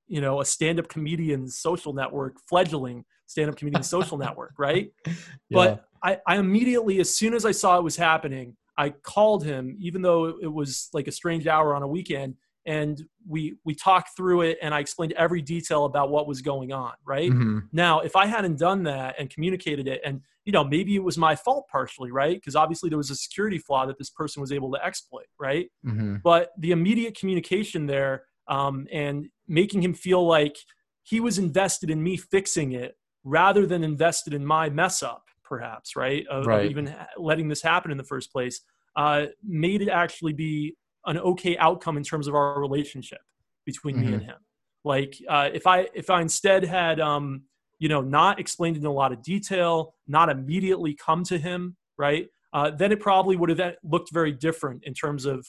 you 0.06 0.20
know 0.20 0.42
a 0.42 0.44
stand-up 0.44 0.88
comedian 0.88 1.48
social 1.48 1.94
network, 1.94 2.36
fledgling 2.46 3.04
stand-up 3.26 3.56
comedian 3.56 3.82
social 3.82 4.18
network, 4.24 4.52
right? 4.58 4.92
Yeah. 5.06 5.12
But 5.50 5.84
I, 6.02 6.18
I 6.26 6.36
immediately, 6.36 7.00
as 7.00 7.14
soon 7.14 7.32
as 7.32 7.46
I 7.46 7.52
saw 7.52 7.78
it 7.78 7.84
was 7.84 7.96
happening, 7.96 8.56
I 8.76 8.90
called 8.90 9.44
him, 9.44 9.76
even 9.78 10.02
though 10.02 10.38
it 10.40 10.52
was 10.52 10.88
like 10.92 11.08
a 11.08 11.12
strange 11.12 11.46
hour 11.46 11.74
on 11.74 11.82
a 11.82 11.88
weekend, 11.88 12.36
and 12.66 13.02
we 13.26 13.56
we 13.64 13.74
talked 13.74 14.16
through 14.16 14.42
it, 14.42 14.58
and 14.62 14.74
I 14.74 14.80
explained 14.80 15.12
every 15.12 15.42
detail 15.42 15.84
about 15.84 16.10
what 16.10 16.26
was 16.26 16.42
going 16.42 16.72
on. 16.72 16.92
Right 17.04 17.30
mm-hmm. 17.30 17.60
now, 17.72 18.00
if 18.00 18.16
I 18.16 18.26
hadn't 18.26 18.58
done 18.58 18.82
that 18.84 19.16
and 19.18 19.30
communicated 19.30 19.88
it, 19.88 20.00
and 20.04 20.20
you 20.44 20.52
know 20.52 20.64
maybe 20.64 20.94
it 20.94 21.02
was 21.02 21.18
my 21.18 21.36
fault 21.36 21.66
partially, 21.70 22.10
right? 22.10 22.36
Because 22.36 22.56
obviously 22.56 22.88
there 22.88 22.98
was 22.98 23.10
a 23.10 23.16
security 23.16 23.58
flaw 23.58 23.86
that 23.86 23.98
this 23.98 24.10
person 24.10 24.40
was 24.40 24.52
able 24.52 24.70
to 24.72 24.84
exploit, 24.84 25.26
right? 25.38 25.70
Mm-hmm. 25.86 26.16
But 26.22 26.50
the 26.58 26.72
immediate 26.72 27.18
communication 27.18 27.86
there 27.86 28.24
um, 28.48 28.86
and 28.92 29.28
making 29.48 29.82
him 29.82 29.94
feel 29.94 30.26
like 30.26 30.56
he 31.02 31.20
was 31.20 31.38
invested 31.38 31.90
in 31.90 32.02
me 32.02 32.16
fixing 32.16 32.72
it 32.72 32.96
rather 33.24 33.66
than 33.66 33.84
invested 33.84 34.34
in 34.34 34.44
my 34.44 34.68
mess 34.68 35.02
up 35.02 35.29
perhaps, 35.50 35.96
right? 35.96 36.26
Of, 36.28 36.46
right. 36.46 36.64
of 36.64 36.70
even 36.70 36.94
letting 37.18 37.48
this 37.48 37.60
happen 37.60 37.90
in 37.90 37.98
the 37.98 38.04
first 38.04 38.32
place, 38.32 38.62
uh, 38.96 39.26
made 39.44 39.82
it 39.82 39.90
actually 39.90 40.32
be 40.32 40.76
an 41.04 41.18
okay 41.18 41.58
outcome 41.58 41.98
in 41.98 42.04
terms 42.04 42.28
of 42.28 42.34
our 42.34 42.58
relationship 42.58 43.20
between 43.66 43.96
mm-hmm. 43.96 44.06
me 44.06 44.12
and 44.12 44.22
mm-hmm. 44.22 44.30
him. 44.30 44.38
Like 44.84 45.16
uh, 45.28 45.50
if 45.52 45.66
I 45.66 45.88
if 45.92 46.08
I 46.08 46.22
instead 46.22 46.64
had 46.64 47.00
um, 47.00 47.42
you 47.78 47.88
know 47.88 48.00
not 48.00 48.40
explained 48.40 48.78
in 48.78 48.86
a 48.86 48.92
lot 48.92 49.12
of 49.12 49.22
detail, 49.22 49.94
not 50.08 50.30
immediately 50.30 50.94
come 50.94 51.24
to 51.24 51.36
him, 51.36 51.76
right? 51.98 52.28
Uh, 52.52 52.70
then 52.70 52.90
it 52.90 53.00
probably 53.00 53.36
would 53.36 53.50
have 53.50 53.74
looked 53.84 54.10
very 54.12 54.32
different 54.32 54.84
in 54.84 54.94
terms 54.94 55.26
of 55.26 55.46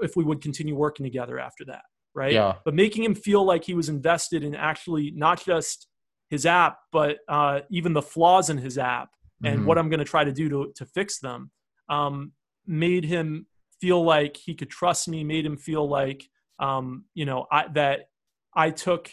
if 0.00 0.16
we 0.16 0.24
would 0.24 0.42
continue 0.42 0.74
working 0.74 1.04
together 1.04 1.38
after 1.38 1.64
that, 1.66 1.82
right? 2.14 2.32
Yeah. 2.32 2.54
But 2.64 2.74
making 2.74 3.04
him 3.04 3.14
feel 3.14 3.44
like 3.44 3.64
he 3.64 3.74
was 3.74 3.88
invested 3.88 4.42
in 4.42 4.54
actually 4.54 5.12
not 5.14 5.44
just 5.44 5.86
his 6.28 6.44
app, 6.44 6.78
but 6.90 7.18
uh, 7.28 7.60
even 7.70 7.92
the 7.92 8.02
flaws 8.02 8.50
in 8.50 8.58
his 8.58 8.76
app 8.76 9.10
and 9.42 9.58
mm-hmm. 9.58 9.66
what 9.66 9.78
I'm 9.78 9.88
going 9.88 9.98
to 9.98 10.04
try 10.04 10.24
to 10.24 10.32
do 10.32 10.48
to, 10.48 10.72
to 10.76 10.86
fix 10.86 11.18
them 11.18 11.50
um, 11.88 12.32
made 12.66 13.04
him 13.04 13.46
feel 13.80 14.02
like 14.02 14.36
he 14.36 14.54
could 14.54 14.70
trust 14.70 15.08
me, 15.08 15.24
made 15.24 15.44
him 15.44 15.56
feel 15.56 15.88
like, 15.88 16.28
um, 16.58 17.04
you 17.14 17.24
know, 17.24 17.46
I, 17.50 17.68
that 17.74 18.08
I 18.54 18.70
took 18.70 19.10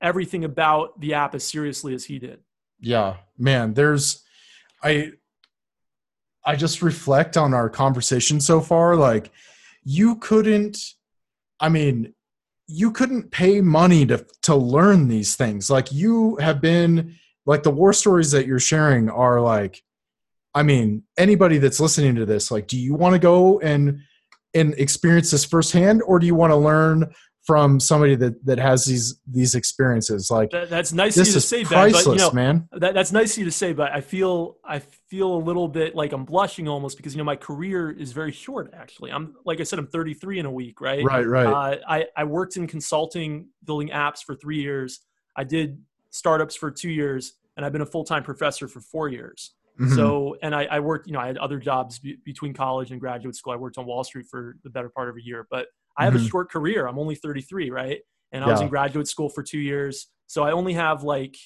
everything 0.00 0.44
about 0.44 1.00
the 1.00 1.14
app 1.14 1.34
as 1.34 1.44
seriously 1.44 1.94
as 1.94 2.04
he 2.04 2.18
did. 2.18 2.40
Yeah, 2.80 3.16
man, 3.36 3.74
there's, 3.74 4.22
I, 4.82 5.12
I 6.44 6.54
just 6.54 6.82
reflect 6.82 7.36
on 7.36 7.54
our 7.54 7.68
conversation 7.68 8.40
so 8.40 8.60
far. 8.60 8.94
Like, 8.94 9.32
you 9.82 10.16
couldn't, 10.16 10.78
I 11.58 11.68
mean, 11.68 12.14
you 12.68 12.90
couldn't 12.92 13.30
pay 13.30 13.60
money 13.60 14.06
to 14.06 14.26
to 14.42 14.54
learn 14.54 15.08
these 15.08 15.36
things. 15.36 15.70
Like, 15.70 15.92
you 15.92 16.36
have 16.36 16.60
been 16.60 17.16
like 17.46 17.62
the 17.62 17.70
war 17.70 17.92
stories 17.92 18.30
that 18.32 18.46
you're 18.46 18.58
sharing 18.58 19.08
are 19.08 19.40
like 19.40 19.82
i 20.54 20.62
mean 20.62 21.02
anybody 21.16 21.58
that's 21.58 21.80
listening 21.80 22.14
to 22.14 22.26
this 22.26 22.50
like 22.50 22.66
do 22.66 22.78
you 22.78 22.94
want 22.94 23.14
to 23.14 23.18
go 23.18 23.58
and 23.60 24.00
and 24.54 24.74
experience 24.74 25.30
this 25.30 25.44
firsthand 25.44 26.02
or 26.06 26.18
do 26.18 26.26
you 26.26 26.34
want 26.34 26.50
to 26.50 26.56
learn 26.56 27.12
from 27.46 27.78
somebody 27.78 28.16
that 28.16 28.44
that 28.44 28.58
has 28.58 28.84
these 28.84 29.20
these 29.30 29.54
experiences? 29.54 30.30
Like 30.30 30.50
that, 30.50 30.68
that's 30.68 30.92
nice 30.92 31.16
of 31.16 31.28
you 31.28 31.32
to 31.34 31.40
say 31.40 31.64
priceless, 31.64 32.04
ben, 32.04 32.04
but, 32.04 32.12
you 32.12 32.18
know, 32.18 32.30
man. 32.32 32.68
that, 32.72 32.94
that's 32.94 33.12
nice 33.12 33.34
of 33.34 33.38
you 33.38 33.44
to 33.44 33.52
say 33.52 33.72
but 33.72 33.92
i 33.92 34.00
feel 34.00 34.56
i 34.64 34.80
feel 34.80 35.32
a 35.34 35.38
little 35.38 35.68
bit 35.68 35.94
like 35.94 36.12
i'm 36.12 36.24
blushing 36.24 36.66
almost 36.66 36.96
because 36.96 37.14
you 37.14 37.18
know 37.18 37.24
my 37.24 37.36
career 37.36 37.90
is 37.90 38.12
very 38.12 38.32
short 38.32 38.74
actually. 38.76 39.12
I'm 39.12 39.36
like 39.44 39.60
i 39.60 39.62
said 39.62 39.78
i'm 39.78 39.86
33 39.86 40.40
in 40.40 40.46
a 40.46 40.50
week 40.50 40.80
right? 40.80 41.04
Right 41.04 41.26
right. 41.26 41.46
Uh, 41.46 41.78
i 41.88 42.06
i 42.16 42.24
worked 42.24 42.56
in 42.56 42.66
consulting 42.66 43.48
building 43.64 43.90
apps 43.90 44.24
for 44.24 44.34
three 44.34 44.60
years. 44.60 45.00
I 45.36 45.44
did 45.44 45.80
startups 46.16 46.56
for 46.56 46.70
two 46.70 46.90
years, 46.90 47.34
and 47.56 47.64
I've 47.64 47.72
been 47.72 47.82
a 47.82 47.86
full 47.86 48.04
time 48.04 48.22
professor 48.22 48.68
for 48.68 48.80
four 48.80 49.08
years. 49.08 49.54
Mm-hmm. 49.78 49.94
So, 49.94 50.36
and 50.42 50.54
I, 50.54 50.64
I, 50.64 50.80
worked, 50.80 51.06
you 51.06 51.12
know, 51.12 51.20
I 51.20 51.26
had 51.26 51.36
other 51.36 51.58
jobs 51.58 51.98
be, 51.98 52.16
between 52.24 52.54
college 52.54 52.92
and 52.92 53.00
graduate 53.00 53.36
school. 53.36 53.52
I 53.52 53.56
worked 53.56 53.76
on 53.76 53.84
Wall 53.84 54.02
Street 54.04 54.26
for 54.30 54.56
the 54.64 54.70
better 54.70 54.88
part 54.88 55.10
of 55.10 55.16
a 55.16 55.22
year, 55.22 55.46
but 55.50 55.66
I 55.98 56.04
have 56.04 56.14
mm-hmm. 56.14 56.24
a 56.24 56.28
short 56.28 56.50
career. 56.50 56.86
I'm 56.86 56.98
only 56.98 57.14
33, 57.14 57.70
right? 57.70 58.00
And 58.32 58.42
I 58.42 58.46
yeah. 58.46 58.52
was 58.52 58.62
in 58.62 58.68
graduate 58.68 59.06
school 59.06 59.28
for 59.28 59.42
two 59.42 59.58
years. 59.58 60.08
So 60.26 60.44
I 60.44 60.52
only 60.52 60.72
have 60.72 61.02
like, 61.02 61.36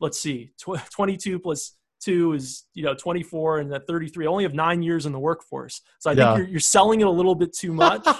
let's 0.00 0.18
see, 0.18 0.52
tw- 0.58 0.90
22 0.90 1.38
plus 1.38 1.76
two 2.00 2.32
is, 2.32 2.64
you 2.74 2.82
know, 2.82 2.94
24 2.94 3.58
and 3.58 3.72
that 3.72 3.86
33. 3.86 4.26
I 4.26 4.28
only 4.28 4.44
have 4.44 4.54
nine 4.54 4.82
years 4.82 5.06
in 5.06 5.12
the 5.12 5.18
workforce. 5.18 5.82
So 5.98 6.10
I 6.10 6.14
yeah. 6.14 6.34
think 6.34 6.38
you're, 6.38 6.48
you're 6.52 6.60
selling 6.60 7.00
it 7.00 7.06
a 7.06 7.10
little 7.10 7.34
bit 7.34 7.52
too 7.52 7.72
much. 7.72 8.06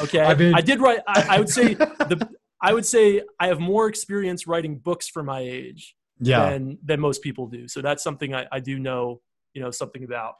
Okay. 0.00 0.20
I, 0.20 0.34
mean, 0.34 0.54
I 0.54 0.60
did 0.60 0.80
write, 0.80 1.00
I, 1.08 1.26
I 1.30 1.38
would 1.40 1.48
say 1.48 1.74
the, 1.74 2.28
I 2.62 2.72
would 2.74 2.86
say 2.86 3.22
I 3.38 3.48
have 3.48 3.60
more 3.60 3.88
experience 3.88 4.46
writing 4.46 4.78
books 4.78 5.08
for 5.08 5.22
my 5.22 5.40
age 5.40 5.94
yeah. 6.20 6.50
than 6.50 6.78
than 6.84 7.00
most 7.00 7.22
people 7.22 7.46
do. 7.46 7.68
So 7.68 7.80
that's 7.80 8.02
something 8.02 8.34
I, 8.34 8.46
I 8.52 8.60
do 8.60 8.78
know, 8.78 9.20
you 9.54 9.62
know, 9.62 9.70
something 9.70 10.04
about. 10.04 10.34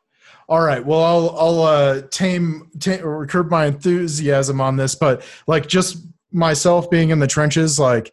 All 0.49 0.61
right. 0.61 0.85
Well, 0.85 1.03
I'll 1.03 1.39
I'll 1.39 1.62
uh, 1.62 2.03
tame, 2.11 2.71
tame 2.79 3.05
or 3.05 3.27
curb 3.27 3.51
my 3.51 3.66
enthusiasm 3.66 4.61
on 4.61 4.77
this, 4.77 4.95
but 4.95 5.23
like 5.47 5.66
just 5.66 5.99
myself 6.31 6.91
being 6.91 7.11
in 7.11 7.18
the 7.18 7.27
trenches, 7.27 7.79
like 7.79 8.12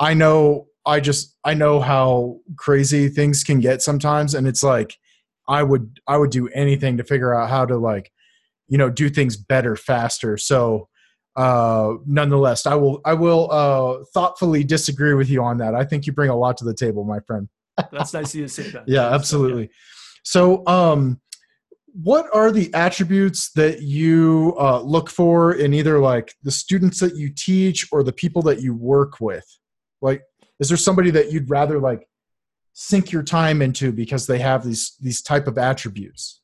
I 0.00 0.14
know 0.14 0.68
I 0.86 1.00
just 1.00 1.36
I 1.44 1.54
know 1.54 1.80
how 1.80 2.40
crazy 2.56 3.08
things 3.08 3.44
can 3.44 3.60
get 3.60 3.82
sometimes, 3.82 4.34
and 4.34 4.46
it's 4.46 4.62
like 4.62 4.96
I 5.48 5.62
would 5.62 6.00
I 6.06 6.16
would 6.16 6.30
do 6.30 6.48
anything 6.48 6.96
to 6.96 7.04
figure 7.04 7.34
out 7.34 7.50
how 7.50 7.66
to 7.66 7.76
like 7.76 8.10
you 8.68 8.78
know 8.78 8.90
do 8.90 9.10
things 9.10 9.36
better 9.36 9.76
faster. 9.76 10.36
So 10.36 10.88
uh, 11.36 11.94
nonetheless, 12.06 12.66
I 12.66 12.74
will 12.74 13.00
I 13.04 13.14
will 13.14 13.50
uh, 13.50 14.04
thoughtfully 14.12 14.64
disagree 14.64 15.14
with 15.14 15.30
you 15.30 15.42
on 15.42 15.58
that. 15.58 15.74
I 15.74 15.84
think 15.84 16.06
you 16.06 16.12
bring 16.12 16.30
a 16.30 16.36
lot 16.36 16.56
to 16.58 16.64
the 16.64 16.74
table, 16.74 17.04
my 17.04 17.20
friend. 17.20 17.48
That's 17.90 18.12
nice 18.12 18.34
of 18.34 18.40
you 18.40 18.46
to 18.46 18.48
say 18.48 18.70
that. 18.70 18.84
yeah, 18.86 19.14
absolutely. 19.14 19.70
So, 20.24 20.66
um, 20.66 21.20
what 21.94 22.26
are 22.34 22.50
the 22.50 22.72
attributes 22.74 23.50
that 23.52 23.82
you 23.82 24.54
uh, 24.58 24.80
look 24.80 25.10
for 25.10 25.54
in 25.54 25.74
either 25.74 25.98
like 25.98 26.34
the 26.42 26.50
students 26.50 27.00
that 27.00 27.16
you 27.16 27.30
teach 27.34 27.86
or 27.92 28.02
the 28.02 28.12
people 28.12 28.42
that 28.42 28.60
you 28.60 28.74
work 28.74 29.20
with? 29.20 29.44
Like, 30.00 30.22
is 30.60 30.68
there 30.68 30.76
somebody 30.76 31.10
that 31.10 31.32
you'd 31.32 31.50
rather 31.50 31.78
like 31.78 32.06
sink 32.74 33.12
your 33.12 33.22
time 33.22 33.60
into 33.62 33.92
because 33.92 34.26
they 34.26 34.38
have 34.38 34.64
these 34.64 34.96
these 35.00 35.22
type 35.22 35.46
of 35.46 35.58
attributes? 35.58 36.40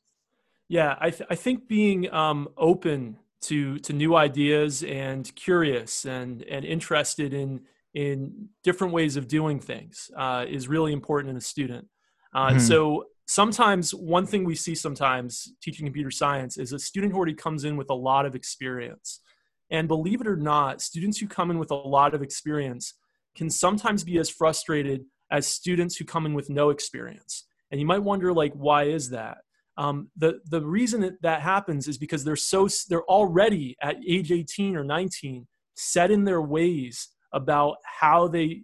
Yeah, 0.67 0.95
I, 0.99 1.09
th- 1.09 1.27
I 1.31 1.35
think 1.35 1.67
being 1.67 2.13
um, 2.13 2.47
open 2.55 3.17
to 3.41 3.79
to 3.79 3.93
new 3.93 4.15
ideas 4.15 4.83
and 4.83 5.33
curious 5.35 6.05
and 6.05 6.43
and 6.43 6.65
interested 6.65 7.33
in 7.33 7.61
in 7.93 8.49
different 8.63 8.93
ways 8.93 9.17
of 9.17 9.27
doing 9.27 9.59
things 9.59 10.11
uh, 10.15 10.45
is 10.47 10.67
really 10.67 10.93
important 10.93 11.31
in 11.31 11.37
a 11.37 11.41
student. 11.41 11.87
Uh, 12.33 12.49
mm-hmm. 12.49 12.59
So 12.59 13.05
sometimes 13.25 13.93
one 13.93 14.25
thing 14.25 14.43
we 14.43 14.55
see 14.55 14.75
sometimes 14.75 15.53
teaching 15.61 15.85
computer 15.85 16.11
science 16.11 16.57
is 16.57 16.73
a 16.73 16.79
student 16.79 17.11
who 17.11 17.17
already 17.17 17.33
comes 17.33 17.63
in 17.63 17.77
with 17.77 17.89
a 17.89 17.95
lot 17.95 18.25
of 18.25 18.35
experience. 18.35 19.21
And 19.71 19.87
believe 19.87 20.21
it 20.21 20.27
or 20.27 20.35
not, 20.35 20.81
students 20.81 21.19
who 21.19 21.27
come 21.27 21.51
in 21.51 21.59
with 21.59 21.71
a 21.71 21.75
lot 21.75 22.13
of 22.13 22.21
experience 22.21 22.95
can 23.35 23.49
sometimes 23.49 24.03
be 24.03 24.17
as 24.17 24.29
frustrated 24.29 25.05
as 25.31 25.45
students 25.47 25.95
who 25.95 26.05
come 26.05 26.25
in 26.25 26.33
with 26.33 26.49
no 26.49 26.71
experience. 26.71 27.45
And 27.71 27.79
you 27.79 27.85
might 27.85 28.01
wonder, 28.01 28.33
like, 28.33 28.53
why 28.53 28.83
is 28.85 29.11
that? 29.11 29.39
Um, 29.79 30.09
the 30.17 30.41
the 30.49 30.61
reason 30.61 30.99
that, 31.01 31.21
that 31.21 31.41
happens 31.41 31.87
is 31.87 31.97
because 31.97 32.25
they're 32.25 32.35
so 32.35 32.67
they're 32.89 33.05
already 33.05 33.77
at 33.81 33.95
age 34.05 34.29
18 34.29 34.75
or 34.75 34.83
19 34.83 35.47
set 35.75 36.11
in 36.11 36.25
their 36.25 36.41
ways 36.41 37.07
about 37.31 37.77
how 37.85 38.27
they 38.27 38.63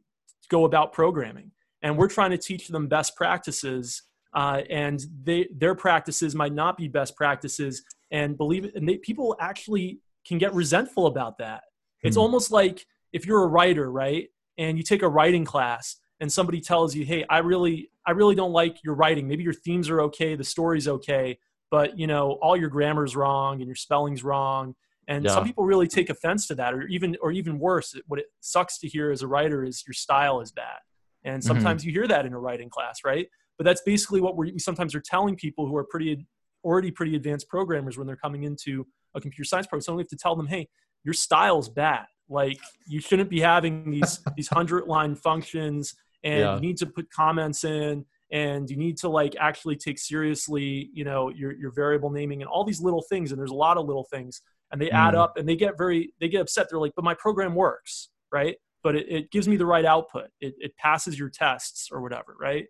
go 0.50 0.66
about 0.66 0.92
programming, 0.92 1.52
and 1.82 1.98
we're 1.98 2.10
trying 2.10 2.32
to 2.32 2.38
teach 2.38 2.68
them 2.68 2.88
best 2.88 3.16
practices. 3.16 4.04
Uh, 4.36 4.64
and 4.70 5.06
they 5.24 5.48
their 5.56 5.74
practices 5.74 6.36
might 6.36 6.54
not 6.54 6.76
be 6.76 6.90
best 6.90 7.16
practices, 7.16 7.82
and 8.12 8.38
believe 8.38 8.66
it, 8.66 8.76
and 8.76 8.88
they, 8.88 8.98
people 8.98 9.38
actually 9.40 10.02
can 10.28 10.38
get 10.38 10.54
resentful 10.54 11.08
about 11.08 11.38
that. 11.38 11.64
It's 12.04 12.18
hmm. 12.18 12.24
almost 12.24 12.52
like 12.52 12.86
if 13.14 13.26
you're 13.26 13.44
a 13.44 13.48
writer, 13.48 13.90
right, 13.90 14.28
and 14.58 14.78
you 14.78 14.84
take 14.84 15.02
a 15.02 15.08
writing 15.08 15.46
class, 15.46 15.96
and 16.20 16.32
somebody 16.32 16.62
tells 16.62 16.96
you, 16.96 17.06
"Hey, 17.06 17.26
I 17.30 17.40
really 17.40 17.90
I 18.06 18.12
really 18.12 18.36
don't 18.36 18.52
like 18.52 18.84
your 18.84 18.96
writing. 18.96 19.28
Maybe 19.28 19.44
your 19.44 19.54
themes 19.54 19.90
are 19.90 20.02
okay, 20.02 20.36
the 20.36 20.44
story's 20.44 20.88
okay, 20.88 21.38
but 21.72 21.98
you 21.98 22.08
know, 22.08 22.34
all 22.42 22.56
your 22.56 22.70
grammar's 22.70 23.16
wrong 23.16 23.60
and 23.60 23.68
your 23.68 23.76
spelling's 23.76 24.24
wrong. 24.24 24.76
And 25.08 25.26
yeah. 25.26 25.32
some 25.32 25.44
people 25.44 25.66
really 25.66 25.88
take 25.88 26.10
offense 26.10 26.48
to 26.48 26.56
that, 26.56 26.74
or 26.74 26.84
even 26.88 27.16
or 27.22 27.32
even 27.32 27.60
worse, 27.60 27.96
what 28.08 28.20
it 28.20 28.28
sucks 28.42 28.80
to 28.80 28.88
hear 28.88 29.12
as 29.12 29.22
a 29.22 29.28
writer 29.28 29.64
is 29.64 29.84
your 29.86 29.94
style 29.94 30.42
is 30.42 30.52
bad. 30.52 30.80
And 31.24 31.42
mm-hmm. 31.42 31.48
sometimes 31.48 31.82
mm-hmm. 31.82 31.90
you 31.90 31.94
hear 31.94 32.08
that 32.08 32.26
in 32.26 32.34
a 32.34 32.40
writing 32.40 32.70
class, 32.70 33.00
right? 33.04 33.28
But 33.58 33.66
that's 33.66 33.82
basically 33.82 34.22
what 34.22 34.36
we 34.36 34.58
sometimes 34.60 34.96
are 34.96 35.02
telling 35.02 35.36
people 35.36 35.68
who 35.68 35.76
are 35.76 35.84
pretty 35.84 36.26
already 36.64 36.92
pretty 36.92 37.16
advanced 37.16 37.48
programmers 37.48 37.98
when 37.98 38.08
they're 38.08 38.16
coming 38.16 38.44
into 38.44 38.88
a 39.14 39.22
computer 39.22 39.48
science 39.48 39.68
program. 39.68 39.82
So 39.82 39.96
we 39.96 40.02
have 40.02 40.10
to 40.10 40.18
tell 40.18 40.36
them, 40.36 40.48
hey, 40.48 40.68
your 41.04 41.14
style's 41.14 41.70
bad. 41.70 42.06
Like 42.28 42.58
you 42.88 43.00
shouldn't 43.00 43.30
be 43.30 43.40
having 43.40 43.92
these 43.92 44.20
these 44.36 44.48
hundred 44.48 44.88
line 44.88 45.16
functions 45.16 45.96
and 46.26 46.40
yeah. 46.40 46.56
you 46.56 46.62
need 46.62 46.78
to 46.78 46.86
put 46.86 47.10
comments 47.12 47.64
in 47.64 48.04
and 48.32 48.70
you 48.70 48.76
need 48.76 48.98
to 48.98 49.08
like 49.08 49.36
actually 49.40 49.76
take 49.76 50.00
seriously 50.00 50.90
you 50.94 51.06
know 51.06 51.30
your, 51.30 51.54
your 51.54 51.72
variable 51.72 52.10
naming 52.10 52.42
and 52.42 52.50
all 52.50 52.66
these 52.66 52.82
little 52.82 53.04
things 53.04 53.32
and 53.32 53.40
there's 53.40 53.52
a 53.52 53.56
lot 53.56 53.78
of 53.78 53.86
little 53.86 54.04
things 54.04 54.42
and 54.72 54.82
they 54.82 54.88
mm. 54.88 54.94
add 54.94 55.16
up 55.16 55.38
and 55.38 55.48
they 55.48 55.56
get 55.56 55.78
very 55.78 56.14
they 56.20 56.28
get 56.28 56.42
upset 56.42 56.68
they're 56.70 56.80
like 56.80 56.94
but 56.96 57.06
my 57.06 57.14
program 57.14 57.56
works 57.56 58.10
right 58.32 58.58
but 58.84 58.96
it, 58.96 59.06
it 59.10 59.32
gives 59.32 59.48
me 59.48 59.56
the 59.56 59.66
right 59.66 59.86
output 59.86 60.30
it, 60.42 60.54
it 60.60 60.76
passes 60.78 61.18
your 61.18 61.30
tests 61.30 61.90
or 61.92 62.02
whatever 62.02 62.36
right 62.40 62.66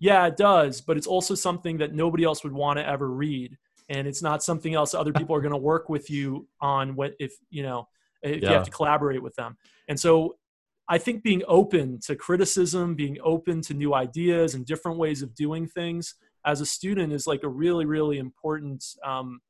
yeah 0.00 0.26
it 0.26 0.36
does 0.36 0.80
but 0.80 0.96
it's 0.96 1.06
also 1.06 1.34
something 1.34 1.78
that 1.78 1.94
nobody 1.94 2.24
else 2.24 2.42
would 2.42 2.52
want 2.52 2.78
to 2.78 2.86
ever 2.86 3.10
read 3.10 3.56
and 3.88 4.06
it's 4.06 4.22
not 4.22 4.42
something 4.42 4.74
else 4.74 4.94
other 4.94 5.12
people 5.12 5.34
are 5.34 5.40
going 5.40 5.52
to 5.52 5.56
work 5.56 5.88
with 5.88 6.10
you 6.10 6.46
on 6.60 6.96
what 6.96 7.14
if 7.20 7.32
you 7.50 7.62
know 7.62 7.86
if 8.22 8.42
yeah. 8.42 8.48
you 8.48 8.54
have 8.54 8.64
to 8.64 8.70
collaborate 8.70 9.22
with 9.22 9.34
them 9.36 9.56
and 9.88 9.98
so 9.98 10.36
I 10.88 10.98
think 10.98 11.22
being 11.22 11.42
open 11.46 12.00
to 12.06 12.16
criticism, 12.16 12.94
being 12.94 13.18
open 13.22 13.60
to 13.62 13.74
new 13.74 13.94
ideas 13.94 14.54
and 14.54 14.64
different 14.64 14.98
ways 14.98 15.22
of 15.22 15.34
doing 15.34 15.66
things 15.66 16.14
as 16.46 16.60
a 16.60 16.66
student 16.66 17.12
is 17.12 17.26
like 17.26 17.42
a 17.42 17.48
really, 17.48 17.84
really 17.84 18.18
important 18.18 18.84
um, 19.04 19.40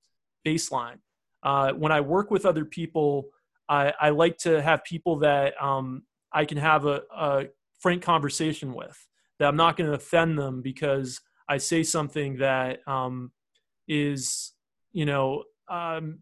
baseline. 0.44 0.98
Uh, 1.42 1.72
when 1.72 1.92
I 1.92 2.00
work 2.00 2.30
with 2.30 2.44
other 2.44 2.64
people, 2.64 3.28
I, 3.68 3.92
I 4.00 4.10
like 4.10 4.38
to 4.38 4.60
have 4.60 4.82
people 4.82 5.20
that 5.20 5.54
um, 5.62 6.02
I 6.32 6.44
can 6.44 6.58
have 6.58 6.86
a, 6.86 7.02
a, 7.14 7.46
frank 7.78 8.02
conversation 8.02 8.74
with, 8.74 9.06
that 9.38 9.46
I'm 9.46 9.54
not 9.54 9.76
going 9.76 9.88
to 9.88 9.94
offend 9.94 10.36
them 10.36 10.62
because 10.62 11.20
I 11.48 11.58
say 11.58 11.84
something 11.84 12.38
that 12.38 12.80
um, 12.88 13.30
is, 13.86 14.52
you 14.90 15.06
know, 15.06 15.44
um, 15.68 16.18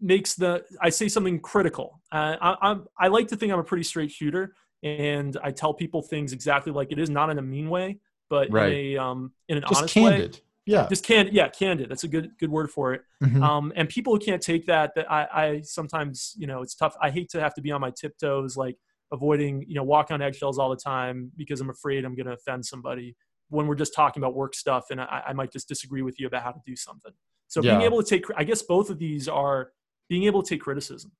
makes 0.00 0.34
the 0.34 0.64
I 0.80 0.90
say 0.90 1.08
something 1.08 1.40
critical. 1.40 2.00
Uh, 2.10 2.36
I, 2.40 2.76
I 2.98 3.08
like 3.08 3.28
to 3.28 3.36
think 3.36 3.52
I'm 3.52 3.58
a 3.58 3.64
pretty 3.64 3.84
straight 3.84 4.10
shooter, 4.10 4.54
and 4.82 5.36
I 5.42 5.50
tell 5.50 5.74
people 5.74 6.02
things 6.02 6.32
exactly 6.32 6.72
like 6.72 6.92
it 6.92 6.98
is, 6.98 7.10
not 7.10 7.30
in 7.30 7.38
a 7.38 7.42
mean 7.42 7.68
way, 7.68 7.98
but 8.30 8.50
right. 8.50 8.72
in 8.72 8.78
a 8.78 8.96
um, 8.98 9.32
in 9.48 9.58
an 9.58 9.64
honest 9.64 9.80
way. 9.80 9.86
just 9.86 9.96
honest 9.96 10.14
candid. 10.14 10.34
way. 10.34 10.42
Yeah, 10.66 10.86
just 10.88 11.04
candid. 11.04 11.34
Yeah, 11.34 11.48
candid. 11.48 11.90
That's 11.90 12.04
a 12.04 12.08
good 12.08 12.30
good 12.38 12.50
word 12.50 12.70
for 12.70 12.94
it. 12.94 13.02
Mm-hmm. 13.22 13.42
Um, 13.42 13.72
and 13.76 13.88
people 13.88 14.14
who 14.14 14.20
can't 14.20 14.42
take 14.42 14.66
that, 14.66 14.94
that 14.96 15.10
I, 15.10 15.26
I 15.32 15.60
sometimes 15.62 16.34
you 16.36 16.46
know 16.46 16.62
it's 16.62 16.74
tough. 16.74 16.94
I 17.00 17.10
hate 17.10 17.30
to 17.30 17.40
have 17.40 17.54
to 17.54 17.62
be 17.62 17.72
on 17.72 17.80
my 17.80 17.90
tiptoes, 17.90 18.56
like 18.56 18.76
avoiding 19.12 19.64
you 19.66 19.74
know 19.74 19.84
walk 19.84 20.10
on 20.10 20.22
eggshells 20.22 20.58
all 20.58 20.70
the 20.70 20.76
time 20.76 21.32
because 21.36 21.60
I'm 21.60 21.70
afraid 21.70 22.04
I'm 22.04 22.14
going 22.14 22.26
to 22.26 22.32
offend 22.32 22.66
somebody 22.66 23.16
when 23.50 23.66
we're 23.66 23.74
just 23.74 23.94
talking 23.94 24.22
about 24.22 24.34
work 24.34 24.54
stuff, 24.54 24.86
and 24.90 25.00
I, 25.00 25.22
I 25.28 25.32
might 25.32 25.52
just 25.52 25.68
disagree 25.68 26.02
with 26.02 26.20
you 26.20 26.26
about 26.26 26.42
how 26.42 26.52
to 26.52 26.60
do 26.66 26.76
something. 26.76 27.12
So 27.48 27.62
yeah. 27.62 27.72
being 27.72 27.82
able 27.82 28.02
to 28.02 28.08
take, 28.08 28.24
I 28.36 28.44
guess 28.44 28.62
both 28.62 28.90
of 28.90 28.98
these 28.98 29.28
are 29.28 29.72
being 30.08 30.24
able 30.24 30.42
to 30.42 30.48
take 30.48 30.60
criticism. 30.60 31.12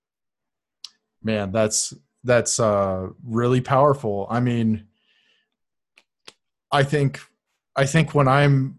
Man, 1.23 1.51
that's 1.51 1.95
that's 2.23 2.61
uh, 2.61 3.09
really 3.25 3.61
powerful. 3.61 4.27
I 4.31 4.41
mean, 4.41 4.87
I 6.71 6.83
think 6.83 7.21
I 7.75 7.87
think 7.87 8.15
when 8.15 8.29
I'm 8.29 8.79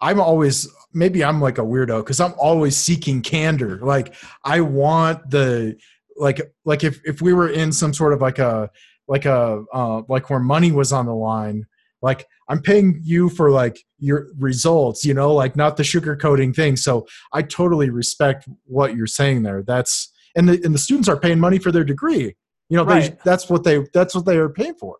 I'm 0.00 0.20
always 0.20 0.68
maybe 0.94 1.24
I'm 1.24 1.40
like 1.40 1.58
a 1.58 1.62
weirdo 1.62 2.00
because 2.00 2.20
I'm 2.20 2.34
always 2.38 2.76
seeking 2.76 3.22
candor. 3.22 3.78
Like 3.82 4.14
I 4.44 4.60
want 4.60 5.30
the 5.30 5.76
like 6.16 6.40
like 6.64 6.84
if 6.84 7.00
if 7.04 7.20
we 7.20 7.32
were 7.32 7.48
in 7.48 7.72
some 7.72 7.92
sort 7.92 8.12
of 8.12 8.20
like 8.20 8.38
a 8.38 8.70
like 9.08 9.24
a 9.24 9.64
uh, 9.72 10.02
like 10.08 10.30
where 10.30 10.38
money 10.38 10.72
was 10.72 10.92
on 10.92 11.06
the 11.06 11.14
line 11.14 11.66
like 12.02 12.26
i'm 12.48 12.60
paying 12.60 13.00
you 13.02 13.28
for 13.28 13.50
like 13.50 13.78
your 13.98 14.28
results 14.38 15.04
you 15.04 15.14
know 15.14 15.32
like 15.32 15.56
not 15.56 15.76
the 15.76 15.82
sugarcoating 15.82 16.54
thing 16.54 16.76
so 16.76 17.06
i 17.32 17.40
totally 17.40 17.88
respect 17.88 18.46
what 18.64 18.94
you're 18.94 19.06
saying 19.06 19.42
there 19.42 19.62
that's 19.62 20.12
and 20.36 20.48
the 20.48 20.60
and 20.64 20.74
the 20.74 20.78
students 20.78 21.08
are 21.08 21.18
paying 21.18 21.40
money 21.40 21.58
for 21.58 21.72
their 21.72 21.84
degree 21.84 22.34
you 22.68 22.76
know 22.76 22.84
right. 22.84 23.12
they, 23.12 23.18
that's 23.24 23.48
what 23.48 23.64
they 23.64 23.86
that's 23.94 24.14
what 24.14 24.26
they 24.26 24.36
are 24.36 24.48
paying 24.48 24.74
for 24.74 24.98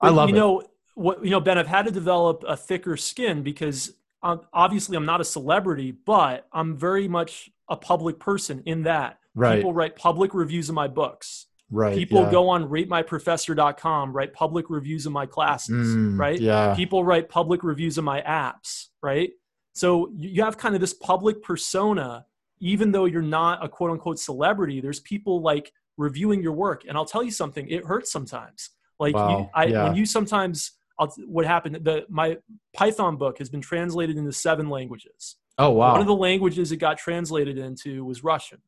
i 0.00 0.08
love 0.08 0.28
you 0.28 0.36
it. 0.36 0.38
know 0.38 0.62
what 0.94 1.24
you 1.24 1.30
know 1.30 1.40
ben 1.40 1.58
i've 1.58 1.66
had 1.66 1.86
to 1.86 1.90
develop 1.90 2.44
a 2.46 2.56
thicker 2.56 2.96
skin 2.96 3.42
because 3.42 3.94
um, 4.22 4.40
obviously 4.52 4.96
i'm 4.96 5.06
not 5.06 5.20
a 5.20 5.24
celebrity 5.24 5.90
but 5.90 6.46
i'm 6.52 6.76
very 6.76 7.08
much 7.08 7.50
a 7.68 7.76
public 7.76 8.18
person 8.18 8.62
in 8.66 8.82
that 8.82 9.18
right. 9.34 9.56
people 9.56 9.72
write 9.72 9.96
public 9.96 10.34
reviews 10.34 10.68
of 10.68 10.74
my 10.74 10.88
books 10.88 11.46
Right. 11.70 11.96
People 11.96 12.22
yeah. 12.22 12.30
go 12.30 12.48
on 12.48 12.68
ratemyprofessor.com, 12.68 14.12
write 14.12 14.32
public 14.32 14.70
reviews 14.70 15.04
of 15.06 15.12
my 15.12 15.26
classes, 15.26 15.96
mm, 15.96 16.18
right? 16.18 16.40
Yeah. 16.40 16.74
People 16.74 17.04
write 17.04 17.28
public 17.28 17.64
reviews 17.64 17.98
of 17.98 18.04
my 18.04 18.22
apps, 18.22 18.86
right? 19.02 19.30
So 19.72 20.12
you 20.16 20.42
have 20.44 20.56
kind 20.56 20.74
of 20.74 20.80
this 20.80 20.94
public 20.94 21.42
persona, 21.42 22.24
even 22.60 22.92
though 22.92 23.04
you're 23.04 23.20
not 23.20 23.64
a 23.64 23.68
quote 23.68 23.90
unquote 23.90 24.18
celebrity, 24.18 24.80
there's 24.80 25.00
people 25.00 25.42
like 25.42 25.72
reviewing 25.96 26.40
your 26.40 26.52
work. 26.52 26.84
And 26.88 26.96
I'll 26.96 27.04
tell 27.04 27.22
you 27.22 27.32
something, 27.32 27.68
it 27.68 27.84
hurts 27.84 28.12
sometimes. 28.12 28.70
Like 29.00 29.14
wow. 29.14 29.38
you, 29.38 29.50
I, 29.54 29.64
yeah. 29.66 29.84
when 29.84 29.96
you 29.96 30.06
sometimes, 30.06 30.72
I'll, 30.98 31.08
what 31.26 31.46
happened, 31.46 31.84
the, 31.84 32.06
my 32.08 32.38
Python 32.74 33.16
book 33.16 33.38
has 33.38 33.48
been 33.48 33.60
translated 33.60 34.16
into 34.16 34.32
seven 34.32 34.70
languages. 34.70 35.36
Oh, 35.58 35.70
wow. 35.70 35.92
One 35.92 36.00
of 36.00 36.06
the 36.06 36.14
languages 36.14 36.70
it 36.70 36.76
got 36.76 36.96
translated 36.96 37.58
into 37.58 38.04
was 38.04 38.22
Russian. 38.22 38.58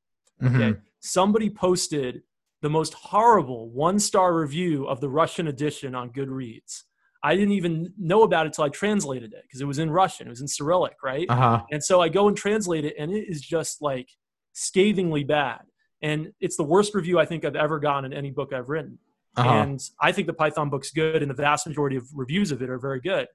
Okay. 0.42 0.54
Mm-hmm. 0.54 0.80
Somebody 1.00 1.48
posted 1.48 2.22
the 2.60 2.70
most 2.70 2.94
horrible 2.94 3.70
one 3.70 3.98
star 3.98 4.34
review 4.34 4.86
of 4.86 5.00
the 5.00 5.08
Russian 5.08 5.48
edition 5.48 5.94
on 5.94 6.10
Goodreads. 6.10 6.82
I 7.22 7.34
didn't 7.34 7.52
even 7.52 7.92
know 7.98 8.22
about 8.22 8.46
it 8.46 8.50
until 8.50 8.64
I 8.64 8.68
translated 8.68 9.32
it 9.32 9.42
because 9.42 9.60
it 9.60 9.64
was 9.64 9.78
in 9.78 9.90
Russian. 9.90 10.28
It 10.28 10.30
was 10.30 10.40
in 10.40 10.48
Cyrillic, 10.48 10.96
right? 11.02 11.26
Uh-huh. 11.28 11.62
And 11.70 11.82
so 11.82 12.00
I 12.00 12.08
go 12.08 12.28
and 12.28 12.36
translate 12.36 12.84
it, 12.84 12.94
and 12.98 13.12
it 13.12 13.26
is 13.28 13.40
just 13.40 13.82
like 13.82 14.08
scathingly 14.52 15.24
bad. 15.24 15.60
And 16.00 16.32
it's 16.40 16.56
the 16.56 16.62
worst 16.62 16.94
review 16.94 17.18
I 17.18 17.24
think 17.24 17.44
I've 17.44 17.56
ever 17.56 17.80
gotten 17.80 18.12
in 18.12 18.12
any 18.16 18.30
book 18.30 18.52
I've 18.52 18.68
written. 18.68 18.98
Uh-huh. 19.36 19.48
And 19.48 19.80
I 20.00 20.12
think 20.12 20.26
the 20.26 20.32
Python 20.32 20.70
book's 20.70 20.90
good, 20.92 21.22
and 21.22 21.30
the 21.30 21.34
vast 21.34 21.66
majority 21.66 21.96
of 21.96 22.06
reviews 22.14 22.52
of 22.52 22.62
it 22.62 22.70
are 22.70 22.78
very 22.78 23.00
good. 23.00 23.26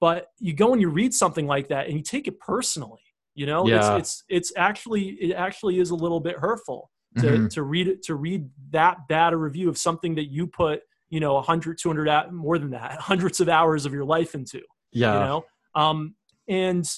But 0.00 0.28
you 0.38 0.54
go 0.54 0.72
and 0.72 0.80
you 0.80 0.88
read 0.88 1.12
something 1.12 1.46
like 1.46 1.68
that, 1.68 1.86
and 1.86 1.96
you 1.96 2.02
take 2.02 2.28
it 2.28 2.38
personally. 2.40 3.00
You 3.34 3.44
know, 3.44 3.66
yeah. 3.66 3.96
it's, 3.96 4.24
it's 4.30 4.50
it's 4.50 4.52
actually 4.56 5.10
it 5.20 5.34
actually 5.34 5.78
is 5.78 5.90
a 5.90 5.94
little 5.94 6.20
bit 6.20 6.36
hurtful 6.38 6.90
to, 7.18 7.26
mm-hmm. 7.26 7.46
to 7.48 7.62
read 7.62 7.88
it 7.88 8.02
to 8.04 8.14
read 8.14 8.48
that 8.70 9.08
bad 9.08 9.32
a 9.32 9.36
review 9.36 9.68
of 9.68 9.78
something 9.78 10.14
that 10.14 10.30
you 10.30 10.46
put 10.46 10.80
you 11.08 11.20
know 11.20 11.34
100 11.34 11.78
200 11.78 12.32
more 12.32 12.58
than 12.58 12.70
that 12.70 12.92
hundreds 13.00 13.40
of 13.40 13.48
hours 13.48 13.86
of 13.86 13.92
your 13.92 14.04
life 14.04 14.34
into 14.34 14.60
yeah 14.92 15.14
you 15.14 15.20
know 15.20 15.44
um 15.74 16.14
and 16.48 16.88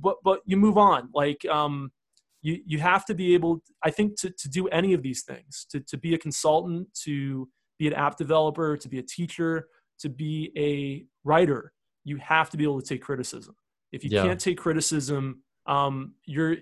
but 0.00 0.16
but 0.24 0.40
you 0.46 0.56
move 0.56 0.78
on 0.78 1.08
like 1.14 1.44
um 1.46 1.90
you 2.40 2.60
you 2.66 2.78
have 2.78 3.04
to 3.04 3.14
be 3.14 3.34
able 3.34 3.62
i 3.82 3.90
think 3.90 4.18
to, 4.18 4.30
to 4.30 4.48
do 4.48 4.68
any 4.68 4.92
of 4.92 5.02
these 5.02 5.22
things 5.22 5.66
to, 5.70 5.80
to 5.80 5.96
be 5.96 6.14
a 6.14 6.18
consultant 6.18 6.86
to 6.94 7.48
be 7.78 7.86
an 7.86 7.94
app 7.94 8.16
developer 8.16 8.76
to 8.76 8.88
be 8.88 8.98
a 8.98 9.02
teacher 9.02 9.66
to 9.98 10.08
be 10.08 10.52
a 10.56 11.04
writer 11.24 11.72
you 12.04 12.16
have 12.16 12.50
to 12.50 12.56
be 12.56 12.64
able 12.64 12.80
to 12.80 12.86
take 12.86 13.02
criticism 13.02 13.54
if 13.92 14.02
you 14.04 14.10
yeah. 14.10 14.22
can't 14.22 14.40
take 14.40 14.58
criticism 14.58 15.42
um, 15.66 16.14
you're 16.24 16.56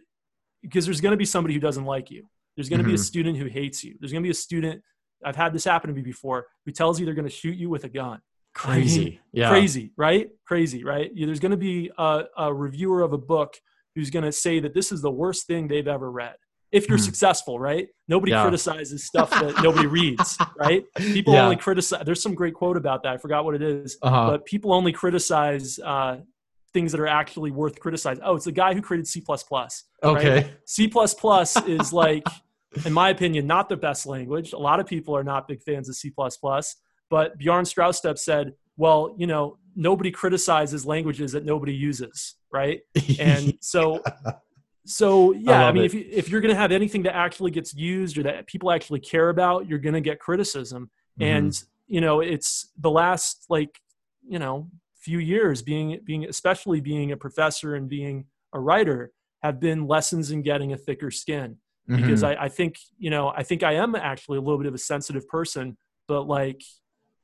because 0.63 0.85
there's 0.85 1.01
going 1.01 1.13
to 1.13 1.17
be 1.17 1.25
somebody 1.25 1.55
who 1.55 1.61
doesn't 1.61 1.85
like 1.85 2.11
you. 2.11 2.27
There's 2.61 2.69
going 2.69 2.81
to 2.81 2.85
be 2.87 2.93
a 2.93 2.97
Mhm. 2.99 3.05
student 3.07 3.39
who 3.39 3.47
hates 3.47 3.83
you. 3.83 3.97
There's 3.99 4.13
going 4.13 4.23
to 4.23 4.27
be 4.27 4.31
a 4.31 4.35
student. 4.35 4.83
I've 5.25 5.35
had 5.37 5.55
this 5.55 5.65
happen 5.65 5.89
to 5.89 5.95
me 5.97 6.03
before 6.03 6.47
who 6.67 6.73
tells 6.73 7.01
you 7.01 7.07
they're 7.07 7.15
going 7.15 7.27
to 7.27 7.35
shoot 7.35 7.57
you 7.57 7.71
with 7.71 7.85
a 7.85 7.89
gun. 7.89 8.21
Crazy. 8.55 9.19
yeah. 9.33 9.49
Crazy, 9.49 9.93
right? 9.97 10.29
Crazy, 10.47 10.85
right? 10.85 11.11
There's 11.17 11.41
going 11.41 11.53
to 11.53 11.57
be 11.57 11.91
a, 11.97 12.25
a 12.37 12.53
reviewer 12.53 13.01
of 13.01 13.15
a 13.15 13.19
book 13.19 13.55
who's 13.95 14.11
going 14.11 14.27
to 14.27 14.33
say 14.33 14.61
that 14.61 14.75
this 14.75 14.93
is 14.93 15.01
the 15.01 15.11
worst 15.11 15.47
thing 15.47 15.69
they've 15.69 15.89
ever 15.89 16.11
read. 16.11 16.35
If 16.71 16.87
you're 16.87 16.99
Hmm. 16.99 17.05
successful, 17.05 17.59
right? 17.59 17.89
Nobody 18.09 18.33
Yeah. 18.33 18.43
criticizes 18.43 19.07
stuff 19.07 19.31
that 19.31 19.55
nobody 19.63 19.87
reads, 19.87 20.37
right? 20.59 20.85
People 20.97 21.33
Yeah. 21.33 21.45
only 21.45 21.57
criticize. 21.57 22.03
There's 22.05 22.23
some 22.23 22.35
great 22.35 22.53
quote 22.53 22.77
about 22.77 23.03
that. 23.05 23.15
I 23.15 23.17
forgot 23.17 23.47
what 23.47 23.55
it 23.55 23.63
is, 23.63 23.97
Uh-huh. 24.03 24.27
but 24.33 24.45
people 24.45 24.75
only 24.75 24.93
criticize 24.93 25.79
uh, 25.79 26.19
things 26.75 26.93
that 26.93 27.01
are 27.01 27.07
actually 27.09 27.53
worth 27.53 27.81
criticizing. 27.81 28.23
Oh, 28.23 28.37
it's 28.37 28.45
the 28.45 28.53
guy 28.53 28.75
who 28.75 28.83
created 28.83 29.07
C++. 29.09 29.25
right? 29.51 29.73
Okay. 30.05 30.51
C++ 30.67 30.89
is 31.67 31.93
like, 31.93 32.25
in 32.85 32.93
my 32.93 33.11
opinion, 33.11 33.47
not 33.47 33.69
the 33.69 33.77
best 33.77 34.07
language. 34.07 34.53
A 34.53 34.59
lot 34.59 34.81
of 34.81 34.87
people 34.87 35.17
are 35.17 35.25
not 35.25 35.49
big 35.49 35.63
fans 35.63 35.89
of 35.89 35.97
C++, 35.97 36.13
but 37.11 37.39
Bjorn 37.39 37.65
Stroustrup 37.65 38.19
said, 38.19 38.55
well, 38.77 39.15
you 39.19 39.27
know, 39.27 39.59
nobody 39.75 40.11
criticizes 40.11 40.87
languages 40.87 41.33
that 41.33 41.45
nobody 41.45 41.75
uses, 41.75 42.37
right? 42.53 42.81
And 43.19 43.55
so, 43.61 44.03
so 44.87 45.33
yeah, 45.33 45.63
I, 45.63 45.65
love 45.65 45.75
mean, 45.75 45.83
it. 45.85 45.87
if, 45.87 45.95
you, 45.95 46.07
if 46.11 46.29
you're 46.29 46.41
going 46.41 46.55
to 46.55 46.61
have 46.61 46.73
anything 46.73 47.03
that 47.03 47.17
actually 47.17 47.51
gets 47.51 47.75
used 47.75 48.17
or 48.17 48.23
that 48.23 48.47
people 48.47 48.71
actually 48.71 49.01
care 49.01 49.29
about, 49.29 49.69
you're 49.69 49.79
going 49.79 49.95
to 49.95 50.01
get 50.01 50.21
criticism. 50.21 50.91
Mhm. 51.21 51.27
And, 51.27 51.63
you 51.89 52.01
know, 52.01 52.21
it's 52.21 52.71
the 52.79 52.91
last, 52.91 53.47
like, 53.49 53.81
you 54.27 54.39
know, 54.39 54.71
few 54.95 55.19
years 55.19 55.63
being, 55.63 55.99
being, 56.05 56.25
especially 56.25 56.81
being 56.81 57.11
a 57.11 57.17
professor 57.17 57.75
and 57.75 57.89
being 57.89 58.27
a 58.53 58.61
writer 58.61 59.13
have 59.43 59.59
been 59.59 59.87
lessons 59.87 60.31
in 60.31 60.43
getting 60.43 60.73
a 60.73 60.77
thicker 60.77 61.11
skin 61.11 61.57
because 61.87 62.23
Mhm. 62.23 62.37
I, 62.39 62.45
I 62.45 62.49
think 62.49 62.77
you 62.99 63.11
know 63.11 63.29
I 63.37 63.43
think 63.43 63.63
I 63.63 63.73
am 63.75 63.95
actually 63.95 64.39
a 64.39 64.41
little 64.41 64.59
bit 64.59 64.67
of 64.67 64.75
a 64.75 64.79
sensitive 64.79 65.27
person, 65.29 65.77
but 66.09 66.23
like 66.27 66.63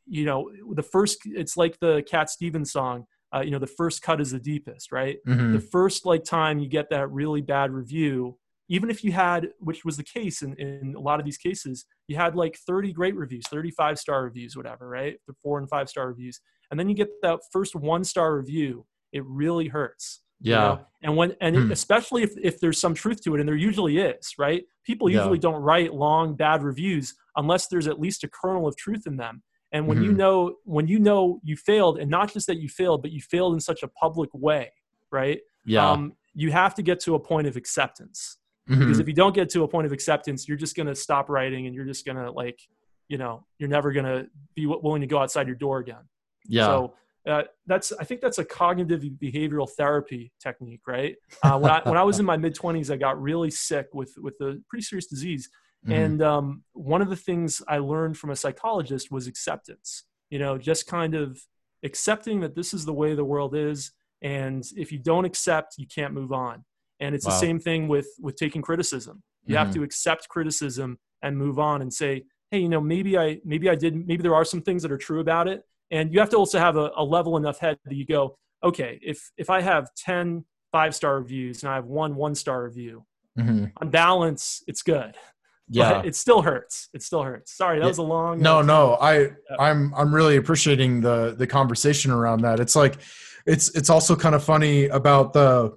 you 0.06 0.24
know 0.24 0.50
the 0.74 0.82
first 0.82 1.18
it's 1.24 1.56
like 1.56 1.78
the 1.80 2.02
Cat 2.08 2.30
Stevens 2.30 2.72
song, 2.72 3.06
uh, 3.34 3.40
you 3.40 3.50
know 3.50 3.58
the 3.58 3.66
first 3.66 4.02
cut 4.02 4.20
is 4.20 4.30
the 4.32 4.40
deepest, 4.40 4.92
right? 4.92 5.18
Mhm. 5.26 5.52
The 5.52 5.60
first 5.60 6.06
like 6.06 6.24
time 6.24 6.58
you 6.58 6.68
get 6.68 6.90
that 6.90 7.10
really 7.10 7.42
bad 7.42 7.70
review, 7.70 8.38
even 8.68 8.90
if 8.90 9.04
you 9.04 9.12
had, 9.12 9.48
which 9.58 9.84
was 9.84 9.96
the 9.96 10.04
case 10.04 10.42
in, 10.42 10.54
in 10.54 10.94
a 10.96 11.00
lot 11.00 11.20
of 11.20 11.24
these 11.26 11.38
cases, 11.38 11.86
you 12.08 12.16
had 12.16 12.34
like 12.34 12.56
30 12.66 12.92
great 12.92 13.14
reviews, 13.16 13.46
35 13.48 13.98
star 13.98 14.24
reviews, 14.24 14.56
whatever, 14.56 14.88
right? 14.88 15.16
The 15.26 15.34
four 15.42 15.58
and 15.58 15.68
five 15.68 15.88
star 15.88 16.08
reviews, 16.08 16.40
and 16.70 16.78
then 16.78 16.88
you 16.88 16.94
get 16.94 17.08
that 17.22 17.40
first 17.52 17.74
one 17.74 18.04
star 18.04 18.36
review, 18.36 18.86
it 19.12 19.24
really 19.24 19.68
hurts 19.68 20.22
you 20.40 20.52
yeah. 20.52 20.58
know? 20.58 20.80
and 21.02 21.16
when 21.16 21.34
and 21.40 21.56
Hmm. 21.56 21.70
especially 21.72 22.22
if, 22.22 22.32
if 22.42 22.60
there's 22.60 22.78
some 22.80 22.94
truth 22.94 23.22
to 23.24 23.34
it 23.34 23.40
and 23.40 23.48
there 23.48 23.56
usually 23.56 23.98
is 23.98 24.34
right 24.38 24.64
people 24.84 25.08
Yeah. 25.10 25.18
usually 25.18 25.38
don't 25.38 25.62
write 25.62 25.94
long 25.94 26.34
bad 26.36 26.62
reviews 26.62 27.14
unless 27.36 27.68
there's 27.68 27.86
at 27.86 27.98
least 28.00 28.24
a 28.24 28.28
kernel 28.28 28.66
of 28.66 28.76
truth 28.76 29.06
in 29.06 29.16
them 29.16 29.42
and 29.72 29.86
when 29.86 30.02
you 30.02 30.12
Mhm. 30.12 30.16
know 30.16 30.56
when 30.64 30.86
you 30.88 30.98
know 30.98 31.40
you 31.42 31.56
failed 31.56 31.98
and 31.98 32.10
not 32.10 32.32
just 32.32 32.46
that 32.48 32.58
you 32.58 32.68
failed 32.68 33.02
but 33.02 33.10
you 33.12 33.20
failed 33.20 33.54
in 33.54 33.60
such 33.60 33.82
a 33.82 33.88
public 33.88 34.30
way 34.34 34.72
right 35.12 35.40
Yeah. 35.64 35.90
um, 35.90 36.14
you 36.34 36.50
have 36.52 36.74
to 36.74 36.82
get 36.82 37.00
to 37.00 37.14
a 37.14 37.20
point 37.20 37.46
of 37.46 37.56
acceptance 37.56 38.38
because 38.66 38.98
Mhm. 38.98 39.00
if 39.00 39.06
you 39.08 39.14
don't 39.14 39.34
get 39.34 39.48
to 39.50 39.62
a 39.62 39.68
point 39.68 39.86
of 39.86 39.92
acceptance 39.92 40.46
you're 40.48 40.56
just 40.58 40.76
going 40.76 40.86
to 40.88 40.94
stop 40.94 41.28
writing 41.28 41.66
and 41.66 41.74
you're 41.74 41.84
just 41.84 42.04
going 42.04 42.16
to 42.16 42.30
like 42.30 42.60
you 43.08 43.16
know 43.18 43.46
you're 43.58 43.68
never 43.68 43.92
going 43.92 44.04
to 44.06 44.28
be 44.54 44.66
willing 44.66 45.00
to 45.00 45.06
go 45.06 45.18
outside 45.18 45.46
your 45.46 45.56
door 45.56 45.78
again 45.78 46.04
yeah. 46.48 46.66
so 46.66 46.94
uh, 47.26 47.42
that's 47.66 47.92
I 47.92 48.04
think 48.04 48.20
that's 48.20 48.38
a 48.38 48.44
cognitive 48.44 49.02
behavioral 49.20 49.68
therapy 49.70 50.32
technique, 50.40 50.82
right? 50.86 51.16
Uh, 51.42 51.58
when 51.58 51.70
I 51.70 51.80
when 51.84 51.96
I 51.98 52.02
was 52.02 52.18
in 52.20 52.26
my 52.26 52.36
mid 52.36 52.54
twenties, 52.54 52.90
I 52.90 52.96
got 52.96 53.20
really 53.20 53.50
sick 53.50 53.88
with 53.94 54.12
with 54.18 54.34
a 54.40 54.60
pretty 54.68 54.82
serious 54.82 55.06
disease, 55.06 55.48
Mhm. 55.86 55.92
and 56.04 56.22
um, 56.22 56.64
one 56.72 57.02
of 57.02 57.08
the 57.10 57.16
things 57.16 57.62
I 57.68 57.78
learned 57.78 58.16
from 58.18 58.30
a 58.30 58.36
psychologist 58.36 59.10
was 59.10 59.26
acceptance. 59.26 60.04
You 60.30 60.38
know, 60.38 60.58
just 60.58 60.86
kind 60.86 61.14
of 61.14 61.40
accepting 61.84 62.40
that 62.40 62.54
this 62.54 62.72
is 62.74 62.84
the 62.84 62.92
way 62.94 63.14
the 63.14 63.24
world 63.24 63.54
is, 63.54 63.92
and 64.22 64.64
if 64.76 64.90
you 64.92 64.98
don't 64.98 65.24
accept, 65.24 65.74
you 65.78 65.86
can't 65.86 66.14
move 66.14 66.32
on. 66.32 66.64
And 67.00 67.14
it's 67.14 67.24
the 67.26 67.30
same 67.32 67.58
thing 67.60 67.88
with 67.88 68.08
with 68.20 68.36
taking 68.36 68.62
criticism. 68.62 69.22
You 69.44 69.56
have 69.56 69.68
Mhm. 69.68 69.74
to 69.74 69.82
accept 69.82 70.28
criticism 70.28 70.98
and 71.22 71.36
move 71.36 71.58
on 71.58 71.82
and 71.82 71.92
say, 71.92 72.24
hey, 72.50 72.58
you 72.58 72.68
know, 72.68 72.80
maybe 72.80 73.18
I 73.18 73.40
maybe 73.44 73.68
I 73.68 73.74
did 73.74 73.94
maybe 74.06 74.22
there 74.22 74.34
are 74.34 74.44
some 74.44 74.62
things 74.62 74.82
that 74.82 74.90
are 74.92 74.98
true 74.98 75.20
about 75.20 75.46
it, 75.48 75.62
and 75.90 76.12
you 76.12 76.20
have 76.20 76.30
to 76.30 76.36
also 76.36 76.58
have 76.58 76.76
a, 76.76 76.90
a 76.96 77.04
level 77.04 77.36
enough 77.36 77.58
head 77.58 77.78
that 77.84 77.94
you 77.94 78.06
go, 78.06 78.38
okay, 78.64 78.98
if 79.02 79.30
if 79.36 79.50
I 79.50 79.60
have 79.60 79.88
10 79.96 80.44
five 80.72 80.94
star 80.94 81.18
reviews 81.20 81.62
and 81.62 81.70
I 81.70 81.76
have 81.76 81.86
one 81.86 82.16
one 82.16 82.34
star 82.34 82.64
review, 82.64 83.04
Mhm. 83.38 83.72
on 83.80 83.90
balance, 83.90 84.62
it's 84.66 84.82
good. 84.82 85.14
yeah. 85.68 85.94
But 85.94 86.06
it 86.06 86.16
still 86.16 86.42
hurts. 86.42 86.88
It 86.94 87.02
still 87.02 87.22
hurts. 87.22 87.56
Sorry, 87.56 87.78
that 87.80 87.86
was 87.86 87.98
a 87.98 88.02
long. 88.02 88.40
no 88.40 88.62
no 88.62 88.94
i 89.00 89.18
Yeah. 89.18 89.28
i'm 89.58 89.92
i'm 89.94 90.14
really 90.14 90.36
appreciating 90.36 91.00
the 91.00 91.34
the 91.38 91.46
conversation 91.46 92.10
around 92.10 92.42
that 92.42 92.60
it's 92.60 92.76
like 92.76 92.98
it's 93.46 93.74
it's 93.76 93.90
also 93.90 94.16
kind 94.16 94.34
of 94.34 94.42
funny 94.44 94.86
about 94.86 95.32
the 95.32 95.76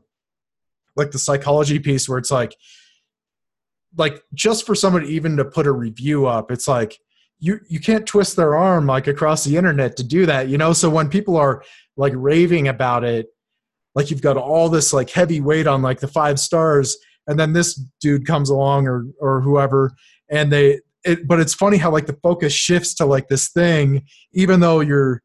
like 0.95 1.11
the 1.11 1.19
psychology 1.19 1.79
piece 1.79 2.07
where 2.09 2.17
it's 2.17 2.31
like 2.31 2.55
like 3.97 4.23
just 4.33 4.65
for 4.65 4.75
somebody 4.75 5.07
even 5.07 5.37
to 5.37 5.45
put 5.45 5.65
a 5.67 5.71
review 5.71 6.25
up 6.27 6.51
it's 6.51 6.67
like 6.67 6.99
you 7.39 7.59
you 7.67 7.79
can't 7.79 8.05
twist 8.05 8.35
their 8.35 8.55
arm 8.55 8.85
like 8.85 9.07
across 9.07 9.43
the 9.43 9.55
internet 9.57 9.95
to 9.97 10.03
do 10.03 10.25
that 10.25 10.47
you 10.49 10.57
know 10.57 10.73
so 10.73 10.89
when 10.89 11.09
people 11.09 11.37
are 11.37 11.63
like 11.97 12.13
raving 12.15 12.67
about 12.67 13.03
it 13.03 13.27
like 13.95 14.11
you've 14.11 14.21
got 14.21 14.37
all 14.37 14.69
this 14.69 14.93
like 14.93 15.09
heavy 15.09 15.41
weight 15.41 15.67
on 15.67 15.81
like 15.81 15.99
the 15.99 16.07
five 16.07 16.39
stars 16.39 16.97
and 17.27 17.39
then 17.39 17.53
this 17.53 17.75
dude 18.01 18.25
comes 18.25 18.49
along 18.49 18.87
or 18.87 19.05
or 19.19 19.41
whoever 19.41 19.91
and 20.29 20.51
they 20.51 20.79
it, 21.05 21.27
but 21.27 21.39
it's 21.39 21.53
funny 21.53 21.77
how 21.77 21.89
like 21.89 22.07
the 22.07 22.17
focus 22.21 22.51
shifts 22.53 22.93
to 22.93 23.05
like 23.05 23.27
this 23.29 23.49
thing 23.49 24.03
even 24.33 24.59
though 24.59 24.81
you're 24.81 25.21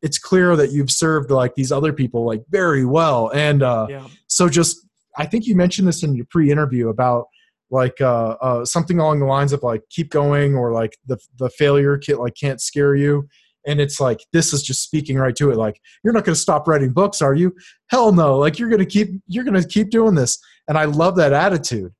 it's 0.00 0.18
clear 0.18 0.56
that 0.56 0.70
you've 0.72 0.90
served 0.90 1.30
like 1.30 1.54
these 1.54 1.72
other 1.72 1.92
people 1.92 2.24
like 2.24 2.42
very 2.50 2.84
well 2.84 3.30
and 3.34 3.62
uh 3.62 3.86
Yeah. 3.90 4.06
so 4.26 4.48
just 4.48 4.78
i 5.18 5.26
think 5.26 5.46
you 5.46 5.54
mentioned 5.54 5.86
this 5.86 6.02
in 6.02 6.14
your 6.14 6.26
pre-interview 6.30 6.88
about 6.88 7.26
like 7.70 8.00
uh, 8.00 8.36
uh 8.40 8.64
something 8.64 8.98
along 8.98 9.20
the 9.20 9.26
lines 9.26 9.52
of 9.52 9.62
like 9.62 9.82
keep 9.90 10.10
going 10.10 10.54
or 10.54 10.72
like 10.72 10.96
the 11.06 11.18
the 11.38 11.50
failure 11.50 11.98
kit 11.98 12.18
like 12.18 12.34
can't 12.34 12.60
scare 12.60 12.94
you 12.94 13.28
and 13.66 13.80
it's 13.80 14.00
like 14.00 14.20
this 14.32 14.52
is 14.52 14.62
just 14.62 14.82
speaking 14.82 15.16
right 15.16 15.36
to 15.36 15.50
it 15.50 15.56
like 15.56 15.80
you're 16.02 16.12
not 16.12 16.24
going 16.24 16.34
to 16.34 16.40
stop 16.40 16.66
writing 16.66 16.90
books 16.90 17.20
are 17.20 17.34
you 17.34 17.54
hell 17.88 18.12
no 18.12 18.38
like 18.38 18.58
you're 18.58 18.70
going 18.70 18.78
to 18.78 18.86
keep 18.86 19.10
you're 19.26 19.44
going 19.44 19.60
to 19.60 19.68
keep 19.68 19.90
doing 19.90 20.14
this 20.14 20.38
and 20.68 20.78
i 20.78 20.84
love 20.84 21.16
that 21.16 21.32
attitude 21.32 21.92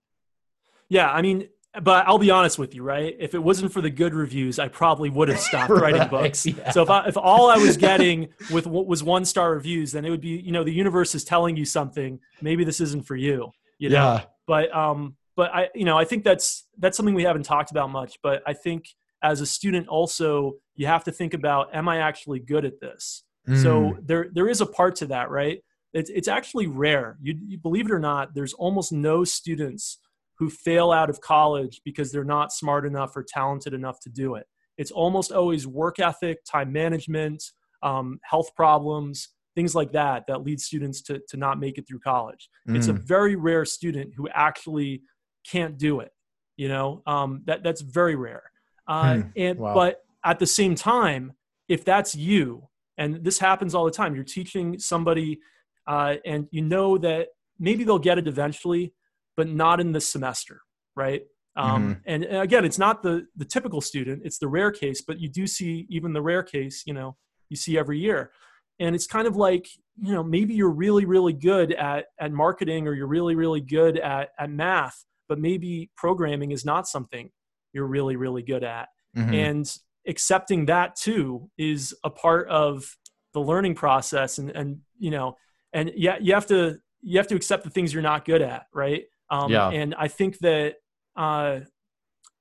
Yeah. 0.89 1.11
I 1.11 1.21
mean, 1.21 1.49
but 1.83 2.07
I'll 2.07 2.19
be 2.19 2.31
honest 2.31 2.59
with 2.59 2.75
you, 2.75 2.83
right? 2.83 3.15
If 3.19 3.35
it 3.35 3.39
wasn't 3.39 3.73
for 3.73 3.83
the 3.83 3.91
good 3.91 4.15
reviews, 4.15 4.59
I 4.59 4.69
probably 4.69 5.11
would 5.11 5.29
have 5.29 5.39
stopped 5.39 5.71
writing 5.83 6.09
books. 6.09 6.47
yeah. 6.47 6.71
So 6.71 6.83
if 6.83 6.89
I, 6.89 7.07
if 7.07 7.17
all 7.17 7.51
I 7.51 7.59
was 7.59 7.77
getting 7.77 8.29
with 8.51 8.67
what 8.67 8.87
was 8.87 9.03
one 9.03 9.27
star 9.27 9.53
reviews, 9.53 9.93
then 9.93 10.07
it 10.07 10.11
would 10.11 10.23
be, 10.23 10.41
you 10.41 10.51
know, 10.51 10.65
the 10.65 10.73
universe 10.73 11.15
is 11.15 11.25
telling 11.25 11.57
you 11.57 11.67
something. 11.67 12.19
Maybe 12.41 12.65
this 12.65 12.81
isn't 12.81 13.07
for 13.07 13.17
you. 13.17 13.53
You 13.79 13.91
know? 13.91 13.97
yeah 13.97 14.25
but 14.49 14.75
um 14.75 15.15
but 15.39 15.55
i 15.55 15.69
you 15.75 15.87
know 15.87 15.97
i 15.97 16.05
think 16.05 16.25
that's 16.25 16.67
that's 16.79 16.97
something 16.99 17.15
we 17.15 17.23
haven't 17.23 17.45
talked 17.45 17.71
about 17.71 17.89
much 17.91 18.19
but 18.23 18.43
i 18.47 18.53
think 18.53 18.83
as 19.23 19.41
a 19.41 19.47
student 19.47 19.89
also 19.89 20.55
you 20.75 20.87
have 20.87 21.05
to 21.05 21.13
think 21.13 21.33
about 21.33 21.75
am 21.75 21.89
i 21.89 21.99
actually 21.99 22.41
good 22.41 22.65
at 22.67 22.81
this? 22.81 23.25
So 23.55 23.71
Mm. 23.93 24.07
there 24.07 24.27
there 24.37 24.49
is 24.49 24.61
a 24.61 24.67
part 24.67 24.95
to 24.97 25.07
that 25.07 25.31
right? 25.31 25.59
It's, 25.95 26.11
it's 26.11 26.29
actually 26.29 26.67
rare. 26.67 27.17
You, 27.23 27.35
you 27.53 27.59
believe 27.59 27.87
it 27.87 27.93
or 27.93 27.99
not 27.99 28.35
there's 28.35 28.53
almost 28.53 28.93
no 28.93 29.25
students 29.25 29.99
who 30.39 30.51
fail 30.51 30.93
out 30.93 31.09
of 31.11 31.21
college 31.21 31.81
because 31.85 32.13
they're 32.13 32.33
not 32.39 32.53
smart 32.53 32.85
enough 32.85 33.17
or 33.17 33.25
talented 33.25 33.73
enough 33.73 33.99
to 34.01 34.11
do 34.11 34.35
it. 34.35 34.47
It's 34.77 34.91
almost 34.91 35.33
always 35.33 35.67
work 35.67 35.99
ethic 35.99 36.39
time 36.45 36.71
management 36.73 37.43
um, 37.83 38.21
health 38.23 38.51
problems 38.55 39.29
things 39.59 39.75
like 39.75 39.91
that 39.91 40.25
that 40.29 40.45
lead 40.45 40.61
students 40.61 41.03
to, 41.03 41.21
to 41.31 41.37
not 41.37 41.59
make 41.59 41.79
it 41.79 41.85
through 41.89 41.99
college. 41.99 42.49
It's 42.77 42.87
a 42.87 42.93
Mm. 42.93 43.03
very 43.17 43.35
rare 43.35 43.65
student 43.65 44.09
who 44.17 44.29
actually 44.47 45.03
can't 45.51 45.79
do 45.79 46.01
it 46.01 46.13
you 46.59 46.69
know? 46.69 47.03
Um, 47.07 47.43
that 47.47 47.63
that's 47.63 47.81
very 47.81 48.17
rare. 48.17 48.43
Uh, 48.87 49.15
Hmm. 49.19 49.23
and 49.37 49.59
Wow. 49.59 49.75
but 49.75 50.03
at 50.25 50.39
the 50.39 50.47
same 50.47 50.75
time 50.75 51.33
if 51.69 51.85
that's 51.85 52.15
you 52.15 52.69
and 52.97 53.23
this 53.23 53.39
happens 53.39 53.75
all 53.75 53.85
the 53.85 53.91
time 54.01 54.15
you're 54.15 54.25
teaching 54.25 54.79
somebody 54.79 55.39
uh, 55.87 56.17
and 56.25 56.49
you 56.51 56.63
know 56.63 56.99
that 56.99 57.29
maybe 57.59 57.85
they'll 57.85 57.99
get 58.11 58.19
it 58.19 58.27
eventually 58.27 58.93
but 59.37 59.47
not 59.49 59.79
in 59.81 59.93
this 59.93 60.09
semester 60.09 60.61
right? 60.97 61.23
Um, 61.57 62.01
and, 62.07 62.25
and 62.25 62.39
again 62.39 62.65
it's 62.65 62.79
not 62.79 63.03
the 63.03 63.27
the 63.37 63.45
typical 63.45 63.81
student 63.81 64.23
it's 64.25 64.39
the 64.39 64.49
rare 64.49 64.73
case 64.73 65.03
but 65.03 65.21
you 65.21 65.29
do 65.29 65.47
see 65.47 65.87
even 65.89 66.13
the 66.13 66.23
rare 66.23 66.43
case 66.43 66.83
you 66.87 66.95
know 66.95 67.17
you 67.51 67.57
see 67.57 67.79
every 67.79 67.99
year. 67.99 68.33
And 68.81 68.95
it's 68.95 69.07
kind 69.07 69.27
of 69.29 69.37
like 69.37 69.69
you 70.01 70.13
know 70.13 70.23
maybe 70.25 70.55
you're 70.55 70.71
really 70.85 71.05
really 71.05 71.35
good 71.35 71.73
at 71.73 72.07
at 72.19 72.33
marketing 72.33 72.89
or 72.89 72.95
you're 72.95 73.07
really 73.19 73.35
really 73.37 73.61
good 73.61 73.99
at 73.99 74.31
at 74.39 74.51
math 74.51 75.05
but 75.29 75.39
maybe 75.39 75.91
programming 75.97 76.51
is 76.53 76.65
not 76.65 76.89
something 76.89 77.31
you're 77.73 77.87
really 77.87 78.17
really 78.17 78.43
good 78.43 78.65
at 78.65 78.89
Mhm. 79.17 79.35
and 79.35 79.79
accepting 80.07 80.67
that 80.67 80.97
too 80.97 81.51
is 81.59 81.95
a 82.05 82.11
part 82.11 82.49
of 82.49 82.97
the 83.35 83.41
learning 83.41 83.75
process 83.75 84.39
and 84.39 84.51
and 84.51 84.81
you 84.99 85.11
know 85.11 85.37
and 85.73 85.93
yeah 85.97 86.17
you 86.21 86.33
have 86.35 86.47
to 86.47 86.79
you 87.03 87.19
have 87.19 87.27
to 87.29 87.37
accept 87.37 87.63
the 87.65 87.71
things 87.71 87.93
you're 87.95 88.03
not 88.03 88.25
good 88.25 88.43
at, 88.43 88.67
right? 88.75 89.05
Um, 89.31 89.53
Yeah. 89.53 89.69
And 89.71 89.95
I 89.95 90.09
think 90.09 90.39
that 90.39 90.77
uh, 91.15 91.61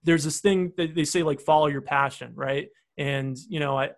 there's 0.04 0.24
this 0.24 0.40
thing 0.40 0.74
that 0.78 0.96
they 0.96 1.04
say 1.04 1.22
like 1.22 1.40
follow 1.40 1.68
your 1.68 1.82
passion, 1.82 2.34
right? 2.36 2.68
And 2.98 3.38
you 3.50 3.60
know, 3.60 3.78
I 3.78 3.92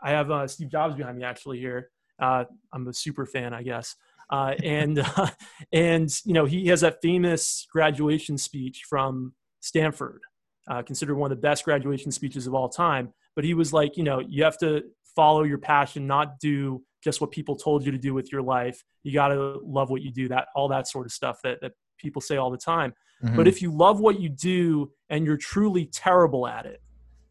I 0.00 0.10
have 0.10 0.30
uh, 0.30 0.48
Steve 0.48 0.68
Jobs 0.70 0.96
behind 0.96 1.16
me 1.18 1.24
actually 1.24 1.58
here. 1.60 1.90
Uh, 2.18 2.44
I'm 2.72 2.88
a 2.88 2.92
super 2.92 3.24
fan, 3.24 3.54
I 3.54 3.62
guess. 3.62 3.94
Uh, 4.30 4.54
and 4.62 5.00
uh, 5.00 5.30
and 5.72 6.10
you 6.24 6.32
know, 6.32 6.44
he 6.44 6.68
has 6.68 6.80
that 6.82 7.02
famous 7.02 7.66
graduation 7.72 8.38
speech 8.38 8.84
from 8.88 9.34
Stanford, 9.60 10.22
uh, 10.70 10.82
considered 10.82 11.16
one 11.16 11.30
of 11.30 11.36
the 11.36 11.42
best 11.42 11.64
graduation 11.64 12.10
speeches 12.12 12.46
of 12.46 12.54
all 12.54 12.68
time. 12.68 13.12
But 13.34 13.44
he 13.44 13.54
was 13.54 13.72
like, 13.72 13.96
you 13.96 14.04
know, 14.04 14.20
you 14.20 14.44
have 14.44 14.58
to 14.58 14.82
follow 15.16 15.42
your 15.42 15.58
passion, 15.58 16.06
not 16.06 16.38
do 16.38 16.82
just 17.02 17.20
what 17.20 17.30
people 17.30 17.56
told 17.56 17.84
you 17.84 17.92
to 17.92 17.98
do 17.98 18.14
with 18.14 18.30
your 18.30 18.42
life. 18.42 18.82
You 19.02 19.12
got 19.12 19.28
to 19.28 19.60
love 19.64 19.90
what 19.90 20.02
you 20.02 20.12
do. 20.12 20.28
That 20.28 20.48
all 20.54 20.68
that 20.68 20.86
sort 20.86 21.06
of 21.06 21.12
stuff 21.12 21.40
that 21.42 21.60
that 21.60 21.72
people 21.98 22.22
say 22.22 22.36
all 22.36 22.50
the 22.50 22.58
time. 22.58 22.94
Mhm. 23.24 23.36
But 23.36 23.48
if 23.48 23.60
you 23.60 23.70
love 23.70 24.00
what 24.00 24.20
you 24.20 24.28
do 24.28 24.92
and 25.08 25.26
you're 25.26 25.36
truly 25.36 25.86
terrible 25.86 26.46
at 26.46 26.66
it, 26.66 26.80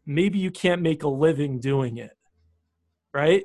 maybe 0.06 0.38
you 0.38 0.50
can't 0.50 0.82
make 0.82 1.02
a 1.02 1.08
living 1.08 1.60
doing 1.60 1.96
it. 1.96 2.12
Right? 3.12 3.44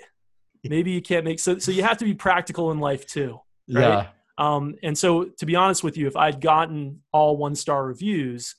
Maybe 0.63 0.91
you 0.91 1.01
can't 1.01 1.23
make 1.23 1.39
so 1.39 1.57
so 1.59 1.71
you 1.71 1.83
have 1.83 1.97
to 1.99 2.05
be 2.05 2.13
practical 2.13 2.71
in 2.71 2.79
life 2.79 3.05
too. 3.05 3.39
Right? 3.71 3.81
yeah, 3.81 4.07
Um, 4.37 4.75
and 4.83 4.97
so 4.97 5.25
to 5.25 5.45
be 5.45 5.55
honest 5.55 5.83
with 5.83 5.97
you, 5.97 6.07
if 6.07 6.15
I'd 6.15 6.41
gotten 6.41 7.01
all 7.11 7.37
one 7.37 7.55
star 7.55 7.85
reviews, 7.85 8.55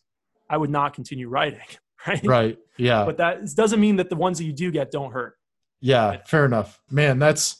I 0.48 0.56
would 0.56 0.70
not 0.70 0.94
continue 0.94 1.28
writing. 1.28 1.60
Right. 2.06 2.24
right, 2.24 2.58
yeah, 2.76 3.04
But 3.04 3.16
that 3.16 3.52
doesn't 3.56 3.80
mean 3.80 3.96
that 3.96 4.08
the 4.10 4.14
ones 4.14 4.38
that 4.38 4.44
you 4.44 4.52
do 4.52 4.70
get 4.70 4.92
don't 4.92 5.10
hurt. 5.10 5.34
yeah. 5.80 6.18
Fair 6.28 6.44
enough, 6.44 6.80
man. 6.88 7.18
That's 7.18 7.56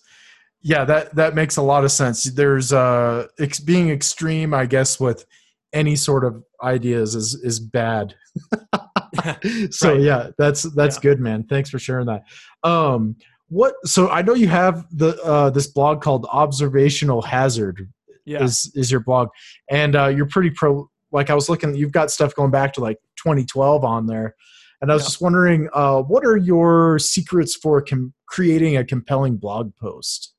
yeah. 0.63 0.85
That 0.85 1.17
that 1.17 1.35
makes 1.35 1.57
a 1.57 1.63
lot 1.63 1.83
of 1.83 1.91
sense. 1.91 2.23
There's 2.23 2.73
uh, 2.73 3.27
ex- 3.41 3.59
being 3.59 3.91
extreme, 3.91 4.55
I 4.55 4.67
guess, 4.67 5.01
with 5.01 5.27
any 5.73 5.97
sort 5.97 6.25
of 6.25 6.45
ideas 6.63 7.17
is 7.17 7.35
is 7.43 7.59
bad. 7.59 8.15
so 9.71 9.93
Right. 9.95 10.01
yeah, 10.01 10.31
that's 10.39 10.63
that's 10.75 10.97
Yeah. 10.97 11.03
good, 11.03 11.21
man. 11.21 11.45
Thanks 11.45 11.69
for 11.71 11.81
sharing 11.81 12.07
that. 12.07 12.23
Um, 12.63 13.17
what? 13.49 13.75
So 13.85 14.09
I 14.11 14.23
know 14.23 14.35
you 14.35 14.49
have 14.49 14.87
the 14.97 15.21
uh, 15.23 15.51
this 15.51 15.67
blog 15.69 16.03
called 16.03 16.27
Observational 16.31 17.23
Hazard. 17.23 17.89
Yeah. 18.29 18.43
is 18.43 18.73
is 18.75 18.91
your 18.91 18.99
blog 18.99 19.29
and 19.71 19.95
uh, 19.95 20.09
you're 20.09 20.27
pretty 20.27 20.51
pro 20.51 20.91
like 21.13 21.31
i 21.31 21.35
was 21.35 21.49
looking 21.49 21.77
you've 21.77 21.93
got 21.93 22.11
stuff 22.11 22.35
going 22.35 22.51
back 22.51 22.73
to 22.73 22.81
like 22.81 22.99
2012 23.23 23.85
on 23.85 24.07
there 24.09 24.35
and 24.81 24.91
i 24.91 24.95
was 24.95 25.05
Yeah. 25.05 25.07
just 25.07 25.21
wondering 25.21 25.69
uh, 25.73 26.03
what 26.03 26.25
are 26.27 26.37
your 26.37 26.99
secrets 26.99 27.55
for 27.55 27.81
com- 27.83 28.13
creating 28.27 28.79
a 28.79 28.85
compelling 28.85 29.37
blog 29.37 29.77
post 29.77 30.35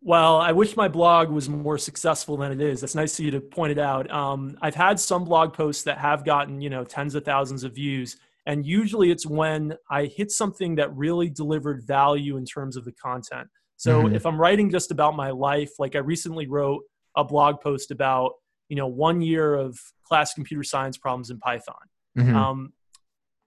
Well, 0.00 0.36
I 0.36 0.52
wish 0.52 0.76
my 0.76 0.86
blog 0.86 1.28
was 1.30 1.48
more 1.48 1.76
successful 1.76 2.36
than 2.36 2.52
it 2.52 2.60
is. 2.60 2.80
That's 2.80 2.94
nice 2.94 3.18
of 3.18 3.24
you 3.24 3.30
to 3.32 3.40
point 3.40 3.72
it 3.72 3.78
out. 3.78 4.08
Um, 4.10 4.56
I've 4.62 4.76
had 4.76 5.00
some 5.00 5.24
blog 5.24 5.52
posts 5.52 5.82
that 5.82 5.98
have 5.98 6.24
gotten, 6.24 6.60
you 6.60 6.70
know, 6.70 6.84
tens 6.84 7.14
of 7.16 7.24
thousands 7.24 7.64
of 7.64 7.74
views. 7.74 8.16
And 8.50 8.66
usually 8.66 9.12
it's 9.12 9.24
when 9.24 9.76
I 9.92 10.06
hit 10.06 10.32
something 10.32 10.74
that 10.74 10.92
really 10.96 11.30
delivered 11.30 11.86
value 11.86 12.36
in 12.36 12.44
terms 12.44 12.76
of 12.76 12.84
the 12.84 12.90
content. 12.90 13.48
So 13.76 14.02
Mhm. 14.02 14.16
if 14.16 14.26
I'm 14.26 14.40
writing 14.40 14.70
just 14.70 14.90
about 14.90 15.14
my 15.14 15.30
life, 15.30 15.70
like 15.78 15.94
I 15.94 16.00
recently 16.00 16.48
wrote 16.48 16.82
a 17.16 17.22
blog 17.22 17.60
post 17.60 17.92
about, 17.92 18.32
you 18.68 18.74
know, 18.74 18.88
one 18.88 19.20
year 19.20 19.54
of 19.54 19.78
Classic 20.02 20.34
Computer 20.34 20.64
Science 20.64 20.98
Problems 20.98 21.30
in 21.30 21.38
Python. 21.38 21.84
Mhm. 22.18 22.34
Um, 22.34 22.72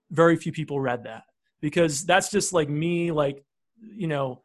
very 0.10 0.38
few 0.38 0.54
people 0.54 0.80
read 0.80 1.04
that 1.04 1.24
because 1.60 2.06
that's 2.06 2.32
just 2.32 2.54
like 2.54 2.70
me, 2.70 3.12
like, 3.12 3.44
you 3.82 4.08
know, 4.08 4.42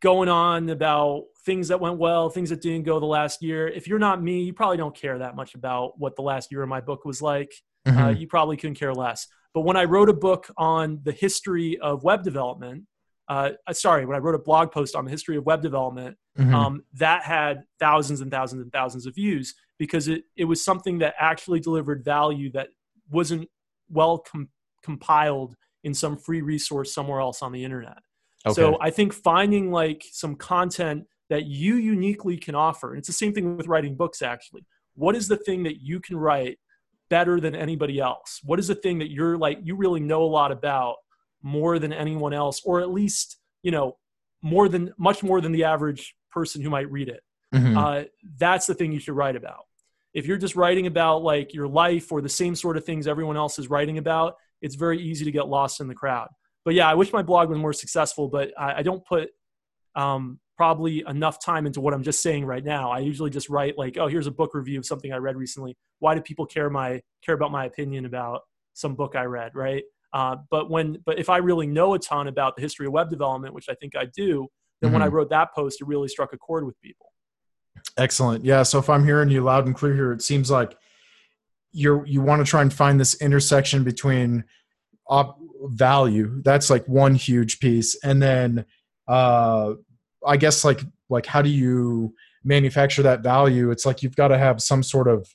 going 0.00 0.28
on 0.28 0.68
about 0.68 1.24
things 1.44 1.68
that 1.68 1.80
went 1.80 1.98
well, 1.98 2.28
things 2.30 2.50
that 2.50 2.60
didn't 2.60 2.84
go 2.84 3.00
the 3.00 3.06
last 3.06 3.42
year. 3.42 3.66
If 3.68 3.86
you're 3.88 3.98
not 3.98 4.22
me, 4.22 4.42
you 4.42 4.52
probably 4.52 4.76
don't 4.76 4.94
care 4.94 5.18
that 5.18 5.36
much 5.36 5.54
about 5.54 5.98
what 5.98 6.16
the 6.16 6.22
last 6.22 6.50
year 6.52 6.62
of 6.62 6.68
my 6.68 6.80
book 6.80 7.04
was 7.04 7.22
like. 7.22 7.52
Uh, 7.86 7.90
Mhm. 7.92 8.20
you 8.20 8.26
probably 8.26 8.56
couldn't 8.58 8.74
care 8.76 8.92
less. 8.92 9.26
But 9.54 9.62
when 9.62 9.76
I 9.76 9.84
wrote 9.84 10.10
a 10.10 10.14
book 10.14 10.50
on 10.58 11.00
the 11.02 11.12
history 11.12 11.78
of 11.78 12.04
web 12.04 12.22
development, 12.22 12.84
uh, 13.28 13.52
uh, 13.66 13.72
sorry, 13.72 14.04
when 14.04 14.16
I 14.16 14.18
wrote 14.18 14.34
a 14.34 14.38
blog 14.38 14.70
post 14.70 14.94
on 14.94 15.04
the 15.06 15.10
history 15.10 15.36
of 15.36 15.46
web 15.46 15.62
development, 15.62 16.18
Mhm. 16.38 16.52
um, 16.54 16.84
that 16.94 17.22
had 17.22 17.64
thousands 17.78 18.20
and 18.20 18.30
thousands 18.30 18.60
and 18.62 18.70
thousands 18.72 19.06
of 19.06 19.14
views 19.14 19.54
because 19.78 20.08
it, 20.08 20.24
it 20.36 20.44
was 20.44 20.62
something 20.62 20.98
that 20.98 21.14
actually 21.18 21.58
delivered 21.60 22.04
value 22.04 22.50
that 22.52 22.68
wasn't 23.10 23.48
well 23.88 24.18
com- 24.18 24.50
compiled 24.82 25.56
in 25.84 25.94
some 25.94 26.16
free 26.18 26.42
resource 26.42 26.92
somewhere 26.92 27.20
else 27.20 27.40
on 27.40 27.50
the 27.52 27.64
internet. 27.64 27.98
okay. 28.44 28.54
So 28.54 28.76
I 28.80 28.90
think 28.90 29.12
finding 29.14 29.70
like 29.72 30.04
some 30.12 30.36
content 30.36 31.06
that 31.30 31.46
you 31.46 31.76
uniquely 31.76 32.36
can 32.36 32.54
offer, 32.54 32.90
and 32.90 32.98
it's 32.98 33.06
the 33.06 33.14
same 33.14 33.32
thing 33.32 33.56
with 33.56 33.66
writing 33.66 33.94
books 33.94 34.20
actually. 34.20 34.66
What 34.94 35.16
is 35.16 35.28
the 35.28 35.36
thing 35.36 35.62
that 35.62 35.80
you 35.80 36.00
can 36.00 36.16
write 36.16 36.58
better 37.08 37.40
than 37.40 37.54
anybody 37.54 37.98
else? 37.98 38.40
What 38.44 38.58
is 38.58 38.68
the 38.68 38.74
thing 38.74 38.98
that 38.98 39.10
you're 39.10 39.38
like, 39.38 39.58
you 39.62 39.76
really 39.76 40.00
know 40.00 40.22
a 40.22 40.26
lot 40.26 40.52
about 40.52 40.96
more 41.42 41.78
than 41.78 41.92
anyone 41.92 42.34
else, 42.34 42.60
or 42.64 42.80
at 42.80 42.90
least, 42.90 43.38
you 43.62 43.70
know, 43.70 43.96
more 44.42 44.68
than, 44.68 44.92
much 44.98 45.22
more 45.22 45.40
than 45.40 45.52
the 45.52 45.64
average 45.64 46.14
person 46.30 46.60
who 46.60 46.70
might 46.70 46.90
read 46.90 47.08
it? 47.08 47.22
Mhm. 47.54 47.76
uh, 47.76 48.04
that's 48.38 48.66
the 48.66 48.74
thing 48.74 48.92
you 48.92 49.00
should 49.00 49.16
write 49.16 49.34
about. 49.34 49.64
If 50.14 50.26
you're 50.26 50.38
just 50.38 50.54
writing 50.54 50.86
about 50.86 51.22
like 51.22 51.52
your 51.52 51.66
life 51.66 52.12
or 52.12 52.20
the 52.20 52.28
same 52.28 52.54
sort 52.54 52.76
of 52.76 52.84
things 52.84 53.08
everyone 53.08 53.36
else 53.36 53.58
is 53.58 53.68
writing 53.68 53.98
about, 53.98 54.34
it's 54.62 54.76
very 54.76 55.00
easy 55.00 55.24
to 55.24 55.32
get 55.32 55.48
lost 55.48 55.80
in 55.80 55.88
the 55.88 55.94
crowd. 55.94 56.28
But 56.64 56.74
yeah, 56.74 56.88
I 56.88 56.94
wish 56.94 57.12
my 57.12 57.22
blog 57.22 57.48
was 57.48 57.58
more 57.58 57.72
successful, 57.72 58.28
but 58.28 58.52
I, 58.58 58.74
I 58.74 58.82
don't 58.82 59.04
put 59.04 59.30
um, 59.96 60.38
probably 60.60 61.02
enough 61.08 61.42
time 61.42 61.64
into 61.64 61.80
what 61.80 61.94
I'm 61.94 62.02
just 62.02 62.20
saying 62.22 62.44
right 62.44 62.62
now. 62.62 62.90
I 62.90 62.98
usually 62.98 63.30
just 63.30 63.48
write 63.48 63.78
like, 63.78 63.96
oh, 63.96 64.08
here's 64.08 64.26
a 64.26 64.30
book 64.30 64.50
review 64.52 64.78
of 64.78 64.84
something 64.84 65.10
I 65.10 65.16
read 65.16 65.34
recently. 65.34 65.74
Why 66.00 66.14
do 66.14 66.20
people 66.20 66.44
care 66.44 66.68
my 66.68 67.00
care 67.24 67.34
about 67.34 67.50
my 67.50 67.64
opinion 67.64 68.04
about 68.04 68.42
some 68.74 68.94
book 68.94 69.16
I 69.16 69.22
read, 69.24 69.52
right? 69.54 69.82
Uh, 70.12 70.36
but 70.50 70.68
when 70.70 70.98
but 71.06 71.18
if 71.18 71.30
I 71.30 71.38
really 71.38 71.66
know 71.66 71.94
a 71.94 71.98
ton 71.98 72.28
about 72.28 72.56
the 72.56 72.60
history 72.62 72.84
of 72.86 72.92
web 72.92 73.08
development, 73.08 73.54
which 73.54 73.70
I 73.70 73.74
think 73.74 73.96
I 73.96 74.04
do, 74.14 74.48
then 74.82 74.92
when 74.92 75.00
I 75.00 75.08
Mhm. 75.08 75.12
wrote 75.12 75.30
that 75.30 75.54
post, 75.54 75.80
it 75.80 75.86
really 75.86 76.08
struck 76.08 76.34
a 76.34 76.36
chord 76.36 76.66
with 76.66 76.78
people. 76.82 77.06
Excellent. 77.96 78.44
Yeah. 78.44 78.62
So 78.62 78.78
if 78.78 78.90
I'm 78.90 79.06
hearing 79.06 79.30
you 79.30 79.40
loud 79.40 79.64
and 79.64 79.74
clear 79.74 79.94
here, 79.94 80.12
it 80.12 80.20
seems 80.20 80.50
like 80.50 80.76
you're 81.72 82.04
you 82.04 82.20
want 82.20 82.44
to 82.44 82.50
try 82.50 82.60
and 82.60 82.70
find 82.70 83.00
this 83.00 83.14
intersection 83.22 83.82
between 83.82 84.44
op- 85.08 85.38
value. 85.62 86.42
That's 86.42 86.68
like 86.68 86.86
one 86.86 87.14
huge 87.14 87.60
piece, 87.60 87.98
and 88.04 88.20
then 88.20 88.66
uh, 89.08 89.76
I 90.30 90.36
guess 90.36 90.64
like 90.64 90.80
like 91.08 91.26
how 91.26 91.42
do 91.42 91.50
you 91.50 92.14
manufacture 92.44 93.02
that 93.02 93.22
value? 93.22 93.70
It's 93.72 93.84
like 93.84 94.02
you've 94.02 94.14
got 94.14 94.28
to 94.28 94.38
have 94.38 94.62
some 94.62 94.82
sort 94.82 95.08
of 95.08 95.28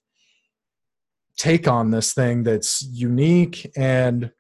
take 1.38 1.68
on 1.68 1.92
this 1.92 2.14
thing 2.14 2.44
that's 2.44 2.82
unique 2.82 3.70
and 3.76 4.32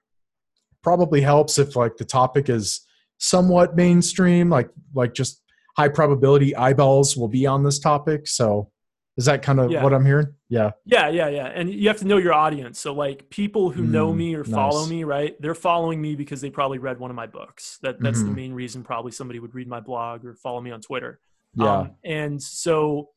probably 0.81 1.19
helps 1.19 1.59
if 1.59 1.75
like 1.75 1.97
the 1.97 2.05
topic 2.05 2.47
is 2.49 2.79
somewhat 3.17 3.75
mainstream 3.75 4.49
like 4.49 4.69
like 4.93 5.13
just 5.13 5.41
high 5.77 5.89
probability 5.89 6.55
eyeballs 6.55 7.17
will 7.17 7.27
be 7.27 7.45
on 7.45 7.63
this 7.63 7.79
topic. 7.79 8.25
So 8.27 8.71
is 9.17 9.25
that 9.25 9.41
kind 9.41 9.59
of 9.59 9.71
Yeah. 9.71 9.83
what 9.83 9.93
I'm 9.93 10.05
hearing? 10.05 10.34
Yeah. 10.55 10.71
Yeah, 10.85 11.09
yeah, 11.09 11.27
yeah. 11.27 11.47
And 11.47 11.69
you 11.69 11.87
have 11.89 11.97
to 11.97 12.07
know 12.07 12.17
your 12.17 12.33
audience. 12.33 12.79
So 12.79 12.93
like 12.93 13.29
people 13.29 13.69
who 13.71 13.83
know 13.83 14.13
Mm, 14.13 14.17
me 14.17 14.35
or 14.35 14.43
follow 14.45 14.81
nice. 14.81 14.89
me, 14.89 15.03
right? 15.03 15.35
They're 15.41 15.53
following 15.53 16.01
me 16.01 16.15
because 16.15 16.39
they 16.39 16.49
probably 16.49 16.77
read 16.77 16.97
one 16.99 17.11
of 17.11 17.15
my 17.15 17.27
books. 17.27 17.77
That 17.81 18.01
that's 18.01 18.23
the 18.23 18.31
Mhm. 18.31 18.35
main 18.35 18.53
reason 18.53 18.83
probably 18.83 19.11
somebody 19.11 19.39
would 19.39 19.53
read 19.53 19.67
my 19.67 19.81
blog 19.81 20.23
or 20.25 20.33
follow 20.35 20.61
me 20.61 20.71
on 20.71 20.79
Twitter. 20.81 21.19
Yeah. 21.55 21.79
Um, 21.79 21.95
and 22.03 22.41
so 22.41 23.09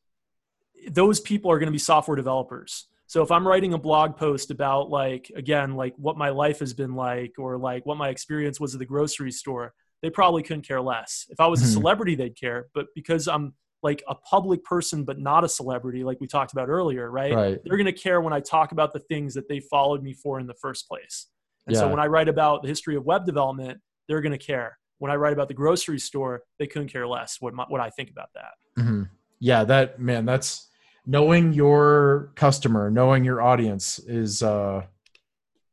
those 0.89 1.19
people 1.19 1.49
are 1.51 1.59
going 1.59 1.67
to 1.67 1.71
be 1.71 1.77
software 1.77 2.15
developers. 2.17 2.87
So 3.07 3.21
if 3.23 3.31
I'm 3.31 3.47
writing 3.47 3.73
a 3.73 3.77
blog 3.77 4.17
post 4.17 4.51
about 4.51 4.89
like 4.89 5.31
again 5.35 5.75
like 5.75 5.93
what 5.97 6.17
my 6.17 6.29
life 6.29 6.59
has 6.59 6.73
been 6.73 6.93
like 6.95 7.33
or 7.37 7.57
like 7.57 7.85
what 7.85 7.97
my 7.97 8.09
experience 8.09 8.59
was 8.59 8.75
at 8.75 8.79
the 8.79 8.85
grocery 8.85 9.31
store, 9.31 9.73
they 10.01 10.09
probably 10.09 10.43
couldn't 10.43 10.67
care 10.67 10.81
less. 10.81 11.25
If 11.29 11.39
I 11.39 11.47
was 11.47 11.61
a 11.61 11.65
Mhm. 11.65 11.73
celebrity, 11.73 12.15
they'd 12.15 12.35
care. 12.39 12.67
But 12.73 12.87
because 12.95 13.27
I'm 13.27 13.53
like 13.81 14.03
a 14.07 14.15
public 14.15 14.63
person 14.63 15.03
but 15.03 15.19
not 15.19 15.43
a 15.43 15.49
celebrity, 15.49 16.03
like 16.03 16.19
we 16.19 16.27
talked 16.27 16.51
about 16.51 16.69
earlier, 16.69 17.09
right? 17.09 17.33
right. 17.33 17.59
They're 17.63 17.77
going 17.77 17.85
to 17.85 17.93
care 17.93 18.21
when 18.21 18.33
I 18.33 18.39
talk 18.39 18.71
about 18.71 18.93
the 18.93 18.99
things 18.99 19.33
that 19.35 19.47
they 19.47 19.59
followed 19.59 20.03
me 20.03 20.13
for 20.13 20.39
in 20.39 20.47
the 20.47 20.53
first 20.55 20.87
place. 20.87 21.27
And 21.67 21.77
so 21.77 21.87
when 21.87 21.99
I 21.99 22.07
write 22.07 22.27
about 22.27 22.63
the 22.63 22.67
history 22.67 22.95
of 22.95 23.05
web 23.05 23.25
development, 23.25 23.79
they're 24.07 24.21
going 24.21 24.37
to 24.37 24.43
care. 24.43 24.77
When 24.97 25.11
I 25.11 25.15
write 25.15 25.33
about 25.33 25.47
the 25.47 25.53
grocery 25.53 25.99
store, 25.99 26.41
they 26.57 26.67
couldn't 26.67 26.89
care 26.89 27.07
less 27.07 27.37
what 27.39 27.53
my, 27.53 27.65
what 27.67 27.79
I 27.79 27.89
think 27.91 28.09
about 28.09 28.29
that. 28.33 28.81
hmm 28.81 29.03
Yeah. 29.39 29.63
That 29.63 29.99
man, 29.99 30.25
that's 30.25 30.67
knowing 31.05 31.53
your 31.53 32.31
customer, 32.35 32.89
knowing 32.89 33.23
your 33.23 33.41
audience 33.41 33.99
is 33.99 34.43
uh, 34.43 34.83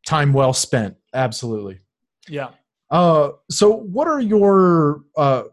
time 0.06 0.32
well 0.32 0.52
spent. 0.52 0.96
Absolutely. 1.14 1.80
Yeah. 2.28 2.50
Uh, 2.90 3.30
so 3.50 3.70
what 3.72 4.06
are 4.06 4.20
your 4.20 5.02
uh, 5.16 5.44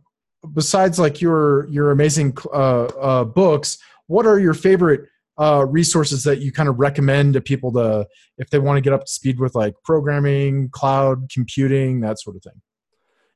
besides 0.53 0.99
like 0.99 1.21
your 1.21 1.67
your 1.69 1.91
amazing 1.91 2.37
uh, 2.53 2.85
uh, 2.85 3.23
books? 3.23 3.77
What 4.07 4.25
are 4.25 4.39
your 4.39 4.53
favorite 4.53 5.07
uh, 5.39 5.65
resources 5.67 6.23
that 6.23 6.39
you 6.39 6.51
kind 6.51 6.69
of 6.69 6.79
recommend 6.79 7.33
to 7.33 7.41
people 7.41 7.71
to 7.73 8.07
if 8.37 8.49
they 8.49 8.59
want 8.59 8.77
to 8.77 8.81
get 8.81 8.93
up 8.93 9.05
to 9.05 9.11
speed 9.11 9.39
with 9.39 9.55
like 9.55 9.75
programming, 9.83 10.69
cloud 10.69 11.29
computing, 11.31 12.01
that 12.01 12.19
sort 12.19 12.35
of 12.35 12.43
thing? 12.43 12.61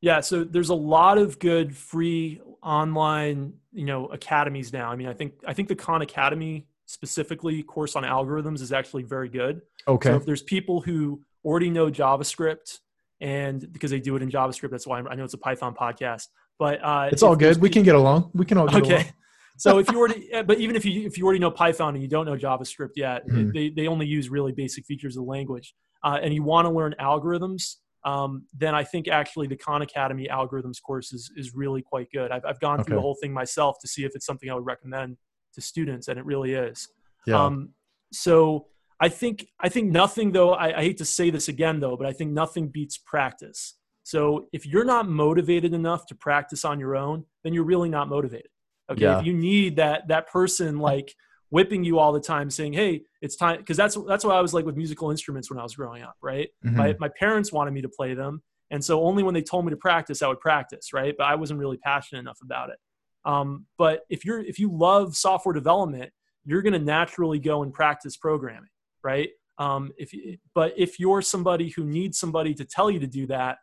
Yeah, 0.01 0.19
so 0.19 0.43
there's 0.43 0.69
a 0.69 0.75
lot 0.75 1.17
of 1.17 1.39
good 1.39 1.75
free 1.75 2.41
online, 2.61 3.53
you 3.73 3.85
know, 3.85 4.07
academies 4.07 4.71
now. 4.71 4.91
I 4.91 4.95
mean, 4.95 5.07
I 5.07 5.13
think 5.13 5.33
I 5.45 5.53
think 5.53 5.69
the 5.69 5.75
Khan 5.75 6.01
Academy 6.01 6.67
specifically 6.85 7.63
course 7.63 7.95
on 7.95 8.03
algorithms 8.03 8.61
is 8.61 8.71
actually 8.71 9.03
very 9.03 9.29
good. 9.29 9.61
Okay. 9.87 10.09
So 10.09 10.15
if 10.15 10.25
there's 10.25 10.41
people 10.41 10.81
who 10.81 11.21
already 11.43 11.69
know 11.69 11.89
JavaScript 11.89 12.79
and 13.19 13.71
because 13.71 13.91
they 13.91 13.99
do 13.99 14.15
it 14.15 14.21
in 14.21 14.29
JavaScript, 14.29 14.69
that's 14.69 14.87
why 14.87 14.99
I'm, 14.99 15.07
i 15.07 15.15
know 15.15 15.23
it's 15.23 15.33
a 15.33 15.39
Python 15.39 15.73
podcast. 15.73 16.27
But 16.59 16.83
uh, 16.83 17.09
it's 17.11 17.23
all 17.23 17.35
good. 17.35 17.57
We 17.57 17.69
can 17.69 17.83
get 17.83 17.95
along. 17.95 18.31
We 18.33 18.45
can 18.45 18.57
all 18.57 18.67
get 18.67 18.81
okay. 18.81 18.93
along. 18.93 19.05
so 19.57 19.77
if 19.79 19.89
you 19.91 19.97
already, 19.97 20.29
but 20.45 20.59
even 20.59 20.75
if 20.75 20.85
you 20.85 21.05
if 21.05 21.17
you 21.17 21.23
already 21.25 21.39
know 21.39 21.51
Python 21.51 21.93
and 21.93 22.01
you 22.01 22.09
don't 22.09 22.25
know 22.25 22.35
JavaScript 22.35 22.91
yet, 22.95 23.27
Mhm. 23.27 23.53
they 23.53 23.69
they 23.69 23.87
only 23.87 24.05
use 24.07 24.29
really 24.29 24.51
basic 24.51 24.85
features 24.85 25.15
of 25.17 25.23
the 25.23 25.29
language, 25.29 25.75
uh, 26.03 26.19
and 26.21 26.33
you 26.33 26.43
want 26.43 26.67
to 26.67 26.71
learn 26.73 26.95
algorithms, 26.99 27.75
um, 28.05 28.45
then 28.57 28.73
I 28.73 28.83
think 28.83 29.07
actually 29.07 29.47
the 29.47 29.55
Khan 29.57 29.81
Academy 29.81 30.27
algorithms 30.31 30.81
course 30.81 31.13
is 31.13 31.31
is 31.35 31.53
really 31.55 31.81
quite 31.81 32.07
good. 32.11 32.31
I've 32.31 32.45
I've 32.45 32.59
gone 32.59 32.77
through 32.77 32.95
Okay. 32.95 32.95
the 32.95 33.01
whole 33.01 33.17
thing 33.21 33.33
myself 33.33 33.77
to 33.81 33.87
see 33.87 34.03
if 34.03 34.15
it's 34.15 34.25
something 34.25 34.49
I 34.49 34.55
would 34.55 34.65
recommend 34.65 35.17
to 35.53 35.61
students, 35.61 36.07
and 36.07 36.17
it 36.17 36.25
really 36.25 36.53
is. 36.53 36.87
Yeah. 37.25 37.43
Um, 37.43 37.73
so 38.11 38.67
I 38.99 39.09
think 39.09 39.47
I 39.59 39.69
think 39.69 39.91
nothing 39.91 40.31
though. 40.31 40.53
I, 40.53 40.79
I 40.79 40.83
hate 40.83 40.97
to 40.97 41.05
say 41.05 41.29
this 41.29 41.47
again 41.47 41.79
though, 41.79 41.97
but 41.97 42.07
I 42.07 42.13
think 42.13 42.31
nothing 42.31 42.69
beats 42.69 42.97
practice. 42.97 43.75
So 44.07 44.47
if 44.53 44.65
you're 44.65 44.85
not 44.85 45.09
motivated 45.09 45.73
enough 45.73 46.05
to 46.05 46.15
practice 46.15 46.63
on 46.63 46.79
your 46.79 46.95
own, 46.95 47.25
then 47.43 47.53
you're 47.53 47.65
really 47.65 47.89
not 47.89 48.07
motivated. 48.07 48.47
Okay. 48.89 49.01
Yeah. 49.01 49.19
If 49.19 49.25
you 49.25 49.33
need 49.33 49.75
that 49.75 50.07
that 50.07 50.29
person 50.29 50.79
like 50.79 51.13
whipping 51.49 51.83
you 51.83 51.99
all 51.99 52.13
the 52.13 52.21
time, 52.21 52.49
saying, 52.49 52.71
"Hey, 52.71 53.01
it's 53.21 53.35
time," 53.35 53.57
because 53.57 53.75
that's 53.75 53.97
that's 54.07 54.23
what 54.23 54.33
I 54.33 54.39
was 54.39 54.53
like 54.53 54.63
with 54.65 54.77
musical 54.77 55.11
instruments 55.11 55.49
when 55.49 55.59
I 55.59 55.63
was 55.63 55.75
growing 55.75 56.03
up. 56.03 56.15
Right. 56.21 56.47
Mhm. 56.65 56.75
My 56.75 56.95
my 57.01 57.09
parents 57.09 57.51
wanted 57.51 57.71
me 57.71 57.81
to 57.81 57.89
play 57.89 58.13
them, 58.13 58.41
and 58.71 58.81
so 58.81 59.03
only 59.03 59.23
when 59.23 59.33
they 59.33 59.41
told 59.41 59.65
me 59.65 59.71
to 59.71 59.77
practice, 59.77 60.21
I 60.21 60.29
would 60.29 60.39
practice. 60.39 60.93
Right. 60.93 61.13
But 61.17 61.25
I 61.25 61.35
wasn't 61.35 61.59
really 61.59 61.77
passionate 61.77 62.21
enough 62.21 62.39
about 62.41 62.69
it. 62.69 62.77
Um, 63.25 63.65
but 63.77 64.03
if 64.09 64.23
you're 64.23 64.39
if 64.39 64.57
you 64.57 64.71
love 64.71 65.17
software 65.17 65.53
development, 65.53 66.13
you're 66.45 66.61
going 66.61 66.71
to 66.71 66.79
naturally 66.79 67.39
go 67.39 67.61
and 67.63 67.73
practice 67.73 68.15
programming, 68.15 68.69
right? 69.03 69.31
Um, 69.57 69.91
if 69.97 70.13
you, 70.13 70.37
but 70.55 70.73
if 70.77 70.97
you're 70.97 71.21
somebody 71.21 71.67
who 71.71 71.83
needs 71.83 72.17
somebody 72.17 72.53
to 72.53 72.63
tell 72.63 72.89
you 72.89 73.01
to 73.01 73.07
do 73.07 73.27
that, 73.27 73.57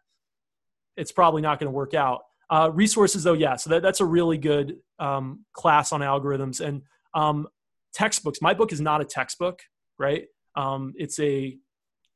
it's 0.96 1.12
probably 1.12 1.42
not 1.42 1.58
going 1.58 1.66
to 1.66 1.74
work 1.74 1.94
out. 1.94 2.22
Uh, 2.50 2.70
resources, 2.72 3.24
though, 3.24 3.32
yeah. 3.32 3.56
So 3.56 3.70
that, 3.70 3.82
that's 3.82 4.00
a 4.00 4.04
really 4.04 4.38
good 4.38 4.76
um, 4.98 5.44
class 5.52 5.92
on 5.92 6.00
algorithms 6.00 6.60
and 6.60 6.82
um, 7.14 7.48
textbooks. 7.92 8.40
My 8.42 8.54
book 8.54 8.72
is 8.72 8.80
not 8.80 9.00
a 9.00 9.04
textbook, 9.04 9.60
right? 9.98 10.26
Um, 10.56 10.92
it's 10.96 11.18
a 11.18 11.56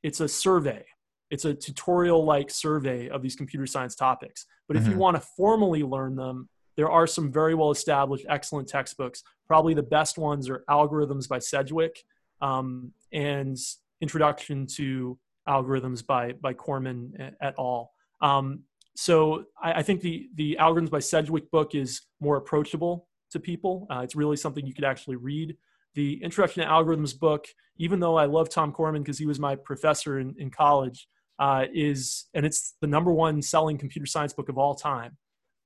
it's 0.02 0.20
a 0.20 0.28
survey. 0.28 0.84
It's 1.30 1.44
a 1.44 1.54
tutorial 1.54 2.24
like 2.24 2.50
survey 2.50 3.08
of 3.08 3.20
these 3.22 3.34
computer 3.36 3.66
science 3.66 3.94
topics. 3.96 4.46
But 4.68 4.76
if 4.76 4.86
you 4.86 4.94
Mhm. 4.94 4.98
want 4.98 5.16
to 5.16 5.20
formally 5.36 5.82
learn 5.82 6.14
them, 6.14 6.48
there 6.76 6.88
are 6.90 7.06
some 7.06 7.32
very 7.32 7.54
well 7.54 7.70
established, 7.72 8.24
excellent 8.28 8.68
textbooks. 8.68 9.22
Probably 9.46 9.74
the 9.74 9.82
best 9.82 10.18
ones 10.18 10.48
are 10.48 10.62
Algorithms 10.70 11.28
by 11.28 11.38
Sedgewick 11.38 11.96
um, 12.40 12.92
and 13.12 13.56
Introduction 14.00 14.66
to 14.76 15.18
Algorithms 15.48 16.06
by 16.06 16.32
by 16.32 16.54
Cormen 16.54 17.18
et- 17.18 17.34
et 17.40 17.54
al. 17.58 17.90
Um, 18.20 18.64
so 18.96 19.44
I, 19.62 19.74
I 19.74 19.82
think 19.82 20.00
the 20.00 20.28
the 20.34 20.56
Algorithms 20.60 20.90
by 20.90 20.98
Sedgewick 20.98 21.50
book 21.50 21.74
is 21.74 22.02
more 22.20 22.36
approachable 22.36 23.08
to 23.30 23.38
people. 23.38 23.86
Uh, 23.90 24.00
it's 24.00 24.16
really 24.16 24.36
something 24.36 24.66
you 24.66 24.74
could 24.74 24.84
actually 24.84 25.16
read. 25.16 25.56
The 25.94 26.22
Introduction 26.22 26.62
to 26.62 26.68
Algorithms 26.68 27.18
book, 27.18 27.46
even 27.76 28.00
though 28.00 28.16
I 28.16 28.26
love 28.26 28.48
Tom 28.48 28.72
Cormen 28.72 28.98
because 28.98 29.18
he 29.18 29.26
was 29.26 29.38
my 29.38 29.56
professor 29.56 30.18
in, 30.18 30.34
in 30.38 30.50
college, 30.50 31.08
uh, 31.38 31.66
is 31.72 32.26
and 32.34 32.44
it's 32.44 32.74
the 32.80 32.86
number 32.86 33.12
one 33.12 33.40
selling 33.42 33.78
computer 33.78 34.06
science 34.06 34.32
book 34.32 34.48
of 34.48 34.58
all 34.58 34.74
time. 34.74 35.16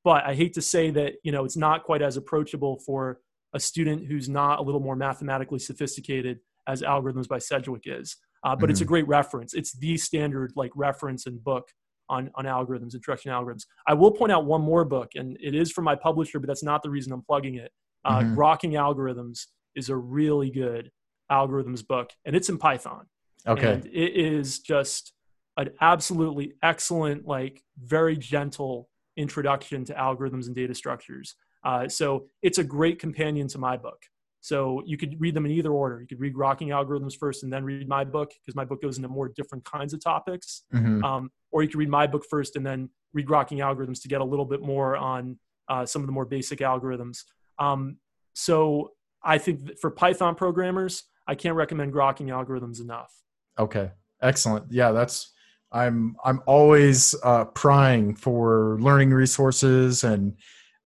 But 0.05 0.25
I 0.25 0.35
hate 0.35 0.55
to 0.55 0.63
say 0.63 0.91
that 0.91 1.15
you 1.23 1.33
know 1.33 1.45
it's 1.45 1.57
not 1.57 1.85
quite 1.85 2.03
as 2.03 2.17
approachable 2.17 2.81
for 2.85 3.21
a 3.55 3.61
student 3.61 4.07
who's 4.07 4.29
not 4.29 4.59
a 4.59 4.63
little 4.63 4.81
more 4.81 4.97
mathematically 4.97 5.59
sophisticated 5.59 6.41
as 6.67 6.83
Algorithms 6.83 7.29
by 7.29 7.39
Sedgewick 7.39 7.83
is. 7.87 8.17
Uh, 8.45 8.57
but 8.57 8.71
it's 8.71 8.81
a 8.81 8.85
great 8.85 9.07
reference. 9.07 9.55
It's 9.55 9.73
the 9.73 9.97
standard 9.97 10.53
like 10.57 10.73
reference 10.75 11.27
and 11.27 11.43
book 11.43 11.69
on 12.13 12.31
on 12.35 12.45
algorithms, 12.45 12.95
introduction 12.95 13.33
algorithms. 13.33 13.65
I 13.87 13.95
will 13.95 14.13
point 14.13 14.31
out 14.33 14.45
one 14.45 14.61
more 14.61 14.85
book, 14.85 15.13
and 15.17 15.37
it 15.41 15.55
is 15.55 15.73
from 15.73 15.85
my 15.85 15.97
publisher, 15.97 16.39
but 16.39 16.47
that's 16.47 16.63
not 16.63 16.83
the 16.83 16.91
reason 16.91 17.13
I'm 17.13 17.23
plugging 17.23 17.57
it. 17.57 17.73
Uh, 18.05 18.21
Mhm. 18.21 18.37
Grokking 18.37 18.73
Algorithms 18.87 19.47
is 19.75 19.89
a 19.89 19.97
really 19.97 20.51
good 20.51 20.91
algorithms 21.31 21.87
book, 21.87 22.11
and 22.25 22.37
it's 22.37 22.49
in 22.49 22.59
Python. 22.59 23.07
Okay. 23.47 23.73
And 23.73 23.87
it 23.87 24.13
is 24.15 24.61
just 24.61 25.15
an 25.57 25.71
absolutely 25.81 26.55
excellent, 26.63 27.27
like 27.27 27.63
very 27.79 28.17
gentle 28.17 28.89
introduction 29.17 29.85
to 29.87 29.95
algorithms 29.95 30.47
and 30.47 30.55
data 30.55 30.75
structures. 30.75 31.35
Uh, 31.65 31.89
so 31.89 32.29
it's 32.43 32.59
a 32.59 32.65
great 32.65 32.99
companion 32.99 33.47
to 33.49 33.59
my 33.59 33.77
book. 33.77 34.01
So 34.41 34.83
you 34.85 34.97
could 34.97 35.21
read 35.21 35.35
them 35.35 35.47
in 35.47 35.53
either 35.53 35.71
order. 35.71 36.01
You 36.01 36.07
could 36.09 36.21
read 36.21 36.35
Grokking 36.35 36.69
Algorithms 36.69 37.17
first 37.17 37.45
and 37.45 37.53
then 37.53 37.63
read 37.65 37.89
my 37.89 38.05
book 38.05 38.33
because 38.41 38.57
my 38.57 38.65
book 38.65 38.83
goes 38.83 38.97
into 38.97 39.09
more 39.09 39.29
different 39.29 39.65
kinds 39.65 39.93
of 39.95 40.01
topics. 40.03 40.65
Mhm. 40.75 41.05
Um, 41.05 41.31
or 41.53 41.63
you 41.63 41.69
could 41.69 41.79
read 41.79 41.89
my 41.89 42.07
book 42.07 42.25
first 42.29 42.57
and 42.57 42.67
then 42.67 42.89
read 43.13 43.27
Grokking 43.27 43.59
Algorithms 43.59 44.03
to 44.03 44.09
get 44.09 44.21
a 44.21 44.25
little 44.25 44.45
bit 44.45 44.63
more 44.63 44.97
on 44.97 45.39
uh, 45.69 45.87
some 45.87 46.03
of 46.03 46.07
the 46.07 46.13
more 46.13 46.25
basic 46.25 46.59
algorithms. 46.61 47.19
Um, 47.59 47.99
so 48.35 48.93
I 49.23 49.39
think 49.39 49.79
for 49.79 49.91
Python 49.91 50.35
programmers, 50.35 51.05
I 51.27 51.35
can't 51.35 51.55
recommend 51.55 51.93
Grokking 51.93 52.27
Algorithms 52.27 52.81
enough. 52.81 53.13
Okay. 53.59 53.91
Excellent. 54.21 54.71
Yeah, 54.71 54.93
that's 54.93 55.33
I'm 55.73 56.17
I'm 56.25 56.43
always 56.47 57.15
uh, 57.25 57.47
prying 57.47 58.15
for 58.15 58.79
learning 58.81 59.11
resources 59.11 60.05
and 60.05 60.35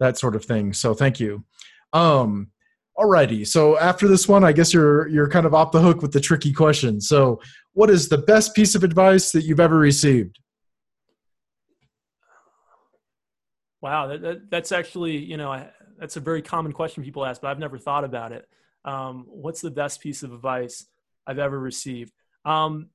that 0.01 0.19
sort 0.19 0.37
of 0.37 0.45
thing. 0.45 0.73
So 0.73 0.95
thank 0.95 1.21
you. 1.21 1.45
Um, 1.93 2.49
alrighty. 2.99 3.47
So 3.47 3.79
after 3.79 4.09
this 4.09 4.29
one, 4.29 4.45
I 4.45 4.53
guess 4.53 4.73
you're 4.73 5.09
you're 5.09 5.29
kind 5.29 5.47
of 5.47 5.55
off 5.55 5.73
the 5.73 5.81
hook 5.81 6.03
with 6.03 6.13
the 6.13 6.21
tricky 6.21 6.53
question. 6.53 7.01
So, 7.01 7.41
what 7.73 7.91
is 7.91 8.09
the 8.09 8.19
best 8.19 8.55
piece 8.55 8.75
of 8.75 8.85
advice 8.85 9.33
that 9.33 9.43
you've 9.43 9.61
ever 9.61 9.77
received? 9.77 10.39
Wow, 13.83 14.09
that, 14.09 14.23
that, 14.23 14.51
that's 14.51 14.73
actually, 14.73 15.17
you 15.17 15.37
know, 15.37 15.53
I, 15.53 15.69
that's 15.99 16.17
a 16.17 16.21
very 16.21 16.43
common 16.43 16.73
question 16.73 17.03
people 17.03 17.25
ask, 17.25 17.41
but 17.41 17.49
I've 17.49 17.59
never 17.59 17.79
thought 17.79 18.05
about 18.05 18.33
it. 18.33 18.49
Um, 18.85 19.27
what's 19.29 19.61
the 19.61 19.71
best 19.71 20.01
piece 20.01 20.23
of 20.23 20.33
advice 20.33 20.87
I've 21.27 21.39
ever 21.39 21.59
received? 21.59 22.13
Um, 22.45 22.91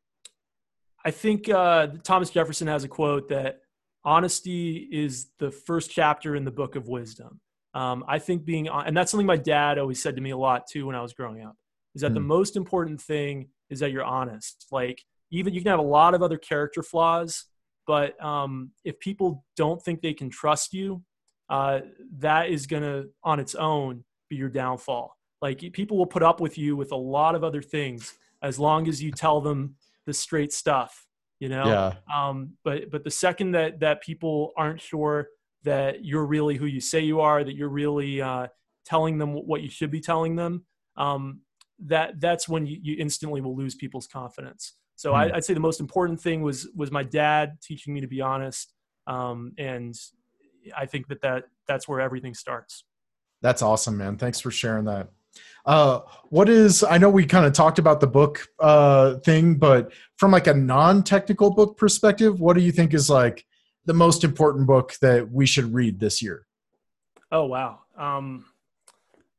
I 1.04 1.12
think 1.12 1.50
uh, 1.50 1.88
Thomas 2.04 2.30
Jefferson 2.30 2.68
has 2.68 2.84
a 2.84 2.88
quote 2.88 3.30
that 3.30 3.62
honesty 4.04 4.88
is 4.92 5.28
the 5.40 5.52
first 5.52 5.92
chapter 5.92 6.36
in 6.36 6.46
the 6.46 6.52
book 6.52 6.76
of 6.76 6.88
wisdom. 6.88 7.40
Um, 7.74 8.04
I 8.08 8.20
think 8.20 8.46
being, 8.46 8.68
and 8.68 8.96
that's 8.96 9.12
something 9.12 9.28
my 9.28 9.38
dad 9.38 9.78
always 9.78 10.02
said 10.02 10.16
to 10.16 10.22
me 10.22 10.32
a 10.32 10.38
lot 10.38 10.68
too 10.68 10.86
when 10.88 10.96
I 10.96 11.02
was 11.02 11.14
growing 11.14 11.44
up, 11.44 11.56
is 11.96 12.02
that 12.02 12.14
the 12.14 12.20
Hmm. 12.20 12.28
most 12.28 12.56
important 12.56 13.02
thing 13.02 13.50
is 13.70 13.80
that 13.80 13.92
you're 13.92 14.04
honest. 14.04 14.68
Like, 14.72 15.04
even 15.32 15.54
you 15.54 15.62
can 15.62 15.70
have 15.70 15.80
a 15.80 15.84
lot 15.84 16.14
of 16.14 16.22
other 16.22 16.38
character 16.38 16.84
flaws, 16.84 17.46
but 17.88 18.24
um, 18.24 18.72
if 18.84 19.00
people 19.00 19.46
don't 19.56 19.82
think 19.82 20.02
they 20.02 20.14
can 20.14 20.30
trust 20.30 20.74
you, 20.74 21.04
uh, 21.50 21.82
that 22.20 22.50
is 22.50 22.68
going 22.68 22.84
to, 22.84 23.10
on 23.24 23.40
its 23.40 23.56
own, 23.56 24.04
be 24.30 24.36
your 24.36 24.50
downfall. 24.50 25.18
Like, 25.42 25.60
people 25.74 25.98
will 25.98 26.06
put 26.06 26.24
up 26.24 26.40
with 26.40 26.58
you 26.58 26.76
with 26.76 26.92
a 26.92 26.96
lot 26.96 27.36
of 27.36 27.44
other 27.44 27.62
things 27.62 28.14
as 28.42 28.60
long 28.60 28.88
as 28.88 29.02
you 29.02 29.12
tell 29.12 29.42
them 29.42 29.76
the 30.06 30.14
straight 30.14 30.54
stuff, 30.54 31.08
you 31.40 31.50
know? 31.50 31.66
Yeah. 31.66 31.94
Um, 32.16 32.54
but 32.64 32.90
but 32.92 33.04
the 33.04 33.12
second 33.12 33.52
that 33.52 33.80
that 33.80 34.02
people 34.02 34.52
aren't 34.56 34.80
sure 34.80 35.28
that 35.64 36.06
you're 36.06 36.26
really 36.26 36.56
who 36.56 36.66
you 36.66 36.80
say 36.80 37.02
you 37.02 37.20
are, 37.22 37.44
that 37.44 37.56
you're 37.56 37.70
really 37.70 38.22
uh, 38.22 38.48
telling 38.86 39.18
them 39.18 39.34
what 39.34 39.62
you 39.62 39.70
should 39.70 39.92
be 39.92 40.00
telling 40.00 40.36
them, 40.36 40.66
um, 40.98 41.42
that 41.80 42.20
that's 42.20 42.48
when 42.48 42.66
you, 42.66 42.80
you 42.82 42.96
instantly 43.00 43.42
will 43.42 43.56
lose 43.56 43.76
people's 43.76 44.08
confidence. 44.08 44.74
So 45.02 45.14
Hmm. 45.14 45.18
I, 45.18 45.36
I'd 45.38 45.44
say 45.44 45.56
the 45.56 45.60
most 45.60 45.80
important 45.80 46.22
thing 46.22 46.44
was 46.44 46.68
was 46.76 46.92
my 46.92 47.02
dad 47.02 47.58
teaching 47.60 47.92
me 47.92 48.02
to 48.02 48.08
be 48.08 48.22
honest, 48.22 48.72
um, 49.08 49.54
and 49.58 49.96
I 50.78 50.86
think 50.86 51.08
that 51.08 51.22
that 51.22 51.46
that's 51.68 51.88
where 51.88 52.00
everything 52.00 52.36
starts. 52.36 52.84
That's 53.42 53.64
awesome, 53.64 53.98
man. 53.98 54.18
Thanks 54.18 54.40
for 54.40 54.52
sharing 54.52 54.86
that. 54.86 55.10
Uh, 55.66 56.02
what 56.30 56.50
is? 56.50 56.84
I 56.84 57.00
know 57.00 57.10
we 57.10 57.26
kind 57.26 57.48
of 57.48 57.54
talked 57.54 57.80
about 57.80 58.00
the 58.00 58.06
book 58.06 58.48
uh, 58.60 59.16
thing, 59.16 59.56
but 59.56 59.92
from 60.18 60.30
like 60.30 60.46
a 60.46 60.54
non-technical 60.54 61.56
book 61.56 61.78
perspective, 61.78 62.40
what 62.40 62.56
do 62.56 62.62
you 62.62 62.72
think 62.72 62.94
is 62.94 63.10
like 63.10 63.44
the 63.86 63.96
most 63.96 64.24
important 64.24 64.68
book 64.68 64.94
that 65.02 65.32
we 65.32 65.48
should 65.48 65.74
read 65.74 66.00
this 66.00 66.22
year? 66.22 66.46
Oh 67.32 67.46
wow. 67.46 67.80
Um, 67.98 68.46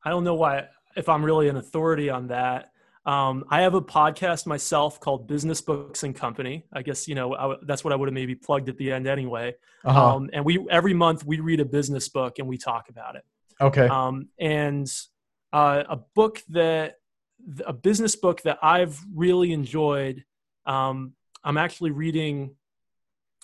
I 0.05 0.11
don't 0.11 0.25
know 0.25 0.35
why 0.35 0.67
if 0.97 1.09
I'm 1.09 1.25
really 1.25 1.49
an 1.49 1.57
authority 1.57 2.11
on 2.11 2.27
that. 2.29 2.72
Um, 3.05 3.45
I 3.51 3.63
have 3.63 3.75
a 3.75 3.81
podcast 3.81 4.47
myself 4.47 5.01
called 5.01 5.27
Business 5.27 5.61
Books 5.61 6.05
and 6.05 6.15
Company. 6.15 6.65
I 6.73 6.83
guess 6.83 7.09
you 7.09 7.15
know 7.15 7.35
I 7.35 7.57
that's 7.63 7.83
what 7.83 7.93
I 7.93 7.97
would 7.97 8.09
have 8.09 8.15
maybe 8.15 8.35
plugged 8.35 8.69
at 8.69 8.77
the 8.77 8.93
end 8.93 9.07
anyway. 9.07 9.55
Uh-huh. 9.85 10.17
Um, 10.17 10.31
and 10.33 10.45
we 10.45 10.65
every 10.71 10.95
month 10.95 11.25
we 11.25 11.41
read 11.41 11.61
a 11.61 11.65
business 11.65 12.09
book 12.09 12.39
and 12.39 12.47
we 12.47 12.59
talk 12.59 12.89
about 12.89 13.17
it. 13.17 13.25
okay. 13.61 13.89
Um, 13.89 14.29
and 14.39 14.91
uh, 15.53 15.83
a 15.89 15.97
book 16.15 16.43
that 16.51 16.97
a 17.67 17.73
business 17.73 18.15
book 18.15 18.43
that 18.43 18.59
I've 18.63 18.99
really 19.15 19.53
enjoyed. 19.53 20.25
Um, 20.65 21.15
I'm 21.43 21.57
actually 21.57 21.91
reading 21.91 22.55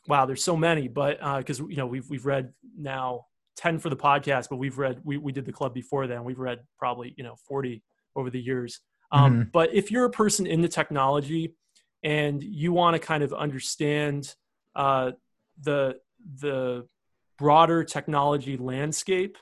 wow, 0.08 0.24
there's 0.24 0.42
so 0.42 0.56
many, 0.56 0.88
but 0.88 1.18
because 1.38 1.60
uh, 1.60 1.66
you 1.66 1.76
know 1.76 1.86
we've 1.86 2.08
we've 2.08 2.26
read 2.26 2.52
now 2.76 3.26
ten 3.56 3.78
for 3.78 3.90
the 3.90 3.96
podcast, 3.96 4.48
but 4.48 4.56
we've 4.56 4.78
read 4.78 5.00
we 5.04 5.18
we 5.18 5.30
did 5.30 5.44
the 5.44 5.52
club 5.52 5.74
before 5.74 6.06
then. 6.06 6.24
We've 6.24 6.38
read 6.38 6.60
probably 6.78 7.14
you 7.16 7.22
know 7.22 7.36
forty 7.46 7.84
over 8.16 8.30
the 8.30 8.40
years. 8.40 8.80
Um, 9.10 9.32
mm-hmm. 9.32 9.42
But 9.52 9.74
if 9.74 9.90
you're 9.90 10.04
a 10.04 10.10
person 10.10 10.46
in 10.46 10.60
the 10.60 10.68
technology 10.68 11.54
and 12.02 12.42
you 12.42 12.72
want 12.72 12.94
to 12.94 12.98
kind 12.98 13.22
of 13.22 13.32
understand 13.32 14.34
uh, 14.74 15.12
the 15.62 15.98
the 16.40 16.86
broader 17.38 17.84
technology 17.84 18.56
landscape, 18.56 19.38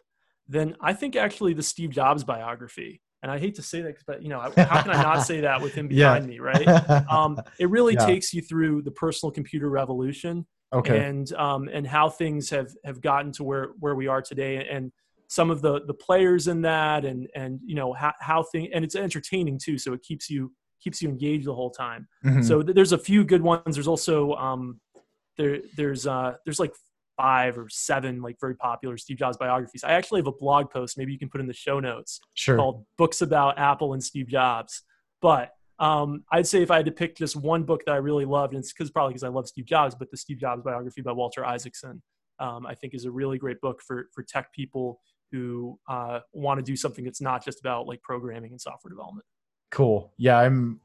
then 0.48 0.76
I 0.80 0.93
think 0.93 1.16
actually 1.16 1.55
the 1.55 1.62
Steve 1.62 1.90
Jobs 1.90 2.24
biography 2.24 3.01
and 3.26 3.32
I 3.32 3.38
hate 3.38 3.56
to 3.56 3.62
say 3.62 3.82
that, 3.82 3.97
but 4.06 4.22
you 4.22 4.28
know, 4.28 4.38
how 4.38 4.51
can 4.51 4.90
I 4.90 5.02
not 5.02 5.22
say 5.22 5.40
that 5.40 5.60
with 5.60 5.74
him 5.74 5.88
behind 5.88 6.24
yeah. 6.24 6.30
me, 6.30 6.38
right? 6.38 6.68
Um, 7.10 7.40
it 7.59 7.68
really 7.70 7.94
yeah. 7.94 8.06
takes 8.06 8.32
you 8.32 8.43
through 8.43 8.82
the 8.82 8.90
personal 8.90 9.32
computer 9.32 9.68
revolution, 9.68 10.47
okay, 10.72 11.05
and 11.05 11.32
um, 11.32 11.68
and 11.72 11.86
how 11.86 12.09
things 12.09 12.51
have 12.51 12.72
have 12.84 13.01
gotten 13.01 13.32
to 13.32 13.44
where 13.44 13.70
where 13.80 13.94
we 13.94 14.06
are 14.06 14.22
today, 14.22 14.68
and 14.70 14.93
some 15.28 15.51
of 15.51 15.62
the 15.62 15.82
the 15.86 15.94
players 15.94 16.48
in 16.48 16.62
that, 16.62 17.05
and 17.05 17.28
and 17.35 17.61
you 17.65 17.74
know 17.74 17.93
how 17.93 18.12
how 18.20 18.43
thing, 18.43 18.69
and 18.73 18.85
it's 18.85 18.97
entertaining 18.97 19.59
too, 19.59 19.78
so 19.78 19.93
it 19.93 20.03
keeps 20.03 20.31
you 20.31 20.53
keeps 20.81 21.03
you 21.03 21.09
engaged 21.09 21.47
the 21.47 21.55
whole 21.55 21.70
time. 21.70 22.07
Mm-hmm. 22.24 22.43
So 22.43 22.62
th- 22.62 22.74
there's 22.74 22.93
a 22.93 22.98
few 22.98 23.24
good 23.24 23.43
ones. 23.43 23.74
There's 23.74 23.89
also 23.89 24.35
um, 24.35 24.81
there 25.36 25.61
there's 25.77 26.07
uh, 26.07 26.35
there's 26.44 26.61
like 26.61 26.74
five 27.16 27.57
or 27.57 27.69
seven 27.69 28.20
like 28.20 28.36
very 28.40 28.55
popular 28.55 28.97
Steve 28.98 29.16
Jobs 29.16 29.36
biographies. 29.36 29.85
I 29.85 29.93
actually 29.93 30.20
have 30.20 30.27
a 30.27 30.32
blog 30.32 30.70
post, 30.70 30.98
maybe 30.98 31.12
you 31.12 31.19
can 31.19 31.28
put 31.28 31.40
in 31.40 31.47
the 31.47 31.55
show 31.55 31.81
notes, 31.81 32.20
sure. 32.35 32.57
called 32.57 32.85
"Books 32.98 33.23
About 33.23 33.59
Apple 33.59 33.93
and 33.93 34.03
Steve 34.03 34.28
Jobs." 34.28 34.82
But 35.23 35.53
um, 35.78 36.24
I'd 36.31 36.47
say 36.47 36.62
if 36.62 36.70
I 36.70 36.77
had 36.77 36.86
to 36.86 36.93
pick 36.93 37.16
just 37.16 37.36
one 37.36 37.65
book 37.65 37.82
that 37.86 37.93
I 37.93 37.97
really 37.97 38.24
loved, 38.24 38.55
and 38.55 38.61
it's 38.61 38.73
because 38.73 38.90
probably 38.90 39.12
because 39.12 39.24
I 39.24 39.28
love 39.28 39.48
Steve 39.48 39.66
Jobs, 39.66 39.94
but 39.94 40.11
the 40.11 40.16
Steve 40.16 40.39
Jobs 40.39 40.62
biography 40.62 41.03
by 41.03 41.12
Walter 41.12 41.44
Isaacson, 41.44 42.03
um, 42.39 42.66
I 42.66 42.74
think 42.74 42.94
is 42.94 43.05
a 43.05 43.11
really 43.11 43.39
great 43.39 43.61
book 43.61 43.82
for 43.82 44.09
for 44.15 44.23
tech 44.23 44.53
people 44.53 45.01
who 45.32 45.78
uh, 45.89 46.20
want 46.32 46.59
to 46.59 46.62
do 46.62 46.77
something 46.77 47.05
that's 47.05 47.20
not 47.20 47.44
just 47.44 47.61
about 47.61 47.86
like 47.86 48.03
programming 48.03 48.53
and 48.53 48.61
software 48.61 48.90
development. 48.90 49.27
Cool. 49.70 50.12
Yeah, 50.19 50.39
I'm 50.39 50.81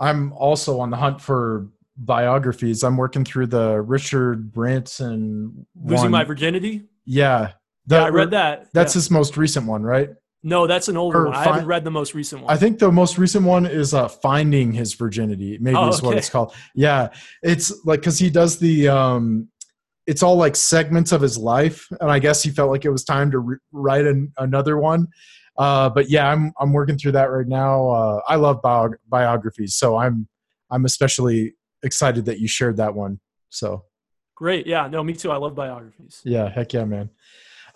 I'm 0.00 0.32
also 0.32 0.80
on 0.80 0.90
the 0.90 0.96
hunt 0.96 1.20
for 1.20 1.68
biographies. 1.96 2.82
I'm 2.82 2.96
working 2.96 3.24
through 3.24 3.46
the 3.46 3.80
Richard 3.80 4.52
Branson 4.52 5.66
Losing 5.76 6.04
one. 6.04 6.10
My 6.10 6.24
Virginity. 6.24 6.82
Yeah, 7.04 7.52
the, 7.86 7.96
yeah, 7.96 8.04
I 8.04 8.08
read 8.08 8.30
that. 8.32 8.68
That's 8.72 8.94
yeah. 8.94 8.98
his 8.98 9.10
most 9.10 9.36
recent 9.36 9.66
one, 9.66 9.82
right? 9.82 10.10
No, 10.46 10.66
that's 10.66 10.88
an 10.88 10.96
older 10.98 11.22
or 11.22 11.26
one. 11.26 11.36
I 11.36 11.44
haven't 11.44 11.66
read 11.66 11.84
the 11.84 11.90
most 11.90 12.12
recent 12.14 12.42
one. 12.42 12.52
I 12.52 12.58
think 12.58 12.78
the 12.78 12.92
most 12.92 13.16
recent 13.16 13.46
one 13.46 13.64
is 13.64 13.94
uh, 13.94 14.08
"Finding 14.08 14.72
His 14.72 14.92
Virginity." 14.94 15.56
Maybe 15.58 15.76
oh, 15.76 15.88
is 15.88 15.98
okay. 15.98 16.06
what 16.06 16.16
it's 16.18 16.28
called. 16.28 16.54
Yeah, 16.74 17.08
it's 17.42 17.84
like 17.86 18.00
because 18.00 18.18
he 18.18 18.30
does 18.30 18.58
the. 18.58 18.88
um 18.88 19.48
It's 20.06 20.22
all 20.22 20.36
like 20.36 20.54
segments 20.56 21.12
of 21.12 21.20
his 21.20 21.38
life, 21.38 21.86
and 22.00 22.10
I 22.10 22.18
guess 22.18 22.42
he 22.42 22.50
felt 22.50 22.70
like 22.70 22.84
it 22.84 22.90
was 22.90 23.04
time 23.04 23.30
to 23.30 23.38
re- 23.38 23.56
write 23.72 24.06
an, 24.06 24.32
another 24.38 24.78
one. 24.78 25.08
Uh, 25.56 25.88
but 25.88 26.10
yeah, 26.10 26.30
I'm 26.30 26.52
I'm 26.58 26.72
working 26.72 26.98
through 26.98 27.12
that 27.12 27.30
right 27.30 27.46
now. 27.46 27.88
Uh, 27.88 28.20
I 28.28 28.36
love 28.36 28.60
bio- 28.60 28.94
biographies, 29.08 29.76
so 29.76 29.96
I'm 29.96 30.28
I'm 30.70 30.84
especially 30.84 31.54
excited 31.82 32.24
that 32.26 32.40
you 32.40 32.48
shared 32.48 32.76
that 32.78 32.94
one. 32.94 33.20
So 33.50 33.84
great. 34.34 34.66
Yeah. 34.66 34.88
No, 34.88 35.02
me 35.04 35.12
too. 35.14 35.30
I 35.30 35.36
love 35.36 35.54
biographies. 35.54 36.20
Yeah. 36.24 36.48
Heck 36.48 36.72
yeah, 36.72 36.84
man. 36.84 37.10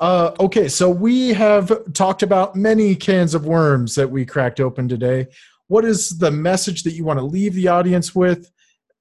Uh, 0.00 0.32
okay, 0.38 0.68
so 0.68 0.88
we 0.88 1.30
have 1.30 1.72
talked 1.92 2.22
about 2.22 2.55
many 2.55 2.94
cans 2.94 3.34
of 3.34 3.46
worms 3.46 3.96
that 3.96 4.09
we 4.09 4.24
cracked 4.24 4.60
open 4.60 4.88
today. 4.88 5.26
What 5.66 5.84
is 5.84 6.18
the 6.18 6.30
message 6.30 6.84
that 6.84 6.92
you 6.92 7.05
want 7.05 7.18
to 7.18 7.24
leave 7.24 7.55
the 7.55 7.68
audience 7.68 8.14
with 8.14 8.50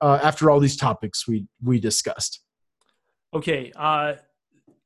uh, 0.01 0.19
after 0.23 0.49
all 0.49 0.59
these 0.59 0.75
topics 0.75 1.27
we 1.27 1.45
we 1.63 1.79
discussed? 1.79 2.41
Okay, 3.37 3.71
uh, 3.75 4.13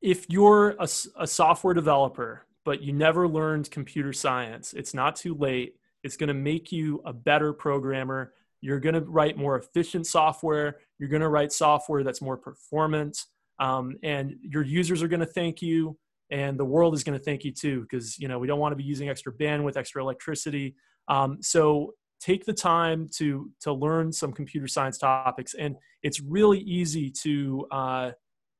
if 0.02 0.26
you're 0.28 0.72
a, 0.72 0.88
a 1.15 1.26
software 1.26 1.73
developer 1.73 2.45
but 2.65 2.82
you 2.82 2.91
never 2.91 3.26
learned 3.26 3.72
computer 3.72 4.11
science, 4.11 4.73
it's 4.73 4.94
not 4.94 5.15
too 5.15 5.34
late. 5.34 5.78
It's 6.03 6.18
going 6.18 6.28
to 6.28 6.34
make 6.34 6.69
you 6.69 7.02
a 7.06 7.14
better 7.14 7.53
programmer. 7.53 8.34
You're 8.60 8.82
going 8.82 8.95
to 8.95 9.02
write 9.02 9.38
more 9.38 9.56
efficient 9.56 10.06
software. 10.06 10.80
You're 10.99 11.07
going 11.07 11.22
to 11.22 11.30
write 11.30 11.53
software 11.53 12.03
that's 12.03 12.22
more 12.22 12.36
performant. 12.36 13.23
Um, 13.57 13.95
and 14.03 14.36
your 14.41 14.64
users 14.64 15.02
are 15.02 15.07
going 15.07 15.22
to 15.22 15.26
thank 15.26 15.61
you 15.61 15.98
and 16.30 16.60
the 16.60 16.65
world 16.65 16.94
is 16.94 17.06
going 17.06 17.18
to 17.18 17.23
thank 17.23 17.45
you 17.45 17.53
too 17.53 17.82
because 17.84 18.19
you 18.19 18.28
know 18.28 18.38
we 18.38 18.48
don't 18.48 18.60
want 18.60 18.73
to 18.73 18.78
be 18.78 18.84
using 18.84 19.07
extra 19.07 19.32
bandwidth 19.32 19.78
extra 19.78 20.02
electricity 20.02 20.76
um, 21.07 21.38
so 21.41 21.94
take 22.19 22.45
the 22.45 22.53
time 22.53 23.07
to 23.14 23.52
to 23.60 23.73
learn 23.73 24.11
some 24.11 24.32
computer 24.32 24.68
science 24.68 24.98
topics 24.98 25.53
and 25.53 25.76
it's 26.03 26.22
really 26.22 26.60
easy 26.60 27.10
to 27.10 27.68
uh, 27.72 28.11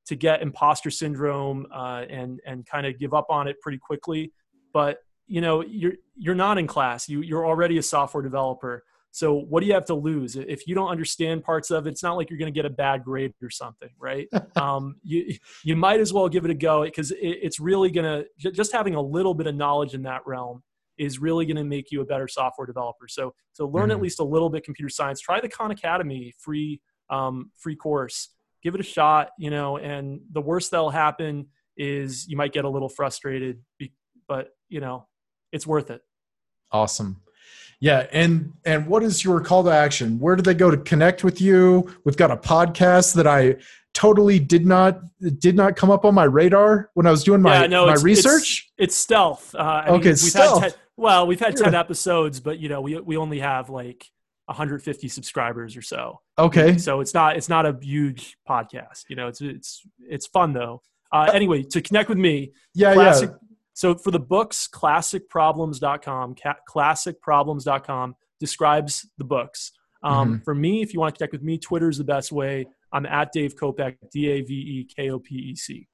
to 0.06 0.16
get 0.16 0.42
imposter 0.42 0.90
syndrome 0.90 1.66
uh, 1.74 2.04
and 2.08 2.40
and 2.46 2.66
kind 2.66 2.86
of 2.86 2.98
give 2.98 3.14
up 3.14 3.26
on 3.30 3.48
it 3.48 3.60
pretty 3.60 3.78
quickly 3.78 4.32
but 4.72 4.98
you 5.26 5.40
know 5.40 5.62
you're 5.62 5.94
you're 6.16 6.34
not 6.34 6.58
in 6.58 6.66
class 6.66 7.08
you 7.08 7.20
you're 7.20 7.46
already 7.46 7.78
a 7.78 7.82
software 7.82 8.22
developer 8.22 8.82
so 9.12 9.34
what 9.34 9.60
do 9.60 9.66
you 9.66 9.74
have 9.74 9.84
to 9.86 9.94
lose 9.94 10.36
if 10.36 10.66
you 10.66 10.74
don't 10.74 10.88
understand 10.88 11.44
parts 11.44 11.70
of 11.70 11.86
it? 11.86 11.90
It's 11.90 12.02
not 12.02 12.16
like 12.16 12.30
you're 12.30 12.38
going 12.38 12.52
to 12.52 12.58
get 12.58 12.64
a 12.64 12.70
bad 12.70 13.04
grade 13.04 13.34
or 13.42 13.50
something, 13.50 13.90
right? 13.98 14.26
um, 14.56 14.96
you 15.04 15.36
you 15.62 15.76
might 15.76 16.00
as 16.00 16.14
well 16.14 16.28
give 16.30 16.46
it 16.46 16.50
a 16.50 16.54
go 16.54 16.82
because 16.82 17.10
it, 17.10 17.18
it's 17.20 17.60
really 17.60 17.90
going 17.90 18.24
to 18.40 18.50
just 18.52 18.72
having 18.72 18.94
a 18.94 19.02
little 19.02 19.34
bit 19.34 19.46
of 19.46 19.54
knowledge 19.54 19.92
in 19.92 20.02
that 20.04 20.26
realm 20.26 20.62
is 20.98 21.18
really 21.18 21.44
going 21.44 21.56
to 21.56 21.64
make 21.64 21.90
you 21.90 22.00
a 22.00 22.06
better 22.06 22.26
software 22.26 22.66
developer. 22.66 23.06
So 23.06 23.34
so 23.52 23.66
learn 23.66 23.84
mm-hmm. 23.84 23.92
at 23.92 24.00
least 24.00 24.18
a 24.18 24.24
little 24.24 24.48
bit 24.48 24.64
computer 24.64 24.88
science. 24.88 25.20
Try 25.20 25.40
the 25.40 25.48
Khan 25.48 25.70
Academy 25.70 26.32
free 26.38 26.80
um, 27.10 27.50
free 27.58 27.76
course. 27.76 28.30
Give 28.62 28.74
it 28.74 28.80
a 28.80 28.84
shot, 28.84 29.30
you 29.38 29.50
know. 29.50 29.76
And 29.76 30.20
the 30.30 30.40
worst 30.40 30.70
that'll 30.70 30.90
happen 30.90 31.46
is 31.76 32.28
you 32.28 32.36
might 32.36 32.52
get 32.52 32.64
a 32.64 32.68
little 32.68 32.88
frustrated, 32.88 33.60
but 34.28 34.50
you 34.68 34.80
know 34.80 35.06
it's 35.52 35.66
worth 35.66 35.90
it. 35.90 36.02
Awesome. 36.70 37.22
Yeah, 37.80 38.06
and 38.12 38.52
and 38.64 38.86
what 38.86 39.02
is 39.02 39.24
your 39.24 39.40
call 39.40 39.64
to 39.64 39.70
action? 39.70 40.20
Where 40.20 40.36
do 40.36 40.42
they 40.42 40.54
go 40.54 40.70
to 40.70 40.76
connect 40.76 41.24
with 41.24 41.40
you? 41.40 41.92
We've 42.04 42.16
got 42.16 42.30
a 42.30 42.36
podcast 42.36 43.14
that 43.14 43.26
I 43.26 43.56
totally 43.92 44.38
did 44.38 44.64
not 44.64 45.00
did 45.38 45.56
not 45.56 45.74
come 45.76 45.90
up 45.90 46.04
on 46.04 46.14
my 46.14 46.24
radar 46.24 46.90
when 46.94 47.06
I 47.06 47.10
was 47.10 47.24
doing 47.24 47.42
my 47.42 47.62
yeah, 47.62 47.66
no, 47.66 47.86
my 47.86 47.94
it's, 47.94 48.04
research. 48.04 48.70
It's, 48.78 48.94
it's 48.94 48.96
stealth. 48.96 49.54
Uh, 49.54 49.84
okay, 49.88 50.10
mean, 50.10 50.16
stealth. 50.16 50.62
Ten, 50.62 50.72
well, 50.96 51.26
we've 51.26 51.40
had 51.40 51.56
ten 51.56 51.74
episodes, 51.74 52.38
but 52.38 52.60
you 52.60 52.68
know 52.68 52.80
we 52.80 53.00
we 53.00 53.16
only 53.16 53.40
have 53.40 53.68
like 53.68 54.06
150 54.46 55.08
subscribers 55.08 55.76
or 55.76 55.82
so. 55.82 56.20
Okay, 56.38 56.78
so 56.78 57.00
it's 57.00 57.14
not 57.14 57.36
it's 57.36 57.48
not 57.48 57.66
a 57.66 57.76
huge 57.80 58.36
podcast. 58.48 59.04
You 59.08 59.16
know, 59.16 59.28
it's 59.28 59.40
it's 59.40 59.82
it's 60.00 60.26
fun 60.26 60.52
though. 60.52 60.82
Uh, 61.12 61.30
anyway, 61.32 61.62
to 61.62 61.82
connect 61.82 62.08
with 62.08 62.18
me, 62.18 62.52
yeah, 62.74 62.94
classic, 62.94 63.30
yeah. 63.30 63.36
So 63.74 63.94
for 63.94 64.10
the 64.10 64.20
books, 64.20 64.68
classicproblems.com, 64.72 66.36
classicproblems.com 66.68 68.16
describes 68.38 69.08
the 69.18 69.24
books. 69.24 69.72
Um, 70.02 70.34
mm-hmm. 70.34 70.42
For 70.42 70.54
me, 70.54 70.82
if 70.82 70.92
you 70.92 71.00
want 71.00 71.14
to 71.14 71.18
connect 71.18 71.32
with 71.32 71.42
me, 71.42 71.58
Twitter 71.58 71.88
is 71.88 71.98
the 71.98 72.04
best 72.04 72.32
way. 72.32 72.66
I'm 72.92 73.06
at 73.06 73.32
Dave 73.32 73.56
Kopec, 73.56 73.96
D 74.10 74.28
A 74.28 74.40
V 74.42 74.54
E 74.54 74.88
K 74.94 75.10
O 75.10 75.18
P 75.18 75.34
E 75.34 75.54
C. 75.54 75.88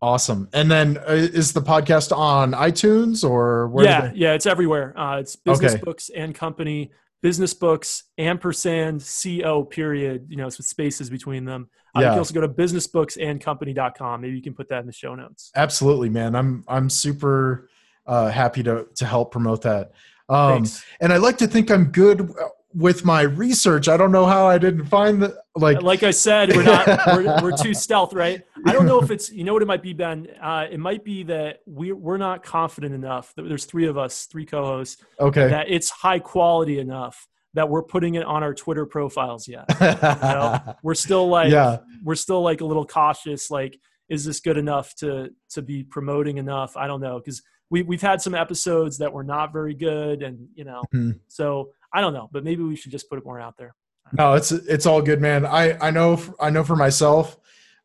Awesome. 0.00 0.48
And 0.52 0.70
then 0.70 0.98
uh, 0.98 1.12
is 1.12 1.52
the 1.52 1.62
podcast 1.62 2.16
on 2.16 2.52
iTunes 2.52 3.28
or 3.28 3.68
where? 3.68 3.84
Yeah, 3.84 4.08
they- 4.08 4.16
yeah, 4.16 4.32
it's 4.32 4.46
everywhere. 4.46 4.98
Uh, 4.98 5.18
it's 5.18 5.36
Business 5.36 5.74
okay. 5.74 5.82
Books 5.82 6.10
and 6.14 6.34
Company 6.34 6.90
business 7.22 7.54
books 7.54 8.04
ampersand 8.18 9.02
co 9.22 9.64
period 9.64 10.26
you 10.28 10.36
know 10.36 10.44
with 10.44 10.54
spaces 10.54 11.08
between 11.08 11.44
them. 11.44 11.68
Uh, 11.94 12.00
yeah. 12.00 12.06
you 12.06 12.10
can 12.12 12.18
also 12.18 12.34
go 12.34 12.40
to 12.40 12.48
businessbooksandcompany.com 12.48 14.20
maybe 14.20 14.34
you 14.34 14.42
can 14.42 14.54
put 14.54 14.68
that 14.68 14.80
in 14.80 14.86
the 14.86 14.92
show 14.92 15.14
notes. 15.14 15.50
Absolutely 15.56 16.08
man. 16.08 16.34
I'm 16.34 16.64
i'm 16.68 16.90
super 16.90 17.68
uh, 18.06 18.30
happy 18.30 18.62
to 18.64 18.86
to 18.96 19.06
help 19.06 19.30
promote 19.32 19.62
that. 19.62 19.92
Um, 20.28 20.64
and 21.00 21.12
i 21.12 21.16
like 21.16 21.36
to 21.38 21.46
think 21.46 21.70
i'm 21.70 21.86
good 21.86 22.30
with 22.74 23.04
my 23.04 23.22
research, 23.22 23.88
I 23.88 23.96
don't 23.96 24.12
know 24.12 24.26
how 24.26 24.46
I 24.46 24.58
didn't 24.58 24.86
find 24.86 25.22
the 25.22 25.38
like. 25.54 25.82
Like 25.82 26.02
I 26.02 26.10
said, 26.10 26.54
we're 26.54 26.62
not 26.62 26.86
we're, 27.08 27.42
we're 27.42 27.56
too 27.56 27.74
stealth, 27.74 28.12
right? 28.12 28.42
I 28.66 28.72
don't 28.72 28.86
know 28.86 29.00
if 29.00 29.10
it's 29.10 29.30
you 29.30 29.44
know 29.44 29.52
what 29.52 29.62
it 29.62 29.66
might 29.66 29.82
be, 29.82 29.92
Ben. 29.92 30.28
Uh, 30.40 30.66
it 30.70 30.80
might 30.80 31.04
be 31.04 31.22
that 31.24 31.60
we 31.66 31.92
we're 31.92 32.18
not 32.18 32.42
confident 32.42 32.94
enough. 32.94 33.34
That 33.34 33.48
there's 33.48 33.64
three 33.64 33.86
of 33.86 33.98
us, 33.98 34.26
three 34.26 34.46
co-hosts. 34.46 35.02
Okay. 35.20 35.48
That 35.48 35.70
it's 35.70 35.90
high 35.90 36.18
quality 36.18 36.78
enough 36.78 37.28
that 37.54 37.68
we're 37.68 37.82
putting 37.82 38.14
it 38.14 38.24
on 38.24 38.42
our 38.42 38.54
Twitter 38.54 38.86
profiles 38.86 39.46
yet. 39.46 39.64
You 39.80 39.88
know? 40.28 40.76
we're 40.82 40.94
still 40.94 41.28
like 41.28 41.52
yeah. 41.52 41.78
we're 42.02 42.14
still 42.14 42.42
like 42.42 42.60
a 42.60 42.64
little 42.64 42.86
cautious. 42.86 43.50
Like, 43.50 43.78
is 44.08 44.24
this 44.24 44.40
good 44.40 44.56
enough 44.56 44.94
to 44.96 45.30
to 45.50 45.62
be 45.62 45.84
promoting 45.84 46.38
enough? 46.38 46.76
I 46.76 46.86
don't 46.86 47.00
know 47.00 47.18
because 47.18 47.42
we 47.70 47.82
we've 47.82 48.02
had 48.02 48.20
some 48.20 48.34
episodes 48.34 48.98
that 48.98 49.12
were 49.12 49.24
not 49.24 49.52
very 49.52 49.74
good, 49.74 50.22
and 50.22 50.48
you 50.54 50.64
know, 50.64 50.82
mm-hmm. 50.94 51.18
so 51.28 51.70
I 51.92 52.00
don't 52.00 52.14
know, 52.14 52.28
but 52.32 52.44
maybe 52.44 52.62
we 52.62 52.76
should 52.76 52.90
just 52.90 53.08
put 53.08 53.18
it 53.18 53.24
more 53.24 53.40
out 53.40 53.56
there. 53.58 53.74
No, 54.12 54.34
it's 54.34 54.52
it's 54.52 54.86
all 54.86 55.00
good, 55.02 55.20
man. 55.20 55.46
I 55.46 55.78
I 55.80 55.90
know 55.90 56.20
I 56.40 56.50
know 56.50 56.64
for 56.64 56.76
myself, 56.76 57.36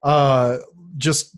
uh, 0.03 0.57
just 0.97 1.35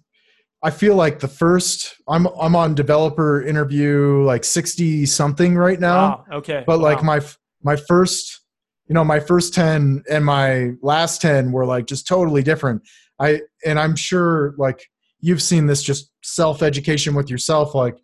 I 0.64 0.72
feel 0.72 0.96
like 0.96 1.20
the 1.20 1.28
first 1.28 1.96
I'm 2.08 2.28
I'm 2.40 2.56
on 2.56 2.76
developer 2.76 3.42
interview 3.42 4.24
like 4.24 4.44
sixty 4.44 5.06
something 5.06 5.56
right 5.56 5.80
now. 5.80 6.26
Wow, 6.30 6.38
okay, 6.38 6.64
but 6.66 6.80
wow. 6.80 6.86
like 6.86 7.04
my 7.04 7.22
my 7.64 7.76
first, 7.76 8.42
you 8.88 8.94
know, 8.94 9.04
my 9.04 9.20
first 9.20 9.54
ten 9.54 10.04
and 10.10 10.26
my 10.26 10.72
last 10.82 11.22
ten 11.22 11.52
were 11.52 11.66
like 11.66 11.86
just 11.86 12.08
totally 12.08 12.44
different. 12.44 12.82
I 13.20 13.42
and 13.66 13.80
I'm 13.80 13.96
sure 13.96 14.56
like 14.58 14.90
you've 15.22 15.42
seen 15.42 15.68
this 15.68 15.84
just 15.84 16.12
self 16.24 16.62
education 16.62 17.16
with 17.16 17.30
yourself. 17.30 17.76
Like 17.76 17.98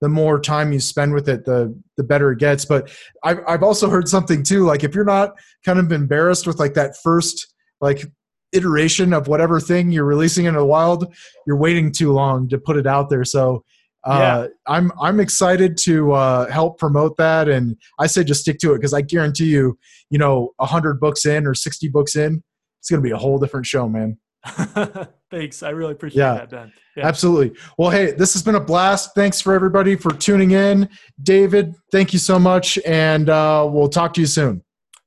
the 0.00 0.08
more 0.08 0.40
time 0.40 0.72
you 0.72 0.80
spend 0.80 1.12
with 1.12 1.28
it, 1.28 1.44
the 1.44 1.78
the 1.96 2.02
better 2.02 2.32
it 2.32 2.38
gets. 2.38 2.64
But 2.64 2.90
I've 3.22 3.40
I've 3.46 3.62
also 3.62 3.88
heard 3.88 4.08
something 4.08 4.42
too. 4.42 4.64
Like 4.64 4.84
if 4.84 4.94
you're 4.94 5.04
not 5.04 5.32
kind 5.64 5.78
of 5.78 5.92
embarrassed 5.92 6.46
with 6.46 6.58
like 6.58 6.74
that 6.74 6.96
first 7.02 7.54
like 7.80 8.04
iteration 8.52 9.12
of 9.12 9.28
whatever 9.28 9.60
thing 9.60 9.90
you're 9.90 10.04
releasing 10.04 10.46
into 10.46 10.60
the 10.60 10.66
wild, 10.66 11.14
you're 11.46 11.56
waiting 11.56 11.92
too 11.92 12.12
long 12.12 12.48
to 12.48 12.58
put 12.58 12.76
it 12.76 12.86
out 12.86 13.08
there. 13.08 13.24
So 13.24 13.64
uh, 14.04 14.46
yeah. 14.48 14.74
I'm 14.74 14.90
I'm 15.00 15.20
excited 15.20 15.76
to 15.82 16.12
uh, 16.12 16.50
help 16.50 16.78
promote 16.78 17.16
that, 17.18 17.48
and 17.48 17.76
I 17.98 18.06
say 18.06 18.24
just 18.24 18.40
stick 18.40 18.58
to 18.60 18.72
it 18.72 18.78
because 18.78 18.94
I 18.94 19.02
guarantee 19.02 19.46
you, 19.46 19.78
you 20.08 20.18
know, 20.18 20.52
hundred 20.58 21.00
books 21.00 21.26
in 21.26 21.46
or 21.46 21.54
sixty 21.54 21.88
books 21.88 22.16
in, 22.16 22.42
it's 22.78 22.88
going 22.88 23.02
to 23.02 23.06
be 23.06 23.12
a 23.12 23.18
whole 23.18 23.38
different 23.38 23.66
show, 23.66 23.88
man. 23.88 24.18
Thanks, 25.30 25.62
I 25.62 25.70
really 25.70 25.92
appreciate 25.92 26.22
yeah, 26.22 26.34
that, 26.34 26.50
Ben. 26.50 26.72
Yeah. 26.96 27.06
Absolutely. 27.06 27.58
Well, 27.78 27.90
hey, 27.90 28.12
this 28.12 28.32
has 28.32 28.42
been 28.42 28.54
a 28.54 28.60
blast. 28.60 29.14
Thanks 29.14 29.40
for 29.40 29.54
everybody 29.54 29.96
for 29.96 30.10
tuning 30.10 30.52
in. 30.52 30.88
David, 31.22 31.74
thank 31.92 32.12
you 32.12 32.18
so 32.18 32.38
much, 32.38 32.78
and 32.86 33.28
uh, 33.28 33.68
we'll 33.70 33.88
talk 33.88 34.14
to 34.14 34.20
you 34.20 34.26
soon. 34.26 34.62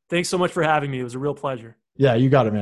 Thanks 0.09 0.29
so 0.29 0.37
much 0.37 0.51
for 0.51 0.63
having 0.63 0.91
me. 0.91 0.99
It 0.99 1.03
was 1.03 1.15
a 1.15 1.19
real 1.19 1.33
pleasure. 1.33 1.75
Yeah, 1.95 2.15
you 2.15 2.29
got 2.29 2.47
it, 2.47 2.53
man. 2.53 2.61